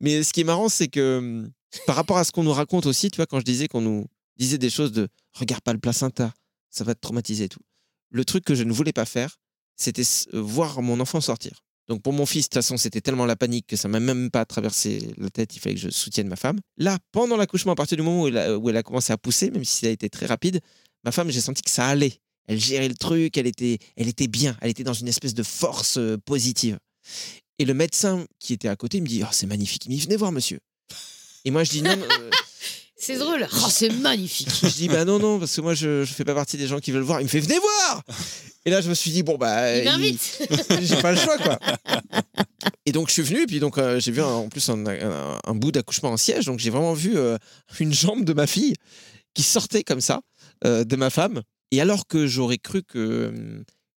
Mais 0.00 0.22
ce 0.22 0.32
qui 0.32 0.40
est 0.40 0.44
marrant, 0.44 0.68
c'est 0.70 0.88
que 0.88 1.18
hum, 1.18 1.50
par 1.86 1.96
rapport 1.96 2.18
à 2.18 2.24
ce 2.24 2.32
qu'on 2.32 2.42
nous 2.42 2.52
raconte 2.52 2.86
aussi, 2.86 3.10
tu 3.10 3.16
vois, 3.16 3.26
quand 3.26 3.40
je 3.40 3.44
disais 3.44 3.68
qu'on 3.68 3.80
nous 3.80 4.06
disait 4.36 4.58
des 4.58 4.70
choses 4.70 4.92
de 4.92 5.08
regarde 5.32 5.62
pas 5.62 5.72
le 5.72 5.78
placenta, 5.78 6.32
ça 6.70 6.84
va 6.84 6.94
te 6.94 7.00
traumatiser 7.00 7.44
et 7.44 7.48
tout. 7.48 7.60
Le 8.10 8.24
truc 8.24 8.44
que 8.44 8.54
je 8.54 8.64
ne 8.64 8.72
voulais 8.72 8.92
pas 8.92 9.04
faire, 9.04 9.36
c'était 9.76 10.02
euh, 10.34 10.40
voir 10.40 10.82
mon 10.82 11.00
enfant 11.00 11.20
sortir. 11.20 11.62
Donc 11.88 12.02
pour 12.02 12.12
mon 12.12 12.26
fils, 12.26 12.44
de 12.44 12.48
toute 12.48 12.54
façon, 12.54 12.76
c'était 12.76 13.00
tellement 13.00 13.26
la 13.26 13.34
panique 13.34 13.66
que 13.66 13.76
ça 13.76 13.88
m'a 13.88 13.98
même 13.98 14.30
pas 14.30 14.44
traversé 14.44 15.12
la 15.16 15.28
tête, 15.30 15.56
il 15.56 15.58
fallait 15.58 15.74
que 15.74 15.80
je 15.80 15.90
soutienne 15.90 16.28
ma 16.28 16.36
femme. 16.36 16.60
Là, 16.76 16.98
pendant 17.10 17.36
l'accouchement, 17.36 17.72
à 17.72 17.74
partir 17.74 17.96
du 17.96 18.02
moment 18.02 18.22
où 18.22 18.28
elle, 18.68 18.76
a, 18.76 18.82
commencé 18.82 19.12
à 19.12 19.16
pousser, 19.16 19.50
même 19.50 19.64
si 19.64 19.80
ça 19.80 19.86
a 19.88 19.90
été 19.90 20.08
très 20.08 20.26
rapide, 20.26 20.60
ma 21.04 21.10
femme, 21.10 21.30
j'ai 21.30 21.40
senti 21.40 21.62
que 21.62 21.70
ça 21.70 21.88
allait. 21.88 22.20
Elle 22.46 22.60
gérait 22.60 22.88
le 22.88 22.94
truc, 22.94 23.36
elle 23.36 23.46
était, 23.46 23.78
elle 23.96 24.08
était 24.08 24.28
bien, 24.28 24.56
elle 24.60 24.70
était 24.70 24.84
dans 24.84 24.92
une 24.92 25.08
espèce 25.08 25.34
de 25.34 25.42
force 25.42 25.98
euh, 25.98 26.16
positive. 26.16 26.78
Et 27.58 27.64
le 27.64 27.74
médecin 27.74 28.24
qui 28.38 28.52
était 28.52 28.68
à 28.68 28.76
côté 28.76 29.00
me 29.00 29.06
dit, 29.06 29.22
oh, 29.24 29.28
c'est 29.32 29.46
magnifique, 29.46 29.86
il 29.86 29.90
me 29.90 29.96
dit, 29.96 30.02
venez 30.02 30.16
voir 30.16 30.30
monsieur. 30.30 30.60
Et 31.44 31.50
moi 31.50 31.64
je 31.64 31.70
dis 31.70 31.82
non, 31.82 31.90
euh, 31.90 32.30
C'est 33.02 33.16
drôle. 33.16 33.48
Oh, 33.50 33.66
c'est 33.70 33.88
magnifique. 33.90 34.48
je 34.62 34.68
dis 34.68 34.88
bah 34.88 35.04
non 35.06 35.18
non 35.18 35.38
parce 35.38 35.56
que 35.56 35.60
moi 35.62 35.72
je, 35.74 36.04
je 36.04 36.12
fais 36.12 36.24
pas 36.24 36.34
partie 36.34 36.58
des 36.58 36.66
gens 36.66 36.80
qui 36.80 36.90
veulent 36.92 37.02
voir. 37.02 37.20
Il 37.20 37.24
me 37.24 37.28
fait 37.28 37.40
venez 37.40 37.58
voir. 37.58 38.02
Et 38.66 38.70
là 38.70 38.82
je 38.82 38.90
me 38.90 38.94
suis 38.94 39.10
dit 39.10 39.22
bon 39.22 39.38
bah 39.38 39.74
Il 39.74 39.78
il- 39.78 39.84
m'invite. 39.90 40.42
j'ai 40.82 40.96
pas 41.00 41.12
le 41.12 41.18
choix 41.18 41.38
quoi. 41.38 41.58
Et 42.84 42.92
donc 42.92 43.08
je 43.08 43.14
suis 43.14 43.22
venu 43.22 43.42
et 43.42 43.46
puis 43.46 43.58
donc 43.58 43.78
euh, 43.78 43.98
j'ai 44.00 44.12
vu 44.12 44.20
un- 44.20 44.26
en 44.26 44.48
plus 44.50 44.68
un, 44.68 44.86
un- 44.86 45.38
un 45.42 45.54
bout 45.54 45.72
d'accouchement 45.72 46.10
en 46.10 46.16
siège 46.18 46.44
donc 46.44 46.58
j'ai 46.58 46.68
vraiment 46.70 46.92
vu 46.92 47.16
euh, 47.16 47.38
une 47.78 47.92
jambe 47.94 48.24
de 48.24 48.32
ma 48.34 48.46
fille 48.46 48.74
qui 49.32 49.42
sortait 49.42 49.82
comme 49.82 50.00
ça 50.02 50.20
euh, 50.66 50.84
de 50.84 50.96
ma 50.96 51.08
femme 51.08 51.40
et 51.70 51.80
alors 51.80 52.06
que 52.06 52.26
j'aurais 52.26 52.58
cru 52.58 52.82
que 52.82 53.32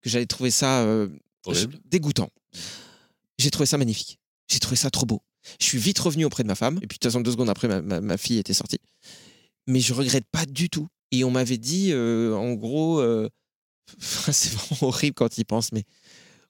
que 0.02 0.10
j'allais 0.10 0.26
trouver 0.26 0.50
ça 0.50 0.80
euh, 0.80 1.08
Horrible. 1.46 1.78
dégoûtant 1.86 2.28
j'ai 3.38 3.50
trouvé 3.50 3.64
ça 3.66 3.78
magnifique 3.78 4.18
j'ai 4.50 4.58
trouvé 4.58 4.76
ça 4.76 4.90
trop 4.90 5.06
beau 5.06 5.22
je 5.58 5.64
suis 5.66 5.78
vite 5.78 5.98
revenu 5.98 6.24
auprès 6.24 6.42
de 6.42 6.48
ma 6.48 6.54
femme 6.54 6.76
et 6.82 6.86
puis 6.86 6.98
de 6.98 7.00
toute 7.00 7.04
façon 7.04 7.20
deux 7.20 7.32
secondes 7.32 7.48
après 7.50 7.68
ma, 7.68 7.80
ma- 7.82 8.00
ma 8.00 8.16
fille 8.16 8.38
était 8.38 8.52
sortie 8.54 8.78
mais 9.66 9.80
je 9.80 9.92
regrette 9.94 10.26
pas 10.30 10.46
du 10.46 10.68
tout 10.70 10.86
et 11.12 11.24
on 11.24 11.30
m'avait 11.30 11.58
dit 11.58 11.90
euh, 11.92 12.34
en 12.34 12.52
gros 12.54 13.00
euh, 13.00 13.28
c'est 13.98 14.52
vraiment 14.52 14.88
horrible 14.88 15.14
quand 15.14 15.38
il 15.38 15.44
pense 15.44 15.72
mais 15.72 15.84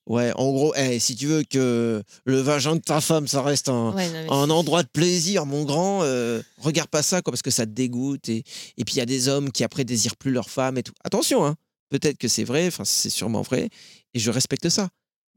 Ouais, 0.06 0.32
en 0.34 0.50
gros, 0.50 0.74
eh, 0.76 0.98
si 0.98 1.14
tu 1.14 1.26
veux 1.26 1.44
que 1.44 2.02
le 2.24 2.40
vagin 2.40 2.74
de 2.74 2.80
ta 2.80 3.00
femme, 3.00 3.28
ça 3.28 3.42
reste 3.42 3.68
un, 3.68 3.92
Ouais, 3.92 4.06
non, 4.08 4.12
mais 4.14 4.26
un 4.30 4.46
c'est- 4.46 4.50
endroit 4.52 4.82
de 4.82 4.88
plaisir, 4.88 5.46
mon 5.46 5.62
grand, 5.64 6.02
euh, 6.02 6.42
regarde 6.58 6.88
pas 6.88 7.02
ça, 7.02 7.22
quoi, 7.22 7.30
parce 7.30 7.42
que 7.42 7.50
ça 7.52 7.64
te 7.64 7.70
dégoûte. 7.70 8.28
Et, 8.28 8.42
et 8.76 8.84
puis 8.84 8.94
il 8.94 8.98
y 8.98 9.02
a 9.02 9.06
des 9.06 9.28
hommes 9.28 9.52
qui 9.52 9.62
après 9.62 9.84
désirent 9.84 10.16
plus 10.16 10.32
leur 10.32 10.50
femme 10.50 10.78
et 10.78 10.82
tout. 10.82 10.94
Attention, 11.04 11.44
hein, 11.46 11.54
peut-être 11.90 12.16
que 12.18 12.26
c'est 12.26 12.42
vrai, 12.44 12.66
enfin 12.66 12.84
c'est 12.84 13.10
sûrement 13.10 13.42
vrai, 13.42 13.68
et 14.14 14.18
je 14.18 14.30
respecte 14.30 14.68
ça. 14.70 14.88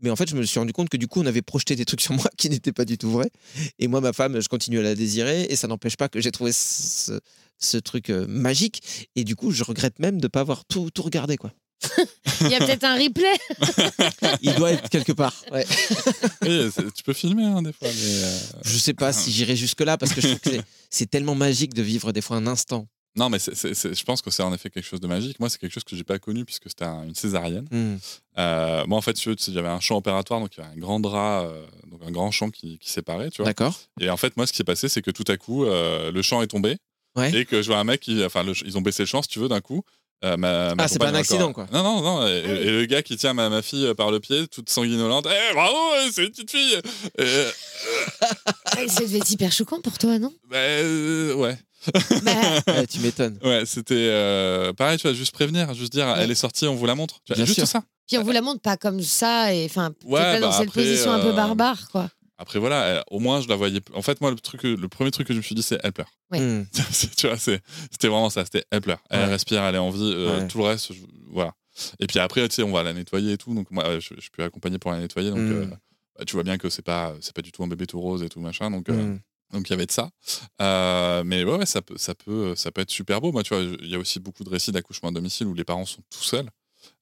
Mais 0.04 0.10
en 0.12 0.16
fait, 0.16 0.30
je 0.30 0.36
me 0.36 0.43
suis 0.43 0.60
rendu 0.60 0.74
compte 0.74 0.89
que 0.89 0.97
du 0.97 1.08
coup, 1.08 1.22
on 1.22 1.26
avait 1.26 1.41
projeté 1.41 1.76
des 1.76 1.86
trucs 1.86 2.01
sur 2.01 2.14
moi 2.14 2.26
qui 2.38 2.49
n'étaient 2.49 2.72
pas 2.74 2.86
du 2.86 2.97
tout 2.97 3.10
vrais. 3.10 3.32
Et 3.80 3.88
moi, 3.88 4.01
ma 4.01 4.14
femme, 4.14 4.39
je 4.39 4.47
continue 4.47 4.78
à 4.80 4.84
la 4.84 4.93
désirer, 4.95 5.43
et 5.49 5.56
ça 5.56 5.68
n'empêche 5.68 5.97
pas 5.97 6.10
que 6.10 6.22
j'ai 6.22 6.32
trouvé 6.32 6.51
ce, 6.54 7.20
ce 7.58 7.78
truc 7.78 8.10
euh, 8.10 8.26
magique. 8.28 9.08
Et 9.16 9.24
du 9.24 9.36
coup, 9.36 9.51
je 9.51 9.64
regrette 9.64 9.97
même 9.99 10.18
de 10.18 10.24
ne 10.26 10.28
pas 10.28 10.41
avoir 10.41 10.66
tout, 10.66 10.89
tout 10.93 11.01
regardé, 11.04 11.38
quoi. 11.38 11.51
Il 12.41 12.47
y 12.49 12.56
a 12.56 12.60
peut-être 12.60 12.84
un 12.86 12.95
replay. 12.95 14.38
Il 14.41 14.54
doit 14.56 14.72
être 14.72 14.89
quelque 14.89 15.12
part. 15.12 15.34
Ouais. 15.51 15.66
Oui, 16.43 16.70
tu 16.95 17.04
peux 17.04 17.14
filmer 17.14 17.43
hein, 17.45 17.62
des 17.62 17.74
fois, 17.74 17.88
mais. 17.89 18.24
euh, 18.24 18.39
Je 18.64 18.78
sais 18.78 18.93
pas 18.93 19.12
si 19.14 19.32
j'irai 19.32 19.56
jusque-là 19.56 19.97
parce 19.97 20.14
que 20.14 20.22
je 20.22 20.28
trouve 20.28 20.39
que 20.39 20.49
c'est- 20.51 20.62
c'est 20.89 21.10
tellement 21.10 21.36
magique 21.36 21.74
de 21.74 21.82
vivre 21.82 22.12
des 22.14 22.22
fois 22.22 22.38
un 22.38 22.47
instant. 22.47 22.88
Non, 23.16 23.30
mais 23.30 23.38
c'est- 23.39 23.53
c'est- 23.53 23.74
c'est- 23.76 23.93
je 23.93 24.03
pense 24.05 24.22
que 24.22 24.32
c'est 24.32 24.41
en 24.43 24.53
effet 24.53 24.70
quelque 24.72 24.86
chose 24.86 24.99
de 24.99 25.07
magique. 25.07 25.39
Moi, 25.39 25.49
c'est 25.49 25.59
quelque 25.59 25.72
chose 25.74 25.84
que 25.84 25.95
j'ai 25.95 26.03
pas 26.03 26.18
connu 26.20 26.45
puisque 26.45 26.68
c'était 26.70 26.86
un- 26.86 27.03
une 27.03 27.14
césarienne. 27.16 27.68
Hmm. 27.72 27.97
Euh, 28.39 28.86
moi, 28.88 28.97
en 28.97 29.01
fait, 29.01 29.16
avait 29.59 29.68
un 29.68 29.80
champ 29.80 29.97
opératoire, 29.97 30.39
donc 30.39 30.55
il 30.57 30.61
y 30.61 30.64
avait 30.64 30.74
un 30.74 30.78
grand 30.80 30.99
drap, 30.99 31.43
euh, 31.43 31.64
donc 31.91 32.01
un 32.05 32.11
grand 32.11 32.32
champ 32.32 32.49
qui, 32.49 32.80
qui 32.80 32.89
séparait, 32.89 33.30
tu 33.30 33.38
vois. 33.43 33.45
D'accord. 33.45 33.80
Et 33.99 34.09
en 34.09 34.18
fait, 34.18 34.36
moi, 34.36 34.47
ce 34.47 34.51
qui 34.51 34.57
s'est 34.57 34.64
passé, 34.64 34.89
c'est 34.89 35.01
que 35.03 35.11
tout 35.11 35.26
à 35.28 35.38
coup, 35.38 35.66
euh, 35.66 36.11
le 36.11 36.22
champ 36.24 36.41
est 36.41 36.47
tombé 36.47 36.78
Ouais. 37.16 37.32
et 37.36 37.45
que 37.45 37.61
je 37.61 37.68
vois 37.68 37.78
un 37.78 37.84
mec 37.84 38.01
qui, 38.01 38.24
enfin, 38.26 38.43
le- 38.43 38.53
ils 38.66 38.78
ont 38.78 38.82
baissé 38.82 39.03
le 39.03 39.07
champ, 39.07 39.22
si 39.22 39.28
tu 39.30 39.38
veux, 39.39 39.47
d'un 39.47 39.61
coup. 39.61 39.84
Euh, 40.24 40.38
ma- 40.38 40.74
ma 40.76 40.84
Ah, 40.84 40.88
c'est 40.88 41.00
pas 41.00 41.10
un 41.10 41.16
accident, 41.16 41.50
encore- 41.50 41.68
quoi. 41.68 41.82
Non, 41.82 41.84
non, 41.84 42.02
non. 42.02 42.28
Et, 42.28 42.32
et 42.40 42.72
le 42.72 42.86
gars 42.86 43.02
qui 43.02 43.18
tient 43.18 43.34
ma, 43.34 43.50
ma 43.50 43.62
fille 43.62 43.86
euh, 43.88 43.94
par 43.94 44.10
le 44.12 44.20
pied, 44.20 44.48
toute 44.48 44.70
sanguinolente. 44.70 45.28
Eh, 45.30 45.54
bravo, 45.54 45.76
c'est 46.12 46.24
une 46.24 46.30
petite 46.30 46.52
fille 46.52 46.74
Et, 47.18 47.22
euh, 47.22 47.52
Ouais, 48.78 48.88
Ça 48.88 49.02
devait 49.02 49.18
être 49.18 49.30
hyper 49.32 49.52
choquant 49.52 49.82
pour 49.82 49.98
toi, 49.98 50.20
non? 50.20 50.34
Bah, 50.50 50.58
euh, 50.58 51.34
Ouais. 51.36 51.58
Bah, 52.66 52.86
tu 52.90 53.00
m'étonnes. 53.00 53.38
Ouais, 53.44 53.64
c'était 53.66 53.96
euh, 54.10 54.72
pareil, 54.72 54.98
tu 54.98 55.04
vois, 55.08 55.14
juste 55.14 55.34
prévenir, 55.34 55.74
juste 55.74 55.92
dire, 55.92 56.08
elle 56.18 56.32
est 56.32 56.36
sortie, 56.36 56.66
on 56.68 56.76
vous 56.76 56.86
la 56.86 56.96
montre. 56.96 57.16
Tu 57.26 57.34
vois, 57.34 57.36
Bien 57.36 57.46
juste 57.46 57.60
sûr. 57.60 57.68
ça? 57.68 57.84
Puis 58.08 58.18
on 58.18 58.24
vous 58.24 58.32
la 58.32 58.42
montre 58.42 58.62
pas 58.62 58.78
comme 58.78 59.02
ça, 59.02 59.54
et 59.54 59.66
enfin, 59.66 59.92
Ouais, 60.06 60.20
pas 60.22 60.40
dans 60.40 60.50
bah 60.50 60.56
cette 60.58 60.68
après, 60.70 60.82
position 60.84 61.12
un 61.12 61.20
peu 61.20 61.30
euh, 61.30 61.34
barbare, 61.34 61.90
quoi. 61.92 62.10
Après, 62.44 62.60
voilà, 62.60 62.86
elle- 62.88 63.04
au 63.10 63.20
moins, 63.20 63.39
je 63.39 63.48
la 63.48 63.56
voyais. 63.56 63.80
En 63.94 64.02
fait, 64.02 64.20
moi, 64.20 64.30
le, 64.30 64.36
truc, 64.38 64.60
que- 64.60 64.68
le 64.68 64.88
premier 64.89 65.12
truc 65.12 65.26
que 65.28 65.34
je 65.34 65.38
me 65.38 65.44
suis 65.44 65.56
dit, 65.56 65.64
c'est 65.64 65.80
elle 65.82 65.94
pleure. 65.94 66.12
Ouais. 66.30 66.41
Hmm. 66.41 66.66
Tu 67.18 67.28
vois, 67.28 67.38
c'est- 67.38 67.62
c'était 67.89 68.10
vraiment 68.10 68.30
ça. 68.30 68.44
C'était 68.44 68.66
elle 68.70 68.82
pleure. 68.82 69.02
Elle 69.10 69.22
Ouais. 69.22 69.26
respire, 69.28 69.64
elle 69.64 69.76
est 69.76 69.78
en 69.78 69.89
vie. 69.91 70.12
euh, 70.14 70.41
Ouais. 70.41 70.48
Tout 70.50 70.58
le 70.58 70.66
reste, 70.66 70.91
je- 70.94 71.00
voilà. 71.32 71.54
Et 72.02 72.06
puis 72.08 72.20
après, 72.20 72.46
tu 72.50 72.56
sais, 72.56 72.64
on 72.64 72.74
va 72.74 72.84
la 72.84 72.91
nettoyer 72.91 73.32
et 73.32 73.38
tout. 73.38 73.54
Donc, 73.56 73.72
moi, 73.72 73.86
euh, 73.86 74.00
je, 74.02 74.14
je 74.20 74.30
peux 74.30 74.44
accompagner 74.44 74.78
pour 74.78 74.91
la 74.91 75.00
nettoyer. 75.00 75.30
Donc, 75.30 75.39
Mm. 75.39 75.52
euh, 75.54 75.66
bah, 76.20 76.26
tu 76.28 76.34
vois 76.34 76.44
bien 76.44 76.58
que 76.58 76.70
c'est 76.70 76.82
pas, 76.82 77.14
c'est 77.22 77.34
pas 77.34 77.41
du 77.41 77.54
tout 77.54 77.64
un 77.64 77.68
bébé 77.68 77.88
tout 77.88 78.02
rose 78.02 78.24
et 78.24 78.28
tout 78.30 78.41
machin. 78.41 78.70
Donc, 78.70 78.89
euh, 78.89 78.94
Hmm. 79.14 79.20
donc 79.54 79.70
il 79.70 79.72
y 79.72 79.74
avait 79.74 79.86
de 79.86 79.91
ça. 79.91 80.10
Euh, 80.62 81.24
mais 81.26 81.44
ouais, 81.46 81.56
ouais, 81.58 81.66
ça 81.66 81.82
peut, 81.82 81.98
ça 81.98 82.14
peut, 82.14 82.56
ça 82.58 82.72
peut 82.72 82.82
être 82.82 82.91
super 82.91 83.22
beau. 83.22 83.32
Moi, 83.32 83.44
tu 83.44 83.54
vois, 83.56 83.64
il 83.64 83.88
y 83.89 83.96
a 83.96 84.00
aussi 84.00 84.20
beaucoup 84.20 84.44
de 84.44 84.50
récits 84.50 84.72
d'accouchement 84.74 85.10
à 85.10 85.12
domicile 85.14 85.48
où 85.48 85.54
les 85.54 85.64
parents 85.64 85.86
sont 85.86 86.02
tout 86.10 86.24
seuls. 86.24 86.50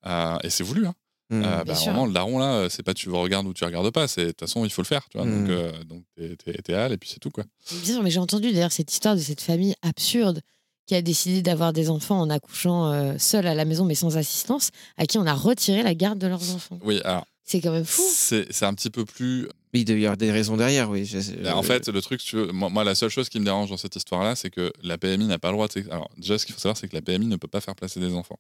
Euh, 0.06 0.38
et 0.44 0.50
c'est 0.52 0.64
voulu. 0.64 0.86
Hein. 0.86 0.94
Hmm. 1.32 1.44
Euh, 1.44 1.64
bah, 1.64 1.74
vraiment, 1.74 2.06
le 2.06 2.12
daron 2.14 2.38
là, 2.40 2.68
c'est 2.70 2.84
pas 2.84 2.94
tu 2.94 3.10
regardes 3.10 3.48
ou 3.48 3.54
tu 3.54 3.64
regardes 3.64 3.90
pas. 3.92 4.08
C'est 4.08 4.22
de 4.26 4.28
toute 4.32 4.42
façon, 4.42 4.66
il 4.66 4.70
faut 4.72 4.82
le 4.82 4.88
faire. 4.88 5.08
Tu 5.10 5.18
vois. 5.18 5.26
Donc, 5.26 5.50
euh, 5.50 5.72
donc 5.86 6.04
t'es, 6.18 6.36
t'es, 6.36 6.54
t'es 6.62 6.74
hal 6.74 6.92
et 6.92 6.98
puis 6.98 7.10
c'est 7.10 7.20
tout 7.20 7.30
quoi. 7.32 7.46
Bien 7.72 7.94
sûr, 7.94 8.04
mais 8.04 8.12
j'ai 8.12 8.20
entendu 8.20 8.52
d'ailleurs 8.52 8.72
cette 8.72 8.92
histoire 8.92 9.16
de 9.16 9.22
cette 9.22 9.42
famille 9.42 9.74
absurde 9.82 10.42
qui 10.88 10.96
a 10.96 11.02
décidé 11.02 11.42
d'avoir 11.42 11.72
des 11.74 11.90
enfants 11.90 12.20
en 12.20 12.30
accouchant 12.30 12.92
euh, 12.92 13.14
seul 13.18 13.48
à 13.48 13.56
la 13.56 13.64
maison 13.66 13.86
mais 13.86 13.96
sans 13.96 14.18
assistance, 14.18 14.72
à 14.98 15.06
qui 15.06 15.18
on 15.18 15.26
a 15.26 15.34
retiré 15.34 15.84
la 15.84 15.96
garde 15.96 16.20
de 16.20 16.28
leurs 16.28 16.54
enfants. 16.54 16.80
Oui, 16.84 17.00
alors 17.06 17.26
C'est 17.46 17.62
quand 17.62 17.72
même 17.72 17.86
fou. 17.86 18.02
c'est, 18.14 18.52
c'est 18.52 18.66
un 18.66 18.74
petit 18.74 18.90
peu 18.90 19.06
plus 19.06 19.48
Mais 19.74 19.80
il 19.82 19.86
doit 19.86 19.96
y 19.96 20.06
avoir 20.06 20.18
des 20.18 20.32
raisons 20.32 20.58
derrière, 20.58 20.90
oui. 20.90 21.06
Je- 21.06 21.42
Bah, 21.44 21.56
En 21.56 21.64
fait, 21.64 21.88
le 21.88 22.02
truc, 22.02 22.20
si 22.20 22.28
tu 22.28 22.36
veux, 22.36 22.52
moi, 22.52 22.68
moi, 22.70 22.84
la 22.84 22.96
seule 22.96 23.10
chose 23.10 23.30
qui 23.30 23.40
me 23.40 23.46
dérange 23.46 23.70
dans 23.70 23.78
cette 23.78 23.96
histoire-là, 23.96 24.36
c'est 24.36 24.50
que 24.50 24.74
la 24.84 24.98
PMI 24.98 25.28
n'a 25.28 25.40
pas 25.40 25.48
le 25.50 25.54
droit 25.54 25.68
de. 25.70 25.90
Alors, 25.92 26.10
déjà, 26.18 26.38
ce 26.38 26.46
qu'il 26.46 26.54
faut 26.56 26.60
savoir, 26.60 26.76
c'est 26.76 26.90
que 26.90 26.96
la 26.96 27.02
PMI 27.02 27.28
ne 27.28 27.38
peut 27.38 27.48
pas 27.48 27.62
faire 27.62 27.76
placer 27.76 28.00
des 28.02 28.14
enfants. 28.14 28.40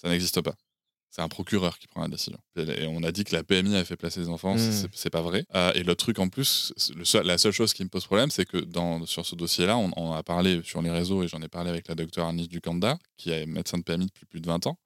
Ça 0.00 0.08
n'existe 0.08 0.40
pas. 0.40 0.54
C'est 1.14 1.20
un 1.20 1.28
procureur 1.28 1.78
qui 1.78 1.86
prend 1.88 2.00
la 2.00 2.08
décision. 2.08 2.38
Et 2.56 2.86
on 2.86 3.02
a 3.02 3.12
dit 3.12 3.24
que 3.24 3.36
la 3.36 3.44
PMI 3.44 3.76
a 3.76 3.84
fait 3.84 3.96
placer 3.96 4.20
des 4.20 4.28
enfants, 4.30 4.56
c'est- 4.56 4.88
c'est 4.94 5.10
pas 5.10 5.20
vrai. 5.20 5.44
Euh, 5.54 5.70
et 5.74 5.82
l'autre 5.82 6.02
truc 6.02 6.18
en 6.18 6.28
plus, 6.30 6.72
le 6.96 7.04
seul- 7.04 7.26
la 7.26 7.36
seule 7.36 7.52
chose 7.52 7.74
qui 7.74 7.84
me 7.84 7.90
pose 7.90 8.06
problème, 8.06 8.30
c'est 8.30 8.46
que 8.46 8.56
dans, 8.56 9.04
sur 9.04 9.26
ce 9.26 9.34
dossier-là, 9.34 9.76
on, 9.76 9.90
on 9.98 10.12
a 10.14 10.22
parlé 10.22 10.62
sur 10.64 10.80
les 10.80 10.90
réseaux 10.90 11.22
et 11.22 11.28
j'en 11.28 11.42
ai 11.42 11.48
parlé 11.48 11.68
avec 11.68 11.86
la 11.86 11.94
docteure 11.94 12.26
Anis 12.28 12.48
Ducanda, 12.48 12.98
qui 13.18 13.30
est 13.30 13.44
médecin 13.44 13.76
de 13.76 13.82
PMI 13.82 14.06
depuis 14.06 14.24
plus 14.24 14.40
de 14.40 14.46
20 14.46 14.66
ans. 14.66 14.78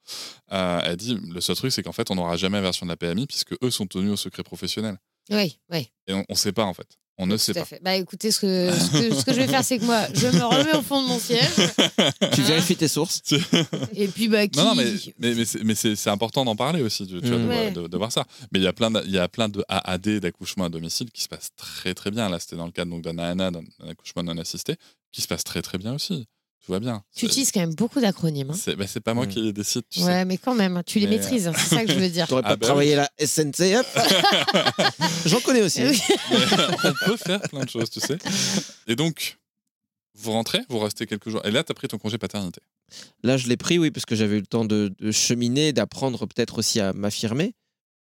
Euh, 0.52 0.80
elle 0.84 0.96
dit 0.96 1.14
le 1.14 1.40
seul 1.40 1.54
truc, 1.54 1.70
c'est 1.70 1.84
qu'en 1.84 1.92
fait, 1.92 2.10
on 2.10 2.16
n'aura 2.16 2.36
jamais 2.36 2.56
la 2.58 2.62
version 2.62 2.86
de 2.86 2.90
la 2.90 2.96
PMI 2.96 3.26
puisque 3.28 3.54
eux 3.62 3.70
sont 3.70 3.86
tenus 3.86 4.10
au 4.10 4.16
secret 4.16 4.42
professionnel. 4.42 4.98
Oui, 5.30 5.58
oui. 5.70 5.88
Et 6.08 6.12
on 6.12 6.24
ne 6.28 6.34
sait 6.34 6.52
pas 6.52 6.64
en 6.64 6.74
fait. 6.74 6.98
On 7.18 7.26
ne 7.26 7.36
sait 7.38 7.52
tout 7.54 7.58
à 7.58 7.62
pas. 7.62 7.66
fait. 7.66 7.80
Bah 7.82 7.94
écoutez, 7.94 8.30
ce 8.30 8.40
que, 8.40 8.70
ce, 8.78 8.90
que, 9.08 9.14
ce 9.14 9.24
que 9.24 9.32
je 9.32 9.38
vais 9.40 9.46
faire, 9.48 9.64
c'est 9.64 9.78
que 9.78 9.84
moi, 9.84 10.02
je 10.14 10.26
me 10.26 10.44
remets 10.44 10.74
au 10.76 10.82
fond 10.82 11.02
de 11.02 11.08
mon 11.08 11.18
siège. 11.18 11.48
Tu 12.34 12.40
Hein 12.42 12.44
vérifies 12.44 12.76
tes 12.76 12.88
sources. 12.88 13.22
Et 13.94 14.08
puis, 14.08 14.28
bah, 14.28 14.46
qui... 14.46 14.58
Non, 14.58 14.66
non, 14.66 14.74
mais, 14.74 14.92
mais, 15.18 15.34
mais 15.64 15.74
c'est- 15.74 16.08
important 16.08 16.44
d'en 16.44 16.56
parler 16.56 16.82
aussi, 16.82 17.06
tu, 17.06 17.20
tu 17.20 17.28
vois, 17.28 17.70
de, 17.70 17.82
de- 17.82 17.86
de 17.88 17.96
voir 17.96 18.12
ça. 18.12 18.24
Mais 18.52 18.58
il 18.58 18.62
y 18.62 18.66
a 18.66 18.72
plein 18.72 18.90
de, 18.90 19.02
il 19.06 19.12
y 19.12 19.18
a 19.18 19.28
plein 19.28 19.48
de 19.48 19.64
AAD 19.68 20.20
d'accouchement 20.20 20.64
à 20.64 20.68
domicile 20.68 21.10
qui 21.10 21.22
se 21.22 21.28
passent 21.28 21.50
très 21.56 21.94
très 21.94 22.10
bien. 22.10 22.28
Là, 22.28 22.38
c'était 22.38 22.56
dans 22.56 22.66
le 22.66 22.72
cadre 22.72 22.90
donc, 22.90 23.02
d'un 23.02 23.18
ANA, 23.18 23.50
d'un 23.50 23.62
d'un 23.62 23.88
accouchement 23.88 24.22
non 24.22 24.36
assisté, 24.38 24.76
qui 25.12 25.22
se 25.22 25.26
passe 25.28 25.42
très 25.44 25.62
très 25.62 25.78
bien 25.78 25.94
aussi. 25.94 26.26
Tout 26.64 26.72
va 26.72 26.80
bien. 26.80 27.02
Tu 27.14 27.26
utilises 27.26 27.52
quand 27.52 27.60
même 27.60 27.74
beaucoup 27.74 28.00
d'acronymes. 28.00 28.50
hein. 28.50 28.56
C'est 28.58 28.74
bah, 28.76 28.86
pas 29.04 29.14
moi 29.14 29.26
Mm. 29.26 29.28
qui 29.28 29.40
les 29.42 29.52
décide, 29.52 29.82
tu 29.88 30.00
sais. 30.00 30.06
Ouais, 30.06 30.24
mais 30.24 30.36
quand 30.36 30.54
même, 30.54 30.82
tu 30.84 30.98
les 30.98 31.06
Mais, 31.06 31.16
maîtrises, 31.18 31.46
hein, 31.46 31.52
c'est 31.56 31.76
ça 31.76 31.84
que 31.84 31.92
je 31.92 31.98
veux 31.98 32.08
dire. 32.08 32.26
T'aurais 32.28 32.42
pas 32.42 32.48
Ah 32.50 32.56
bah 32.56 32.66
travaillé 32.66 32.96
la 32.96 33.08
SNCF 33.24 33.96
J'en 35.26 35.40
connais 35.40 35.62
aussi. 35.62 35.82
hein. 35.82 35.92
Oui. 36.30 36.38
on 36.84 36.92
peut 37.06 37.16
faire 37.16 37.40
plein 37.42 37.64
de 37.64 37.68
choses, 37.70 37.90
tu 37.90 38.00
sais. 38.00 38.18
Et 38.88 38.96
donc, 38.96 39.38
vous 40.18 40.32
rentrez, 40.32 40.60
vous 40.68 40.78
restez 40.80 41.06
quelques 41.06 41.28
jours. 41.30 41.40
Et 41.44 41.50
là, 41.50 41.62
tu 41.62 41.70
as 41.72 41.74
pris 41.74 41.88
ton 41.88 41.98
congé 41.98 42.18
paternité. 42.18 42.60
Là, 43.22 43.36
je 43.36 43.46
l'ai 43.48 43.56
pris, 43.56 43.78
oui, 43.78 43.90
parce 43.90 44.06
que 44.06 44.14
j'avais 44.16 44.36
eu 44.36 44.40
le 44.40 44.46
temps 44.46 44.64
de, 44.64 44.92
de 44.98 45.10
cheminer, 45.12 45.72
d'apprendre 45.72 46.26
peut-être 46.26 46.58
aussi 46.58 46.80
à 46.80 46.92
m'affirmer. 46.92 47.52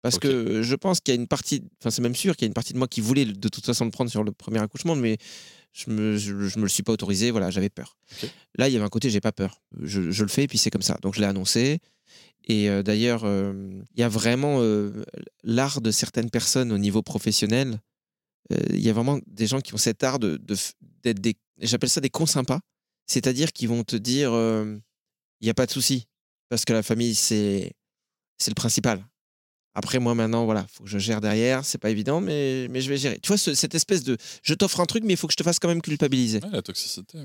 Parce 0.03 0.19
que 0.19 0.63
je 0.63 0.75
pense 0.75 1.01
qu'il 1.01 1.15
y 1.15 1.17
a 1.17 1.21
une 1.21 1.27
partie, 1.29 1.63
enfin, 1.81 1.91
c'est 1.91 2.03
même 2.03 2.15
sûr 2.15 2.37
qu'il 2.37 2.45
y 2.45 2.47
a 2.47 2.49
une 2.49 2.55
partie 2.55 2.75
de 2.75 2.79
moi 2.79 2.87
qui 2.89 3.01
voulait 3.01 3.25
de 3.25 3.49
toute 3.49 3.65
façon 3.65 3.87
le 3.87 3.91
prendre 3.91 4.11
sur 4.11 4.23
le 4.23 4.33
premier 4.33 4.59
accouchement, 4.61 4.95
mais 4.97 5.17
je 5.75 5.91
me, 5.91 6.17
je, 6.17 6.49
je 6.49 6.59
me 6.59 6.63
le 6.63 6.69
suis 6.69 6.85
pas 6.85 6.93
autorisé, 6.93 7.31
voilà, 7.31 7.51
j'avais 7.51 7.69
peur. 7.69 7.99
Là, 8.57 8.69
il 8.69 8.73
y 8.73 8.77
avait 8.77 8.85
un 8.85 8.89
côté, 8.89 9.11
j'ai 9.11 9.21
pas 9.21 9.33
peur. 9.33 9.61
Je, 9.83 10.11
je 10.13 10.23
le 10.23 10.29
fais 10.29 10.45
et 10.45 10.49
puis 10.49 10.57
c'est 10.57 10.71
comme 10.71 10.83
ça. 10.83 10.97
Donc 11.03 11.15
je 11.15 11.21
l'ai 11.21 11.27
annoncé. 11.27 11.81
Et 12.47 12.69
euh, 12.71 12.83
d'ailleurs, 12.83 13.23
euh, 13.25 13.83
il 13.95 14.01
y 14.01 14.03
a 14.03 14.09
vraiment 14.09 14.59
euh, 14.61 15.05
l'art 15.43 15.81
de 15.81 15.91
certaines 15.91 16.31
personnes 16.31 16.73
au 16.73 16.79
niveau 16.79 17.03
professionnel. 17.03 17.81
Il 18.71 18.81
y 18.81 18.91
a 18.91 18.93
vraiment 18.93 19.19
des 19.27 19.47
gens 19.47 19.61
qui 19.61 19.73
ont 19.73 19.79
cet 19.79 20.05
art 20.05 20.19
de, 20.19 20.39
d'être 21.03 21.19
des, 21.19 21.35
j'appelle 21.61 21.89
ça 21.89 22.03
des 22.03 22.11
cons 22.11 22.27
sympas. 22.27 22.61
C'est-à-dire 23.07 23.53
qu'ils 23.53 23.69
vont 23.69 23.85
te 23.85 23.97
dire, 23.97 24.33
il 24.33 25.45
n'y 25.45 25.49
a 25.49 25.55
pas 25.55 25.65
de 25.65 25.71
souci, 25.71 26.07
parce 26.51 26.67
que 26.67 26.75
la 26.75 26.83
famille, 26.83 27.15
c'est, 27.15 27.73
c'est 28.37 28.51
le 28.51 28.55
principal. 28.55 29.03
Après, 29.75 29.99
moi, 29.99 30.15
maintenant, 30.15 30.45
voilà, 30.45 30.67
faut 30.73 30.85
que 30.85 30.91
je 30.91 30.99
gère 30.99 31.21
derrière. 31.21 31.65
C'est 31.65 31.79
pas 31.79 31.91
évident, 31.91 32.21
mais, 32.21 32.69
mais 32.71 32.81
je 32.81 32.89
vais 32.89 32.97
gérer. 32.97 33.19
Tu 33.21 33.29
vois, 33.29 33.39
ce- 33.39 33.55
cette 33.55 33.75
espèce 33.75 34.05
de 34.05 34.17
je 34.43 34.55
t'offre 34.55 34.81
un 34.81 34.87
truc, 34.87 35.03
mais 35.05 35.15
il 35.15 35.17
faut 35.17 35.27
que 35.27 35.33
je 35.33 35.37
te 35.37 35.43
fasse 35.43 35.59
quand 35.59 35.69
même 35.69 35.83
culpabiliser. 35.83 36.41
Ouais, 36.43 36.51
la 36.53 36.63
toxicité. 36.63 37.19
ouais. 37.19 37.25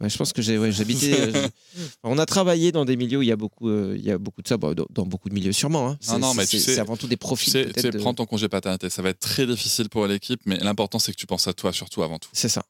Ouais, 0.00 0.08
je 0.08 0.16
pense 0.16 0.32
que 0.32 0.40
j'ai 0.40 0.56
ouais, 0.56 0.72
j'habitais. 0.72 1.12
euh, 1.12 1.48
on 2.02 2.16
a 2.18 2.24
travaillé 2.24 2.72
dans 2.72 2.86
des 2.86 2.96
milieux 2.96 3.18
où 3.18 3.22
il 3.22 3.28
y 3.28 3.32
a 3.32 3.36
beaucoup, 3.36 3.68
euh, 3.68 3.94
il 3.98 4.02
y 4.02 4.10
a 4.10 4.16
beaucoup 4.16 4.40
de 4.40 4.48
ça, 4.48 4.56
bon, 4.56 4.72
dans, 4.72 4.86
dans 4.88 5.04
beaucoup 5.04 5.28
de 5.28 5.34
milieux 5.34 5.52
sûrement. 5.52 5.90
hein. 5.90 5.98
Non, 6.08 6.18
non, 6.18 6.32
mais 6.34 6.46
c'est- 6.46 6.56
tu 6.56 6.62
sais- 6.62 6.74
c'est 6.76 6.80
avant 6.80 6.96
tout 6.96 7.06
des 7.06 7.16
Tu 7.16 7.18
profils. 7.18 7.52
sais, 7.52 7.66
tu 7.70 7.80
sais, 7.82 7.90
de- 7.90 7.98
prends 7.98 8.14
ton 8.14 8.24
congé 8.24 8.48
paternité. 8.48 8.88
Ça 8.88 9.02
va 9.02 9.10
être 9.10 9.20
très 9.20 9.46
difficile 9.46 9.90
pour 9.90 10.06
l'équipe, 10.06 10.40
mais 10.46 10.56
l'important, 10.60 10.98
c'est 10.98 11.12
que 11.12 11.18
tu 11.18 11.26
penses 11.26 11.46
à 11.46 11.52
toi, 11.52 11.74
surtout 11.74 12.02
avant 12.02 12.18
tout. 12.18 12.30
C'est 12.32 12.48
ça. 12.48 12.64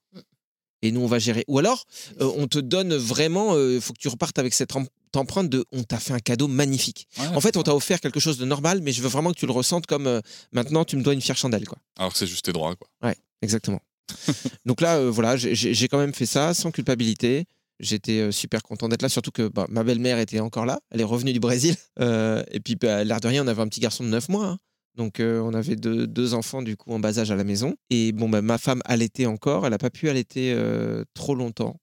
Et 0.83 0.93
nous, 0.93 1.01
on 1.01 1.07
va 1.07 1.19
gérer. 1.19 1.45
Ou 1.49 1.59
alors, 1.59 1.85
euh, 2.21 2.31
on 2.37 2.47
te 2.49 2.59
donne 2.59 2.95
vraiment. 2.95 3.59
Il 3.59 3.81
faut 3.81 3.93
que 3.93 3.99
tu 3.99 4.09
repartes 4.09 4.39
avec 4.39 4.53
cette 4.55 4.75
em- 4.77 4.87
empreinte 5.15 5.49
de 5.49 5.65
on 5.73 5.83
t'a 5.83 5.99
fait 5.99 6.13
un 6.13 6.19
cadeau 6.19 6.47
magnifique. 6.49 7.09
Ouais, 7.19 7.27
En 7.29 7.41
fait, 7.41 7.57
on 7.57 7.63
t'a 7.63 7.75
offert 7.75 8.01
quelque 8.01 8.21
chose 8.21 8.37
de 8.37 8.45
normal, 8.45 8.81
mais 8.83 8.93
je 8.93 9.01
veux 9.03 9.09
vraiment 9.09 9.33
que 9.33 9.39
tu 9.39 9.47
le 9.47 9.53
ressentes 9.53 9.87
comme 9.87 10.07
euh, 10.07 10.21
maintenant, 10.53 10.85
tu 10.85 10.97
me 10.97 11.03
dois 11.03 11.15
une 11.15 11.23
fière 11.23 11.37
chandelle. 11.39 11.67
Quoi. 11.67 11.79
Alors 11.99 12.13
que 12.13 12.19
c'est 12.19 12.27
juste 12.27 12.45
tes 12.45 12.53
droits, 12.53 12.77
quoi. 12.77 12.89
Exactement. 13.43 13.81
Donc 14.67 14.81
là, 14.81 14.97
euh, 14.97 15.11
voilà, 15.11 15.37
j'ai- 15.37 15.89
quand 15.89 15.99
même 15.99 16.15
fait 16.15 16.27
ça 16.27 16.53
sans 16.55 16.71
culpabilité. 16.71 17.45
J'étais 17.81 18.21
euh, 18.21 18.31
super 18.33 18.63
content 18.63 18.89
d'être 18.89 19.03
là, 19.03 19.09
surtout 19.11 19.31
que 19.31 19.49
bah, 19.49 19.67
ma 19.69 19.85
belle-mère 19.85 20.19
était 20.19 20.41
encore 20.41 20.65
là. 20.65 20.81
Elle 20.91 21.01
est 21.01 21.05
revenue 21.05 21.33
du 21.35 21.41
Brésil. 21.41 21.77
Euh, 22.01 22.43
et 22.51 22.61
puis, 22.61 22.75
bah, 22.77 23.05
l'air 23.05 23.21
de 23.21 23.29
rien, 23.29 23.45
on 23.45 23.49
avait 23.49 23.61
un 23.63 23.69
petit 23.69 23.81
garçon 23.81 24.03
de 24.05 24.09
9 24.09 24.29
mois. 24.31 24.47
hein. 24.47 24.59
Donc, 24.97 25.21
euh, 25.21 25.41
on 25.41 25.53
avait 25.53 25.77
deux, 25.77 26.35
enfants, 26.35 26.63
du 26.63 26.77
coup, 26.77 26.91
en 26.93 26.99
bas 26.99 27.19
âge 27.19 27.31
à 27.31 27.37
la 27.37 27.45
maison. 27.45 27.77
Et 27.91 28.13
bon, 28.13 28.29
bah, 28.29 28.41
ma 28.43 28.57
femme 28.59 28.81
allaitait 28.87 29.27
encore. 29.27 29.67
Elle 29.67 29.73
n'a 29.73 29.79
pas 29.79 29.91
pu 29.91 30.09
allaiter 30.09 30.53
euh, 30.55 31.05
trop 31.15 31.35
longtemps. 31.35 31.79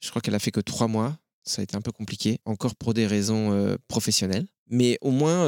Je 0.00 0.10
crois 0.10 0.22
qu'elle 0.22 0.34
a 0.34 0.38
fait 0.38 0.52
que 0.52 0.60
3 0.60 0.86
mois. 0.86 1.18
Ça 1.46 1.60
a 1.60 1.62
été 1.64 1.76
un 1.76 1.82
peu 1.82 1.92
compliqué, 1.92 2.38
encore 2.46 2.74
pour 2.74 2.94
des 2.94 3.06
raisons 3.06 3.52
euh, 3.52 3.76
professionnelles. 3.86 4.46
Mais 4.70 4.96
au 5.02 5.10
moins, 5.10 5.46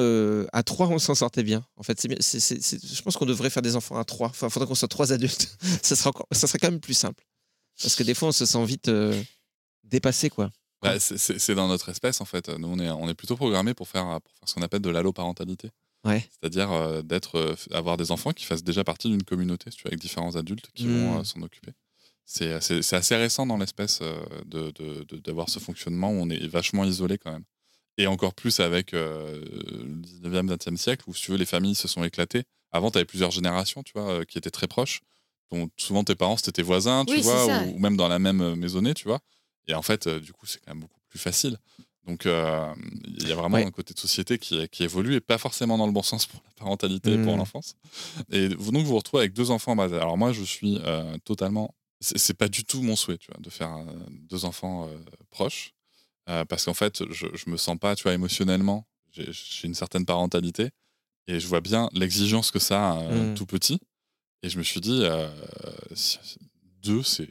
à 0.52 0.62
3, 0.62 0.88
on 0.88 0.98
s'en 0.98 1.14
sortait 1.14 1.42
bien. 1.42 1.64
En 1.76 1.82
fait, 1.82 1.98
je 2.02 3.02
pense 3.02 3.16
qu'on 3.16 3.24
devrait 3.24 3.48
faire 3.48 3.62
des 3.62 3.74
enfants 3.74 3.96
à 3.96 4.04
3. 4.04 4.28
Enfin, 4.28 4.48
il 4.48 4.50
faudrait 4.50 4.66
qu'on 4.68 4.74
soit 4.74 4.88
trois 4.88 5.10
adultes. 5.12 5.56
ça, 5.82 5.96
sera 5.96 6.10
encore- 6.10 6.26
ça 6.32 6.46
serait 6.46 6.58
quand 6.58 6.70
même 6.70 6.80
plus 6.80 6.92
simple. 6.92 7.24
Parce 7.80 7.94
que 7.96 8.02
des 8.02 8.12
fois, 8.12 8.28
on 8.28 8.32
se 8.32 8.44
sent 8.44 8.62
vite 8.66 8.90
dépassé, 9.84 10.28
quoi. 10.28 10.50
Bah, 10.82 11.00
c'est- 11.00 11.54
dans 11.54 11.68
notre 11.68 11.88
espèce, 11.88 12.20
en 12.20 12.26
fait. 12.26 12.50
Nous, 12.50 12.68
on 12.68 12.78
est, 12.78 12.90
on 12.90 13.08
est 13.08 13.14
plutôt 13.14 13.36
programmés 13.36 13.72
pour 13.72 13.88
faire, 13.88 14.04
pour 14.04 14.34
faire 14.38 14.48
ce 14.48 14.54
qu'on 14.54 14.62
appelle 14.62 14.82
de 14.82 14.90
l'alloparentalité. 14.90 15.70
Ouais. 16.06 16.26
C'est-à-dire 16.30 16.70
euh, 16.72 17.02
d'être, 17.02 17.36
euh, 17.36 17.54
avoir 17.72 17.96
des 17.96 18.10
enfants 18.12 18.32
qui 18.32 18.44
fassent 18.44 18.64
déjà 18.64 18.84
partie 18.84 19.08
d'une 19.08 19.22
communauté, 19.24 19.70
si 19.70 19.76
tu 19.78 19.82
vois, 19.82 19.90
avec 19.90 20.00
différents 20.00 20.36
adultes 20.36 20.70
qui 20.74 20.86
vont 20.88 21.18
euh, 21.18 21.24
s'en 21.24 21.42
occuper. 21.42 21.72
C'est 22.24 22.52
assez, 22.52 22.82
c'est 22.82 22.96
assez 22.96 23.16
récent 23.16 23.46
dans 23.46 23.56
l'espèce 23.56 24.00
euh, 24.02 24.16
de, 24.46 24.70
de- 24.72 25.04
de- 25.04 25.16
d'avoir 25.18 25.48
ce 25.48 25.58
fonctionnement 25.58 26.10
où 26.10 26.14
on 26.14 26.28
est 26.30 26.46
vachement 26.48 26.84
isolé 26.84 27.18
quand 27.18 27.32
même. 27.32 27.44
Et 27.98 28.06
encore 28.06 28.34
plus 28.34 28.60
avec 28.60 28.94
euh, 28.94 29.42
le 29.42 30.00
19e, 30.02 30.48
20e 30.48 30.76
siècle, 30.76 31.04
où 31.06 31.14
si 31.14 31.22
tu 31.22 31.30
veux, 31.30 31.38
les 31.38 31.46
familles 31.46 31.74
se 31.74 31.88
sont 31.88 32.04
éclatées. 32.04 32.44
Avant, 32.72 32.90
tu 32.90 32.98
avais 32.98 33.04
plusieurs 33.06 33.30
générations, 33.30 33.82
tu 33.82 33.92
vois, 33.94 34.10
euh, 34.10 34.24
qui 34.24 34.38
étaient 34.38 34.50
très 34.50 34.66
proches. 34.68 35.00
dont 35.50 35.68
souvent, 35.78 36.04
tes 36.04 36.14
parents, 36.14 36.36
c'était 36.36 36.52
tes 36.52 36.62
voisins, 36.62 37.04
tu 37.04 37.14
Oui, 37.14 37.20
vois, 37.22 37.46
ou, 37.46 37.74
ou 37.76 37.78
même 37.78 37.96
dans 37.96 38.08
la 38.08 38.18
même 38.18 38.40
euh, 38.42 38.54
maisonnée, 38.56 38.92
tu 38.94 39.04
vois. 39.04 39.20
Et 39.68 39.74
en 39.74 39.82
fait, 39.82 40.06
euh, 40.08 40.20
du 40.20 40.32
coup, 40.32 40.46
c'est 40.46 40.58
quand 40.64 40.72
même 40.74 40.80
beaucoup 40.82 41.00
plus 41.08 41.18
facile. 41.18 41.58
Donc, 42.06 42.24
euh, 42.26 42.72
il 43.18 43.28
y 43.28 43.32
a 43.32 43.34
vraiment 43.34 43.56
Ouais. 43.56 43.64
un 43.66 43.70
côté 43.72 43.92
de 43.92 43.98
société 43.98 44.38
qui, 44.38 44.68
qui 44.68 44.84
évolue 44.84 45.14
et 45.16 45.20
pas 45.20 45.38
forcément 45.38 45.76
dans 45.76 45.86
le 45.86 45.92
bon 45.92 46.02
sens 46.02 46.24
pour 46.26 46.40
la 46.44 46.50
parentalité 46.52 47.14
et 47.14 47.18
pour 47.22 47.34
Mm. 47.34 47.38
l'enfance. 47.38 47.74
Et 48.30 48.48
vous, 48.54 48.70
donc, 48.70 48.82
vous 48.84 48.90
vous 48.90 48.96
retrouvez 48.98 49.22
avec 49.22 49.32
deux 49.32 49.50
enfants 49.50 49.72
en 49.72 49.76
bas. 49.76 49.84
Alors, 49.86 50.16
moi, 50.16 50.32
je 50.32 50.44
suis 50.44 50.78
euh, 50.84 51.16
totalement. 51.24 51.74
C'est 52.00 52.34
pas 52.36 52.48
du 52.48 52.64
tout 52.64 52.82
mon 52.82 52.94
souhait, 52.94 53.18
tu 53.18 53.28
vois, 53.32 53.40
de 53.40 53.50
faire 53.50 53.74
euh, 53.76 53.84
deux 54.30 54.44
enfants 54.44 54.86
euh, 54.88 54.96
proches. 55.30 55.72
Parce 56.48 56.64
qu'en 56.64 56.74
fait, 56.74 57.04
je, 57.12 57.26
je 57.34 57.50
me 57.50 57.56
sens 57.56 57.78
pas, 57.78 57.94
tu 57.94 58.02
vois, 58.02 58.12
émotionnellement. 58.12 58.84
J'ai 59.12 59.30
une 59.64 59.74
certaine 59.74 60.04
parentalité 60.04 60.70
et 61.28 61.38
je 61.40 61.46
vois 61.46 61.60
bien 61.60 61.88
l'exigence 61.92 62.50
que 62.50 62.58
ça 62.58 62.90
a 62.92 62.98
euh, 63.02 63.32
Mm. 63.32 63.34
tout 63.34 63.46
petit. 63.46 63.78
Et 64.42 64.48
je 64.50 64.58
me 64.58 64.62
suis 64.64 64.80
dit, 64.80 65.02
deux, 66.82 67.02
c'est 67.02 67.28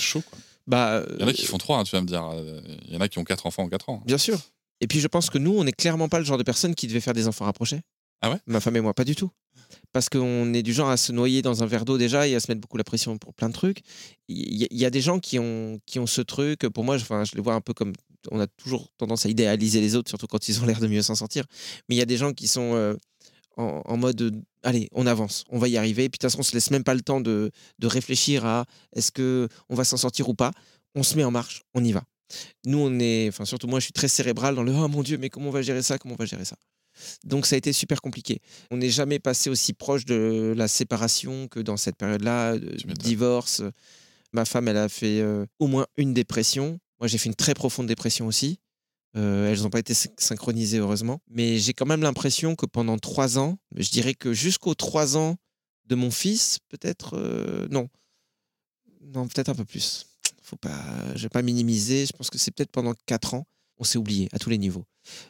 chaud, 0.00 0.22
quoi. 0.22 0.38
Bah, 0.66 1.04
Il 1.14 1.20
y 1.20 1.24
en 1.24 1.26
a 1.26 1.30
euh, 1.30 1.32
qui 1.32 1.44
font 1.46 1.58
trois, 1.58 1.78
hein, 1.78 1.84
tu 1.84 1.94
vas 1.96 2.00
me 2.02 2.06
dire. 2.06 2.24
Euh, 2.34 2.60
Il 2.88 2.94
y 2.94 2.96
en 2.96 3.00
a 3.00 3.08
qui 3.08 3.18
ont 3.18 3.24
quatre 3.24 3.46
enfants 3.46 3.64
en 3.64 3.68
quatre 3.68 3.88
ans. 3.88 4.02
Bien 4.06 4.18
sûr. 4.18 4.38
Et 4.80 4.86
puis 4.86 5.00
je 5.00 5.08
pense 5.08 5.30
que 5.30 5.38
nous, 5.38 5.52
on 5.56 5.64
n'est 5.64 5.72
clairement 5.72 6.08
pas 6.08 6.18
le 6.18 6.24
genre 6.24 6.38
de 6.38 6.42
personne 6.42 6.74
qui 6.74 6.86
devait 6.86 7.00
faire 7.00 7.14
des 7.14 7.28
enfants 7.28 7.44
rapprochés. 7.44 7.80
Ah 8.20 8.30
ouais? 8.30 8.36
Ma 8.46 8.60
femme 8.60 8.76
et 8.76 8.80
moi, 8.80 8.94
pas 8.94 9.04
du 9.04 9.14
tout. 9.16 9.30
Parce 9.92 10.08
qu'on 10.08 10.54
est 10.54 10.62
du 10.62 10.72
genre 10.72 10.88
à 10.90 10.96
se 10.96 11.12
noyer 11.12 11.42
dans 11.42 11.62
un 11.62 11.66
verre 11.66 11.84
d'eau 11.84 11.98
déjà 11.98 12.26
et 12.28 12.34
à 12.34 12.40
se 12.40 12.50
mettre 12.50 12.60
beaucoup 12.60 12.76
la 12.76 12.84
pression 12.84 13.18
pour 13.18 13.34
plein 13.34 13.48
de 13.48 13.54
trucs. 13.54 13.80
Il 14.28 14.54
y, 14.60 14.64
a- 14.64 14.68
il 14.70 14.78
y 14.78 14.84
a 14.84 14.90
des 14.90 15.00
gens 15.00 15.18
qui 15.18 15.38
ont, 15.38 15.80
qui 15.86 15.98
ont 15.98 16.06
ce 16.06 16.20
truc. 16.20 16.60
Pour 16.68 16.84
moi, 16.84 16.98
je, 16.98 17.02
enfin, 17.02 17.24
je 17.24 17.34
les 17.34 17.40
vois 17.42 17.54
un 17.54 17.60
peu 17.60 17.74
comme. 17.74 17.92
On 18.30 18.38
a 18.38 18.46
toujours 18.46 18.88
tendance 18.98 19.26
à 19.26 19.28
idéaliser 19.28 19.80
les 19.80 19.96
autres, 19.96 20.08
surtout 20.08 20.28
quand 20.28 20.48
ils 20.48 20.60
ont 20.62 20.66
l'air 20.66 20.78
de 20.78 20.86
mieux 20.86 21.02
s'en 21.02 21.16
sortir. 21.16 21.44
Mais 21.88 21.96
il 21.96 21.98
y 21.98 22.02
a 22.02 22.06
des 22.06 22.16
gens 22.16 22.32
qui 22.32 22.46
sont 22.46 22.74
euh, 22.74 22.94
en, 23.56 23.82
en 23.84 23.96
mode 23.96 24.42
allez, 24.62 24.88
on 24.92 25.06
avance, 25.06 25.44
on 25.50 25.58
va 25.58 25.68
y 25.68 25.76
arriver. 25.76 26.08
Puis 26.08 26.18
de 26.18 26.22
toute 26.22 26.30
façon, 26.30 26.40
on 26.40 26.42
se 26.42 26.52
laisse 26.52 26.70
même 26.70 26.84
pas 26.84 26.94
le 26.94 27.02
temps 27.02 27.20
de, 27.20 27.50
de 27.78 27.86
réfléchir 27.86 28.44
à 28.44 28.64
est-ce 28.94 29.12
que 29.12 29.48
on 29.68 29.74
va 29.74 29.84
s'en 29.84 29.96
sortir 29.96 30.28
ou 30.28 30.34
pas. 30.34 30.52
On 30.94 31.02
se 31.02 31.16
met 31.16 31.24
en 31.24 31.30
marche, 31.30 31.62
on 31.74 31.82
y 31.82 31.92
va. 31.92 32.02
Nous, 32.64 32.78
on 32.78 32.98
est, 32.98 33.28
enfin 33.28 33.44
surtout 33.44 33.66
moi, 33.66 33.78
je 33.78 33.84
suis 33.84 33.92
très 33.92 34.08
cérébral 34.08 34.54
dans 34.54 34.62
le 34.62 34.72
oh 34.72 34.88
mon 34.88 35.02
dieu, 35.02 35.18
mais 35.18 35.28
comment 35.28 35.48
on 35.48 35.52
va 35.52 35.62
gérer 35.62 35.82
ça, 35.82 35.98
comment 35.98 36.14
on 36.14 36.18
va 36.18 36.24
gérer 36.24 36.44
ça? 36.44 36.56
Donc 37.24 37.46
ça 37.46 37.54
a 37.54 37.58
été 37.58 37.72
super 37.72 38.00
compliqué. 38.00 38.40
On 38.70 38.76
n'est 38.76 38.90
jamais 38.90 39.18
passé 39.18 39.50
aussi 39.50 39.72
proche 39.72 40.04
de 40.04 40.54
la 40.56 40.68
séparation 40.68 41.48
que 41.48 41.60
dans 41.60 41.76
cette 41.76 41.96
période-là, 41.96 42.56
divorce. 43.00 43.62
Ma 44.32 44.44
femme, 44.44 44.68
elle 44.68 44.76
a 44.78 44.88
fait 44.88 45.20
euh, 45.20 45.46
au 45.58 45.66
moins 45.66 45.86
une 45.96 46.14
dépression. 46.14 46.78
Moi, 47.00 47.08
j'ai 47.08 47.18
fait 47.18 47.28
une 47.28 47.34
très 47.34 47.54
profonde 47.54 47.86
dépression 47.86 48.26
aussi. 48.26 48.58
Euh, 49.16 49.50
elles 49.50 49.62
n'ont 49.62 49.70
pas 49.70 49.80
été 49.80 49.94
syn- 49.94 50.12
synchronisées, 50.18 50.78
heureusement. 50.78 51.20
Mais 51.28 51.58
j'ai 51.58 51.74
quand 51.74 51.86
même 51.86 52.02
l'impression 52.02 52.56
que 52.56 52.66
pendant 52.66 52.98
trois 52.98 53.38
ans, 53.38 53.58
je 53.76 53.90
dirais 53.90 54.14
que 54.14 54.32
jusqu'aux 54.32 54.74
trois 54.74 55.16
ans 55.16 55.36
de 55.86 55.94
mon 55.94 56.10
fils, 56.10 56.58
peut-être, 56.68 57.18
euh, 57.18 57.68
non, 57.70 57.88
non, 59.02 59.28
peut-être 59.28 59.50
un 59.50 59.54
peu 59.54 59.64
plus. 59.64 60.06
Faut 60.42 60.56
pas, 60.56 61.14
je 61.14 61.22
vais 61.22 61.28
pas 61.28 61.42
minimiser. 61.42 62.06
Je 62.06 62.12
pense 62.12 62.30
que 62.30 62.38
c'est 62.38 62.50
peut-être 62.50 62.70
pendant 62.70 62.94
quatre 63.06 63.34
ans, 63.34 63.46
on 63.78 63.84
s'est 63.84 63.98
oublié 63.98 64.28
à 64.32 64.38
tous 64.38 64.48
les 64.48 64.58
niveaux. 64.58 64.84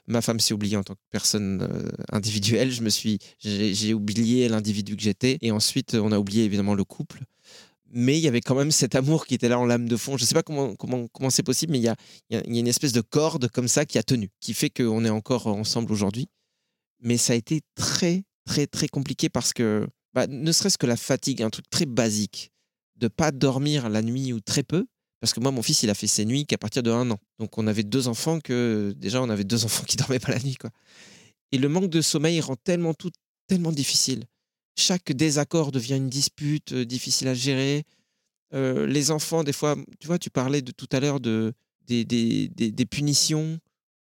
Ma 0.07 0.21
femme 0.21 0.39
s'est 0.39 0.55
oubliée 0.55 0.77
en 0.77 0.83
tant 0.83 0.95
que 0.95 1.01
personne 1.11 1.63
euh, 1.63 1.89
individuelle. 2.11 2.71
Je 2.71 2.83
me 2.83 2.91
suis, 2.91 3.19
j'ai 3.39 3.95
oublié 3.95 4.49
l'individu 4.49 4.97
que 4.97 5.03
j'étais, 5.03 5.39
et 5.41 5.51
ensuite 5.51 5.95
on 5.95 6.13
a 6.13 6.19
oublié 6.19 6.45
évidemment 6.45 6.75
le 6.75 6.85
couple. 6.85 7.25
Mais 7.95 8.19
il 8.19 8.23
y 8.23 8.29
avait 8.29 8.41
quand 8.41 8.55
même 8.55 8.71
cet 8.71 8.95
amour 8.95 9.27
qui 9.27 9.35
était 9.35 9.49
là 9.49 9.59
en 9.59 9.67
lame 9.67 9.87
de 9.87 9.97
fond. 9.97 10.17
Je 10.17 10.25
sais 10.25 10.35
pas 10.35 10.43
comment 10.43 10.75
comment 10.77 11.09
comment 11.09 11.31
c'est 11.31 11.43
possible, 11.43 11.73
mais 11.73 11.79
il 11.79 11.85
y 11.85 11.89
a, 11.89 11.97
y 12.31 12.37
a 12.37 12.43
une 12.47 12.67
espèce 12.67 12.93
de 12.93 13.03
corde 13.03 13.49
comme 13.49 13.69
ça 13.69 13.85
qui 13.85 13.99
a 13.99 14.03
tenu, 14.03 14.31
qui 14.41 14.55
fait 14.55 14.71
qu'on 14.71 15.05
est 15.05 15.11
encore 15.11 15.47
ensemble 15.47 15.93
aujourd'hui. 15.93 16.29
Mais 17.01 17.19
ça 17.19 17.35
a 17.35 17.37
été 17.37 17.61
très 17.75 18.25
très 18.47 18.67
très 18.67 18.89
compliqué 18.89 19.29
parce 19.29 19.53
que, 19.53 19.87
bah, 20.15 20.27
ne 20.27 20.53
serait-ce 20.53 20.79
que 20.79 20.87
la 20.87 20.97
fatigue, 20.97 21.43
un 21.43 21.51
truc 21.51 21.69
très 21.69 21.87
basique, 21.87 22.51
de 22.97 23.09
pas 23.09 23.31
dormir 23.31 23.89
la 23.89 24.03
nuit 24.03 24.33
ou 24.33 24.41
très 24.41 24.63
peu. 24.63 24.87
Parce 25.21 25.33
que 25.33 25.41
moi, 25.41 25.53
mon 25.53 25.63
fils, 25.63 25.85
il 25.85 25.91
a 25.91 25.95
fait 25.95 26.09
ses 26.09 26.25
nuits 26.25 26.47
qu'à 26.47 26.59
partir 26.59 26.83
de 26.83 26.91
un 26.91 27.09
an. 27.13 27.19
Donc, 27.39 27.57
on 27.57 27.69
avait 27.69 27.85
deux 27.85 28.09
enfants 28.09 28.41
que 28.41 28.93
déjà, 28.97 29.23
on 29.23 29.31
avait 29.31 29.45
deux 29.45 29.65
enfants 29.67 29.85
qui 29.85 29.97
dormaient 29.97 30.19
pas 30.19 30.33
la 30.33 30.41
nuit, 30.41 30.57
quoi. 30.57 30.71
Et 31.53 31.59
le 31.59 31.69
manque 31.69 31.91
de 31.91 32.01
sommeil 32.01 32.41
rend 32.41 32.57
tellement 32.57 32.95
tout 32.95 33.11
tellement 33.47 33.73
difficile. 33.73 34.25
Chaque 34.77 35.13
désaccord 35.13 35.73
devient 35.73 35.97
une 35.97 36.09
dispute 36.09 36.73
euh, 36.73 36.85
difficile 36.85 37.29
à 37.29 37.35
gérer. 37.35 37.85
Euh, 38.55 38.87
les 38.87 39.11
enfants, 39.11 39.45
des 39.45 39.53
fois, 39.53 39.77
tu 39.99 40.07
vois, 40.07 40.19
tu 40.19 40.31
parlais 40.31 40.63
de 40.63 40.73
tout 40.73 40.89
à 40.93 41.01
l'heure 41.01 41.21
de 41.21 41.53
des, 41.87 42.05
des, 42.05 42.49
des- 42.49 42.71
des 42.71 42.87
punitions, 42.87 43.59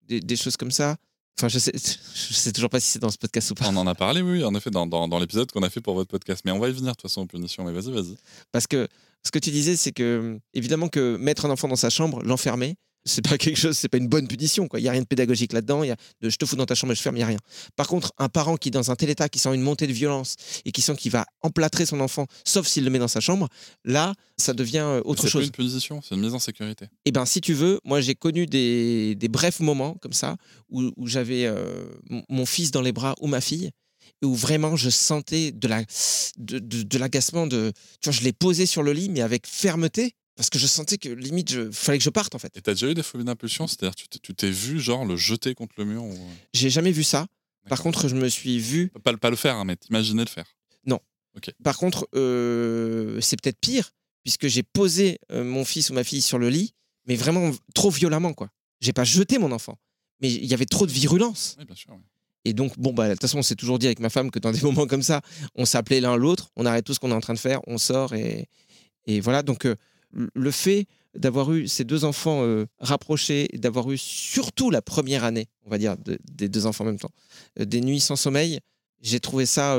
des, 0.09 0.21
des 0.21 0.37
choses 0.37 0.57
comme 0.57 0.71
ça. 0.71 0.97
Enfin, 1.39 1.49
je 1.49 1.59
sais, 1.59 1.73
je 1.75 2.35
sais 2.35 2.53
toujours 2.53 2.71
pas 2.71 2.81
si 2.81 2.89
c'est 2.89 2.99
dans 2.99 3.11
ce 3.11 3.19
podcast 3.19 3.51
ou 3.51 3.55
pas. 3.55 3.69
On 3.69 3.77
en 3.77 3.87
a 3.87 3.95
parlé, 3.95 4.23
oui, 4.23 4.45
en 4.45 4.55
effet, 4.55 4.71
dans, 4.71 4.87
dans, 4.87 5.09
dans 5.09 5.19
l'épisode 5.19 5.51
qu'on 5.51 5.63
a 5.63 5.71
fait 5.71 5.81
pour 5.81 5.95
votre 5.95 6.11
podcast. 6.11 6.43
Mais 6.45 6.53
on 6.53 6.59
va 6.59 6.69
y 6.69 6.73
venir, 6.73 6.93
de 6.93 6.97
toute 6.97 7.03
façon, 7.03 7.23
aux 7.23 7.27
punitions. 7.27 7.65
Mais 7.65 7.73
vas-y, 7.73 7.91
vas-y. 7.93 8.17
Parce 8.53 8.67
que 8.67 8.89
ce 9.25 9.31
que 9.31 9.39
tu 9.39 9.51
disais, 9.51 9.77
c'est 9.77 9.93
que, 9.93 10.39
évidemment, 10.55 10.89
que 10.89 11.17
mettre 11.17 11.45
un 11.47 11.51
enfant 11.51 11.69
dans 11.69 11.77
sa 11.77 11.91
chambre, 11.91 12.23
l'enfermer, 12.23 12.77
c'est 13.05 13.23
pas 13.27 13.37
quelque 13.39 13.57
chose, 13.59 13.77
c'est 13.77 13.89
pas 13.89 13.99
une 13.99 14.09
bonne 14.09 14.29
punition. 14.29 14.69
Il 14.75 14.81
y 14.81 14.89
a 14.89 14.93
rien 14.93 15.01
de 15.03 15.07
pédagogique 15.07 15.53
là-dedans. 15.53 15.83
Il 15.83 15.89
y 15.89 15.91
a 15.91 15.97
de 16.21 16.29
je 16.31 16.37
te 16.37 16.45
fous 16.47 16.57
dans 16.57 16.67
ta 16.67 16.75
chambre 16.75 16.93
et 16.93 16.97
je 16.97 17.03
ferme, 17.03 17.17
il 17.17 17.21
y 17.21 17.25
a 17.25 17.27
rien. 17.27 17.39
Par 17.77 17.87
contre, 17.89 18.13
un 18.19 18.29
parent 18.29 18.57
qui 18.57 18.69
est 18.69 18.71
dans 18.73 18.91
un 18.91 18.97
tel 18.97 19.11
état, 19.11 19.29
qui 19.29 19.39
sent 19.39 19.55
une 19.55 19.61
montée 19.63 19.87
de 19.87 19.93
violence 19.93 20.37
et 20.65 20.73
qui 20.73 20.83
sent 20.83 20.95
qu'il 20.97 21.11
va 21.13 21.27
emplâtrer 21.43 21.87
son 21.87 22.01
enfant, 22.01 22.27
sauf 22.45 22.67
s'il 22.67 22.85
le 22.85 22.91
met 22.91 22.99
dans 22.99 23.09
sa 23.09 23.21
chambre, 23.21 23.49
là, 23.85 24.15
ça 24.37 24.53
devient 24.55 24.79
euh, 24.85 25.01
autre 25.05 25.23
C'est 25.23 25.27
pas 25.29 25.31
chose. 25.33 25.45
une 25.47 25.51
punition, 25.53 26.01
c'est 26.03 26.15
une 26.15 26.21
mise 26.21 26.35
en 26.35 26.39
sécurité. 26.39 26.87
Eh 27.05 27.13
ben, 27.13 27.27
si 27.27 27.41
tu 27.41 27.55
veux, 27.55 27.81
moi 27.85 28.01
j'ai 28.01 28.15
connu 28.15 28.47
des, 28.47 29.15
des 29.15 29.29
brefs 29.29 29.61
moments 29.61 29.95
comme 30.01 30.13
ça 30.13 30.37
où, 30.71 30.91
où 30.97 31.07
j'avais 31.07 31.47
euh, 31.47 31.85
mon- 32.29 32.47
fils 32.47 32.71
dans 32.71 32.83
les 32.83 32.93
bras 32.93 33.15
ou 33.21 33.27
ma 33.29 33.41
fille 33.41 33.71
et 34.21 34.27
où 34.27 34.35
vraiment 34.35 34.77
je 34.77 34.91
sentais 34.91 35.53
de 35.53 35.69
la 35.69 35.83
de, 36.39 36.59
de, 36.59 36.83
de 36.83 36.99
l'agacement 36.99 37.47
de 37.47 37.73
tu 38.01 38.09
vois 38.11 38.13
je 38.19 38.23
l'ai 38.25 38.33
posé 38.33 38.67
sur 38.67 38.83
le 38.83 38.93
lit 38.93 39.09
mais 39.09 39.21
avec 39.21 39.47
fermeté 39.47 40.15
parce 40.37 40.51
que 40.51 40.59
je 40.59 40.67
sentais 40.67 40.99
que 40.99 41.09
limite 41.09 41.51
je 41.53 41.71
fallait 41.71 41.99
que 41.99 42.05
je 42.05 42.11
parte 42.11 42.35
en 42.35 42.39
fait. 42.39 42.57
Et 42.57 42.63
t'as 42.63 42.73
déjà 42.75 42.89
eu 42.91 42.95
des 42.95 43.03
phobies 43.03 43.25
d'impulsion? 43.25 43.67
C'est-à-dire, 43.67 43.95
tu 43.95 44.09
t'es- 44.09 44.19
tu 44.19 44.35
t'es 44.35 44.51
vu, 44.51 44.81
genre, 44.81 45.05
le 45.05 45.17
jeter 45.17 45.55
contre 45.55 45.75
le 45.79 45.85
mur 45.85 46.03
ou... 46.05 46.17
J'ai 46.55 46.71
jamais 46.71 46.93
vu 46.93 47.05
ça. 47.05 47.27
Par 47.69 47.81
contre, 47.83 48.09
je 48.09 48.17
me 48.17 48.29
suis 48.29 48.59
vu 48.59 48.89
Pas, 49.05 49.17
pas 49.17 49.31
le 49.31 49.37
faire, 49.37 49.57
hein, 49.57 49.65
mais 49.65 49.77
t'imaginer 49.77 50.25
le 50.25 50.29
faire. 50.31 50.47
Par 51.65 51.79
contre, 51.79 52.07
euh, 52.15 53.19
c'est 53.23 53.41
peut-être 53.41 53.59
pire, 53.59 53.91
puisque 54.23 54.49
j'ai 54.49 54.63
posé 54.63 55.19
euh, 55.31 55.45
mon 55.45 55.65
fils 55.65 55.89
ou 55.89 55.95
ma 55.95 56.05
fille 56.05 56.21
sur 56.21 56.39
le 56.39 56.51
lit, 56.51 56.75
mais 57.07 57.17
vraiment 57.17 57.51
trop 57.75 57.89
violemment, 57.91 58.35
quoi. 58.35 58.51
J'ai 58.81 58.93
pas 58.93 59.05
jeté 59.05 59.39
mon 59.39 59.51
enfant, 59.51 59.79
mais 60.21 60.31
il 60.31 60.45
y 60.45 60.53
avait 60.53 60.67
trop 60.67 60.87
de 60.87 60.93
virulence. 60.93 61.57
Oui, 61.59 61.65
bien 61.65 61.75
sûr. 61.75 61.93
oui. 61.93 62.03
Et 62.45 62.53
donc, 62.53 62.79
bon, 62.79 62.93
bah, 62.93 63.09
de 63.09 63.13
toute 63.15 63.23
façon, 63.23 63.39
on 63.39 63.43
s'est 63.43 63.55
toujours 63.55 63.79
dit 63.79 63.87
avec 63.87 63.99
ma 64.01 64.11
femme 64.11 64.31
que 64.31 64.39
dans 64.41 64.51
des 64.53 64.61
moments 64.63 64.87
comme 64.87 65.03
ça, 65.03 65.23
on 65.55 65.65
s'appelait 65.65 66.01
l'un 66.03 66.17
l'autre, 66.17 66.51
on 66.57 66.67
arrête 66.67 66.85
tout 66.85 66.93
ce 66.93 67.01
qu'on 67.01 67.11
est 67.11 67.15
en 67.15 67.21
train 67.23 67.33
de 67.35 67.39
faire, 67.39 67.61
on 67.67 67.79
sort 67.79 68.13
et, 68.15 68.49
et 69.07 69.21
voilà. 69.21 69.43
Donc, 69.43 69.65
euh, 69.65 69.75
le 70.13 70.51
fait 70.51 70.87
d'avoir 71.15 71.53
eu 71.53 71.69
ces 71.69 71.85
deux 71.85 72.05
enfants 72.05 72.43
euh, 72.43 72.67
rapprochés, 72.79 73.49
d'avoir 73.55 73.91
eu 73.91 73.99
surtout 73.99 74.71
la 74.71 74.81
première 74.83 75.25
année, 75.25 75.49
on 75.65 75.71
va 75.71 75.79
dire, 75.79 75.97
de- 75.99 76.19
des 76.31 76.49
deux 76.49 76.67
enfants 76.67 76.85
en 76.85 76.89
même 76.89 76.99
temps, 76.99 77.11
euh, 77.61 77.65
des 77.65 77.81
nuits 77.81 78.01
sans 78.01 78.17
sommeil, 78.17 78.61
j'ai 79.01 79.21
trouvé 79.21 79.47
ça 79.47 79.79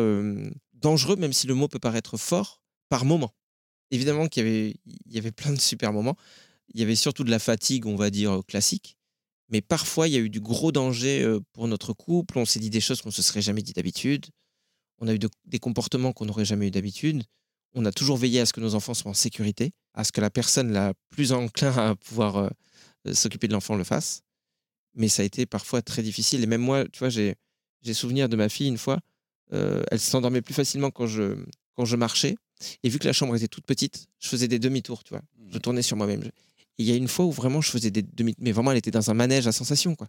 dangereux, 0.73 1.15
même 1.15 1.31
si 1.33 1.47
le 1.47 1.53
mot 1.55 1.67
peut 1.67 1.79
paraître 1.79 2.17
fort, 2.17 2.61
par 2.89 3.05
moment. 3.05 3.33
Évidemment 3.89 4.27
qu'il 4.27 4.43
y 4.43 4.47
avait, 4.47 4.75
il 4.85 5.13
y 5.13 5.17
avait 5.17 5.31
plein 5.31 5.53
de 5.53 5.59
super 5.59 5.93
moments. 5.93 6.17
Il 6.73 6.79
y 6.79 6.83
avait 6.83 6.95
surtout 6.95 7.23
de 7.23 7.31
la 7.31 7.39
fatigue, 7.39 7.85
on 7.85 7.95
va 7.95 8.09
dire, 8.09 8.31
euh, 8.33 8.41
classique. 8.41 8.97
Mais 9.49 9.61
parfois, 9.61 10.07
il 10.07 10.13
y 10.13 10.17
a 10.17 10.19
eu 10.19 10.29
du 10.29 10.39
gros 10.41 10.71
danger 10.71 11.37
pour 11.53 11.67
notre 11.67 11.93
couple. 11.93 12.37
On 12.39 12.45
s'est 12.45 12.59
dit 12.59 12.69
des 12.69 12.81
choses 12.81 13.01
qu'on 13.01 13.09
ne 13.09 13.13
se 13.13 13.21
serait 13.21 13.41
jamais 13.41 13.61
dit 13.61 13.73
d'habitude. 13.73 14.25
On 14.99 15.07
a 15.07 15.13
eu 15.13 15.19
de- 15.19 15.29
des 15.45 15.59
comportements 15.59 16.11
qu'on 16.11 16.25
n'aurait 16.25 16.45
jamais 16.45 16.67
eu 16.67 16.71
d'habitude. 16.71 17.23
On 17.75 17.85
a 17.85 17.91
toujours 17.91 18.17
veillé 18.17 18.39
à 18.39 18.45
ce 18.45 18.53
que 18.53 18.61
nos 18.61 18.73
enfants 18.75 18.93
soient 18.93 19.11
en 19.11 19.13
sécurité, 19.13 19.71
à 19.93 20.03
ce 20.03 20.11
que 20.11 20.21
la 20.21 20.29
personne 20.29 20.71
la 20.71 20.93
plus 21.09 21.31
enclin 21.33 21.71
à 21.77 21.95
pouvoir 21.95 22.37
euh, 22.37 22.49
euh, 23.07 23.13
s'occuper 23.13 23.47
de 23.47 23.53
l'enfant 23.53 23.75
le 23.75 23.83
fasse. 23.83 24.21
Mais 24.95 25.07
ça 25.09 25.21
a 25.23 25.25
été 25.25 25.45
parfois 25.45 25.81
très 25.81 26.03
difficile. 26.03 26.43
Et 26.43 26.47
même 26.47 26.61
moi, 26.61 26.85
tu 26.91 26.99
vois, 26.99 27.09
j'ai 27.09 27.35
j'ai 27.81 27.93
souvenir 27.93 28.29
de 28.29 28.35
ma 28.37 28.47
fille 28.49 28.67
une 28.67 28.77
fois. 28.77 28.99
euh, 29.53 29.83
elle 29.91 29.99
s'endormait 29.99 30.41
plus 30.41 30.53
facilement 30.53 30.89
quand 30.91 31.05
je, 31.07 31.35
quand 31.75 31.85
je 31.85 31.95
marchais. 31.97 32.35
Et 32.83 32.89
vu 32.89 32.97
que 32.99 33.05
la 33.05 33.13
chambre 33.13 33.35
était 33.35 33.47
toute 33.49 33.65
petite, 33.65 34.07
je 34.19 34.29
faisais 34.29 34.47
des 34.47 34.57
demi-tours, 34.59 35.03
tu 35.03 35.09
vois. 35.13 35.21
Je 35.51 35.57
tournais 35.57 35.81
sur 35.81 35.97
moi-même. 35.97 36.23
Et 36.23 36.31
il 36.77 36.85
y 36.85 36.91
a 36.91 36.95
une 36.95 37.09
fois 37.09 37.25
où 37.25 37.31
vraiment 37.31 37.59
je 37.61 37.69
faisais 37.69 37.91
des 37.91 38.01
demi 38.03 38.35
mais 38.39 38.51
vraiment 38.53 38.71
elle 38.71 38.77
était 38.77 38.89
dans 38.91 39.09
un 39.11 39.13
manège 39.13 39.45
à 39.47 39.51
sensations, 39.51 39.95
quoi. 39.95 40.07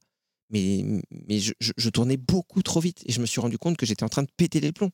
Mais, 0.51 0.85
mais 1.29 1.41
je, 1.41 1.53
je- 1.61 1.73
je 1.77 1.91
tournais 1.91 2.17
beaucoup 2.17 2.63
trop 2.63 2.79
vite 2.81 3.03
et 3.07 3.13
je 3.13 3.21
me 3.21 3.27
suis 3.27 3.41
rendu 3.41 3.59
compte 3.59 3.77
que 3.77 3.87
j'étais 3.87 4.05
en 4.05 4.09
train 4.09 4.23
de 4.23 4.29
péter 4.37 4.61
les 4.61 4.73
plombs 4.73 4.91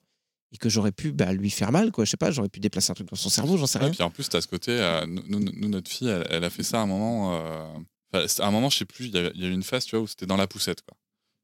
et 0.53 0.57
que 0.57 0.69
j'aurais 0.69 0.93
pu 0.93 1.13
bah, 1.13 1.33
lui 1.33 1.51
faire 1.51 1.73
mal, 1.73 1.93
quoi. 1.93 2.05
Je 2.05 2.11
sais 2.11 2.17
pas, 2.17 2.31
j'aurais 2.31 2.49
pu 2.49 2.61
déplacer 2.61 2.91
un 2.91 2.95
truc 2.95 3.09
dans 3.09 3.17
son 3.17 3.29
cerveau, 3.29 3.57
j'en 3.57 3.67
sais 3.67 3.79
rien. 3.79 3.91
puis 3.91 4.03
en 4.03 4.11
plus, 4.11 4.29
tu 4.29 4.37
as 4.37 4.41
ce 4.41 4.49
côté. 4.49 4.73
euh, 4.73 5.07
nous, 5.07 5.69
notre 5.69 5.91
fille, 5.91 6.09
elle, 6.09 6.27
elle 6.31 6.45
a 6.45 6.51
fait 6.51 6.63
ça 6.63 6.81
à 6.81 6.83
un 6.83 6.87
moment. 6.87 7.35
euh, 7.35 8.27
à 8.39 8.47
un 8.47 8.51
moment, 8.51 8.71
je 8.71 8.79
sais 8.79 8.85
plus, 8.85 9.07
il 9.07 9.15
y, 9.15 9.45
a 9.45 9.49
eu 9.49 9.53
une 9.53 9.63
phase, 9.63 9.85
tu 9.85 9.95
vois, 9.95 10.05
où 10.05 10.09
c'était 10.09 10.27
dans 10.27 10.37
la 10.37 10.49
poussette, 10.49 10.83
quoi. 10.83 10.97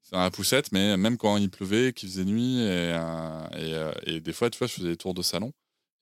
C'était 0.03 0.17
dans 0.17 0.23
la 0.23 0.31
poussette, 0.31 0.73
mais 0.73 0.97
même 0.97 1.17
quand 1.17 1.37
il 1.37 1.51
pleuvait, 1.51 1.93
qu'il 1.93 2.09
faisait 2.09 2.25
nuit, 2.25 2.61
et, 2.61 2.65
euh, 2.95 3.47
et, 3.53 3.75
euh, 3.75 3.93
et 4.05 4.21
des 4.21 4.33
fois, 4.33 4.51
tu 4.51 4.59
vois, 4.59 4.67
je 4.67 4.73
faisais 4.73 4.89
des 4.89 4.97
tours 4.97 5.15
de 5.15 5.23
salon. 5.23 5.53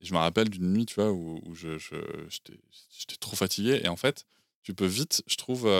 Et 0.00 0.06
je 0.06 0.12
me 0.12 0.18
rappelle 0.18 0.48
d'une 0.48 0.72
nuit, 0.72 0.86
tu 0.86 0.94
vois, 0.94 1.10
où, 1.12 1.40
où 1.44 1.54
je, 1.54 1.78
j'étais, 2.28 3.16
trop 3.20 3.36
fatigué. 3.36 3.80
Et 3.84 3.88
en 3.88 3.96
fait, 3.96 4.24
tu 4.62 4.74
peux 4.74 4.86
vite, 4.86 5.22
je 5.26 5.36
trouve, 5.36 5.70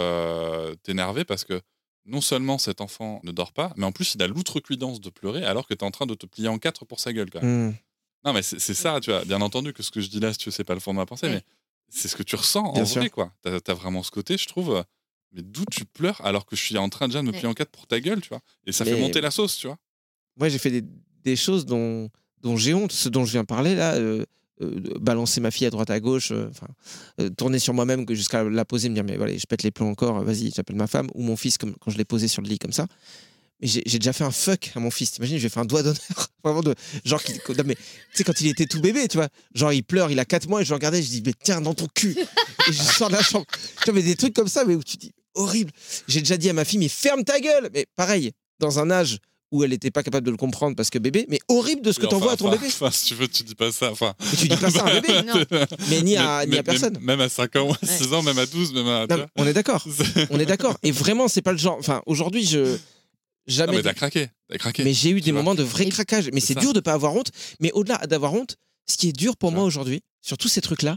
t'énerver 0.83 1.25
parce 1.25 1.45
que 1.45 1.61
non 2.07 2.21
seulement 2.21 2.59
cet 2.59 2.81
enfant 2.81 3.21
ne 3.25 3.33
dort 3.33 3.53
pas, 3.53 3.73
mais 3.77 3.85
en 3.87 3.93
plus, 3.93 4.15
il 4.15 4.23
a 4.23 4.27
l'outrecuidance 4.27 5.01
de 5.01 5.11
pleurer 5.11 5.45
alors 5.45 5.67
que 5.67 5.75
tu 5.75 5.81
es 5.81 5.87
en 5.87 5.91
train 5.91 6.07
de 6.07 6.15
te 6.15 6.27
plier 6.27 6.49
en 6.49 6.59
quatre 6.59 6.85
pour 6.85 7.01
sa 7.01 7.13
gueule, 7.13 7.31
quand 7.31 7.43
même. 7.43 7.69
Hmm. 7.71 7.75
Non, 8.25 8.33
mais 8.33 8.43
c'est 8.43 8.59
ça, 8.75 9.01
tu 9.01 9.11
vois. 9.11 9.25
Bien 9.25 9.41
entendu 9.43 9.73
que 9.73 9.83
ce 9.83 9.91
que 9.91 10.01
je 10.01 10.09
dis 10.09 10.19
là, 10.21 10.33
si 10.33 10.39
tu 10.39 10.49
veux, 10.49 10.51
c'est 10.53 10.65
pas 10.65 10.75
le 10.75 10.81
fond 10.81 10.93
de 10.93 10.99
ma 10.99 11.05
pensée, 11.07 11.29
mais 11.29 11.43
c'est 11.91 12.09
ce 12.09 12.17
que 12.17 12.23
tu 12.23 12.37
ressens 12.37 12.73
Bien 12.73 12.83
en 12.83 12.87
sûr. 12.87 13.01
vrai, 13.01 13.11
quoi. 13.11 13.33
T'as 13.43 13.59
as 13.67 13.75
vraiment 13.75 14.03
ce 14.03 14.11
côté, 14.11 14.39
je 14.39 14.47
trouve. 14.49 14.83
Mais 15.33 15.43
d'où 15.43 15.65
tu 15.71 15.85
pleures 15.85 16.25
alors 16.25 16.47
que 16.47 16.57
je 16.57 16.63
suis 16.63 16.79
en 16.79 16.89
train 16.89 17.09
déjà 17.09 17.21
de 17.21 17.27
me 17.27 17.33
plier 17.33 17.47
en 17.47 17.55
quatre 17.55 17.71
pour 17.71 17.87
ta 17.87 18.01
gueule, 18.01 18.21
tu 18.21 18.29
vois. 18.31 18.41
Et 18.67 18.73
ça 18.73 18.85
fait 18.85 18.99
monter 18.99 19.21
la 19.21 19.31
sauce, 19.31 19.57
tu 19.57 19.67
vois. 19.67 19.79
Moi, 20.37 20.49
j'ai 20.49 20.59
fait 20.59 20.71
des, 20.71 20.83
des 21.23 21.37
choses 21.37 21.67
dont, 21.67 22.09
dont 22.41 22.57
j'ai 22.57 22.73
honte, 22.73 22.93
ce 22.93 23.09
dont 23.09 23.25
je 23.25 23.33
viens 23.33 23.43
de 23.43 23.47
parler 23.47 23.75
là. 23.75 23.95
euh, 23.95 24.25
euh, 24.63 24.81
balancer 25.01 25.41
ma 25.41 25.51
fille 25.51 25.67
à 25.67 25.71
droite 25.71 25.91
à 25.91 25.99
gauche, 26.01 26.31
euh, 26.31 26.49
euh, 27.21 27.29
tourner 27.31 27.59
sur 27.59 27.75
moi-même 27.75 28.07
jusqu'à 28.11 28.45
la 28.45 28.65
poser, 28.65 28.89
me 28.89 28.95
dire 28.95 29.05
mais 29.05 29.17
voilà, 29.17 29.37
je 29.37 29.47
pète 29.47 29.63
les 29.63 29.71
plombs 29.71 29.91
encore, 29.91 30.23
vas-y, 30.23 30.53
j'appelle 30.55 30.77
ma 30.77 30.87
femme 30.87 31.09
ou 31.15 31.23
mon 31.23 31.37
fils 31.37 31.59
quand 31.59 31.71
je 31.89 31.97
l'ai 31.97 32.05
posé 32.05 32.29
sur 32.29 32.43
le 32.43 32.49
lit 32.49 32.59
comme 32.59 32.73
ça. 32.73 32.87
J'ai 33.61 33.99
déjà 33.99 34.13
fait 34.13 34.25
un 34.25 34.31
fuck 34.31 34.73
à 34.75 34.81
mon 34.81 34.91
fils. 34.91 35.13
T'imagines, 35.13 35.39
j'ai 35.39 35.49
fait 35.49 35.61
un 35.61 35.65
doigt 35.65 35.83
d'honneur. 35.83 35.99
Vraiment. 36.45 36.61
Genre, 37.05 37.23
tu 37.23 37.33
sais, 37.33 38.25
quand 38.25 38.41
il 38.41 38.49
était 38.49 38.67
tout 38.67 38.81
bébé, 38.81 39.09
tu 39.09 39.17
vois. 39.17 39.29
Genre, 39.55 39.73
il 39.73 39.83
pleure, 39.83 40.11
il 40.11 40.19
a 40.19 40.27
4 40.27 40.49
mois 40.49 40.61
et 40.61 40.65
je 40.65 40.71
le 40.71 40.75
regardais, 40.75 41.03
je 41.03 41.09
dis, 41.09 41.23
mais 41.25 41.33
tiens, 41.41 41.63
dans 41.63 41.73
ton 41.73 41.87
cul. 41.95 42.15
Et 42.69 42.73
je 42.73 42.83
sors 42.83 43.09
de 43.09 43.15
la 43.15 43.23
chambre. 43.23 43.47
Tu 43.79 43.85
vois, 43.87 43.95
mais 43.95 44.03
des 44.03 44.17
trucs 44.17 44.35
comme 44.35 44.49
ça, 44.49 44.65
mais 44.65 44.75
où 44.75 44.83
tu 44.83 44.99
dis, 44.99 45.13
horrible. 45.35 45.71
J'ai 46.09 46.21
déjà 46.21 46.37
dit 46.37 46.51
à 46.51 46.53
ma 46.53 46.65
fille, 46.67 46.79
mais 46.79 46.89
ferme 46.89 47.25
ta 47.25 47.41
gueule. 47.41 47.71
Mais 47.73 47.87
pareil, 47.97 48.33
dans 48.59 48.81
un 48.81 48.91
âge 48.91 49.19
où 49.55 49.63
elle 49.63 49.71
n'était 49.71 49.91
pas 49.93 50.03
capable 50.03 50.27
de 50.27 50.31
le 50.33 50.37
comprendre 50.37 50.75
parce 50.75 50.91
que 50.91 50.99
bébé, 50.99 51.27
mais 51.29 51.39
horrible 51.49 51.81
de 51.83 51.93
ce 51.93 51.99
que 52.01 52.07
Oui, 52.07 52.11
t'envoies 52.11 52.33
enfin, 52.33 52.35
à 52.35 52.37
ton 52.37 52.49
enfin, 52.49 52.57
bébé. 52.57 52.67
Enfin, 52.67 52.91
si 52.91 53.07
tu 53.07 53.15
veux, 53.15 53.29
tu 53.29 53.45
dis 53.45 53.55
pas 53.55 53.71
ça. 53.71 53.93
Enfin, 53.93 54.15
Mais 54.21 54.37
tu 54.37 54.49
dis 54.49 54.57
pas 54.57 54.71
ça 54.71 54.85
à 54.85 54.91
un 54.91 55.01
bébé, 55.01 55.23
Non. 55.23 55.45
mais 55.91 56.03
ni 56.03 56.17
à, 56.17 56.45
ni 56.45 56.59
à 56.59 56.63
personne. 56.65 56.95
Même, 56.95 57.05
même 57.05 57.21
à 57.21 57.29
5 57.29 57.55
ans, 57.57 57.73
6 57.83 58.13
ans, 58.13 58.23
même 58.23 58.39
à 58.39 58.47
12, 58.47 58.73
même 58.75 58.89
à. 58.89 59.07
Non, 59.07 59.27
on 59.37 59.47
est 59.47 59.53
d'accord. 59.53 59.87
On 60.31 60.41
est 60.41 60.47
d'accord. 60.47 60.77
Et 60.83 60.91
vraiment, 60.91 61.29
c'est 61.29 61.43
pas 61.43 61.53
le 61.53 61.59
genre. 61.59 61.77
Enfin, 61.79 62.03
aujourd'hui, 62.07 62.45
je. 62.45 62.59
Non, 62.59 62.79
Jamais. 63.47 63.77
mais 63.77 63.83
t'as 63.83 63.95
craqué. 63.95 64.29
T'as 64.49 64.59
craqué. 64.59 64.83
Mais 64.85 64.93
j'ai 64.93 65.11
eu 65.11 65.21
des 65.21 65.31
vois. 65.31 65.41
moments 65.43 65.55
de 65.55 65.63
vrai 65.63 65.87
craquage. 65.87 66.31
Mais 66.33 66.41
C'est 66.41 66.55
dur 66.59 66.73
de 66.73 66.81
pas 66.81 66.95
avoir 66.95 67.15
honte. 67.15 67.31
Mais 67.61 67.71
au-delà 67.73 67.99
d'avoir 68.07 68.35
honte, 68.35 68.57
ce 68.91 68.97
qui 68.97 69.09
est 69.09 69.13
dur 69.13 69.37
pour 69.37 69.53
moi 69.53 69.63
aujourd'hui, 69.65 70.01
sur 70.21 70.37
tous 70.37 70.49
ces 70.49 70.61
trucs-là, 70.61 70.97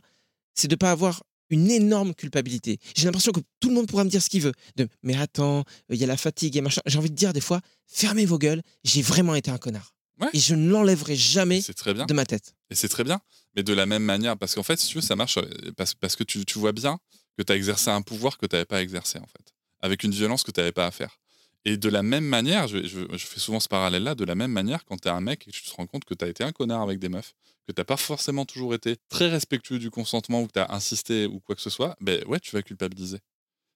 c'est 0.55 0.67
de 0.67 0.75
pas 0.75 0.91
avoir 0.91 1.23
une 1.49 1.69
énorme 1.71 2.13
culpabilité. 2.13 2.79
J'ai 2.95 3.05
l'impression 3.05 3.31
que 3.31 3.39
tout 3.59 3.69
le 3.69 3.75
monde 3.75 3.87
pourra 3.87 4.03
me 4.03 4.09
dire 4.09 4.21
ce 4.21 4.29
qu'il 4.29 4.41
veut. 4.41 4.53
De, 4.75 4.87
mais 5.03 5.15
attends, 5.15 5.63
il 5.89 5.97
y 5.97 6.03
a 6.03 6.07
la 6.07 6.17
fatigue 6.17 6.55
et 6.57 6.61
machin. 6.61 6.81
J'ai 6.85 6.97
envie 6.97 7.09
de 7.09 7.15
dire 7.15 7.33
des 7.33 7.41
fois, 7.41 7.61
fermez 7.87 8.25
vos 8.25 8.37
gueules. 8.37 8.61
J'ai 8.83 9.01
vraiment 9.01 9.35
été 9.35 9.51
un 9.51 9.57
connard. 9.57 9.93
Ouais. 10.19 10.27
Et 10.33 10.39
je 10.39 10.55
ne 10.55 10.69
l'enlèverai 10.69 11.15
jamais 11.15 11.61
très 11.61 11.93
bien. 11.93 12.05
de 12.05 12.13
ma 12.13 12.25
tête. 12.25 12.55
Et 12.71 12.75
c'est 12.75 12.89
très 12.89 13.03
bien. 13.03 13.21
Mais 13.55 13.63
de 13.63 13.73
la 13.73 13.85
même 13.85 14.03
manière, 14.03 14.35
parce 14.37 14.55
qu'en 14.55 14.63
fait, 14.63 14.79
si 14.79 14.87
tu 14.87 14.95
veux, 14.95 15.01
ça 15.01 15.15
marche 15.15 15.37
euh, 15.37 15.47
parce, 15.77 15.93
parce 15.93 16.15
que 16.15 16.23
tu, 16.23 16.43
tu 16.45 16.57
vois 16.57 16.71
bien 16.71 16.97
que 17.37 17.43
tu 17.43 17.53
as 17.53 17.55
exercé 17.55 17.89
un 17.91 18.01
pouvoir 18.01 18.37
que 18.39 18.45
tu 18.47 18.55
n'avais 18.55 18.65
pas 18.65 18.81
exercé, 18.81 19.19
en 19.19 19.27
fait. 19.27 19.53
Avec 19.79 20.03
une 20.03 20.11
violence 20.11 20.41
que 20.43 20.51
tu 20.51 20.59
n'avais 20.59 20.71
pas 20.71 20.87
à 20.87 20.91
faire. 20.91 21.19
Et 21.65 21.77
de 21.77 21.89
la 21.89 22.01
même 22.01 22.23
manière, 22.25 22.67
je, 22.67 22.79
je- 22.87 23.05
je 23.15 23.25
fais 23.27 23.39
souvent 23.39 23.59
ce 23.59 23.67
parallèle-là, 23.67 24.15
de 24.15 24.23
la 24.25 24.33
même 24.35 24.51
manière, 24.51 24.85
quand 24.85 24.97
tu 24.99 25.07
es 25.07 25.11
un 25.11 25.21
mec 25.21 25.43
et 25.47 25.51
que 25.51 25.55
tu 25.55 25.63
te 25.63 25.69
rends 25.75 25.85
compte 25.85 26.03
que 26.05 26.13
tu 26.15 26.25
as 26.25 26.29
été 26.29 26.43
un 26.43 26.51
connard 26.51 26.81
avec 26.81 26.97
des 26.97 27.09
meufs, 27.09 27.33
que 27.67 27.73
tu 27.73 27.83
pas 27.83 27.97
forcément 27.97 28.45
toujours 28.45 28.73
été 28.73 28.95
très 29.09 29.29
respectueux 29.29 29.79
du 29.79 29.91
consentement 29.91 30.41
ou 30.41 30.47
que 30.47 30.53
tu 30.53 30.59
as 30.59 30.71
insisté 30.73 31.25
ou 31.25 31.39
quoi 31.39 31.55
que 31.55 31.61
ce 31.61 31.69
soit, 31.69 31.95
ben 31.99 32.23
ouais, 32.27 32.39
tu 32.39 32.51
vas 32.55 32.61
culpabiliser. 32.61 33.19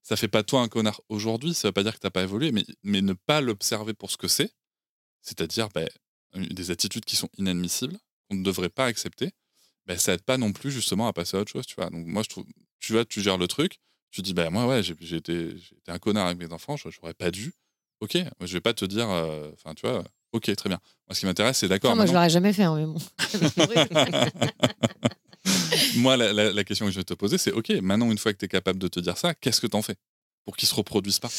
Ça 0.02 0.16
fait 0.16 0.28
pas 0.28 0.42
toi 0.42 0.62
un 0.62 0.68
connard 0.68 1.00
aujourd'hui, 1.08 1.54
ça 1.54 1.68
veut 1.68 1.72
pas 1.72 1.84
dire 1.84 1.94
que 1.94 2.00
t'as 2.00 2.10
pas 2.10 2.22
évolué, 2.22 2.52
mais, 2.52 3.02
ne 3.02 3.12
pas 3.12 3.40
l'observer 3.40 3.94
pour 3.94 4.10
ce 4.10 4.16
que 4.16 4.28
c'est, 4.28 4.52
c'est-à-dire 5.20 5.68
ben, 5.68 5.88
des 6.34 6.70
attitudes 6.70 7.04
qui 7.04 7.16
sont 7.16 7.28
inadmissibles, 7.38 7.98
qu'on 8.28 8.36
ne 8.36 8.42
devrait 8.42 8.70
pas 8.70 8.86
accepter, 8.86 9.30
ben, 9.86 9.98
ça 9.98 10.14
aide 10.14 10.22
pas 10.22 10.38
non 10.38 10.52
plus 10.52 10.70
justement 10.70 11.06
à 11.06 11.12
passer 11.12 11.36
à 11.36 11.40
autre 11.40 11.52
chose, 11.52 11.66
tu 11.66 11.74
vois. 11.76 11.90
Donc 11.90 12.06
moi, 12.06 12.22
je 12.22 12.28
trouve, 12.30 12.46
tu 12.80 12.94
vois, 12.94 13.04
tu 13.04 13.20
gères 13.20 13.38
le 13.38 13.46
truc, 13.46 13.78
tu 14.10 14.22
dis, 14.22 14.34
ben 14.34 14.50
moi, 14.50 14.66
ouais, 14.66 14.82
j'ai 14.82 15.16
été, 15.16 15.54
un 15.86 15.98
connard 15.98 16.26
avec 16.26 16.38
mes 16.38 16.52
enfants, 16.52 16.76
j'aurais 16.76 17.14
pas 17.14 17.30
dû. 17.30 17.52
Ok, 18.00 18.18
je 18.40 18.52
vais 18.52 18.60
pas 18.60 18.74
te 18.74 18.84
dire, 18.84 19.08
euh, 19.10 19.50
enfin, 19.52 19.74
tu 19.74 19.86
vois, 19.86 20.04
ok, 20.32 20.54
très 20.56 20.68
bien. 20.68 20.78
Moi, 21.08 21.14
ce 21.14 21.20
qui 21.20 21.26
m'intéresse, 21.26 21.58
c'est 21.58 21.68
d'accord. 21.68 21.94
Moi, 21.96 22.06
je 22.06 22.12
l'aurais 22.12 22.30
jamais 22.30 22.52
fait, 22.52 22.62
hein, 22.64 22.76
mais 22.76 22.86
bon. 22.86 22.98
moi, 25.96 26.16
la, 26.16 26.32
la- 26.32 26.52
la 26.52 26.64
question 26.64 26.86
que 26.86 26.92
je 26.92 26.98
vais 26.98 27.04
te 27.04 27.14
poser, 27.14 27.38
c'est 27.38 27.52
ok, 27.52 27.70
maintenant, 27.82 28.10
une 28.10 28.18
fois 28.18 28.32
que 28.32 28.38
tu 28.38 28.44
es 28.44 28.48
capable 28.48 28.78
de 28.78 28.88
te 28.88 29.00
dire 29.00 29.16
ça, 29.18 29.34
qu'est-ce 29.34 29.60
que 29.60 29.66
t'en 29.66 29.82
fais 29.82 29.96
pour 30.44 30.56
qu'ils 30.56 30.68
se 30.68 30.74
reproduisent 30.74 31.18
pas? 31.20 31.30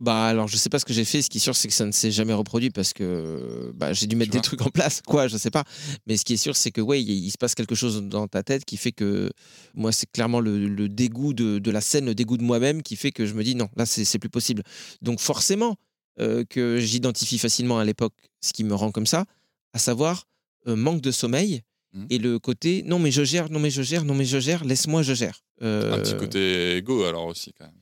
Bah 0.00 0.26
alors 0.26 0.46
je 0.46 0.56
sais 0.56 0.68
pas 0.68 0.78
ce 0.78 0.84
que 0.84 0.92
j'ai 0.92 1.04
fait, 1.04 1.22
ce 1.22 1.28
qui 1.28 1.38
est 1.38 1.40
sûr 1.40 1.56
c'est 1.56 1.66
que 1.66 1.74
ça 1.74 1.84
ne 1.84 1.90
s'est 1.90 2.12
jamais 2.12 2.32
reproduit 2.32 2.70
parce 2.70 2.92
que 2.92 3.72
bah, 3.74 3.92
j'ai 3.92 4.06
dû 4.06 4.14
mettre 4.14 4.30
des 4.30 4.40
trucs 4.40 4.62
en 4.62 4.70
place, 4.70 5.02
quoi, 5.04 5.26
je 5.26 5.36
sais 5.36 5.50
pas. 5.50 5.64
Mais 6.06 6.16
ce 6.16 6.24
qui 6.24 6.34
est 6.34 6.36
sûr 6.36 6.54
c'est 6.54 6.70
que 6.70 6.80
ouais, 6.80 7.02
il, 7.02 7.10
il 7.10 7.30
se 7.32 7.36
passe 7.36 7.56
quelque 7.56 7.74
chose 7.74 8.00
dans 8.04 8.28
ta 8.28 8.44
tête 8.44 8.64
qui 8.64 8.76
fait 8.76 8.92
que 8.92 9.28
moi 9.74 9.90
c'est 9.90 10.08
clairement 10.12 10.38
le, 10.38 10.68
le 10.68 10.88
dégoût 10.88 11.34
de, 11.34 11.58
de 11.58 11.70
la 11.72 11.80
scène, 11.80 12.06
le 12.06 12.14
dégoût 12.14 12.36
de 12.36 12.44
moi-même 12.44 12.84
qui 12.84 12.94
fait 12.94 13.10
que 13.10 13.26
je 13.26 13.34
me 13.34 13.42
dis 13.42 13.56
non, 13.56 13.68
là 13.76 13.86
c'est 13.86 14.04
c'est 14.04 14.20
plus 14.20 14.30
possible. 14.30 14.62
Donc 15.02 15.18
forcément 15.18 15.74
euh, 16.20 16.44
que 16.48 16.78
j'identifie 16.78 17.38
facilement 17.38 17.80
à 17.80 17.84
l'époque 17.84 18.14
ce 18.40 18.52
qui 18.52 18.64
me 18.64 18.74
rend 18.74 18.90
comme 18.92 19.06
ça, 19.06 19.24
à 19.72 19.78
savoir 19.78 20.26
euh, 20.66 20.76
manque 20.76 21.00
de 21.00 21.10
sommeil 21.10 21.62
Mhm. 21.94 22.06
et 22.10 22.18
le 22.18 22.38
côté 22.38 22.82
non 22.84 22.98
mais 22.98 23.10
je 23.10 23.24
gère, 23.24 23.48
non 23.50 23.58
mais 23.58 23.70
je 23.70 23.80
gère, 23.80 24.04
non 24.04 24.14
mais 24.14 24.26
je 24.26 24.38
gère, 24.38 24.62
laisse-moi 24.62 25.02
je 25.02 25.14
gère. 25.14 25.40
Euh, 25.62 25.94
Un 25.94 26.00
petit 26.00 26.16
côté 26.18 26.76
égo, 26.76 27.04
alors 27.04 27.24
aussi, 27.24 27.54
quand 27.54 27.64
même. 27.64 27.74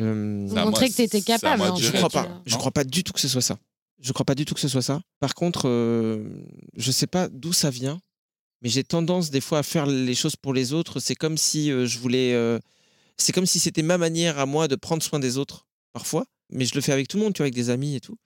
euh, 0.00 0.64
Montrer 0.64 0.90
que 0.90 0.94
t'étais 0.96 1.20
c'est 1.20 1.32
à 1.32 1.38
capable. 1.38 1.62
hein, 1.62 1.74
je 1.78 1.90
crois 1.92 2.08
tu 2.08 2.14
pas. 2.14 2.42
Je 2.46 2.56
crois 2.56 2.72
pas 2.72 2.82
du 2.82 3.04
tout 3.04 3.12
que 3.12 3.20
ce 3.20 3.28
soit 3.28 3.40
ça. 3.42 3.56
Je 4.00 4.12
crois 4.12 4.26
pas 4.26 4.34
du 4.34 4.44
tout 4.44 4.54
que 4.54 4.60
ce 4.60 4.66
soit 4.68 4.82
ça. 4.82 5.00
Par 5.20 5.34
contre, 5.36 5.68
euh, 5.68 6.28
je 6.76 6.90
sais 6.90 7.06
pas 7.06 7.28
d'où 7.28 7.52
ça 7.52 7.70
vient, 7.70 8.00
mais 8.60 8.68
j'ai 8.68 8.82
tendance 8.82 9.30
des 9.30 9.40
fois 9.40 9.60
à 9.60 9.62
faire 9.62 9.86
les 9.86 10.14
choses 10.16 10.34
pour 10.34 10.52
les 10.52 10.72
autres. 10.72 10.98
C'est 10.98 11.14
comme 11.14 11.38
si 11.38 11.70
euh, 11.70 11.86
je 11.86 12.00
voulais. 12.00 12.32
euh, 12.34 12.58
c'est 13.18 13.30
comme 13.32 13.46
si 13.46 13.60
c'était 13.60 13.82
ma 13.82 13.98
manière 13.98 14.40
à 14.40 14.46
moi 14.46 14.66
de 14.66 14.74
prendre 14.74 15.02
soin 15.02 15.20
des 15.20 15.38
autres, 15.38 15.64
parfois. 15.92 16.26
Mais 16.50 16.64
je 16.64 16.74
le 16.74 16.80
fais 16.80 16.92
avec 16.92 17.06
tout 17.06 17.16
le 17.18 17.22
monde, 17.22 17.34
tu 17.34 17.38
vois, 17.38 17.44
avec 17.44 17.54
des 17.54 17.70
amis 17.70 17.94
et 17.94 18.00
tout. 18.00 18.18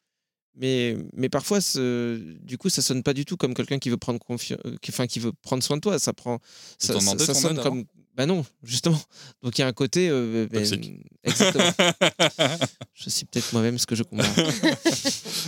Mais, 0.60 0.97
mais 1.14 1.28
parfois, 1.28 1.60
du 1.60 2.59
coup, 2.59 2.68
ça 2.68 2.82
sonne 2.82 3.02
pas 3.02 3.14
du 3.14 3.24
tout 3.24 3.36
comme 3.36 3.55
quelqu'un 3.55 3.78
qui 3.78 3.90
veut 3.90 3.97
prendre 3.97 4.18
confiance, 4.18 4.60
enfin, 4.89 5.06
qui 5.06 5.20
veut 5.20 5.32
prendre 5.43 5.62
soin 5.62 5.76
de 5.76 5.80
toi. 5.80 5.98
Ça 5.98 6.12
prend. 6.12 6.40
Ça, 6.78 6.98
sonne 7.01 7.60
comme. 7.60 7.85
Bah 8.16 8.26
non, 8.26 8.44
justement. 8.64 9.01
Donc 9.43 9.56
il 9.56 9.60
y 9.60 9.64
a 9.64 9.68
un 9.68 9.72
côté. 9.72 10.09
euh, 10.10 10.48
ben, 10.51 10.59
Toxique. 10.59 10.90
exactement. 11.22 11.70
je 12.94 13.10
suis 13.10 13.24
peut-être 13.26 13.52
moi-même 13.52 13.78
ce 13.78 13.86
que 13.86 13.94
je 13.94 14.02
comprends. 14.02 14.26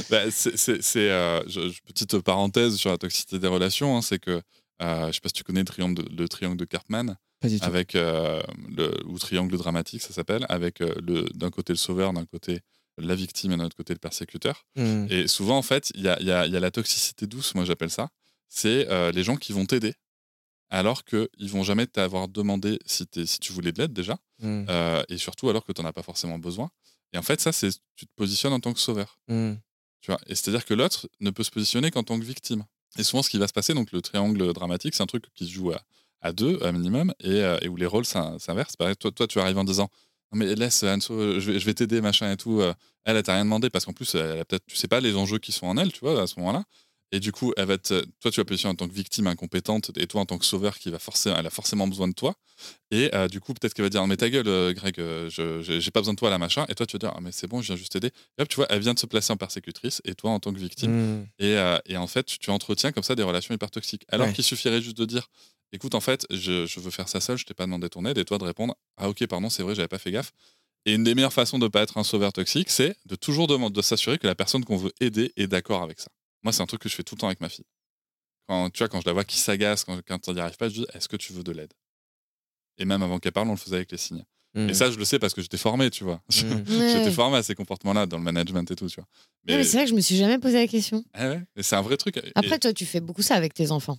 Bah, 0.09 0.31
c'est, 0.31 0.81
euh, 0.97 1.41
petite 1.87 2.19
parenthèse 2.21 2.77
sur 2.77 2.91
la 2.91 2.99
toxicité 2.99 3.41
des 3.41 3.49
relations, 3.49 3.97
hein, 3.97 4.03
c'est 4.03 4.21
que 4.21 4.41
euh, 4.83 5.09
je 5.09 5.13
sais 5.13 5.21
pas 5.21 5.29
si 5.29 5.35
tu 5.35 5.45
connais 5.45 5.61
le 5.61 5.67
triangle 5.67 6.03
de, 6.03 6.23
le 6.23 6.29
triangle 6.29 6.57
de 6.57 6.65
Karpman, 6.65 7.17
Pas 7.41 7.49
du 7.49 7.59
tout. 7.61 7.67
avec 7.67 7.95
euh, 7.95 8.41
le, 8.69 8.93
ou 9.07 9.19
triangle 9.19 9.57
dramatique, 9.57 10.03
ça 10.03 10.13
s'appelle, 10.13 10.47
avec 10.49 10.81
euh, 10.81 10.95
le, 11.03 11.25
d'un 11.35 11.51
côté 11.51 11.73
le 11.73 11.79
sauveur, 11.79 12.13
d'un 12.13 12.25
côté 12.25 12.61
la 12.99 13.15
victime 13.15 13.53
et 13.53 13.57
d'un 13.57 13.65
autre 13.65 13.77
côté 13.77 13.93
le 13.93 13.99
persécuteur. 13.99 14.67
Hmm. 14.77 15.07
Et 15.11 15.27
souvent, 15.29 15.57
en 15.59 15.63
fait, 15.63 15.91
il 15.95 16.03
y 16.03 16.09
a, 16.09 16.21
y 16.23 16.31
a- 16.31 16.47
il 16.47 16.53
y 16.53 16.57
a 16.57 16.61
la 16.61 16.71
toxicité 16.71 17.27
douce, 17.27 17.55
moi 17.55 17.65
j'appelle 17.65 17.91
ça. 17.91 18.11
C'est 18.49 18.89
euh, 18.91 19.13
les 19.13 19.23
gens 19.25 19.37
qui 19.37 19.53
vont 19.53 19.65
t'aider, 19.67 19.95
alors 20.71 21.05
qu'ils 21.05 21.29
vont 21.51 21.63
jamais 21.63 21.87
t'avoir 21.87 22.29
demandé 22.29 22.79
si, 22.87 23.07
si 23.27 23.39
tu 23.41 23.53
voulais 23.53 23.73
de 23.73 23.81
l'aide 23.83 23.93
déjà, 23.93 24.19
Hmm. 24.43 24.65
euh, 24.71 25.03
et 25.09 25.19
surtout 25.19 25.51
alors 25.51 25.65
que 25.65 25.73
tu 25.73 25.83
n'en 25.83 25.89
as 25.89 25.93
pas 25.93 26.03
forcément 26.03 26.39
besoin. 26.39 26.71
Et 27.13 27.19
en 27.19 27.23
fait, 27.23 27.41
ça, 27.41 27.53
c'est 27.53 27.71
tu 27.97 28.07
te 28.07 28.13
positionnes 28.17 28.53
en 28.53 28.61
tant 28.61 28.73
que 28.73 28.79
sauveur. 28.81 29.19
Hmm. 29.29 29.55
Tu 30.01 30.11
vois? 30.11 30.21
Et 30.27 30.35
c'est-à-dire 30.35 30.65
que 30.65 30.73
l'autre 30.75 31.09
ne 31.21 31.31
peut 31.31 31.43
se 31.43 31.51
positionner 31.51 31.91
qu'en 31.91 32.03
tant 32.05 32.19
que 32.19 32.25
victime. 32.25 32.65
Et 32.99 33.03
souvent, 33.05 33.23
ce 33.23 33.29
qui 33.31 33.39
va 33.39 33.47
se 33.49 33.53
passer, 33.53 33.75
donc 33.75 33.93
le 33.93 34.01
triangle 34.01 34.53
dramatique, 34.53 34.95
c'est 34.95 35.03
un 35.03 35.07
truc 35.07 35.25
qui 35.35 35.45
se 35.47 35.53
joue 35.53 35.73
à, 35.73 35.83
à 36.23 36.33
deux, 36.33 36.59
à 36.63 36.73
minimum, 36.73 37.13
et, 37.21 37.29
euh, 37.43 37.59
et 37.63 37.69
où 37.69 37.77
les 37.77 37.87
rôles 37.87 38.05
s'in- 38.07 38.39
s'inversent. 38.39 38.77
Toi, 38.77 39.13
toi, 39.13 39.27
tu 39.27 39.39
arrives 39.41 39.59
en 39.59 39.65
disant 39.65 39.91
Non, 40.33 40.39
mais 40.39 40.55
laisse, 40.55 40.83
Anso, 40.85 41.41
je 41.41 41.51
vais, 41.53 41.59
je 41.59 41.67
vais 41.67 41.75
t'aider, 41.75 42.01
machin 42.01 42.31
et 42.33 42.37
tout. 42.37 42.61
euh, 42.61 42.73
Elle, 43.05 43.17
elle 43.17 43.23
t'a 43.23 43.35
rien 43.35 43.45
demandé 43.45 43.69
parce 43.71 43.85
qu'en 43.85 43.93
plus, 43.93 44.15
elle 44.15 44.39
a 44.41 44.45
peut-être, 44.45 44.65
tu 44.67 44.77
sais 44.77 44.89
pas 44.89 45.01
les 45.01 45.17
enjeux 45.17 45.39
qui 45.39 45.53
sont 45.53 45.67
en 45.67 45.77
elle, 45.77 45.93
tu 45.93 46.01
vois, 46.01 46.23
à 46.23 46.27
ce 46.27 46.39
moment-là. 46.39 46.65
Et 47.13 47.19
du 47.19 47.33
coup, 47.33 47.53
elle 47.57 47.67
va 47.67 47.77
te, 47.77 48.05
toi, 48.21 48.31
tu 48.31 48.39
vas 48.39 48.45
positionner 48.45 48.71
en 48.71 48.77
tant 48.77 48.87
que 48.87 48.95
victime 48.95 49.27
incompétente, 49.27 49.91
et 49.97 50.07
toi, 50.07 50.21
en 50.21 50.27
tant 50.27 50.39
que 50.39 50.45
sauveur, 50.45 50.79
qui 50.79 50.91
va 50.91 51.01
forcer, 51.01 51.35
elle 51.37 51.45
a 51.45 51.51
forcément 51.51 51.89
besoin 51.89 52.07
de 52.07 52.13
toi. 52.13 52.35
Et 52.93 53.13
euh, 53.17 53.27
du 53.27 53.41
coup, 53.41 53.53
peut-être 53.53 53.75
qu'elle 53.75 53.85
va 53.87 53.89
dire 53.89 54.07
Mais 54.07 54.17
ta 54.17 54.31
gueule, 54.31 54.47
euh, 54.47 54.73
Greg, 54.73 54.95
je, 54.97 55.61
j'ai 55.81 55.91
pas 55.91 55.99
besoin 56.01 56.15
de 56.15 56.19
toi 56.21 56.31
là, 56.31 56.39
machin. 56.39 56.65
Et 56.69 56.77
toi, 56.77 56.87
tu 56.87 56.93
vas 56.95 56.99
dire 57.01 57.13
Ah, 57.17 57.21
mais 57.21 57.33
c'est 57.33 57.49
bon, 57.49 57.63
je 57.63 57.67
viens 57.67 57.75
juste 57.77 57.91
t'aider. 57.91 58.13
Et 58.39 58.43
hop, 58.43 58.49
tu 58.49 58.55
vois, 58.55 58.67
elle 58.71 58.81
vient 58.81 58.95
de 58.95 58.99
se 59.01 59.07
placer 59.07 59.33
en 59.33 59.37
persécutrice, 59.37 60.01
et 60.05 60.15
toi, 60.15 60.31
en 60.31 60.39
tant 60.39 60.53
que 60.53 60.61
victime. 60.61 60.93
Hmm. 61.23 61.27
Et, 61.41 61.57
euh, 61.57 61.79
et 61.87 61.97
en 61.97 62.07
fait, 62.07 62.23
tu, 62.23 62.39
tu 62.39 62.51
entretiens 62.51 62.93
comme 62.93 63.03
ça 63.03 63.17
des 63.17 63.25
relations 63.25 63.53
hyper 63.53 63.73
toxiques. 63.73 64.05
Alors 64.09 64.29
Ouais. 64.29 64.33
qu'il 64.33 64.45
suffirait 64.45 64.81
juste 64.81 64.97
de 64.99 65.05
dire 65.05 65.27
écoute, 65.73 65.95
en 65.95 66.01
fait, 66.01 66.27
je, 66.31 66.67
je 66.67 66.81
veux 66.81 66.91
faire 66.91 67.09
ça 67.09 67.21
seul, 67.21 67.37
je 67.39 67.45
t'ai 67.45 67.55
pas 67.55 67.65
demandé 67.67 67.89
ton 67.89 68.05
aide, 68.05 68.19
et 68.19 68.25
toi 68.25 68.39
de 68.39 68.45
répondre 68.45 68.77
ah, 68.97 69.09
ok, 69.09 69.27
pardon, 69.27 69.49
c'est 69.51 69.63
vrai, 69.63 69.75
j'avais 69.75 69.89
pas 69.89 69.99
fait 69.99 70.11
gaffe. 70.11 70.33
Et 70.87 70.95
une 70.95 71.05
des 71.05 71.15
meilleures 71.15 71.33
façons 71.33 71.59
de 71.59 71.69
pas 71.69 71.83
être 71.83 71.99
un 71.99 72.05
sauveur 72.05 72.33
toxique, 72.33 72.71
c'est 72.71 72.97
de 73.07 73.15
toujours 73.17 73.47
demander, 73.47 73.75
de 73.75 73.83
s'assurer 73.83 74.19
que 74.19 74.27
la 74.27 74.35
personne 74.35 74.65
qu'on 74.65 74.77
veut 74.79 74.93
aider 75.01 75.33
est 75.37 75.47
d'accord 75.47 75.83
avec 75.83 76.01
ça. 76.01 76.09
Moi, 76.43 76.53
c'est 76.53 76.63
un 76.63 76.67
truc 76.67 76.81
que 76.81 76.89
je 76.89 76.95
fais 76.95 77.03
tout 77.03 77.15
le 77.17 77.21
temps 77.21 77.27
avec 77.27 77.41
ma 77.41 77.49
fille. 77.51 77.67
Quand, 78.49 78.71
tu 78.71 78.79
vois, 78.79 78.89
quand 78.89 79.01
je 79.01 79.07
la 79.07 79.13
vois 79.13 79.25
qui 79.25 79.39
s'agace, 79.39 79.85
quand, 79.85 80.01
quand 80.07 80.29
on 80.29 80.33
n'y 80.35 80.41
arrive 80.41 80.57
pas, 80.57 80.69
je 80.69 80.75
dis 80.75 80.87
est-ce 80.95 81.09
que 81.09 81.17
tu 81.17 81.33
veux 81.35 81.43
de 81.43 81.53
l'aide? 81.53 81.73
Et 82.79 82.85
même 82.85 83.03
avant 83.03 83.19
qu'elle 83.19 83.33
parle, 83.33 83.49
on 83.49 83.53
le 83.53 83.59
faisait 83.59 83.77
avec 83.77 83.93
les 83.93 83.99
signes. 83.99 84.25
Hmm. 84.55 84.69
Et 84.71 84.75
ça, 84.75 84.91
je 84.91 84.97
le 84.99 85.05
sais 85.05 85.19
parce 85.19 85.35
que 85.35 85.43
j'étais 85.43 85.59
formé, 85.59 85.91
tu 85.91 86.03
vois. 86.03 86.23
Hmm. 86.31 86.65
J'étais 86.67 87.05
Ouais. 87.05 87.11
formé 87.13 87.37
à 87.37 87.43
ces 87.43 87.55
comportements-là 87.55 88.07
dans 88.07 88.17
le 88.17 88.25
management 88.25 88.69
et 88.71 88.75
tout, 88.75 88.89
tu 88.89 88.97
vois. 88.97 89.07
Non, 89.47 89.57
mais 89.57 89.65
c'est 89.65 89.77
vrai 89.77 89.85
que 89.85 89.91
je 89.91 89.95
me 89.95 90.01
suis 90.01 90.17
jamais 90.17 90.39
posé 90.39 90.57
la 90.59 90.67
question. 90.67 91.05
Ah 91.13 91.29
ouais, 91.29 91.43
c'est 91.61 91.77
un 91.77 91.83
vrai 91.83 91.97
truc. 91.97 92.17
Et- 92.17 92.33
Après, 92.35 92.59
toi, 92.59 92.73
tu 92.73 92.87
fais 92.87 93.01
beaucoup 93.01 93.23
ça 93.23 93.35
avec 93.37 93.55
tes 93.55 93.71
enfants, 93.71 93.99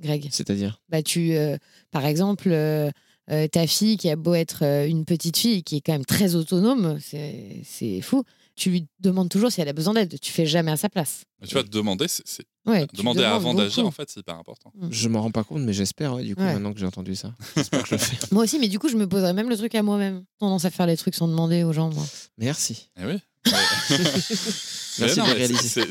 Greg. 0.00 0.28
C'est-à-dire 0.30 0.80
Bah, 0.88 1.02
tu, 1.02 1.32
euh, 1.34 1.56
par 1.90 2.04
exemple, 2.06 2.48
euh, 2.50 2.90
euh, 3.30 3.48
ta 3.48 3.66
fille 3.66 3.96
qui 3.96 4.08
a 4.10 4.16
beau 4.16 4.34
être 4.34 4.64
euh, 4.64 4.86
une 4.86 5.04
petite 5.04 5.36
fille 5.36 5.62
qui 5.62 5.76
est 5.76 5.80
quand 5.80 5.92
même 5.92 6.04
très 6.04 6.34
autonome, 6.34 6.98
c'est 7.00 7.62
c'est 7.64 8.00
fou. 8.00 8.22
Tu 8.54 8.70
lui 8.70 8.86
demandes 9.00 9.28
toujours 9.28 9.52
si 9.52 9.60
elle 9.60 9.68
a 9.68 9.74
besoin 9.74 9.92
d'aide. 9.92 10.18
Tu 10.18 10.32
fais 10.32 10.46
jamais 10.46 10.70
à 10.70 10.78
sa 10.78 10.88
place. 10.88 11.24
Mais 11.42 11.46
tu 11.46 11.52
vois, 11.54 11.62
demander, 11.62 12.08
c'est- 12.08 12.24
Ouais, 12.64 12.86
demander 12.94 13.22
avant 13.22 13.52
d'agir, 13.52 13.84
en 13.86 13.90
fait, 13.90 14.08
c'est 14.08 14.20
hyper 14.20 14.36
important. 14.36 14.72
Je 14.90 15.08
m'en 15.08 15.20
rends 15.20 15.30
pas 15.30 15.44
compte, 15.44 15.60
mais 15.60 15.74
j'espère, 15.74 16.14
ouais, 16.14 16.24
du 16.24 16.34
coup, 16.34 16.40
Ouais. 16.40 16.54
maintenant 16.54 16.72
que 16.72 16.80
j'ai 16.80 16.86
entendu 16.86 17.14
ça. 17.14 17.34
J'espère 17.56 17.82
que 17.82 17.88
je 17.90 17.94
le 17.96 17.98
fais. 17.98 18.16
Moi 18.32 18.44
aussi, 18.44 18.58
mais 18.58 18.68
du 18.68 18.78
coup, 18.78 18.88
je 18.88 18.96
me 18.96 19.06
poserais 19.06 19.34
même 19.34 19.50
le 19.50 19.56
truc 19.58 19.74
à 19.74 19.82
moi-même. 19.82 20.24
Tendance 20.38 20.64
à 20.64 20.70
faire 20.70 20.86
les 20.86 20.96
trucs 20.96 21.14
sans 21.14 21.28
demander 21.28 21.64
aux 21.64 21.72
gens, 21.74 21.90
moi. 21.92 22.04
Merci. 22.38 22.88
Eh 22.98 23.04
oui. 23.04 23.18
Merci 25.00 25.16
de 25.20 25.22
réaliser. 25.22 25.82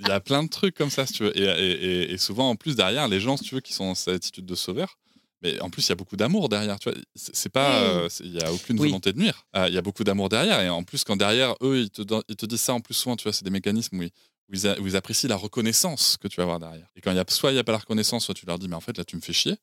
Il 0.00 0.08
y 0.08 0.10
a 0.10 0.20
plein 0.20 0.42
de 0.42 0.48
trucs 0.48 0.74
comme 0.74 0.90
ça, 0.90 1.06
si 1.06 1.12
tu 1.14 1.22
veux. 1.24 1.36
Et, 1.38 1.42
et- 1.42 1.84
et- 2.02 2.12
et 2.12 2.18
souvent, 2.18 2.50
en 2.50 2.56
plus, 2.56 2.76
derrière, 2.76 3.08
les 3.08 3.20
gens, 3.20 3.36
si 3.36 3.44
tu 3.44 3.54
veux, 3.54 3.60
qui 3.60 3.72
sont 3.72 3.86
dans 3.86 3.94
cette 3.94 4.14
attitude 4.14 4.46
de 4.46 4.54
sauveur, 4.54 4.96
Mais 5.42 5.58
en 5.62 5.70
plus, 5.70 5.86
il 5.86 5.88
y 5.88 5.92
a 5.92 5.94
beaucoup 5.94 6.16
d'amour 6.16 6.50
derrière. 6.50 6.78
Tu 6.78 6.90
vois, 6.90 6.98
c'est 7.14 7.48
pas, 7.48 7.80
euh, 7.80 8.08
il 8.22 8.34
y 8.34 8.42
a 8.42 8.52
aucune 8.52 8.78
Oui. 8.78 8.88
volonté 8.88 9.14
de 9.14 9.18
nuire. 9.18 9.46
Euh, 9.56 9.68
Il 9.68 9.74
y 9.74 9.78
a 9.78 9.80
beaucoup 9.80 10.04
d'amour 10.04 10.28
derrière. 10.28 10.60
Et 10.60 10.68
en 10.68 10.82
plus, 10.82 11.02
quand 11.02 11.16
derrière 11.16 11.54
eux, 11.62 11.78
ils 11.80 11.88
te, 11.90 12.02
ils 12.28 12.36
te 12.36 12.44
disent 12.44 12.60
ça 12.60 12.74
en 12.74 12.80
plus 12.80 12.92
souvent, 12.92 13.16
tu 13.16 13.22
vois, 13.22 13.32
c'est 13.32 13.44
des 13.44 13.50
mécanismes 13.50 13.98
où 14.00 14.02
ils, 14.02 14.10
où 14.50 14.52
ils 14.52 14.66
a- 14.68 14.78
où 14.78 14.86
ils 14.86 14.96
apprécient 14.96 15.30
la 15.30 15.36
reconnaissance 15.36 16.18
que 16.20 16.28
tu 16.28 16.36
vas 16.36 16.42
avoir 16.42 16.60
derrière. 16.60 16.86
Et 16.94 17.00
quand 17.00 17.10
il 17.10 17.16
y 17.16 17.20
a, 17.20 17.24
soit 17.30 17.52
il 17.52 17.54
n'y 17.54 17.58
a 17.58 17.64
pas 17.64 17.72
la 17.72 17.78
reconnaissance, 17.78 18.26
soit 18.26 18.34
tu 18.34 18.44
leur 18.44 18.58
dis, 18.58 18.68
mais 18.68 18.76
en 18.76 18.80
fait, 18.82 18.98
là, 18.98 19.04
tu 19.04 19.16
me 19.16 19.22
fais 19.22 19.32
chier. 19.32 19.56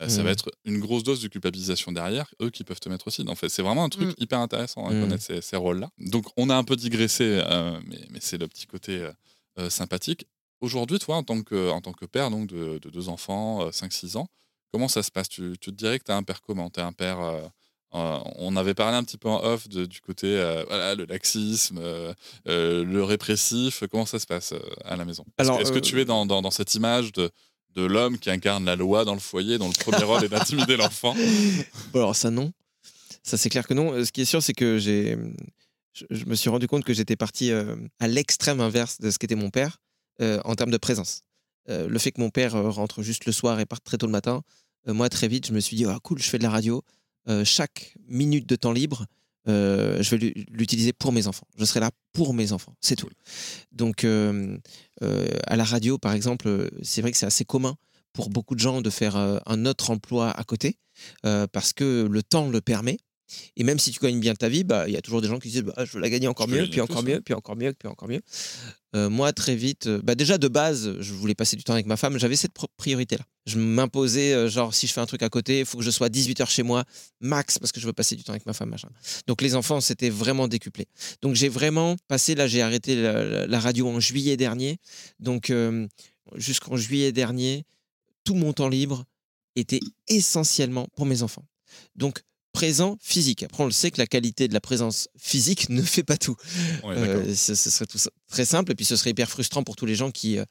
Euh, 0.00 0.08
Ça 0.08 0.22
va 0.22 0.30
être 0.30 0.50
une 0.64 0.80
grosse 0.80 1.02
dose 1.04 1.20
de 1.22 1.28
culpabilisation 1.28 1.92
derrière, 1.92 2.26
eux 2.40 2.50
qui 2.50 2.64
peuvent 2.64 2.80
te 2.80 2.88
mettre 2.88 3.06
aussi. 3.08 3.24
En 3.28 3.34
fait, 3.34 3.48
c'est 3.48 3.62
vraiment 3.62 3.84
un 3.84 3.88
truc 3.88 4.08
Mm. 4.08 4.14
hyper 4.18 4.38
intéressant 4.40 4.86
à 4.86 4.92
Mm. 4.92 5.00
connaître 5.02 5.22
ces, 5.22 5.40
ces 5.42 5.56
rôles-là. 5.56 5.90
Donc, 5.98 6.26
on 6.36 6.48
a 6.50 6.56
un 6.56 6.64
peu 6.64 6.76
digressé, 6.76 7.24
euh, 7.44 7.78
mais, 7.86 8.00
mais 8.10 8.18
c'est 8.20 8.38
le 8.38 8.48
petit 8.48 8.66
côté 8.66 9.08
euh, 9.58 9.68
sympathique. 9.70 10.26
Aujourd'hui, 10.60 10.98
toi, 10.98 11.16
en 11.16 11.22
tant 11.22 11.42
que, 11.42 11.70
en 11.70 11.80
tant 11.80 11.92
que 11.92 12.06
père 12.06 12.30
donc, 12.30 12.46
de, 12.48 12.78
de 12.78 12.88
deux 12.90 13.08
enfants, 13.08 13.68
5-6 13.70 14.16
ans, 14.16 14.28
comment 14.72 14.88
ça 14.88 15.02
se 15.02 15.10
passe? 15.10 15.28
Tu, 15.28 15.56
tu 15.60 15.70
te 15.70 15.76
dirais 15.76 15.98
que 15.98 16.04
tu 16.04 16.10
as 16.12 16.16
un 16.16 16.22
père 16.22 16.40
comment? 16.40 16.70
Tu 16.70 16.80
un 16.80 16.92
père. 16.92 17.18
on 17.94 18.56
avait 18.56 18.72
parlé 18.72 18.96
un 18.96 19.04
petit 19.04 19.18
peu 19.18 19.28
en 19.28 19.42
off 19.44 19.68
de- 19.68 19.84
du 19.84 20.00
côté 20.00 20.28
voilà, 20.68 20.94
le 20.94 21.04
laxisme, 21.04 21.78
le 22.46 23.02
répressif. 23.02 23.82
Comment 23.90 24.06
ça 24.06 24.18
se 24.18 24.26
passe 24.26 24.54
à 24.84 24.96
la 24.96 25.04
maison? 25.04 25.24
Est-ce 25.38 25.72
que- 25.72 25.78
tu 25.78 26.00
es 26.00 26.04
dans, 26.04 26.24
dans- 26.26 26.40
dans 26.42 26.50
cette 26.50 26.74
image 26.74 27.12
de, 27.12 27.30
de 27.74 27.82
l'homme 27.82 28.18
qui 28.18 28.30
incarne 28.30 28.64
la 28.64 28.76
loi 28.76 29.04
dans 29.04 29.14
le 29.14 29.20
foyer, 29.20 29.58
dont 29.58 29.68
le 29.68 29.72
premier 29.74 30.04
rôle 30.04 30.24
est 30.24 30.28
d'intimider 30.28 30.76
l'enfant 30.76 31.14
Bon, 31.92 32.00
alors 32.00 32.16
ça 32.16 32.30
non. 32.30 32.52
Ça 33.22 33.36
c'est 33.36 33.48
clair 33.50 33.66
que 33.66 33.74
non. 33.74 33.92
Euh, 33.92 34.04
Ce 34.04 34.12
qui 34.12 34.20
est 34.22 34.26
sûr, 34.26 34.42
c'est 34.42 34.52
que 34.52 34.78
j'ai, 34.78 35.16
je, 35.92 36.04
je 36.10 36.24
me 36.26 36.34
suis 36.34 36.50
rendu 36.50 36.66
compte 36.66 36.84
que 36.84 36.92
j'étais 36.94 37.16
parti 37.16 37.50
euh, 37.50 37.76
à 38.00 38.08
l'extrême 38.08 38.60
inverse 38.60 38.98
de 39.00 39.10
ce 39.10 39.18
qu'était 39.18 39.34
mon 39.36 39.50
père 39.50 39.78
euh, 40.20 40.40
en 40.44 40.54
termes 40.54 40.70
de 40.72 40.76
présence. 40.78 41.22
Euh, 41.68 41.86
le 41.88 41.98
fait 41.98 42.10
que 42.12 42.20
mon 42.20 42.30
père 42.30 42.52
rentre 42.74 43.02
juste 43.02 43.24
le 43.26 43.32
soir 43.32 43.60
et 43.60 43.66
parte 43.66 43.84
très 43.84 43.96
tôt 43.98 44.06
le 44.06 44.12
matin, 44.12 44.42
moi 44.86 45.08
très 45.08 45.28
vite 45.28 45.46
je 45.46 45.52
me 45.52 45.60
suis 45.60 45.76
dit 45.76 45.84
ah 45.84 45.98
cool, 46.02 46.18
je 46.18 46.28
fais 46.28 46.38
de 46.38 46.42
la 46.42 46.50
radio. 46.50 46.82
Chaque 47.44 47.94
minute 48.08 48.48
de 48.48 48.56
temps 48.56 48.72
libre, 48.72 49.06
euh, 49.48 50.02
je 50.02 50.10
vais 50.10 50.16
l'u- 50.16 50.46
l'utiliser 50.50 50.92
pour 50.92 51.12
mes 51.12 51.28
enfants. 51.28 51.46
Je 51.56 51.64
serai 51.64 51.78
là 51.78 51.92
pour 52.12 52.34
mes 52.34 52.50
enfants, 52.50 52.74
c'est 52.80 52.96
tout. 52.96 53.08
Donc 53.70 54.02
euh, 54.02 54.58
à 55.46 55.56
la 55.56 55.64
radio 55.64 55.98
par 55.98 56.12
exemple, 56.12 56.48
euh, 56.48 56.68
c'est 56.82 57.00
vrai 57.00 57.10
que 57.10 57.16
c'est 57.16 57.26
assez 57.26 57.44
commun 57.44 57.76
pour 58.12 58.30
beaucoup 58.30 58.54
de 58.54 58.60
gens 58.60 58.80
de 58.80 58.90
faire 58.90 59.16
euh, 59.16 59.38
un 59.46 59.66
autre 59.66 59.90
emploi 59.90 60.30
à 60.30 60.44
côté 60.44 60.78
euh, 61.24 61.46
parce 61.50 61.72
que 61.72 62.06
le 62.10 62.22
temps 62.22 62.48
le 62.48 62.60
permet. 62.60 62.98
Et 63.56 63.64
même 63.64 63.78
si 63.78 63.90
tu 63.90 64.00
gagnes 64.00 64.20
bien 64.20 64.34
ta 64.34 64.48
vie, 64.48 64.64
bah, 64.64 64.88
il 64.88 64.94
y 64.94 64.96
a 64.96 65.02
toujours 65.02 65.22
des 65.22 65.28
gens 65.28 65.38
qui 65.38 65.48
disent 65.48 65.62
bah, 65.62 65.84
je 65.84 65.92
veux 65.92 66.00
la 66.00 66.10
gagner 66.10 66.28
encore 66.28 66.48
mieux, 66.48 66.68
puis 66.68 66.80
encore 66.80 67.02
mieux, 67.02 67.20
puis 67.20 67.34
encore 67.34 67.56
mieux, 67.56 67.72
puis 67.72 67.88
encore 67.88 68.08
mieux. 68.08 68.20
Moi, 68.94 69.32
très 69.32 69.56
vite, 69.56 69.86
euh, 69.86 70.02
bah, 70.02 70.14
déjà 70.14 70.36
de 70.36 70.48
base, 70.48 71.00
je 71.00 71.14
voulais 71.14 71.34
passer 71.34 71.56
du 71.56 71.64
temps 71.64 71.72
avec 71.72 71.86
ma 71.86 71.96
femme, 71.96 72.18
j'avais 72.18 72.36
cette 72.36 72.52
priorité-là. 72.76 73.24
Je 73.46 73.58
m'imposais, 73.58 74.32
euh, 74.32 74.48
genre, 74.48 74.74
si 74.74 74.86
je 74.86 74.92
fais 74.92 75.00
un 75.00 75.06
truc 75.06 75.22
à 75.22 75.28
côté, 75.28 75.60
il 75.60 75.64
faut 75.66 75.78
que 75.78 75.84
je 75.84 75.90
sois 75.90 76.08
18 76.08 76.42
heures 76.42 76.50
chez 76.50 76.62
moi, 76.62 76.84
max, 77.20 77.58
parce 77.58 77.72
que 77.72 77.80
je 77.80 77.86
veux 77.86 77.92
passer 77.92 78.14
du 78.14 78.22
temps 78.22 78.32
avec 78.32 78.46
ma 78.46 78.52
femme, 78.52 78.68
machin. 78.68 78.88
Donc 79.26 79.42
les 79.42 79.54
enfants, 79.54 79.80
c'était 79.80 80.10
vraiment 80.10 80.46
décuplé. 80.46 80.86
Donc 81.22 81.34
j'ai 81.34 81.48
vraiment 81.48 81.96
passé, 82.06 82.34
là, 82.34 82.46
j'ai 82.46 82.62
arrêté 82.62 82.94
la 82.94 83.60
radio 83.60 83.88
en 83.88 83.98
juillet 83.98 84.36
dernier. 84.36 84.78
Donc 85.18 85.50
euh, 85.50 85.88
jusqu'en 86.36 86.76
juillet 86.76 87.12
dernier, 87.12 87.64
tout 88.24 88.34
mon 88.34 88.52
temps 88.52 88.68
libre 88.68 89.04
était 89.56 89.80
essentiellement 90.06 90.86
pour 90.94 91.06
mes 91.06 91.22
enfants. 91.22 91.44
Donc 91.96 92.22
présent 92.62 92.96
physique. 93.00 93.42
Après, 93.42 93.64
on 93.64 93.66
le 93.66 93.72
sait 93.72 93.90
que 93.90 93.98
la 93.98 94.06
qualité 94.06 94.46
de 94.46 94.54
la 94.54 94.60
présence 94.60 95.08
physique 95.18 95.68
ne 95.68 95.82
fait 95.82 96.04
pas 96.04 96.16
tout. 96.16 96.36
Ouais. 96.84 96.94
Euh, 96.96 97.34
ce, 97.34 97.56
ce 97.56 97.70
serait 97.70 97.86
tout 97.86 97.98
très 98.30 98.44
simple 98.44 98.70
et 98.70 98.76
puis 98.76 98.84
ce 98.84 98.94
serait 98.94 99.10
hyper 99.10 99.28
frustrant 99.28 99.64
pour 99.64 99.74
tous 99.74 99.84
les 99.84 99.96
gens 99.96 100.12
qui, 100.12 100.38
euh, 100.38 100.44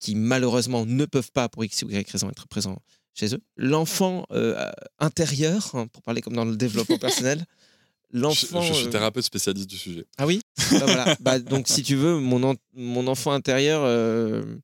qui 0.00 0.16
malheureusement 0.16 0.84
ne 0.84 1.04
peuvent 1.04 1.30
pas 1.32 1.48
pour 1.48 1.64
X 1.64 1.82
ou 1.84 1.90
Y 1.90 2.10
raison 2.10 2.28
être 2.28 2.48
présents 2.48 2.78
chez 3.14 3.32
eux. 3.36 3.40
L'enfant 3.56 4.26
euh, 4.32 4.68
intérieur, 4.98 5.70
hein, 5.74 5.86
pour 5.92 6.02
parler 6.02 6.22
comme 6.22 6.34
dans 6.34 6.44
le 6.44 6.56
développement 6.56 6.98
personnel, 6.98 7.44
Je, 8.12 8.18
l'enfant... 8.18 8.60
je 8.62 8.72
suis 8.72 8.90
thérapeute 8.90 9.24
spécialiste 9.24 9.70
du 9.70 9.76
sujet. 9.78 10.06
ah 10.18 10.26
oui? 10.26 10.40
Bah 10.72 10.78
voilà. 10.86 11.16
Bah, 11.20 11.38
donc 11.38 11.68
si 11.68 11.84
tu 11.84 11.94
veux, 11.94 12.18
mon, 12.18 12.42
en- 12.42 12.54
mon 12.74 13.06
enfant 13.06 13.30
intérieur 13.30 13.80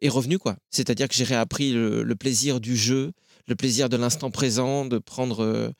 est 0.00 0.08
revenu 0.08 0.38
quoi. 0.40 0.56
C'est-à-dire 0.70 1.06
que 1.08 1.14
j'ai 1.14 1.24
réappris 1.24 1.72
le, 1.72 2.02
le 2.02 2.16
plaisir 2.16 2.60
du 2.60 2.76
jeu, 2.76 3.12
le 3.46 3.54
plaisir 3.54 3.88
de 3.88 3.96
l'instant 3.96 4.30
présent, 4.32 4.84
de 4.86 4.98
prendre, 4.98 5.72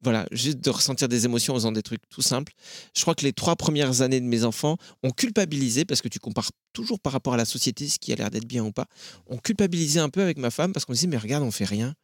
voilà, 0.00 0.26
juste 0.30 0.60
de 0.60 0.70
ressentir 0.70 1.08
des 1.08 1.24
émotions 1.24 1.54
en 1.54 1.56
faisant 1.56 1.72
des 1.72 1.82
trucs 1.82 2.08
tout 2.08 2.22
simples. 2.22 2.52
Je 2.94 3.02
crois 3.02 3.14
que 3.14 3.24
les 3.24 3.32
trois 3.32 3.56
premières 3.56 4.00
années 4.00 4.20
de 4.20 4.26
mes 4.26 4.44
enfants 4.44 4.76
ont 5.02 5.10
culpabilisé 5.10 5.84
parce 5.84 6.02
que 6.02 6.08
tu 6.08 6.20
compares 6.20 6.50
toujours 6.72 7.00
par 7.00 7.12
rapport 7.12 7.34
à 7.34 7.36
la 7.36 7.44
société 7.44 7.88
ce 7.88 7.98
qui 7.98 8.12
a 8.12 8.16
l'air 8.16 8.30
d'être 8.30 8.46
bien 8.46 8.64
ou 8.64 8.70
pas. 8.70 8.86
On 9.26 9.38
culpabilisé 9.38 9.98
un 9.98 10.08
peu 10.08 10.22
avec 10.22 10.38
ma 10.38 10.50
femme 10.50 10.72
parce 10.72 10.84
qu'on 10.84 10.92
dit 10.92 11.08
mais 11.08 11.16
regarde 11.16 11.42
on 11.42 11.50
fait 11.50 11.64
rien. 11.64 11.94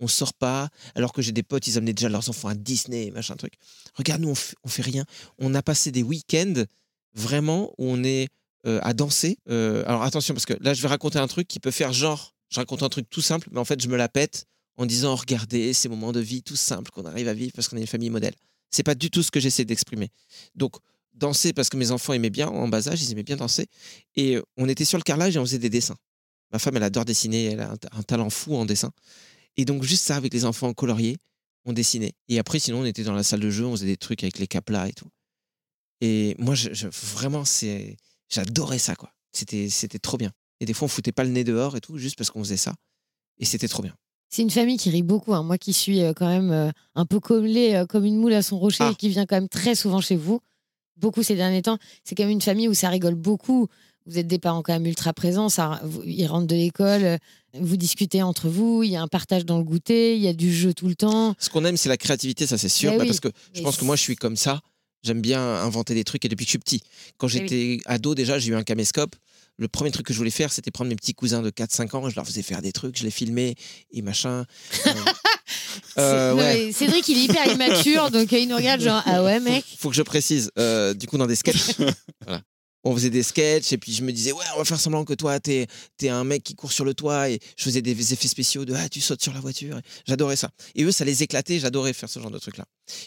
On 0.00 0.08
sort 0.08 0.34
pas, 0.34 0.68
alors 0.96 1.12
que 1.12 1.22
j'ai 1.22 1.30
des 1.30 1.44
potes, 1.44 1.68
ils 1.68 1.78
amenaient 1.78 1.92
déjà 1.92 2.08
leurs 2.08 2.28
enfants 2.28 2.48
à 2.48 2.54
Disney, 2.54 3.12
machin 3.12 3.36
truc. 3.36 3.52
Regarde, 3.94 4.20
nous, 4.22 4.30
on 4.30 4.34
fait, 4.34 4.56
on 4.64 4.68
fait 4.68 4.82
rien. 4.82 5.04
On 5.38 5.54
a 5.54 5.62
passé 5.62 5.92
des 5.92 6.02
week-ends 6.02 6.64
vraiment 7.14 7.72
où 7.78 7.86
on 7.86 8.02
est 8.02 8.28
euh, 8.66 8.80
à 8.82 8.94
danser. 8.94 9.38
Euh, 9.48 9.84
alors 9.86 10.02
attention, 10.02 10.34
parce 10.34 10.46
que 10.46 10.54
là, 10.60 10.74
je 10.74 10.82
vais 10.82 10.88
raconter 10.88 11.20
un 11.20 11.28
truc 11.28 11.46
qui 11.46 11.60
peut 11.60 11.70
faire 11.70 11.92
genre, 11.92 12.34
je 12.48 12.58
raconte 12.58 12.82
un 12.82 12.88
truc 12.88 13.08
tout 13.10 13.20
simple, 13.20 13.48
mais 13.52 13.60
en 13.60 13.64
fait, 13.64 13.80
je 13.80 13.86
me 13.86 13.96
la 13.96 14.08
pète 14.08 14.46
en 14.76 14.86
disant, 14.86 15.14
regardez, 15.14 15.72
ces 15.72 15.88
moments 15.88 16.12
de 16.12 16.20
vie 16.20 16.42
tout 16.42 16.56
simples 16.56 16.90
qu'on 16.90 17.04
arrive 17.04 17.28
à 17.28 17.34
vivre 17.34 17.52
parce 17.54 17.68
qu'on 17.68 17.76
est 17.76 17.82
une 17.82 17.86
famille 17.86 18.10
modèle. 18.10 18.34
C'est 18.70 18.82
pas 18.82 18.94
du 18.94 19.10
tout 19.10 19.22
ce 19.22 19.30
que 19.30 19.40
j'essaie 19.40 19.64
d'exprimer. 19.64 20.08
Donc, 20.54 20.76
danser 21.14 21.52
parce 21.52 21.68
que 21.68 21.76
mes 21.76 21.90
enfants 21.90 22.14
aimaient 22.14 22.30
bien, 22.30 22.48
en 22.48 22.68
bas 22.68 22.88
âge, 22.88 23.02
ils 23.02 23.12
aimaient 23.12 23.22
bien 23.22 23.36
danser. 23.36 23.66
Et 24.16 24.36
euh, 24.36 24.42
on 24.56 24.68
était 24.68 24.84
sur 24.84 24.98
le 24.98 25.02
carrelage 25.02 25.36
et 25.36 25.38
on 25.38 25.44
faisait 25.44 25.58
des 25.58 25.70
dessins. 25.70 25.96
Ma 26.52 26.58
femme, 26.58 26.76
elle 26.76 26.82
adore 26.82 27.04
dessiner, 27.04 27.44
elle 27.44 27.60
a 27.60 27.74
un, 27.92 28.02
talent 28.02 28.30
fou 28.30 28.54
en 28.56 28.64
dessin. 28.64 28.90
Et 29.56 29.64
donc, 29.64 29.82
juste 29.82 30.04
ça, 30.04 30.16
avec 30.16 30.32
les 30.32 30.44
enfants 30.44 30.72
coloriés, 30.72 31.16
on 31.64 31.72
dessinait. 31.72 32.12
Et 32.28 32.38
après, 32.38 32.58
sinon, 32.58 32.80
on 32.80 32.84
était 32.84 33.04
dans 33.04 33.14
la 33.14 33.22
salle 33.22 33.40
de 33.40 33.50
jeu, 33.50 33.64
on 33.66 33.72
faisait 33.72 33.86
des 33.86 33.96
trucs 33.96 34.22
avec 34.22 34.38
les 34.38 34.46
caplas 34.46 34.88
et 34.88 34.92
tout. 34.92 35.08
Et 36.00 36.34
moi, 36.38 36.54
je- 36.54 36.88
vraiment, 36.88 37.44
c'est, 37.44 37.96
j'adorais 38.28 38.78
ça, 38.78 38.96
quoi. 38.96 39.12
C'était, 39.32 39.68
c'était 39.68 39.98
trop 39.98 40.16
bien. 40.16 40.32
Et 40.60 40.66
des 40.66 40.74
fois, 40.74 40.86
on 40.86 40.88
foutait 40.88 41.12
pas 41.12 41.24
le 41.24 41.30
nez 41.30 41.44
dehors 41.44 41.76
et 41.76 41.80
tout, 41.80 41.96
juste 41.98 42.16
parce 42.16 42.30
qu'on 42.30 42.42
faisait 42.42 42.56
ça. 42.56 42.74
Et 43.38 43.44
c'était 43.44 43.68
trop 43.68 43.82
bien. 43.82 43.94
C'est 44.34 44.40
une 44.42 44.50
famille 44.50 44.78
qui 44.78 44.88
rit 44.88 45.02
beaucoup. 45.02 45.34
hein. 45.34 45.42
Moi 45.42 45.58
qui 45.58 45.74
suis 45.74 46.00
euh, 46.00 46.14
quand 46.14 46.26
même 46.28 46.50
euh, 46.50 46.70
un 46.94 47.04
peu 47.04 47.20
collée 47.20 47.74
euh, 47.74 47.84
comme 47.86 48.06
une 48.06 48.16
moule 48.16 48.32
à 48.32 48.40
son 48.42 48.58
rocher 48.58 48.78
Ah. 48.80 48.90
et 48.92 48.94
qui 48.94 49.10
vient 49.10 49.26
quand 49.26 49.36
même 49.36 49.48
très 49.48 49.74
souvent 49.74 50.00
chez 50.00 50.16
vous, 50.16 50.40
beaucoup 50.96 51.22
ces 51.22 51.34
derniers 51.34 51.60
temps, 51.60 51.76
c'est 52.02 52.14
quand 52.14 52.22
même 52.22 52.32
une 52.32 52.40
famille 52.40 52.66
où 52.66 52.72
ça 52.74 52.88
rigole 52.88 53.14
beaucoup. 53.14 53.68
Vous 54.06 54.18
êtes 54.18 54.26
des 54.26 54.38
parents 54.38 54.62
quand 54.62 54.72
même 54.72 54.86
ultra 54.86 55.12
présents. 55.12 55.48
Ça, 55.50 55.80
vous- 55.84 56.02
ils 56.04 56.26
rentrent 56.26 56.46
de 56.46 56.56
l'école, 56.56 57.18
vous 57.54 57.76
discutez 57.76 58.22
entre 58.22 58.48
vous, 58.48 58.82
il 58.82 58.90
y 58.90 58.96
a 58.96 59.02
un 59.02 59.06
partage 59.06 59.44
dans 59.44 59.58
le 59.58 59.64
goûter, 59.64 60.16
il 60.16 60.22
y 60.22 60.28
a 60.28 60.32
du 60.32 60.52
jeu 60.52 60.72
tout 60.72 60.88
le 60.88 60.94
temps. 60.94 61.34
Ce 61.38 61.50
qu'on 61.50 61.64
aime, 61.66 61.76
c'est 61.76 61.90
la 61.90 61.98
créativité, 61.98 62.46
ça 62.46 62.56
c'est 62.56 62.70
sûr. 62.70 62.90
Eh 62.92 62.96
bah, 62.96 63.02
oui. 63.02 63.08
Parce 63.08 63.20
que 63.20 63.28
je 63.52 63.60
pense 63.60 63.76
que 63.76 63.84
moi, 63.84 63.96
je 63.96 64.00
suis 64.02 64.16
comme 64.16 64.36
ça. 64.36 64.60
J'aime 65.04 65.20
bien 65.20 65.40
inventer 65.40 65.94
des 65.94 66.04
trucs 66.04 66.24
et 66.24 66.28
depuis 66.28 66.44
que 66.46 66.48
je 66.48 66.52
suis 66.52 66.58
petit. 66.58 66.80
Quand 67.18 67.28
Eh 67.28 67.32
oui. 67.34 67.38
j'étais 67.48 67.80
ado, 67.86 68.14
déjà, 68.14 68.38
j'ai 68.38 68.52
eu 68.52 68.54
un 68.54 68.62
caméscope. 68.62 69.14
Le 69.58 69.68
premier 69.68 69.90
truc 69.90 70.06
que 70.06 70.12
je 70.12 70.18
voulais 70.18 70.30
faire, 70.30 70.52
c'était 70.52 70.70
prendre 70.70 70.88
mes 70.88 70.96
petits 70.96 71.14
cousins 71.14 71.42
de 71.42 71.50
4-5 71.50 71.96
ans. 71.96 72.08
Je 72.08 72.16
leur 72.16 72.26
faisais 72.26 72.42
faire 72.42 72.62
des 72.62 72.72
trucs, 72.72 72.98
je 72.98 73.04
les 73.04 73.10
filmais 73.10 73.54
et 73.92 74.02
machin. 74.02 74.44
Euh, 74.86 74.90
euh, 75.98 76.30
Non, 76.30 76.36
ouais. 76.38 76.72
Cédric, 76.72 77.06
il 77.08 77.18
est 77.18 77.24
hyper 77.24 77.46
immature, 77.46 78.10
donc 78.10 78.32
euh, 78.32 78.38
il 78.38 78.48
nous 78.48 78.56
regarde 78.56 78.80
genre 78.80 79.02
ah 79.04 79.22
ouais 79.22 79.40
mec? 79.40 79.64
Faut 79.78 79.90
que 79.90 79.96
je 79.96 80.02
précise. 80.02 80.50
euh, 80.58 80.94
du 80.94 81.06
coup, 81.06 81.18
dans 81.18 81.26
des 81.26 81.36
sketchs. 81.36 81.76
voilà. 82.26 82.42
On 82.84 82.94
faisait 82.94 83.10
des 83.10 83.22
sketchs 83.22 83.72
et 83.72 83.78
puis 83.78 83.92
je 83.92 84.02
me 84.02 84.10
disais, 84.12 84.32
ouais, 84.32 84.44
on 84.54 84.58
va 84.58 84.64
faire 84.64 84.80
semblant 84.80 85.04
que 85.04 85.14
toi, 85.14 85.38
t'es 85.38 85.66
es 86.02 86.08
un 86.08 86.24
mec 86.24 86.42
qui 86.42 86.54
court 86.56 86.72
sur 86.72 86.84
le 86.84 86.94
toit 86.94 87.30
et 87.30 87.38
je 87.56 87.62
faisais 87.64 87.80
des 87.82 88.12
effets 88.12 88.26
spéciaux 88.28 88.64
de 88.64 88.74
ah, 88.74 88.88
tu 88.88 89.00
sautes 89.00 89.22
sur 89.22 89.32
la 89.32 89.40
voiture. 89.40 89.80
J'adorais 90.06 90.36
ça. 90.36 90.50
Et 90.74 90.82
eux, 90.82 90.90
ça 90.92 91.04
les 91.04 91.22
éclatait. 91.22 91.60
J'adorais 91.60 91.92
faire 91.92 92.08
ce 92.08 92.18
genre 92.18 92.30
de 92.32 92.38
truc-là. 92.38 92.64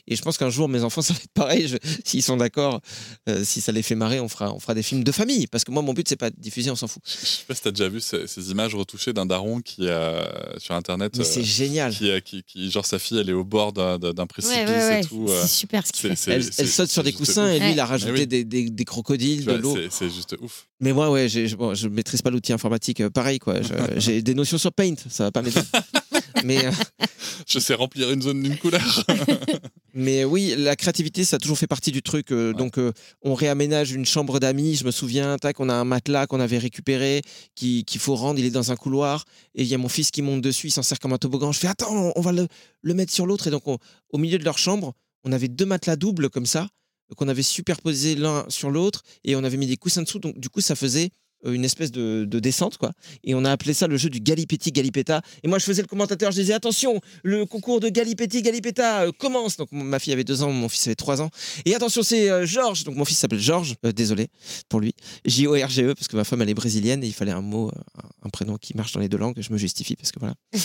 Et 0.08 0.16
je 0.16 0.22
pense 0.22 0.38
qu'un 0.38 0.50
jour, 0.50 0.70
mes 0.70 0.82
enfants, 0.84 1.02
ça 1.02 1.14
va 1.14 1.20
être 1.22 1.32
pareil. 1.34 1.76
S'ils 2.06 2.24
sont 2.24 2.38
d'accord, 2.38 2.80
euh, 3.28 3.44
si 3.44 3.60
ça 3.60 3.72
les 3.74 3.82
fait 3.84 3.96
marrer, 3.96 4.20
on 4.22 4.30
fera, 4.30 4.54
on 4.54 4.60
fera 4.60 4.74
des 4.74 4.84
films 4.84 5.04
de 5.04 5.12
famille. 5.12 5.48
Parce 5.48 5.64
que 5.66 5.72
moi, 5.72 5.82
mon 5.82 5.94
but, 5.94 6.08
c'est 6.08 6.16
pas 6.16 6.30
de 6.30 6.36
diffuser, 6.40 6.72
on 6.72 6.76
s'en 6.78 6.88
fout. 6.88 7.04
Je 7.06 7.26
sais 7.26 7.44
pas 7.46 7.54
si 7.56 7.62
t'as 7.62 7.72
déjà 7.72 7.90
vu 7.90 8.00
ces, 8.00 8.28
ces 8.28 8.52
images 8.52 8.74
retouchées 8.76 9.12
d'un 9.12 9.26
daron 9.26 9.60
qui 9.60 9.88
euh, 9.88 10.24
sur 10.58 10.74
internet. 10.76 11.14
Mais 11.18 11.24
euh, 11.26 11.30
c'est 11.30 11.44
génial. 11.44 11.94
qui, 11.94 12.10
euh, 12.10 12.22
qui, 12.22 12.44
qui- 12.44 12.72
genre 12.72 12.86
sa 12.86 12.98
fille 12.98 13.18
elle 13.20 13.30
est 13.30 13.34
au 13.34 13.44
bord 13.44 13.74
d'un 13.74 13.98
précipice 14.28 14.58
Ouais, 14.58 14.66
ouais, 14.66 14.72
ouais. 14.78 15.02
et 15.02 15.04
tout. 15.06 15.26
euh, 15.28 15.42
C'est 15.42 15.48
super 15.50 15.86
ce 15.86 15.92
c'est- 15.94 16.08
fait. 16.10 16.16
c'est- 16.16 16.32
Elle, 16.32 16.44
c'est- 16.44 16.62
elle 16.62 16.70
saute 16.70 16.90
sur 16.90 17.04
c'est 17.04 17.12
des 17.12 17.14
coussins 17.14 17.52
et 17.52 17.60
lui, 17.60 17.72
il 17.74 17.80
a 17.80 17.86
rajouté 17.86 18.12
oui. 18.22 18.28
des, 18.28 18.44
des- 18.46 18.70
des 18.70 18.86
crocodiles, 18.86 19.44
de 19.46 19.52
c'est- 19.90 20.10
juste 20.10 20.36
ouf. 20.42 20.68
Mais 20.80 20.94
moi, 20.94 21.10
ouais, 21.10 21.28
je, 21.30 21.56
bon, 21.56 21.74
je 21.74 21.88
maîtrise 21.88 22.22
pas 22.22 22.30
l'outil 22.30 22.54
informatique. 22.54 23.02
euh, 23.02 23.10
pareil, 23.10 23.40
quoi. 23.40 23.56
J'ai 23.98 24.22
des 24.22 24.34
notions 24.34 24.58
sur 24.58 24.72
Paint, 24.74 24.96
ça 25.10 25.24
va 25.26 25.32
pas 25.32 25.42
m'aider. 25.42 25.62
mais, 26.44 26.66
euh, 26.66 26.72
Je 27.48 27.60
sais 27.60 27.74
remplir 27.74 28.12
une 28.12 28.22
zone 28.22 28.44
d'une 28.44 28.58
couleur. 28.58 29.06
mais 29.94 30.24
oui, 30.26 30.54
la 30.58 30.76
créativité, 30.76 31.24
ça 31.24 31.38
a 31.38 31.40
toujours 31.40 31.58
fait 31.58 31.68
partie 31.68 31.92
du 31.92 32.02
truc. 32.02 32.32
euh, 32.32 32.54
Donc, 32.54 32.78
euh, 32.78 32.92
on 33.22 33.34
réaménage 33.34 33.92
une 33.94 34.06
chambre 34.06 34.40
d'amis. 34.40 34.76
Je 34.76 34.84
me 34.86 34.92
souviens, 34.92 35.38
tac, 35.38 35.60
on 35.60 35.70
a 35.70 35.74
un 35.74 35.86
matelas 35.86 36.28
qu'on 36.28 36.40
avait 36.40 36.58
récupéré, 36.58 37.22
qui- 37.56 37.84
qu'il 37.86 38.00
faut 38.02 38.16
rendre. 38.16 38.40
Il 38.40 38.46
est 38.46 38.50
dans 38.52 38.72
un 38.72 38.76
couloir. 38.76 39.26
Et 39.56 39.62
il 39.64 39.68
y 39.68 39.74
a 39.74 39.78
mon 39.78 39.90
fils 39.90 40.12
qui 40.12 40.22
monte 40.22 40.42
dessus. 40.42 40.68
Il 40.68 40.72
s'en 40.72 40.84
sert 40.84 41.00
comme 41.00 41.14
un 41.14 41.18
toboggan. 41.18 41.52
Je 41.52 41.60
fais, 41.60 41.68
attends, 41.68 42.12
on 42.16 42.22
va 42.22 42.32
le, 42.32 42.48
le 42.82 42.94
mettre 42.94 43.14
sur 43.14 43.26
l'autre. 43.26 43.48
Et 43.48 43.52
donc, 43.52 43.68
on- 43.68 43.78
au 44.12 44.18
milieu 44.18 44.38
de 44.38 44.44
leur 44.44 44.58
chambre, 44.58 44.94
on 45.24 45.32
avait 45.32 45.48
deux 45.48 45.66
matelas 45.66 45.96
doubles 45.96 46.30
comme 46.30 46.46
ça, 46.46 46.68
qu'on 47.16 47.28
avait 47.28 47.44
superposés 47.44 48.16
l'un 48.16 48.46
sur 48.50 48.72
l'autre. 48.72 49.04
Et 49.24 49.36
on 49.36 49.44
avait 49.44 49.58
mis 49.58 49.68
des 49.68 49.78
coussins 49.78 50.02
dessous. 50.02 50.20
Donc, 50.20 50.40
du 50.40 50.50
coup, 50.50 50.62
ça 50.62 50.76
faisait 50.76 51.12
une 51.46 51.66
espèce 51.66 51.92
de, 51.92 52.26
de 52.26 52.40
descente, 52.40 52.78
quoi. 52.78 52.92
Et 53.24 53.36
on 53.36 53.46
a 53.46 53.52
appelé 53.52 53.74
ça 53.74 53.88
le 53.88 53.98
jeu 53.98 54.10
du 54.10 54.20
Galipetti 54.20 54.72
Galipetta. 54.72 55.22
Et 55.44 55.48
moi, 55.48 55.60
je 55.60 55.66
faisais 55.66 55.82
le 55.82 55.88
commentateur, 55.88 56.32
je 56.32 56.42
disais 56.42 56.54
attention, 56.54 57.00
le 57.24 57.46
concours 57.46 57.80
de 57.80 57.90
Galipetti 57.90 58.42
Galipetta 58.42 59.02
euh, 59.02 59.12
commence. 59.12 59.58
Donc 59.58 59.70
ma 59.72 60.00
fille 60.00 60.14
avait 60.14 60.24
deux 60.24 60.44
ans, 60.44 60.52
mon 60.52 60.70
fils 60.70 60.88
avait 60.88 60.96
trois 60.96 61.22
ans. 61.22 61.30
Et 61.66 61.76
attention, 61.76 62.04
c'est 62.04 62.30
euh, 62.30 62.46
Georges. 62.46 62.84
Donc 62.84 62.96
mon 62.96 63.06
fils 63.06 63.18
s'appelle 63.18 63.40
Georges. 63.40 63.76
Euh, 63.86 63.92
désolé 63.92 64.28
pour 64.70 64.80
lui. 64.80 64.94
J-O-R-G-E 65.26 65.94
parce 65.94 66.08
que 66.08 66.16
ma 66.16 66.24
femme 66.24 66.42
elle 66.42 66.50
est 66.50 66.54
brésilienne 66.54 67.04
et 67.04 67.08
il 67.08 67.14
fallait 67.14 67.32
un 67.32 67.42
mot, 67.42 67.72
un 68.24 68.30
prénom 68.30 68.58
qui 68.58 68.76
marche 68.76 68.92
dans 68.94 69.00
les 69.00 69.10
deux 69.10 69.18
langues. 69.18 69.38
Je 69.40 69.52
me 69.52 69.58
justifie 69.58 69.96
parce 69.96 70.12
que 70.12 70.20
voilà. 70.20 70.36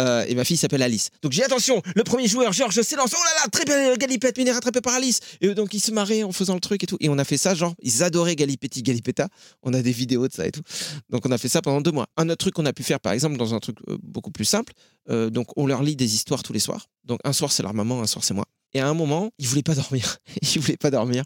Euh, 0.00 0.24
et 0.28 0.36
ma 0.36 0.44
fille 0.44 0.56
s'appelle 0.56 0.82
Alice. 0.82 1.10
Donc 1.22 1.32
j'ai 1.32 1.42
attention, 1.42 1.82
le 1.96 2.04
premier 2.04 2.28
joueur, 2.28 2.52
Georges, 2.52 2.80
s'élance. 2.82 3.10
Oh 3.16 3.24
là 3.24 3.42
là, 3.42 3.48
très 3.50 3.64
bien, 3.64 3.96
Galipette, 3.96 4.36
mais 4.36 4.44
il 4.44 4.48
est 4.48 4.52
rattrapé 4.52 4.80
par 4.80 4.94
Alice. 4.94 5.18
Et 5.40 5.52
donc 5.54 5.74
ils 5.74 5.80
se 5.80 5.90
marraient 5.90 6.22
en 6.22 6.30
faisant 6.30 6.54
le 6.54 6.60
truc 6.60 6.84
et 6.84 6.86
tout. 6.86 6.96
Et 7.00 7.08
on 7.08 7.18
a 7.18 7.24
fait 7.24 7.36
ça, 7.36 7.56
genre, 7.56 7.74
ils 7.82 8.04
adoraient 8.04 8.36
Galipetti, 8.36 8.84
Galipetta. 8.84 9.26
On 9.64 9.74
a 9.74 9.82
des 9.82 9.90
vidéos 9.90 10.07
de 10.08 10.32
ça 10.32 10.46
et 10.46 10.50
tout. 10.50 10.62
Donc 11.10 11.26
on 11.26 11.30
a 11.30 11.38
fait 11.38 11.48
ça 11.48 11.62
pendant 11.62 11.80
deux 11.80 11.92
mois. 11.92 12.06
Un 12.16 12.28
autre 12.28 12.38
truc 12.38 12.54
qu'on 12.54 12.66
a 12.66 12.72
pu 12.72 12.82
faire, 12.82 13.00
par 13.00 13.12
exemple, 13.12 13.36
dans 13.36 13.54
un 13.54 13.60
truc 13.60 13.76
euh, 13.88 13.98
beaucoup 14.02 14.30
plus 14.30 14.44
simple, 14.44 14.72
euh, 15.10 15.30
donc 15.30 15.46
on 15.56 15.66
leur 15.66 15.82
lit 15.82 15.96
des 15.96 16.14
histoires 16.14 16.42
tous 16.42 16.52
les 16.52 16.58
soirs. 16.58 16.86
Donc 17.04 17.20
un 17.24 17.32
soir 17.32 17.52
c'est 17.52 17.62
leur 17.62 17.74
maman, 17.74 18.02
un 18.02 18.06
soir 18.06 18.24
c'est 18.24 18.34
moi. 18.34 18.46
Et 18.74 18.80
à 18.80 18.88
un 18.88 18.94
moment, 18.94 19.30
ils 19.38 19.46
voulaient 19.46 19.62
pas 19.62 19.74
dormir. 19.74 20.18
ils 20.42 20.60
voulaient 20.60 20.76
pas 20.76 20.90
dormir. 20.90 21.24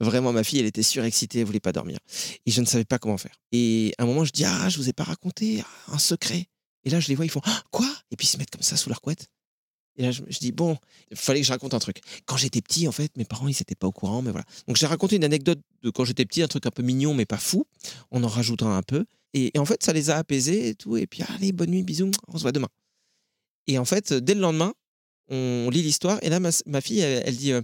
Vraiment, 0.00 0.32
ma 0.32 0.42
fille, 0.42 0.58
elle 0.58 0.66
était 0.66 0.82
surexcitée, 0.82 1.40
elle 1.40 1.46
voulait 1.46 1.60
pas 1.60 1.72
dormir. 1.72 1.98
Et 2.46 2.50
je 2.50 2.60
ne 2.60 2.66
savais 2.66 2.84
pas 2.84 2.98
comment 2.98 3.18
faire. 3.18 3.36
Et 3.52 3.94
à 3.98 4.02
un 4.02 4.06
moment, 4.06 4.24
je 4.24 4.32
dis 4.32 4.44
ah, 4.44 4.68
je 4.68 4.76
vous 4.78 4.88
ai 4.88 4.92
pas 4.92 5.04
raconté 5.04 5.62
ah, 5.62 5.94
un 5.94 5.98
secret. 5.98 6.46
Et 6.84 6.90
là, 6.90 6.98
je 6.98 7.08
les 7.08 7.14
vois, 7.14 7.26
ils 7.26 7.30
font 7.30 7.42
Ah, 7.44 7.62
quoi? 7.70 7.86
Et 8.10 8.16
puis 8.16 8.26
ils 8.26 8.30
se 8.30 8.38
mettent 8.38 8.50
comme 8.50 8.62
ça 8.62 8.76
sous 8.76 8.88
leur 8.88 9.00
couette. 9.00 9.28
Et 9.96 10.02
là, 10.02 10.10
je, 10.10 10.22
je 10.28 10.38
dis 10.38 10.52
bon, 10.52 10.76
il 11.10 11.16
fallait 11.16 11.40
que 11.40 11.46
je 11.46 11.52
raconte 11.52 11.74
un 11.74 11.78
truc. 11.78 12.00
Quand 12.26 12.36
j'étais 12.36 12.60
petit, 12.60 12.88
en 12.88 12.92
fait, 12.92 13.16
mes 13.16 13.24
parents, 13.24 13.48
ils 13.48 13.56
n'étaient 13.58 13.74
pas 13.74 13.86
au 13.86 13.92
courant, 13.92 14.22
mais 14.22 14.30
voilà. 14.30 14.46
Donc 14.66 14.76
j'ai 14.76 14.86
raconté 14.86 15.16
une 15.16 15.24
anecdote 15.24 15.60
de 15.82 15.90
quand 15.90 16.04
j'étais 16.04 16.24
petit, 16.24 16.42
un 16.42 16.48
truc 16.48 16.66
un 16.66 16.70
peu 16.70 16.82
mignon, 16.82 17.14
mais 17.14 17.26
pas 17.26 17.38
fou. 17.38 17.66
On 18.10 18.22
en 18.24 18.28
rajoutera 18.28 18.76
un 18.76 18.82
peu. 18.82 19.04
Et, 19.32 19.52
en 19.58 19.64
fait, 19.64 19.82
ça 19.82 19.92
les 19.92 20.10
a 20.10 20.16
apaisés 20.16 20.68
et 20.70 20.74
tout. 20.74 20.96
Et 20.96 21.06
puis 21.06 21.22
allez, 21.22 21.52
bonne 21.52 21.70
nuit, 21.70 21.82
bisous, 21.82 22.10
on 22.28 22.36
se 22.36 22.42
voit 22.42 22.52
demain. 22.52 22.68
Et 23.66 23.78
en 23.78 23.84
fait, 23.84 24.12
dès 24.12 24.34
le 24.34 24.40
lendemain, 24.40 24.74
on 25.28 25.68
lit 25.70 25.82
l'histoire. 25.82 26.18
Et 26.22 26.28
là, 26.28 26.40
ma, 26.40 26.80
fille, 26.80 27.00
elle, 27.00 27.22
elle 27.24 27.36
dit 27.36 27.52
euh, 27.52 27.62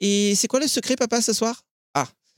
Et 0.00 0.34
c'est 0.34 0.48
quoi 0.48 0.60
le 0.60 0.66
secret, 0.66 0.96
papa, 0.96 1.20
ce 1.22 1.32
soir? 1.32 1.62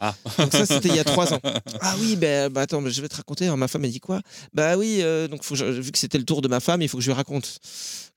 Ah. 0.00 0.14
Donc 0.38 0.52
ça, 0.52 0.64
c'était 0.66 0.88
il 0.90 0.94
y 0.94 0.98
a 1.00 1.04
trois 1.04 1.32
ans. 1.34 1.40
Ah 1.80 1.96
oui, 2.00 2.14
ben 2.16 2.48
bah, 2.52 2.60
attends, 2.62 2.84
je 2.88 3.00
vais 3.02 3.08
te 3.08 3.16
raconter. 3.16 3.44
Alors, 3.46 3.56
ma 3.56 3.66
femme, 3.68 3.84
elle 3.84 3.90
dit 3.90 4.00
quoi? 4.00 4.20
Bah 4.52 4.76
oui, 4.76 4.98
euh, 5.02 5.26
donc 5.28 5.42
faut 5.42 5.54
je- 5.56 5.64
vu 5.64 5.90
que 5.90 5.98
c'était 5.98 6.18
le 6.18 6.24
tour 6.24 6.40
de 6.42 6.48
ma 6.48 6.60
femme, 6.60 6.82
il 6.82 6.88
faut 6.88 6.98
que 6.98 7.02
je 7.02 7.08
lui 7.10 7.14
raconte 7.16 7.58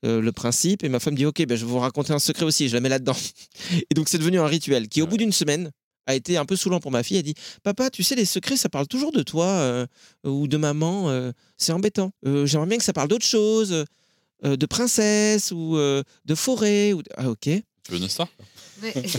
euh, 0.04 0.20
le 0.20 0.32
principe. 0.32 0.84
Et 0.84 0.88
ma 0.88 1.00
femme 1.00 1.14
dit 1.16 1.26
Ok, 1.26 1.44
ben, 1.46 1.56
je 1.56 1.64
vais 1.64 1.70
vous 1.70 1.78
raconter 1.80 2.12
un 2.12 2.18
secret 2.18 2.44
aussi, 2.44 2.68
je 2.68 2.74
la 2.74 2.80
mets 2.80 2.88
là-dedans. 2.88 3.16
Et 3.90 3.94
donc, 3.94 4.08
c'est 4.08 4.18
devenu 4.18 4.38
un 4.38 4.46
rituel 4.46 4.88
qui, 4.88 5.02
au 5.02 5.06
bout 5.06 5.16
d'une 5.16 5.32
semaine, 5.32 5.70
a 6.06 6.14
été 6.14 6.36
un 6.36 6.44
peu 6.44 6.56
saoulant 6.56 6.80
pour 6.80 6.90
ma 6.90 7.02
fille. 7.02 7.16
Elle 7.16 7.22
dit 7.24 7.34
Papa, 7.62 7.90
tu 7.90 8.02
sais, 8.02 8.14
les 8.16 8.24
secrets, 8.24 8.56
ça 8.56 8.68
parle 8.68 8.86
toujours 8.88 9.12
de 9.12 9.22
toi 9.22 9.46
euh, 9.46 9.86
ou 10.24 10.46
de 10.48 10.56
maman. 10.56 11.10
euh, 11.10 11.30
c'est 11.58 11.72
embêtant. 11.72 12.12
Euh, 12.26 12.44
J'aimerais 12.46 12.66
bien 12.68 12.78
que 12.78 12.84
ça 12.84 12.92
parle 12.92 13.08
d'autre 13.08 13.26
chose, 13.26 13.84
de 14.44 14.66
princesse 14.66 15.52
ou 15.52 15.76
de 15.76 16.34
forêt. 16.34 16.92
Ou... 16.92 17.02
Ah, 17.16 17.30
ok. 17.30 17.48
Tu 17.84 17.90
veux 17.90 17.98
une 17.98 18.04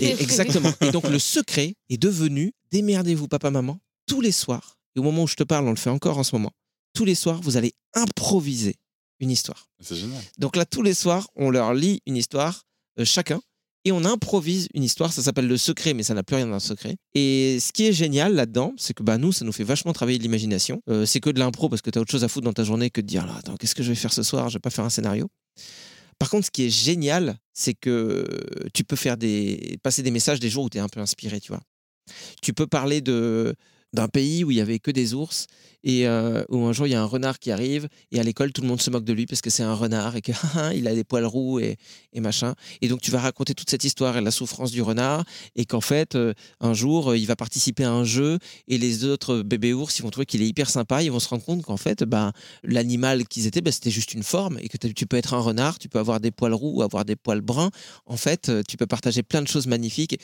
Et 0.01 0.21
exactement. 0.21 0.71
Et 0.81 0.91
donc 0.91 1.07
le 1.09 1.19
secret 1.19 1.75
est 1.89 1.97
devenu 1.97 2.53
démerdez-vous 2.71 3.27
papa 3.27 3.51
maman 3.51 3.79
tous 4.07 4.21
les 4.21 4.31
soirs. 4.31 4.77
Et 4.95 4.99
au 4.99 5.03
moment 5.03 5.23
où 5.23 5.27
je 5.27 5.35
te 5.35 5.43
parle, 5.43 5.67
on 5.67 5.71
le 5.71 5.77
fait 5.77 5.89
encore 5.89 6.17
en 6.17 6.23
ce 6.23 6.35
moment. 6.35 6.51
Tous 6.93 7.05
les 7.05 7.15
soirs, 7.15 7.41
vous 7.41 7.57
allez 7.57 7.73
improviser 7.93 8.75
une 9.19 9.31
histoire. 9.31 9.67
C'est 9.79 9.95
génial. 9.95 10.21
Donc 10.37 10.55
là, 10.55 10.65
tous 10.65 10.81
les 10.81 10.93
soirs, 10.93 11.27
on 11.35 11.49
leur 11.49 11.73
lit 11.73 12.01
une 12.05 12.17
histoire 12.17 12.63
euh, 12.99 13.05
chacun 13.05 13.41
et 13.85 13.91
on 13.91 14.05
improvise 14.05 14.67
une 14.73 14.83
histoire. 14.83 15.11
Ça 15.11 15.21
s'appelle 15.21 15.47
le 15.47 15.57
secret, 15.57 15.93
mais 15.93 16.03
ça 16.03 16.13
n'a 16.13 16.23
plus 16.23 16.35
rien 16.35 16.47
d'un 16.47 16.59
secret. 16.59 16.95
Et 17.15 17.57
ce 17.59 17.71
qui 17.71 17.85
est 17.85 17.93
génial 17.93 18.33
là-dedans, 18.35 18.73
c'est 18.77 18.93
que 18.93 19.03
bah, 19.03 19.17
nous, 19.17 19.31
ça 19.31 19.45
nous 19.45 19.51
fait 19.51 19.63
vachement 19.63 19.93
travailler 19.93 20.17
de 20.17 20.23
l'imagination. 20.23 20.81
Euh, 20.89 21.05
c'est 21.05 21.19
que 21.19 21.29
de 21.29 21.39
l'impro 21.39 21.69
parce 21.69 21.81
que 21.81 21.89
tu 21.89 21.97
as 21.97 22.01
autre 22.01 22.11
chose 22.11 22.23
à 22.23 22.27
foutre 22.27 22.45
dans 22.45 22.53
ta 22.53 22.63
journée 22.63 22.89
que 22.89 23.01
de 23.01 23.07
dire 23.07 23.25
là, 23.25 23.35
attends, 23.37 23.55
qu'est-ce 23.57 23.75
que 23.75 23.83
je 23.83 23.89
vais 23.89 23.95
faire 23.95 24.13
ce 24.13 24.23
soir? 24.23 24.49
Je 24.49 24.55
vais 24.55 24.61
pas 24.61 24.69
faire 24.69 24.85
un 24.85 24.89
scénario. 24.89 25.27
Par 26.19 26.29
contre, 26.29 26.45
ce 26.45 26.51
qui 26.51 26.65
est 26.65 26.69
génial, 26.69 27.37
c'est 27.53 27.73
que 27.73 28.25
tu 28.73 28.83
peux 28.83 28.95
faire 28.95 29.17
passer 29.81 30.03
des 30.03 30.11
messages 30.11 30.39
des 30.39 30.49
jours 30.49 30.65
où 30.65 30.69
tu 30.69 30.77
es 30.77 30.81
un 30.81 30.89
peu 30.89 30.99
inspiré, 30.99 31.39
tu 31.39 31.51
vois. 31.51 31.61
Tu 32.41 32.53
peux 32.53 32.67
parler 32.67 33.01
de 33.01 33.55
d'un 33.93 34.07
pays 34.07 34.43
où 34.43 34.51
il 34.51 34.57
y 34.57 34.61
avait 34.61 34.79
que 34.79 34.91
des 34.91 35.13
ours 35.13 35.47
et 35.83 36.07
euh, 36.07 36.43
où 36.49 36.63
un 36.65 36.73
jour 36.73 36.87
il 36.87 36.91
y 36.91 36.95
a 36.95 37.01
un 37.01 37.05
renard 37.05 37.39
qui 37.39 37.51
arrive 37.51 37.87
et 38.11 38.19
à 38.19 38.23
l'école 38.23 38.51
tout 38.51 38.61
le 38.61 38.67
monde 38.67 38.81
se 38.81 38.89
moque 38.89 39.03
de 39.03 39.13
lui 39.13 39.25
parce 39.25 39.41
que 39.41 39.49
c'est 39.49 39.63
un 39.63 39.73
renard 39.73 40.15
et 40.15 40.21
que 40.21 40.31
il 40.75 40.87
a 40.87 40.95
des 40.95 41.03
poils 41.03 41.25
roux 41.25 41.59
et, 41.59 41.77
et 42.13 42.21
machin. 42.21 42.55
Et 42.81 42.87
donc 42.87 43.01
tu 43.01 43.11
vas 43.11 43.19
raconter 43.19 43.53
toute 43.53 43.69
cette 43.69 43.83
histoire 43.83 44.17
et 44.17 44.21
la 44.21 44.31
souffrance 44.31 44.71
du 44.71 44.81
renard 44.81 45.23
et 45.55 45.65
qu'en 45.65 45.81
fait 45.81 46.15
euh, 46.15 46.33
un 46.59 46.73
jour 46.73 47.11
euh, 47.11 47.17
il 47.17 47.27
va 47.27 47.35
participer 47.35 47.83
à 47.83 47.91
un 47.91 48.03
jeu 48.03 48.39
et 48.67 48.77
les 48.77 49.05
autres 49.05 49.41
bébés 49.41 49.73
ours 49.73 49.99
ils 49.99 50.01
vont 50.01 50.09
trouver 50.09 50.25
qu'il 50.25 50.41
est 50.41 50.47
hyper 50.47 50.69
sympa. 50.69 51.03
Ils 51.03 51.11
vont 51.11 51.19
se 51.19 51.29
rendre 51.29 51.43
compte 51.43 51.63
qu'en 51.63 51.77
fait 51.77 52.03
bah, 52.03 52.31
l'animal 52.63 53.27
qu'ils 53.27 53.45
étaient 53.45 53.61
bah, 53.61 53.71
c'était 53.71 53.91
juste 53.91 54.13
une 54.13 54.23
forme 54.23 54.57
et 54.61 54.69
que 54.69 54.77
tu 54.77 55.05
peux 55.05 55.17
être 55.17 55.33
un 55.33 55.39
renard 55.39 55.79
tu 55.79 55.89
peux 55.89 55.99
avoir 55.99 56.19
des 56.19 56.31
poils 56.31 56.53
roux 56.53 56.77
ou 56.77 56.81
avoir 56.81 57.05
des 57.05 57.15
poils 57.15 57.41
bruns. 57.41 57.71
En 58.05 58.17
fait 58.17 58.51
tu 58.67 58.77
peux 58.77 58.87
partager 58.87 59.21
plein 59.21 59.41
de 59.41 59.47
choses 59.47 59.67
magnifiques 59.67 60.17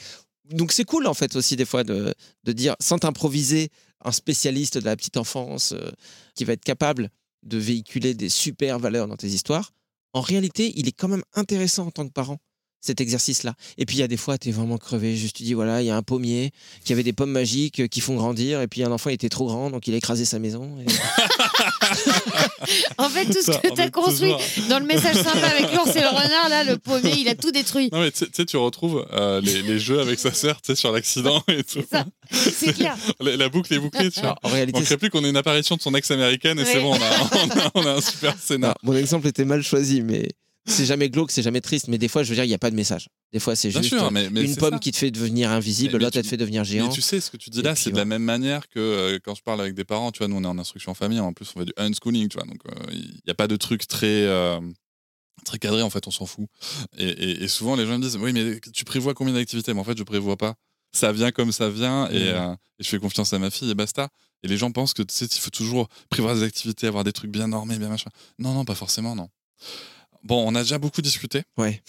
donc 0.50 0.72
c'est 0.72 0.86
cool 0.86 1.08
en 1.08 1.14
fait 1.14 1.36
aussi 1.36 1.56
des 1.56 1.66
fois 1.66 1.84
de, 1.84 2.14
dire 2.46 2.76
sans 2.80 2.98
t'improviser 2.98 3.70
un 4.04 4.12
spécialiste 4.12 4.78
de 4.78 4.86
la 4.86 4.96
petite 4.96 5.18
enfance 5.18 5.74
euh, 5.74 5.92
qui 6.36 6.46
va 6.46 6.54
être 6.54 6.64
capable 6.64 7.10
de 7.44 7.58
véhiculer 7.58 8.14
des 8.14 8.30
super 8.30 8.80
valeurs 8.80 9.08
dans 9.08 9.18
tes 9.18 9.28
histoires. 9.28 9.72
En 10.14 10.22
réalité, 10.22 10.74
il 10.76 10.88
est 10.88 10.94
quand 10.94 11.08
même 11.08 11.24
intéressant 11.34 11.88
en 11.88 11.92
tant 11.92 12.08
que 12.08 12.14
parent 12.14 12.38
cet 12.82 13.02
exercice-là. 13.02 13.54
Et 13.78 13.86
puis 13.86 13.98
il 13.98 14.00
y 14.00 14.04
a 14.04 14.08
des 14.08 14.18
fois, 14.18 14.38
tu 14.38 14.50
es 14.50 14.52
vraiment 14.52 14.78
crevé. 14.78 15.16
Juste 15.16 15.36
tu 15.38 15.44
dis, 15.44 15.54
voilà, 15.54 15.82
il 15.82 15.86
y 15.86 15.90
a 15.90 15.96
un 15.98 16.02
pommier 16.02 16.52
qui 16.86 16.94
avait 16.94 17.04
des 17.04 17.14
pommes 17.14 17.32
magiques 17.32 17.82
euh, 17.82 17.88
qui 17.88 18.02
font 18.02 18.16
grandir. 18.16 18.62
Et 18.62 18.68
puis 18.68 18.84
un 18.84 18.92
enfant 18.92 19.10
il 19.10 19.14
était 19.14 19.30
trop 19.30 19.48
grand, 19.48 19.70
donc 19.70 19.88
il 19.88 19.94
a 19.94 19.98
écrasé 19.98 20.26
sa 20.26 20.40
maison. 20.40 20.78
Et- 20.82 20.86
En 22.98 23.10
fait, 23.10 23.26
tout 23.26 23.34
ce 23.34 23.52
Ça, 23.54 23.60
que 23.60 23.74
tu 23.74 23.82
as 23.82 23.90
construit 23.90 24.32
toujours- 24.32 24.70
dans 24.70 24.80
le 24.80 24.86
message 24.86 25.16
sympa 25.16 25.48
avec 25.48 25.74
l'ours 25.74 25.96
et 25.96 26.02
le 26.02 26.08
renard, 26.08 26.50
là, 26.50 26.64
le 26.64 26.78
pommier, 26.78 27.14
il 27.18 27.28
a 27.30 27.36
tout 27.36 27.52
détruit. 27.52 27.90
Non, 27.92 28.02
mais 28.02 28.12
tu 28.12 28.26
sais- 28.32 28.46
tu 28.46 28.58
retrouves 28.58 29.06
euh, 29.14 29.42
les, 29.42 29.62
les 29.62 29.80
jeux 29.80 30.00
avec 30.00 30.20
sa 30.20 30.34
sœur, 30.34 30.62
tu 30.62 30.68
sais, 30.72 30.76
sur 30.76 30.92
l'accident 30.92 31.42
et 31.48 31.64
tout. 31.64 31.82
ça. 31.90 32.06
C'est 32.32 32.74
clair. 32.74 32.96
La, 33.20 33.38
la 33.38 33.50
boucle 33.50 33.74
est 33.74 33.80
bouclée, 33.80 34.12
tu 34.12 34.20
vois. 34.22 34.36
en 34.44 34.50
Il 34.50 34.54
réalité, 34.54 34.80
manquerait 34.80 34.98
plus 34.98 35.10
qu'on 35.10 35.24
ait 35.24 35.30
une 35.30 35.38
apparition 35.38 35.76
de 35.76 35.82
son 35.82 35.94
ex-américaine 35.96 36.60
et 36.60 36.66
c'est 36.66 36.80
bon, 36.82 36.92
on 36.92 36.96
a, 36.96 37.00
on, 37.46 37.60
a, 37.60 37.72
on 37.76 37.86
a 37.88 37.92
un 37.98 38.02
super 38.02 38.36
scénar. 38.40 38.76
Non, 38.84 38.92
mon 38.92 38.98
exemple 38.98 39.28
était 39.28 39.46
mal 39.46 39.64
choisi, 39.64 40.02
mais 40.02 40.28
c'est 40.70 40.86
jamais 40.86 41.10
glauque, 41.10 41.32
c'est 41.32 41.42
jamais 41.42 41.62
triste. 41.62 41.88
Mais 41.88 41.98
des 41.98 42.08
fois, 42.08 42.24
je 42.24 42.30
veux 42.30 42.36
dire, 42.36 42.44
il 42.44 42.48
n'y 42.48 42.54
a 42.54 42.58
pas 42.60 42.72
de 42.72 42.76
message. 42.76 43.10
Des 43.34 43.40
fois, 43.40 43.56
c'est 43.56 43.72
juste 43.72 43.90
sûr, 43.90 44.10
mais, 44.12 44.30
mais 44.30 44.44
une 44.44 44.56
pomme 44.56 44.74
ça. 44.76 44.80
qui 44.80 44.92
te 44.92 44.98
fait 44.98 45.12
devenir 45.12 45.52
invisible, 45.52 45.94
Mais- 45.94 46.00
mais 46.00 46.06
l'autre, 46.06 46.18
elle 46.18 46.24
te 46.24 46.28
fait 46.30 46.38
devenir 46.38 46.62
Mais 46.64 46.68
géant. 46.70 46.90
tu 46.90 47.02
sais, 47.02 47.20
ce 47.20 47.30
que 47.30 47.38
tu 47.38 47.50
dis 47.50 47.62
là, 47.62 47.76
c'est 47.76 47.92
de 47.92 47.98
la 47.98 48.06
même 48.06 48.24
manière 48.24 48.68
que 48.70 48.80
euh, 48.80 49.20
quand 49.24 49.36
je 49.36 49.44
parle 49.44 49.62
avec 49.62 49.74
des 49.74 49.84
parents, 49.86 50.12
tu 50.12 50.20
vois, 50.20 50.28
nous 50.28 50.36
on 50.38 50.44
est 50.44 50.48
en 50.48 50.58
instruction 50.58 50.92
en 50.92 50.96
famille, 50.96 51.20
en 51.20 51.34
plus 51.34 51.52
on 51.56 51.60
fait 51.60 51.66
du 51.66 51.74
unschooling, 51.78 52.28
tu 52.30 52.38
vois, 52.38 52.48
donc 52.48 52.60
euh, 52.68 52.92
il 52.92 53.22
n'y 53.26 53.32
a 53.32 53.36
pas 53.36 53.48
de 53.48 53.56
truc 53.56 53.88
très, 53.88 54.08
euh, 54.26 54.60
très 55.46 55.60
cadré, 55.60 55.82
en 55.82 55.90
fait, 55.90 56.08
on 56.08 56.12
s'en 56.12 56.26
fout. 56.26 56.48
Et, 56.98 57.08
et- 57.08 57.44
et 57.44 57.48
souvent 57.48 57.76
les 57.76 57.86
gens 57.86 57.98
me 57.98 58.04
disent, 58.04 58.18
oui, 58.18 58.34
mais 58.34 58.60
tu 58.74 58.86
prévois 58.86 59.14
combien 59.14 59.34
d'activités? 59.34 59.74
Mais 59.74 59.80
en 59.80 59.84
fait, 59.84 59.98
je 59.98 60.04
prévois 60.04 60.38
pas. 60.38 60.56
Ça 60.92 61.12
vient 61.12 61.32
comme 61.32 61.52
ça 61.52 61.70
vient 61.70 62.10
et, 62.10 62.14
Mhm. 62.14 62.36
euh, 62.36 62.54
et 62.80 62.84
je 62.84 62.90
fais 62.90 62.98
confiance 63.00 63.32
à 63.34 63.40
ma 63.40 63.52
fille 63.52 63.70
et 63.70 63.76
basta. 63.76 64.10
Et 64.42 64.48
les 64.48 64.58
gens 64.58 64.72
pensent 64.72 64.94
que 64.96 65.04
tu 65.04 65.14
sais, 65.14 65.26
il 65.26 65.40
faut 65.40 65.50
toujours 65.52 65.88
prévoir 66.10 66.34
des 66.34 66.42
activités, 66.44 66.88
avoir 66.88 67.04
des 67.04 67.12
trucs 67.14 67.30
bien 67.30 67.48
normés, 67.48 67.78
bien 67.78 67.90
machin. 67.90 68.10
Non, 68.40 68.54
non, 68.54 68.66
pas 68.66 68.74
forcément, 68.76 69.16
non. 69.16 69.30
Bon, 70.24 70.44
on 70.48 70.54
a 70.56 70.62
déjà 70.64 70.78
beaucoup 70.78 71.02
discuté. 71.02 71.44
Ouais. 71.58 71.82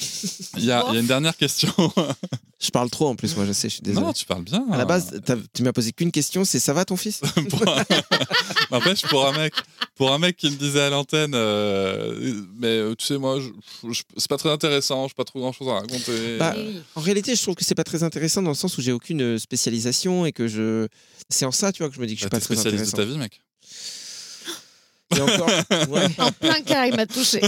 Il 0.57 0.65
y 0.65 0.71
a, 0.73 0.85
il 0.89 0.95
y 0.95 0.97
a 0.97 1.01
une 1.01 1.07
dernière 1.07 1.37
question. 1.37 1.73
Je 2.63 2.69
parle 2.71 2.91
trop 2.91 3.09
en 3.09 3.17
plus, 3.17 3.35
moi, 3.37 3.47
je 3.47 3.53
sais, 3.53 3.71
je 3.71 3.75
suis 3.77 3.83
désolé. 3.83 4.05
non, 4.05 4.13
tu 4.13 4.27
parles 4.27 4.43
bien. 4.43 4.63
À 4.71 4.77
la 4.77 4.85
base, 4.85 5.19
tu 5.55 5.63
m'as 5.63 5.73
posé 5.73 5.93
qu'une 5.93 6.13
question, 6.13 6.45
c'est 6.45 6.59
ça 6.61 6.75
va 6.75 6.85
ton 6.85 6.95
fils? 6.99 7.23
Pour 7.49 7.67
un... 7.67 7.83
N'empêche, 8.71 9.01
pour 9.09 9.27
un 9.27 9.33
mec, 9.33 9.55
pour 9.97 10.13
un 10.13 10.19
mec 10.19 10.37
qui 10.37 10.51
me 10.51 10.57
disait 10.57 10.83
à 10.83 10.91
l'antenne, 10.91 11.33
euh, 11.35 12.35
mais 12.59 12.67
euh, 12.69 12.95
tu 12.95 13.07
sais, 13.07 13.17
moi, 13.17 13.41
je- 13.41 13.91
je- 13.91 14.03
c'est 14.19 14.29
pas 14.29 14.37
très 14.37 14.51
intéressant, 14.51 15.09
j'ai 15.09 15.15
pas 15.15 15.25
trop 15.25 15.41
grand 15.41 15.53
chose 15.53 15.69
à 15.69 15.73
raconter. 15.81 16.37
Bah. 16.39 16.55
En 16.97 17.01
réalité, 17.01 17.35
je 17.35 17.41
trouve 17.43 17.55
que 17.55 17.65
c'est 17.65 17.75
pas 17.75 17.83
très 17.83 18.03
intéressant 18.03 18.43
dans 18.43 18.51
le 18.51 18.55
sens 18.55 18.77
où 18.77 18.83
j'ai 18.83 18.93
aucune 18.93 19.39
spécialisation 19.39 20.27
et 20.27 20.33
que 20.33 20.47
je. 20.47 20.87
C'est 21.31 21.47
en 21.47 21.53
ça, 21.53 21.73
tu 21.73 21.83
vois, 21.83 21.89
que 21.89 21.95
je 21.97 22.01
me 22.01 22.07
dis 22.07 22.15
que 22.15 22.21
je 22.21 22.29
Bah, 22.29 22.39
suis 22.39 22.47
t'es 22.47 22.55
pas 22.57 22.61
très 22.63 22.63
spécialiste 22.71 22.95
de 22.95 23.01
intéressant. 23.01 23.09
ta 23.09 23.13
vie, 23.13 23.19
mec. 23.19 23.41
Et 25.17 25.21
encore, 25.21 25.49
ouais, 25.89 26.07
En 26.19 26.31
plein 26.33 26.61
cœur, 26.63 26.85
il 26.87 26.95
m'a 26.97 27.07
touché. 27.07 27.41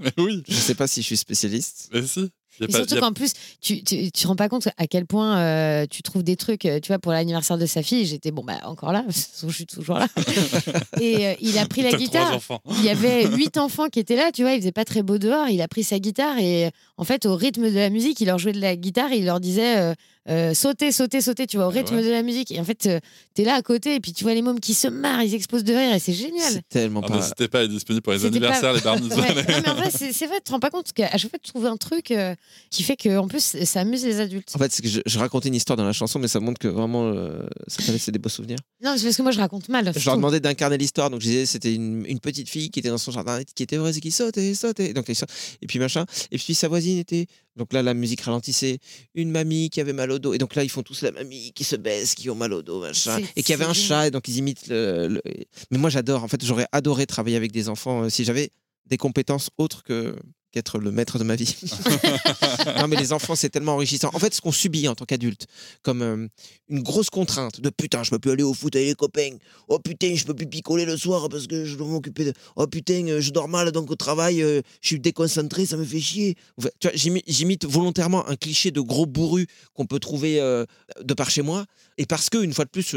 mais 0.00 0.12
oui, 0.18 0.42
je 0.48 0.54
sais 0.54 0.74
pas 0.74 0.86
si 0.86 1.02
je 1.02 1.06
suis 1.06 1.16
spécialiste. 1.16 1.88
mais 1.92 2.06
si. 2.06 2.30
Et 2.68 2.72
pas- 2.72 2.78
surtout 2.78 3.00
qu'en 3.00 3.12
plus, 3.12 3.32
tu, 3.60 3.82
tu, 3.82 4.10
tu 4.10 4.10
te 4.12 4.26
rends 4.26 4.36
pas 4.36 4.48
compte 4.48 4.68
à 4.76 4.86
quel 4.86 5.06
point 5.06 5.38
euh, 5.38 5.86
tu 5.90 6.02
trouves 6.02 6.22
des 6.22 6.36
trucs. 6.36 6.64
euh, 6.66 6.80
Tu 6.80 6.88
vois, 6.88 6.98
pour 6.98 7.12
l'anniversaire 7.12 7.58
de 7.58 7.66
sa 7.66 7.82
fille, 7.82 8.04
j'étais 8.06 8.30
bon, 8.30 8.42
bah 8.44 8.58
encore 8.64 8.92
là, 8.92 9.04
je 9.42 9.48
suis 9.52 9.66
toujours 9.66 9.98
là. 9.98 10.08
Et 11.00 11.26
euh, 11.28 11.34
il 11.40 11.58
a 11.58 11.66
pris 11.66 11.82
la 11.82 11.92
guitare. 11.92 12.34
enfants. 12.34 12.60
Il 12.78 12.84
y 12.84 12.90
avait 12.90 13.26
huit 13.28 13.56
enfants 13.58 13.88
qui 13.88 14.00
étaient 14.00 14.16
là, 14.16 14.30
tu 14.32 14.42
vois, 14.42 14.52
il 14.52 14.60
faisait 14.60 14.72
pas 14.72 14.84
très 14.84 15.02
beau 15.02 15.18
dehors. 15.18 15.48
Il 15.48 15.60
a 15.62 15.68
pris 15.68 15.84
sa 15.84 15.98
guitare 15.98 16.38
et 16.38 16.70
en 16.96 17.04
fait, 17.04 17.26
au 17.26 17.34
rythme 17.36 17.70
de 17.70 17.76
la 17.76 17.90
musique, 17.90 18.20
il 18.20 18.26
leur 18.26 18.38
jouait 18.38 18.52
de 18.52 18.60
la 18.60 18.76
guitare 18.76 19.12
et 19.12 19.18
il 19.18 19.24
leur 19.24 19.40
disait 19.40 19.78
euh, 19.78 19.94
euh, 20.28 20.54
sautez, 20.54 20.92
sautez, 20.92 21.20
sautez, 21.22 21.46
tu 21.46 21.56
vois, 21.56 21.66
au 21.66 21.70
rythme 21.70 21.96
ouais. 21.96 22.04
de 22.04 22.10
la 22.10 22.22
musique. 22.22 22.52
Et 22.52 22.60
en 22.60 22.64
fait, 22.64 22.74
tu 22.76 22.88
t'es 23.34 23.44
là 23.44 23.54
à 23.54 23.62
côté 23.62 23.94
et 23.94 24.00
puis 24.00 24.12
tu 24.12 24.22
vois 24.24 24.34
les 24.34 24.42
mômes 24.42 24.60
qui 24.60 24.74
se 24.74 24.86
marrent, 24.86 25.22
ils 25.22 25.34
explosent 25.34 25.64
de 25.64 25.74
rire 25.74 25.94
et 25.94 25.98
c'est 25.98 26.12
génial. 26.12 26.52
C'est 26.52 26.68
tellement 26.68 27.00
Ah, 27.04 27.08
pas. 27.08 27.16
N'hésitez 27.16 27.48
pas, 27.48 27.62
il 27.62 27.66
est 27.66 27.68
disponible 27.68 28.02
pour 28.02 28.12
les 28.12 28.18
C'était 28.20 28.36
anniversaires, 28.36 28.72
les 28.74 28.80
bar. 28.80 28.96
Ouais. 29.00 29.34
Non, 29.34 29.42
mais 29.64 29.68
en 29.70 29.74
vrai, 29.74 29.90
c'est 29.90 30.12
c'est 30.12 30.26
vrai, 30.26 30.36
tu 30.36 30.42
te 30.44 30.50
rends 30.52 30.60
pas 30.60 30.70
compte 30.70 30.92
qu'à 30.92 31.10
chaque 31.16 31.30
fois, 31.30 31.38
tu 31.42 31.50
trouves 31.50 31.66
un 31.66 31.76
truc. 31.76 32.10
euh, 32.10 32.34
qui 32.70 32.82
fait 32.82 32.96
que 32.96 33.16
en 33.18 33.28
plus 33.28 33.56
ça 33.64 33.80
amuse 33.80 34.04
les 34.04 34.20
adultes. 34.20 34.50
En 34.54 34.58
fait, 34.58 34.72
c'est 34.72 34.82
que 34.82 34.88
je, 34.88 35.00
je 35.04 35.18
racontais 35.18 35.48
une 35.48 35.54
histoire 35.54 35.76
dans 35.76 35.84
la 35.84 35.92
chanson, 35.92 36.18
mais 36.18 36.28
ça 36.28 36.40
montre 36.40 36.58
que 36.58 36.68
vraiment 36.68 37.06
euh, 37.08 37.42
ça 37.66 37.82
t'a 37.84 37.92
laissé 37.92 38.12
des 38.12 38.18
beaux 38.18 38.28
souvenirs. 38.28 38.58
Non, 38.82 38.94
c'est 38.96 39.04
parce 39.04 39.16
que 39.16 39.22
moi 39.22 39.32
je 39.32 39.38
raconte 39.38 39.68
mal. 39.68 39.92
Je 39.96 40.04
leur 40.06 40.16
demandais 40.16 40.40
d'incarner 40.40 40.78
l'histoire, 40.78 41.10
donc 41.10 41.20
je 41.20 41.26
disais 41.26 41.46
c'était 41.46 41.74
une, 41.74 42.04
une 42.06 42.20
petite 42.20 42.48
fille 42.48 42.70
qui 42.70 42.80
était 42.80 42.88
dans 42.90 42.98
son 42.98 43.10
jardin, 43.12 43.40
qui 43.54 43.62
était 43.62 43.76
heureuse 43.76 43.96
et 43.96 44.00
qui 44.00 44.10
sautait, 44.10 44.54
sautait. 44.54 44.92
Donc, 44.92 45.08
et 45.10 45.66
puis 45.66 45.78
machin. 45.78 46.04
Et 46.30 46.38
puis 46.38 46.54
sa 46.54 46.68
voisine 46.68 46.98
était. 46.98 47.26
Donc 47.56 47.72
là, 47.72 47.82
la 47.82 47.94
musique 47.94 48.20
ralentissait. 48.22 48.78
Une 49.14 49.30
mamie 49.30 49.68
qui 49.70 49.80
avait 49.80 49.92
mal 49.92 50.10
au 50.12 50.18
dos. 50.18 50.32
Et 50.32 50.38
donc 50.38 50.54
là, 50.54 50.62
ils 50.62 50.70
font 50.70 50.82
tous 50.82 51.02
la 51.02 51.10
mamie 51.10 51.52
qui 51.52 51.64
se 51.64 51.76
baisse, 51.76 52.14
qui 52.14 52.30
ont 52.30 52.34
mal 52.34 52.52
au 52.52 52.62
dos, 52.62 52.80
machin. 52.80 53.18
Et 53.36 53.42
qui 53.42 53.52
avait 53.52 53.64
un 53.64 53.74
chat, 53.74 54.06
et 54.06 54.10
donc 54.10 54.28
ils 54.28 54.36
imitent 54.38 54.68
le. 54.68 55.08
le- 55.08 55.22
Mais 55.70 55.76
moi, 55.78 55.90
j'adore. 55.90 56.22
En 56.24 56.28
fait, 56.28 56.42
j'aurais 56.44 56.66
adoré 56.72 57.06
travailler 57.06 57.36
avec 57.36 57.52
des 57.52 57.68
enfants 57.68 58.04
euh, 58.04 58.08
si 58.08 58.24
j'avais 58.24 58.50
des 58.86 58.96
compétences 58.96 59.50
autres 59.58 59.82
que 59.82 60.16
qu'être 60.52 60.78
le 60.78 60.90
maître 60.90 61.18
de 61.18 61.24
ma 61.24 61.36
vie. 61.36 61.54
non, 62.78 62.88
mais 62.88 62.96
les 62.96 63.12
enfants, 63.12 63.34
c'est 63.36 63.50
tellement 63.50 63.74
enrichissant. 63.74 64.10
En 64.12 64.18
fait, 64.18 64.34
ce 64.34 64.40
qu'on 64.40 64.52
subit 64.52 64.88
en 64.88 64.94
tant 64.94 65.04
qu'adulte, 65.04 65.46
comme 65.82 66.02
euh, 66.02 66.26
une 66.68 66.82
grosse 66.82 67.10
contrainte 67.10 67.60
de 67.60 67.70
putain, 67.70 68.02
je 68.02 68.10
peux 68.10 68.18
plus 68.18 68.30
aller 68.32 68.42
au 68.42 68.54
foot 68.54 68.74
avec 68.74 68.88
les 68.88 68.94
copains. 68.94 69.36
Oh 69.68 69.78
putain, 69.78 70.14
je 70.14 70.24
peux 70.24 70.34
plus 70.34 70.46
picoler 70.46 70.84
le 70.84 70.96
soir 70.96 71.28
parce 71.28 71.46
que 71.46 71.64
je 71.64 71.76
dois 71.76 71.86
m'occuper 71.86 72.24
de. 72.24 72.32
Oh 72.56 72.66
putain, 72.66 73.06
euh, 73.08 73.20
je 73.20 73.30
dors 73.30 73.48
mal 73.48 73.70
donc 73.72 73.90
au 73.90 73.96
travail, 73.96 74.42
euh, 74.42 74.60
je 74.80 74.88
suis 74.88 75.00
déconcentré, 75.00 75.66
ça 75.66 75.76
me 75.76 75.84
fait 75.84 76.00
chier. 76.00 76.36
Enfin, 76.58 76.68
tu 76.80 76.88
vois, 76.88 76.96
j'imi- 76.96 77.22
j'imite 77.26 77.64
volontairement 77.64 78.26
un 78.28 78.36
cliché 78.36 78.70
de 78.70 78.80
gros 78.80 79.06
bourru 79.06 79.46
qu'on 79.74 79.86
peut 79.86 80.00
trouver 80.00 80.40
euh, 80.40 80.64
de 81.02 81.14
par 81.14 81.30
chez 81.30 81.42
moi. 81.42 81.64
Et 81.98 82.06
parce 82.06 82.30
que, 82.30 82.38
une 82.42 82.52
fois 82.52 82.64
de 82.64 82.70
plus, 82.70 82.96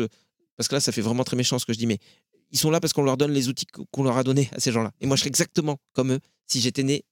parce 0.57 0.67
que 0.67 0.75
là, 0.75 0.81
ça 0.81 0.91
fait 0.91 1.01
vraiment 1.01 1.23
très 1.23 1.35
méchant 1.35 1.59
ce 1.59 1.65
que 1.65 1.73
je 1.73 1.77
dis, 1.77 1.87
mais 1.87 1.99
ils 2.51 2.59
sont 2.59 2.69
là 2.69 2.79
parce 2.79 2.93
qu'on 2.93 3.03
leur 3.03 3.17
donne 3.17 3.31
les 3.31 3.47
outils 3.49 3.65
qu'on 3.91 4.03
leur 4.03 4.17
a 4.17 4.23
donnés 4.23 4.49
à 4.53 4.59
ces 4.59 4.71
gens-là. 4.71 4.91
Et 5.01 5.07
moi, 5.07 5.15
je 5.15 5.21
serais 5.21 5.29
exactement 5.29 5.77
comme 5.93 6.13
eux 6.13 6.19
si 6.47 6.61
j'étais 6.61 6.83
né 6.83 7.03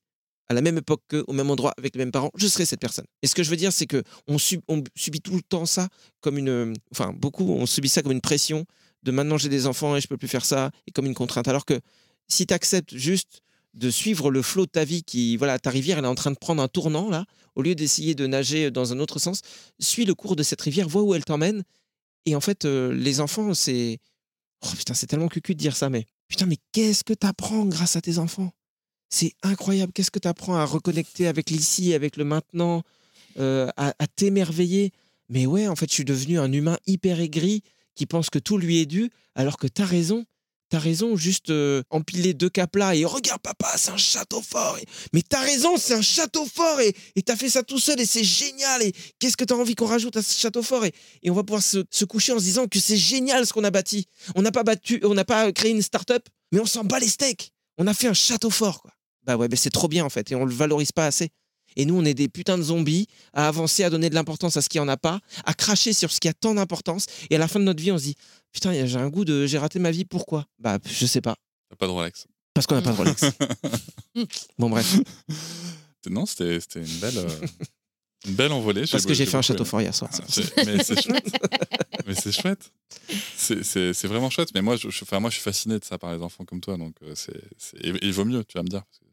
à 0.48 0.54
la 0.54 0.60
même 0.60 0.78
époque 0.78 1.02
qu'eux, 1.08 1.24
au 1.26 1.32
même 1.32 1.50
endroit, 1.50 1.72
avec 1.78 1.94
les 1.94 1.98
mêmes 1.98 2.12
parents, 2.12 2.30
je 2.36 2.46
serais 2.46 2.64
cette 2.64 2.80
personne. 2.80 3.06
Et 3.22 3.26
ce 3.26 3.34
que 3.34 3.42
je 3.42 3.50
veux 3.50 3.56
dire, 3.56 3.72
c'est 3.72 3.86
que 3.86 4.02
on 4.26 4.38
subit 4.38 5.20
tout 5.22 5.34
le 5.34 5.42
temps 5.42 5.66
ça 5.66 5.88
comme 6.20 6.38
une. 6.38 6.74
Enfin, 6.90 7.12
beaucoup, 7.12 7.50
on 7.50 7.66
subit 7.66 7.88
ça 7.88 8.02
comme 8.02 8.12
une 8.12 8.20
pression 8.20 8.66
de 9.02 9.10
maintenant 9.10 9.38
j'ai 9.38 9.48
des 9.48 9.66
enfants 9.66 9.96
et 9.96 10.00
je 10.00 10.08
peux 10.08 10.16
plus 10.16 10.28
faire 10.28 10.44
ça, 10.44 10.70
et 10.86 10.90
comme 10.92 11.06
une 11.06 11.14
contrainte. 11.14 11.48
Alors 11.48 11.64
que 11.64 11.80
si 12.28 12.46
tu 12.46 12.54
acceptes 12.54 12.94
juste 12.96 13.42
de 13.74 13.90
suivre 13.90 14.30
le 14.30 14.42
flot 14.42 14.66
de 14.66 14.70
ta 14.70 14.84
vie 14.84 15.02
qui, 15.02 15.36
voilà, 15.36 15.58
ta 15.58 15.70
rivière, 15.70 15.98
elle 15.98 16.04
est 16.04 16.08
en 16.08 16.14
train 16.14 16.30
de 16.30 16.38
prendre 16.38 16.62
un 16.62 16.68
tournant 16.68 17.08
là, 17.08 17.24
au 17.54 17.62
lieu 17.62 17.74
d'essayer 17.74 18.14
de 18.14 18.26
nager 18.26 18.70
dans 18.70 18.92
un 18.92 19.00
autre 19.00 19.18
sens, 19.18 19.40
suis 19.78 20.04
le 20.04 20.14
cours 20.14 20.36
de 20.36 20.42
cette 20.42 20.60
rivière, 20.60 20.88
vois 20.88 21.02
où 21.02 21.14
elle 21.14 21.24
t'emmène. 21.24 21.62
Et 22.26 22.36
en 22.36 22.40
fait, 22.40 22.64
euh, 22.64 22.92
les 22.94 23.20
enfants, 23.20 23.54
c'est. 23.54 23.98
Oh 24.64 24.68
putain, 24.76 24.94
c'est 24.94 25.06
tellement 25.06 25.28
cucu 25.28 25.54
de 25.54 25.58
dire 25.58 25.76
ça, 25.76 25.90
mais. 25.90 26.06
Putain, 26.28 26.46
mais 26.46 26.58
qu'est-ce 26.72 27.02
que 27.02 27.12
t'apprends 27.12 27.66
grâce 27.66 27.96
à 27.96 28.00
tes 28.00 28.18
enfants? 28.18 28.52
C'est 29.14 29.34
incroyable. 29.42 29.92
Qu'est-ce 29.92 30.10
que 30.10 30.18
t'apprends 30.18 30.56
à 30.56 30.64
reconnecter 30.64 31.26
avec 31.28 31.50
l'ici, 31.50 31.92
avec 31.92 32.16
le 32.16 32.24
maintenant, 32.24 32.82
euh, 33.38 33.68
à, 33.76 33.92
t'émerveiller? 34.16 34.90
Mais 35.28 35.44
ouais, 35.44 35.68
en 35.68 35.76
fait, 35.76 35.88
je 35.90 35.94
suis 35.94 36.04
devenu 36.06 36.38
un 36.38 36.50
humain 36.50 36.78
hyper 36.86 37.20
aigri 37.20 37.62
qui 37.94 38.06
pense 38.06 38.30
que 38.30 38.38
tout 38.38 38.56
lui 38.56 38.78
est 38.80 38.86
dû, 38.86 39.10
alors 39.34 39.58
que 39.58 39.66
t'as 39.66 39.84
raison. 39.84 40.24
T'as 40.70 40.78
raison, 40.78 41.14
juste 41.14 41.50
euh, 41.50 41.82
empiler 41.90 42.32
deux 42.32 42.48
cas 42.48 42.66
plats 42.66 42.96
et 42.96 43.04
regarde 43.04 43.42
papa, 43.42 43.74
c'est 43.76 43.90
un 43.90 43.98
château 43.98 44.40
fort. 44.40 44.78
Et- 44.78 44.86
Mais 45.12 45.20
t'as 45.20 45.42
raison, 45.42 45.76
c'est 45.76 45.92
un 45.92 46.00
château 46.00 46.46
fort 46.46 46.80
et 46.80 47.22
t'as 47.22 47.36
fait 47.36 47.50
ça 47.50 47.62
tout 47.62 47.78
seul 47.78 48.00
et 48.00 48.06
c'est 48.06 48.24
génial. 48.24 48.82
Et 48.82 48.94
qu'est-ce 49.18 49.36
que 49.36 49.44
t'as 49.44 49.54
envie 49.54 49.74
qu'on 49.74 49.84
rajoute 49.84 50.16
à 50.16 50.22
ce 50.22 50.32
château 50.40 50.62
fort 50.62 50.86
et, 50.86 50.94
on 51.28 51.34
va 51.34 51.42
pouvoir 51.42 51.62
se, 51.62 51.84
se 51.90 52.06
coucher 52.06 52.32
en 52.32 52.38
se 52.38 52.44
disant 52.44 52.66
que 52.66 52.80
c'est 52.80 52.96
génial 52.96 53.46
ce 53.46 53.52
qu'on 53.52 53.64
a 53.64 53.70
bâti. 53.70 54.06
On 54.34 54.40
n'a 54.40 54.52
pas 54.52 54.62
battu, 54.64 55.00
on 55.04 55.12
n'a 55.12 55.26
pas 55.26 55.52
créé 55.52 55.72
une 55.72 55.82
start-up, 55.82 56.26
mais 56.52 56.60
on 56.60 56.66
s'en 56.66 56.84
bat 56.84 56.98
les 56.98 57.08
steaks. 57.08 57.52
On 57.76 57.86
a 57.86 57.92
fait 57.92 58.08
un 58.08 58.14
château 58.14 58.48
fort, 58.48 58.80
quoi. 58.80 58.92
Bah 59.24 59.36
ouais, 59.36 59.48
mais 59.48 59.56
c'est 59.56 59.70
trop 59.70 59.88
bien 59.88 60.04
en 60.04 60.10
fait 60.10 60.32
et 60.32 60.34
on 60.34 60.44
le 60.44 60.52
valorise 60.54 60.92
pas 60.92 61.06
assez. 61.06 61.30
Et 61.76 61.86
nous, 61.86 61.94
on 61.96 62.04
est 62.04 62.12
des 62.12 62.28
putains 62.28 62.58
de 62.58 62.62
zombies 62.62 63.06
à 63.32 63.48
avancer, 63.48 63.82
à 63.82 63.88
donner 63.88 64.10
de 64.10 64.14
l'importance 64.14 64.58
à 64.58 64.62
ce 64.62 64.68
qui 64.68 64.78
en 64.78 64.88
a 64.88 64.98
pas, 64.98 65.20
à 65.46 65.54
cracher 65.54 65.94
sur 65.94 66.12
ce 66.12 66.20
qui 66.20 66.28
a 66.28 66.34
tant 66.34 66.52
d'importance. 66.54 67.06
Et 67.30 67.36
à 67.36 67.38
la 67.38 67.48
fin 67.48 67.58
de 67.60 67.64
notre 67.64 67.82
vie, 67.82 67.90
on 67.92 67.96
se 67.98 68.02
dit 68.04 68.14
Putain, 68.52 68.74
j'ai 68.86 68.96
un 68.98 69.08
goût 69.08 69.24
de. 69.24 69.46
J'ai 69.46 69.56
raté 69.56 69.78
ma 69.78 69.90
vie, 69.90 70.04
pourquoi? 70.04 70.46
Bah, 70.58 70.78
je 70.84 71.06
sais 71.06 71.22
pas. 71.22 71.34
T'as 71.70 71.76
pas 71.76 71.86
de 71.86 71.92
Rolex. 71.92 72.26
Parce 72.52 72.66
qu'on 72.66 72.74
n'a 72.74 72.82
pas 72.82 72.92
de 72.92 72.96
Rolex. 72.96 73.22
bon, 74.58 74.68
bref. 74.68 74.96
Non, 76.10 76.26
c'était 76.26 76.60
c'était 76.60 76.80
une 76.80 76.98
belle, 76.98 77.16
euh, 77.16 77.28
une 78.26 78.34
belle 78.34 78.52
envolée. 78.52 78.84
Parce 78.90 79.06
que 79.06 79.14
j'ai 79.14 79.24
fait 79.24 79.36
un 79.38 79.42
château 79.42 79.64
fort 79.64 79.80
hier 79.80 79.94
soir. 79.94 80.10
Ah, 80.12 80.62
mais 80.66 80.84
c'est 80.84 81.00
chouette. 81.00 81.32
mais 82.06 82.14
c'est 82.14 82.32
chouette. 82.32 82.70
C'est- 83.36 83.62
C'est 83.62 83.94
c'est 83.94 84.08
vraiment 84.08 84.28
chouette. 84.28 84.50
Mais 84.54 84.60
moi 84.62 84.76
je, 84.76 84.90
je- 84.90 85.04
enfin, 85.04 85.20
moi, 85.20 85.30
je 85.30 85.36
suis 85.36 85.42
fasciné 85.42 85.78
de 85.78 85.84
ça 85.84 85.96
par 85.96 86.12
les 86.14 86.20
enfants 86.22 86.44
comme 86.44 86.60
toi. 86.60 86.76
Donc, 86.76 86.96
euh, 87.02 87.14
c'est 87.14 87.40
il 87.82 88.12
vaut 88.12 88.24
mieux, 88.26 88.44
tu 88.44 88.58
vas 88.58 88.62
me 88.62 88.68
dire. 88.68 88.82
parce 88.82 88.98
que 88.98 89.04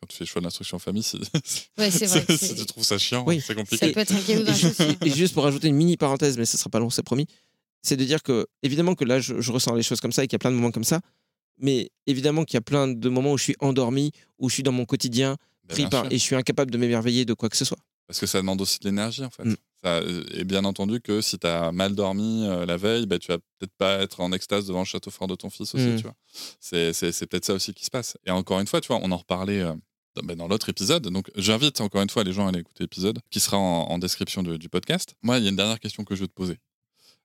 Quand 0.00 0.06
tu 0.08 0.16
fais 0.16 0.24
le 0.24 0.28
choix 0.28 0.40
de 0.40 0.46
l'instruction 0.46 0.76
en 0.76 0.80
famille, 0.80 1.02
si, 1.02 1.18
Ouais, 1.78 1.90
c'est 1.90 2.06
vrai. 2.06 2.24
que 2.24 2.36
si 2.36 2.46
c'est- 2.48 2.54
tu 2.54 2.64
trouves 2.66 2.84
ça 2.84 2.96
chiant, 2.98 3.24
Oui. 3.26 3.42
c'est 3.46 3.54
compliqué. 3.54 3.86
Ça 3.86 3.92
peut 3.92 4.00
être 4.00 4.12
un 4.12 4.20
caillou 4.22 4.42
dans 4.44 4.52
Et, 5.06 5.10
juste 5.10 5.34
pour 5.34 5.44
rajouter 5.44 5.68
une 5.68 5.76
mini 5.76 5.96
parenthèse, 5.96 6.38
mais 6.38 6.46
ce 6.46 6.56
sera 6.56 6.70
pas 6.70 6.78
long, 6.78 6.88
c'est 6.90 7.02
promis, 7.02 7.26
c'est 7.82 7.96
de 7.96 8.04
dire 8.04 8.22
que, 8.22 8.46
évidemment, 8.62 8.94
que 8.94 9.04
là, 9.04 9.20
je, 9.20 9.40
je 9.40 9.52
ressens 9.52 9.74
les 9.74 9.82
choses 9.82 10.00
comme 10.00 10.12
ça 10.12 10.24
et 10.24 10.26
qu'il 10.26 10.34
y 10.34 10.36
a 10.36 10.38
plein 10.38 10.50
de 10.50 10.56
moments 10.56 10.70
comme 10.70 10.84
ça, 10.84 11.00
mais 11.58 11.90
évidemment 12.06 12.44
qu'il 12.44 12.54
y 12.54 12.58
a 12.58 12.62
plein 12.62 12.88
de 12.88 13.08
moments 13.10 13.32
où 13.32 13.38
je 13.38 13.44
suis 13.44 13.56
endormi, 13.60 14.12
où 14.38 14.48
je 14.48 14.54
suis 14.54 14.62
dans 14.62 14.72
mon 14.72 14.86
quotidien, 14.86 15.36
Bah, 15.68 15.74
pris 15.74 15.86
par, 15.86 16.04
sûr. 16.04 16.12
et 16.12 16.18
je 16.18 16.22
suis 16.22 16.34
incapable 16.36 16.70
de 16.70 16.78
m'émerveiller 16.78 17.24
de 17.26 17.34
quoi 17.34 17.48
que 17.50 17.56
ce 17.56 17.64
soit. 17.66 17.78
Parce 18.06 18.18
que 18.18 18.26
ça 18.26 18.38
demande 18.38 18.60
aussi 18.60 18.78
de 18.80 18.86
l'énergie, 18.86 19.22
en 19.24 19.30
fait. 19.30 19.44
Mm. 19.44 19.56
Ça, 19.84 20.00
et 20.34 20.44
bien 20.44 20.64
entendu 20.64 21.00
que 21.00 21.20
si 21.22 21.38
tu 21.38 21.46
as 21.46 21.72
mal 21.72 21.94
dormi 21.94 22.44
euh, 22.46 22.66
la 22.66 22.76
veille, 22.76 23.06
bah, 23.06 23.18
tu 23.18 23.28
vas 23.28 23.38
peut-être 23.38 23.72
pas 23.78 23.98
être 24.02 24.20
en 24.20 24.32
extase 24.32 24.66
devant 24.66 24.80
le 24.80 24.84
château 24.84 25.10
fort 25.10 25.28
de 25.28 25.34
ton 25.36 25.48
fils 25.48 25.74
aussi, 25.74 25.84
Mm. 25.86 25.96
tu 25.96 26.02
vois. 26.02 26.14
C'est, 26.60 26.92
c'est, 26.92 27.12
c'est 27.12 27.26
peut-être 27.26 27.44
ça 27.46 27.54
aussi 27.54 27.72
qui 27.72 27.84
se 27.84 27.90
passe. 27.90 28.16
Et 28.26 28.30
encore 28.30 28.60
une 28.60 28.66
fois, 28.66 28.80
tu 28.80 28.88
vois, 28.88 28.98
on 29.02 29.10
en 29.12 29.16
reparlait 29.16 29.60
euh, 29.60 29.72
dans, 30.14 30.22
bah, 30.22 30.34
dans 30.34 30.48
l'autre 30.48 30.68
épisode. 30.68 31.08
Donc, 31.08 31.30
j'invite 31.36 31.80
encore 31.80 32.02
une 32.02 32.10
fois 32.10 32.24
les 32.24 32.32
gens 32.32 32.46
à 32.46 32.50
aller 32.50 32.60
écouter 32.60 32.84
l'épisode 32.84 33.18
qui 33.30 33.40
sera 33.40 33.56
en, 33.56 33.98
description 33.98 34.42
de- 34.42 34.56
du 34.56 34.68
podcast. 34.68 35.14
Moi, 35.22 35.38
il 35.38 35.44
y 35.44 35.46
a 35.46 35.50
une 35.50 35.56
dernière 35.56 35.80
question 35.80 36.04
que 36.04 36.14
je 36.14 36.22
veux 36.22 36.28
te 36.28 36.34
poser. 36.34 36.58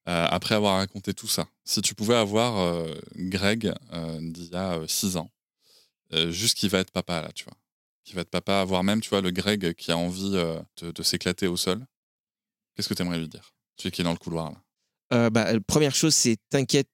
Euh, 0.08 0.28
après 0.30 0.54
avoir 0.54 0.78
raconté 0.78 1.16
tout 1.16 1.28
ça, 1.28 1.48
si 1.64 1.82
tu 1.82 1.96
pouvais 1.96 2.14
avoir 2.14 2.60
euh, 2.60 2.94
Greg 3.16 3.74
euh, 3.92 4.20
d'il 4.22 4.52
y 4.52 4.56
a 4.56 4.80
6 4.88 5.18
ans, 5.18 5.32
juste 6.30 6.58
qui 6.58 6.70
va 6.70 6.80
être 6.80 6.92
papa 6.92 7.22
là, 7.22 7.32
tu 7.34 7.44
vois, 7.44 7.58
qui 8.04 8.14
va 8.14 8.22
être 8.22 8.30
papa, 8.30 8.64
voire 8.64 8.84
même, 8.84 9.02
tu 9.02 9.10
vois, 9.10 9.22
le 9.22 9.32
Greg 9.32 9.74
qui 9.74 9.92
a 9.92 9.98
envie 9.98 10.30
de, 10.30 11.04
s'éclater 11.04 11.48
au 11.48 11.58
sol, 11.58 11.84
qu'est-ce 12.76 12.88
que 12.88 12.94
tu 12.94 13.02
aimerais 13.02 13.18
lui 13.18 13.28
dire 13.28 13.54
es 13.84 13.92
qui 13.92 14.02
est 14.02 14.04
dans 14.04 14.12
le 14.12 14.18
couloir 14.18 14.52
là? 14.52 15.30
Bah, 15.30 15.48
première 15.68 15.94
chose, 15.96 16.14
c'est 16.14 16.38
t'inquiète, 16.50 16.88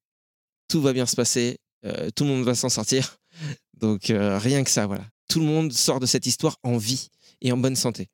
tout 0.68 0.82
va 0.82 0.94
bien 0.94 1.06
se 1.06 1.16
passer, 1.16 1.60
tout 2.16 2.24
le 2.24 2.30
monde 2.30 2.44
va 2.44 2.56
s'en 2.56 2.70
sortir. 2.70 3.18
Donc 3.74 4.06
rien 4.08 4.64
que 4.64 4.70
ça, 4.70 4.88
voilà. 4.88 5.06
Tout 5.32 5.40
le 5.40 5.46
monde 5.46 5.72
sort 5.72 6.02
de 6.02 6.06
cette 6.06 6.26
histoire 6.26 6.58
en 6.62 6.76
vie 6.76 7.08
et 7.40 7.54
en 7.54 7.58
bonne 7.58 7.78
santé. 7.78 8.10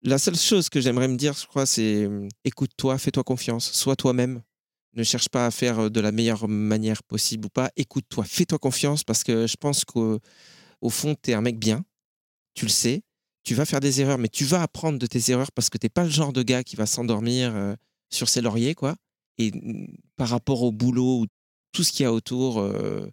La 0.00 0.16
seule 0.16 0.38
chose 0.38 0.70
que 0.70 0.80
j'aimerais 0.80 1.08
me 1.08 1.16
dire, 1.16 1.34
je 1.34 1.46
crois, 1.46 1.66
c'est 1.66 2.04
euh, 2.04 2.26
écoute-toi, 2.42 2.96
fais-toi 2.96 3.22
confiance, 3.22 3.70
sois 3.70 3.96
toi-même. 3.96 4.40
Ne 4.94 5.02
cherche 5.02 5.28
pas 5.28 5.44
à 5.44 5.50
faire 5.50 5.78
euh, 5.78 5.88
de 5.90 6.00
la 6.00 6.10
meilleure 6.10 6.48
manière 6.48 7.02
possible 7.02 7.44
ou 7.44 7.48
pas. 7.50 7.70
Écoute-toi, 7.76 8.24
fais-toi 8.24 8.58
confiance 8.58 9.04
parce 9.04 9.24
que 9.24 9.46
je 9.46 9.56
pense 9.56 9.84
qu'au 9.84 10.20
au 10.80 10.88
fond, 10.88 11.14
tu 11.22 11.32
es 11.32 11.34
un 11.34 11.42
mec 11.42 11.58
bien. 11.58 11.84
Tu 12.54 12.64
le 12.64 12.70
sais. 12.70 13.02
Tu 13.42 13.54
vas 13.54 13.66
faire 13.66 13.80
des 13.80 14.00
erreurs, 14.00 14.16
mais 14.16 14.30
tu 14.30 14.46
vas 14.46 14.62
apprendre 14.62 14.98
de 14.98 15.06
tes 15.06 15.30
erreurs 15.30 15.52
parce 15.52 15.68
que 15.68 15.76
t'es 15.76 15.90
pas 15.90 16.04
le 16.04 16.10
genre 16.10 16.32
de 16.32 16.42
gars 16.42 16.64
qui 16.64 16.76
va 16.76 16.86
s'endormir 16.86 17.54
euh, 17.54 17.74
sur 18.08 18.30
ses 18.30 18.40
lauriers, 18.40 18.74
quoi. 18.74 18.96
Et 19.36 19.52
par 20.16 20.30
rapport 20.30 20.62
au 20.62 20.72
boulot 20.72 21.20
ou 21.20 21.26
tout 21.72 21.82
ce 21.82 21.92
qu'il 21.92 22.04
y 22.04 22.06
a 22.06 22.12
autour, 22.12 22.58
euh, 22.58 23.06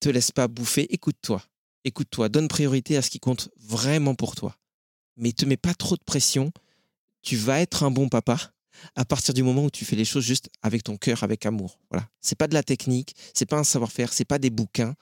te 0.00 0.10
laisse 0.10 0.32
pas 0.32 0.48
bouffer. 0.48 0.86
Écoute-toi. 0.92 1.42
Écoute-toi. 1.84 2.28
Donne 2.28 2.48
priorité 2.48 2.96
à 2.96 3.02
ce 3.02 3.10
qui 3.10 3.20
compte 3.20 3.48
vraiment 3.58 4.14
pour 4.14 4.34
toi. 4.34 4.56
Mais 5.16 5.32
te 5.32 5.44
mets 5.44 5.56
pas 5.56 5.74
trop 5.74 5.96
de 5.96 6.02
pression. 6.04 6.52
Tu 7.22 7.36
vas 7.36 7.60
être 7.60 7.82
un 7.82 7.90
bon 7.90 8.08
papa 8.08 8.52
à 8.94 9.04
partir 9.04 9.34
du 9.34 9.42
moment 9.42 9.64
où 9.64 9.70
tu 9.70 9.84
fais 9.84 9.96
les 9.96 10.04
choses 10.04 10.24
juste 10.24 10.48
avec 10.62 10.82
ton 10.82 10.96
cœur, 10.96 11.22
avec 11.22 11.44
amour. 11.44 11.78
Voilà. 11.90 12.08
C'est 12.20 12.36
pas 12.36 12.48
de 12.48 12.54
la 12.54 12.62
technique, 12.62 13.14
c'est 13.34 13.46
pas 13.46 13.58
un 13.58 13.64
savoir-faire, 13.64 14.12
c'est 14.12 14.24
pas 14.24 14.38
des 14.38 14.48
bouquins, 14.48 14.94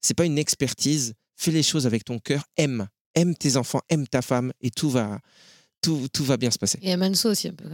c'est 0.00 0.14
pas 0.14 0.24
une 0.24 0.38
expertise. 0.38 1.14
Fais 1.36 1.52
les 1.52 1.62
choses 1.62 1.86
avec 1.86 2.04
ton 2.04 2.18
cœur. 2.18 2.44
Aime, 2.56 2.88
aime 3.14 3.34
tes 3.36 3.56
enfants, 3.56 3.80
aime 3.88 4.06
ta 4.08 4.20
femme, 4.20 4.52
et 4.60 4.70
tout 4.70 4.90
va, 4.90 5.20
tout, 5.80 6.08
tout 6.12 6.24
va 6.24 6.36
bien 6.36 6.50
se 6.50 6.58
passer. 6.58 6.78
Et 6.82 6.96
Manso 6.96 7.30
aussi 7.30 7.48
un 7.48 7.54
peu. 7.54 7.66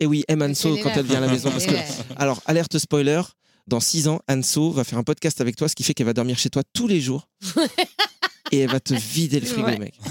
Et 0.00 0.06
oui, 0.06 0.24
aime 0.28 0.42
Anso 0.42 0.76
quand 0.82 0.90
elle 0.94 1.06
vient 1.06 1.18
à 1.18 1.26
la 1.26 1.28
maison. 1.28 1.50
Parce 1.50 1.66
que, 1.66 1.74
alors, 2.16 2.42
alerte 2.46 2.78
spoiler, 2.78 3.22
dans 3.66 3.80
six 3.80 4.08
ans, 4.08 4.20
Anso 4.28 4.70
va 4.70 4.84
faire 4.84 4.98
un 4.98 5.02
podcast 5.04 5.40
avec 5.40 5.56
toi, 5.56 5.68
ce 5.68 5.74
qui 5.74 5.82
fait 5.82 5.94
qu'elle 5.94 6.06
va 6.06 6.12
dormir 6.12 6.38
chez 6.38 6.50
toi 6.50 6.62
tous 6.72 6.86
les 6.86 7.00
jours. 7.00 7.28
et 8.52 8.58
elle 8.60 8.70
va 8.70 8.80
te 8.80 8.94
vider 8.94 9.40
le 9.40 9.46
frigo, 9.46 9.66
mec. 9.78 9.98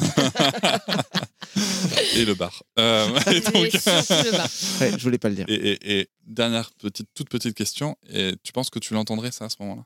Et 2.16 2.26
le 2.26 2.34
bar. 2.34 2.64
Euh, 2.80 3.08
et 3.32 3.40
donc- 3.42 3.54
le 3.74 4.32
bar. 4.32 4.50
Ouais, 4.82 4.92
je 4.98 5.04
voulais 5.04 5.18
pas 5.18 5.30
le 5.30 5.36
dire. 5.36 5.46
et, 5.48 5.54
et- 5.54 6.00
et 6.00 6.10
dernière 6.26 6.72
petite, 6.74 7.08
toute 7.14 7.30
petite 7.30 7.54
question, 7.56 7.96
et 8.10 8.36
tu 8.44 8.52
penses 8.52 8.70
que 8.70 8.80
tu 8.80 8.94
l'entendrais 8.94 9.32
ça 9.32 9.46
à 9.46 9.50
ce 9.50 9.56
moment-là? 9.62 9.86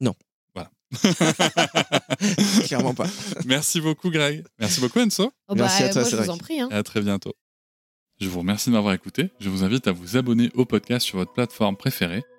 Non. 0.00 0.14
Voilà. 0.54 0.70
Clairement 2.66 2.94
pas. 2.94 3.06
Merci 3.46 3.80
beaucoup 3.80 4.10
Greg. 4.10 4.44
Merci 4.58 4.80
beaucoup 4.80 5.00
Enzo. 5.00 5.32
Oh, 5.48 5.54
bah, 5.54 5.64
Merci 5.64 5.82
à 5.84 5.88
toi, 5.90 6.02
moi, 6.02 6.10
je 6.10 6.16
vous 6.16 6.30
en 6.30 6.38
prie. 6.38 6.60
hein. 6.60 6.68
Et 6.70 6.74
à 6.74 6.82
très 6.82 7.00
bientôt. 7.00 7.34
Je 8.20 8.28
vous 8.28 8.38
remercie 8.40 8.70
de 8.70 8.74
m'avoir 8.74 8.94
écouté. 8.94 9.30
Je 9.40 9.48
vous 9.48 9.62
invite 9.64 9.86
à 9.88 9.92
vous 9.92 10.16
abonner 10.16 10.50
au 10.54 10.64
podcast 10.64 11.04
sur 11.06 11.18
votre 11.18 11.32
plateforme 11.32 11.76
préférée 11.76 12.22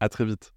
À 0.00 0.08
très 0.08 0.24
vite. 0.24 0.55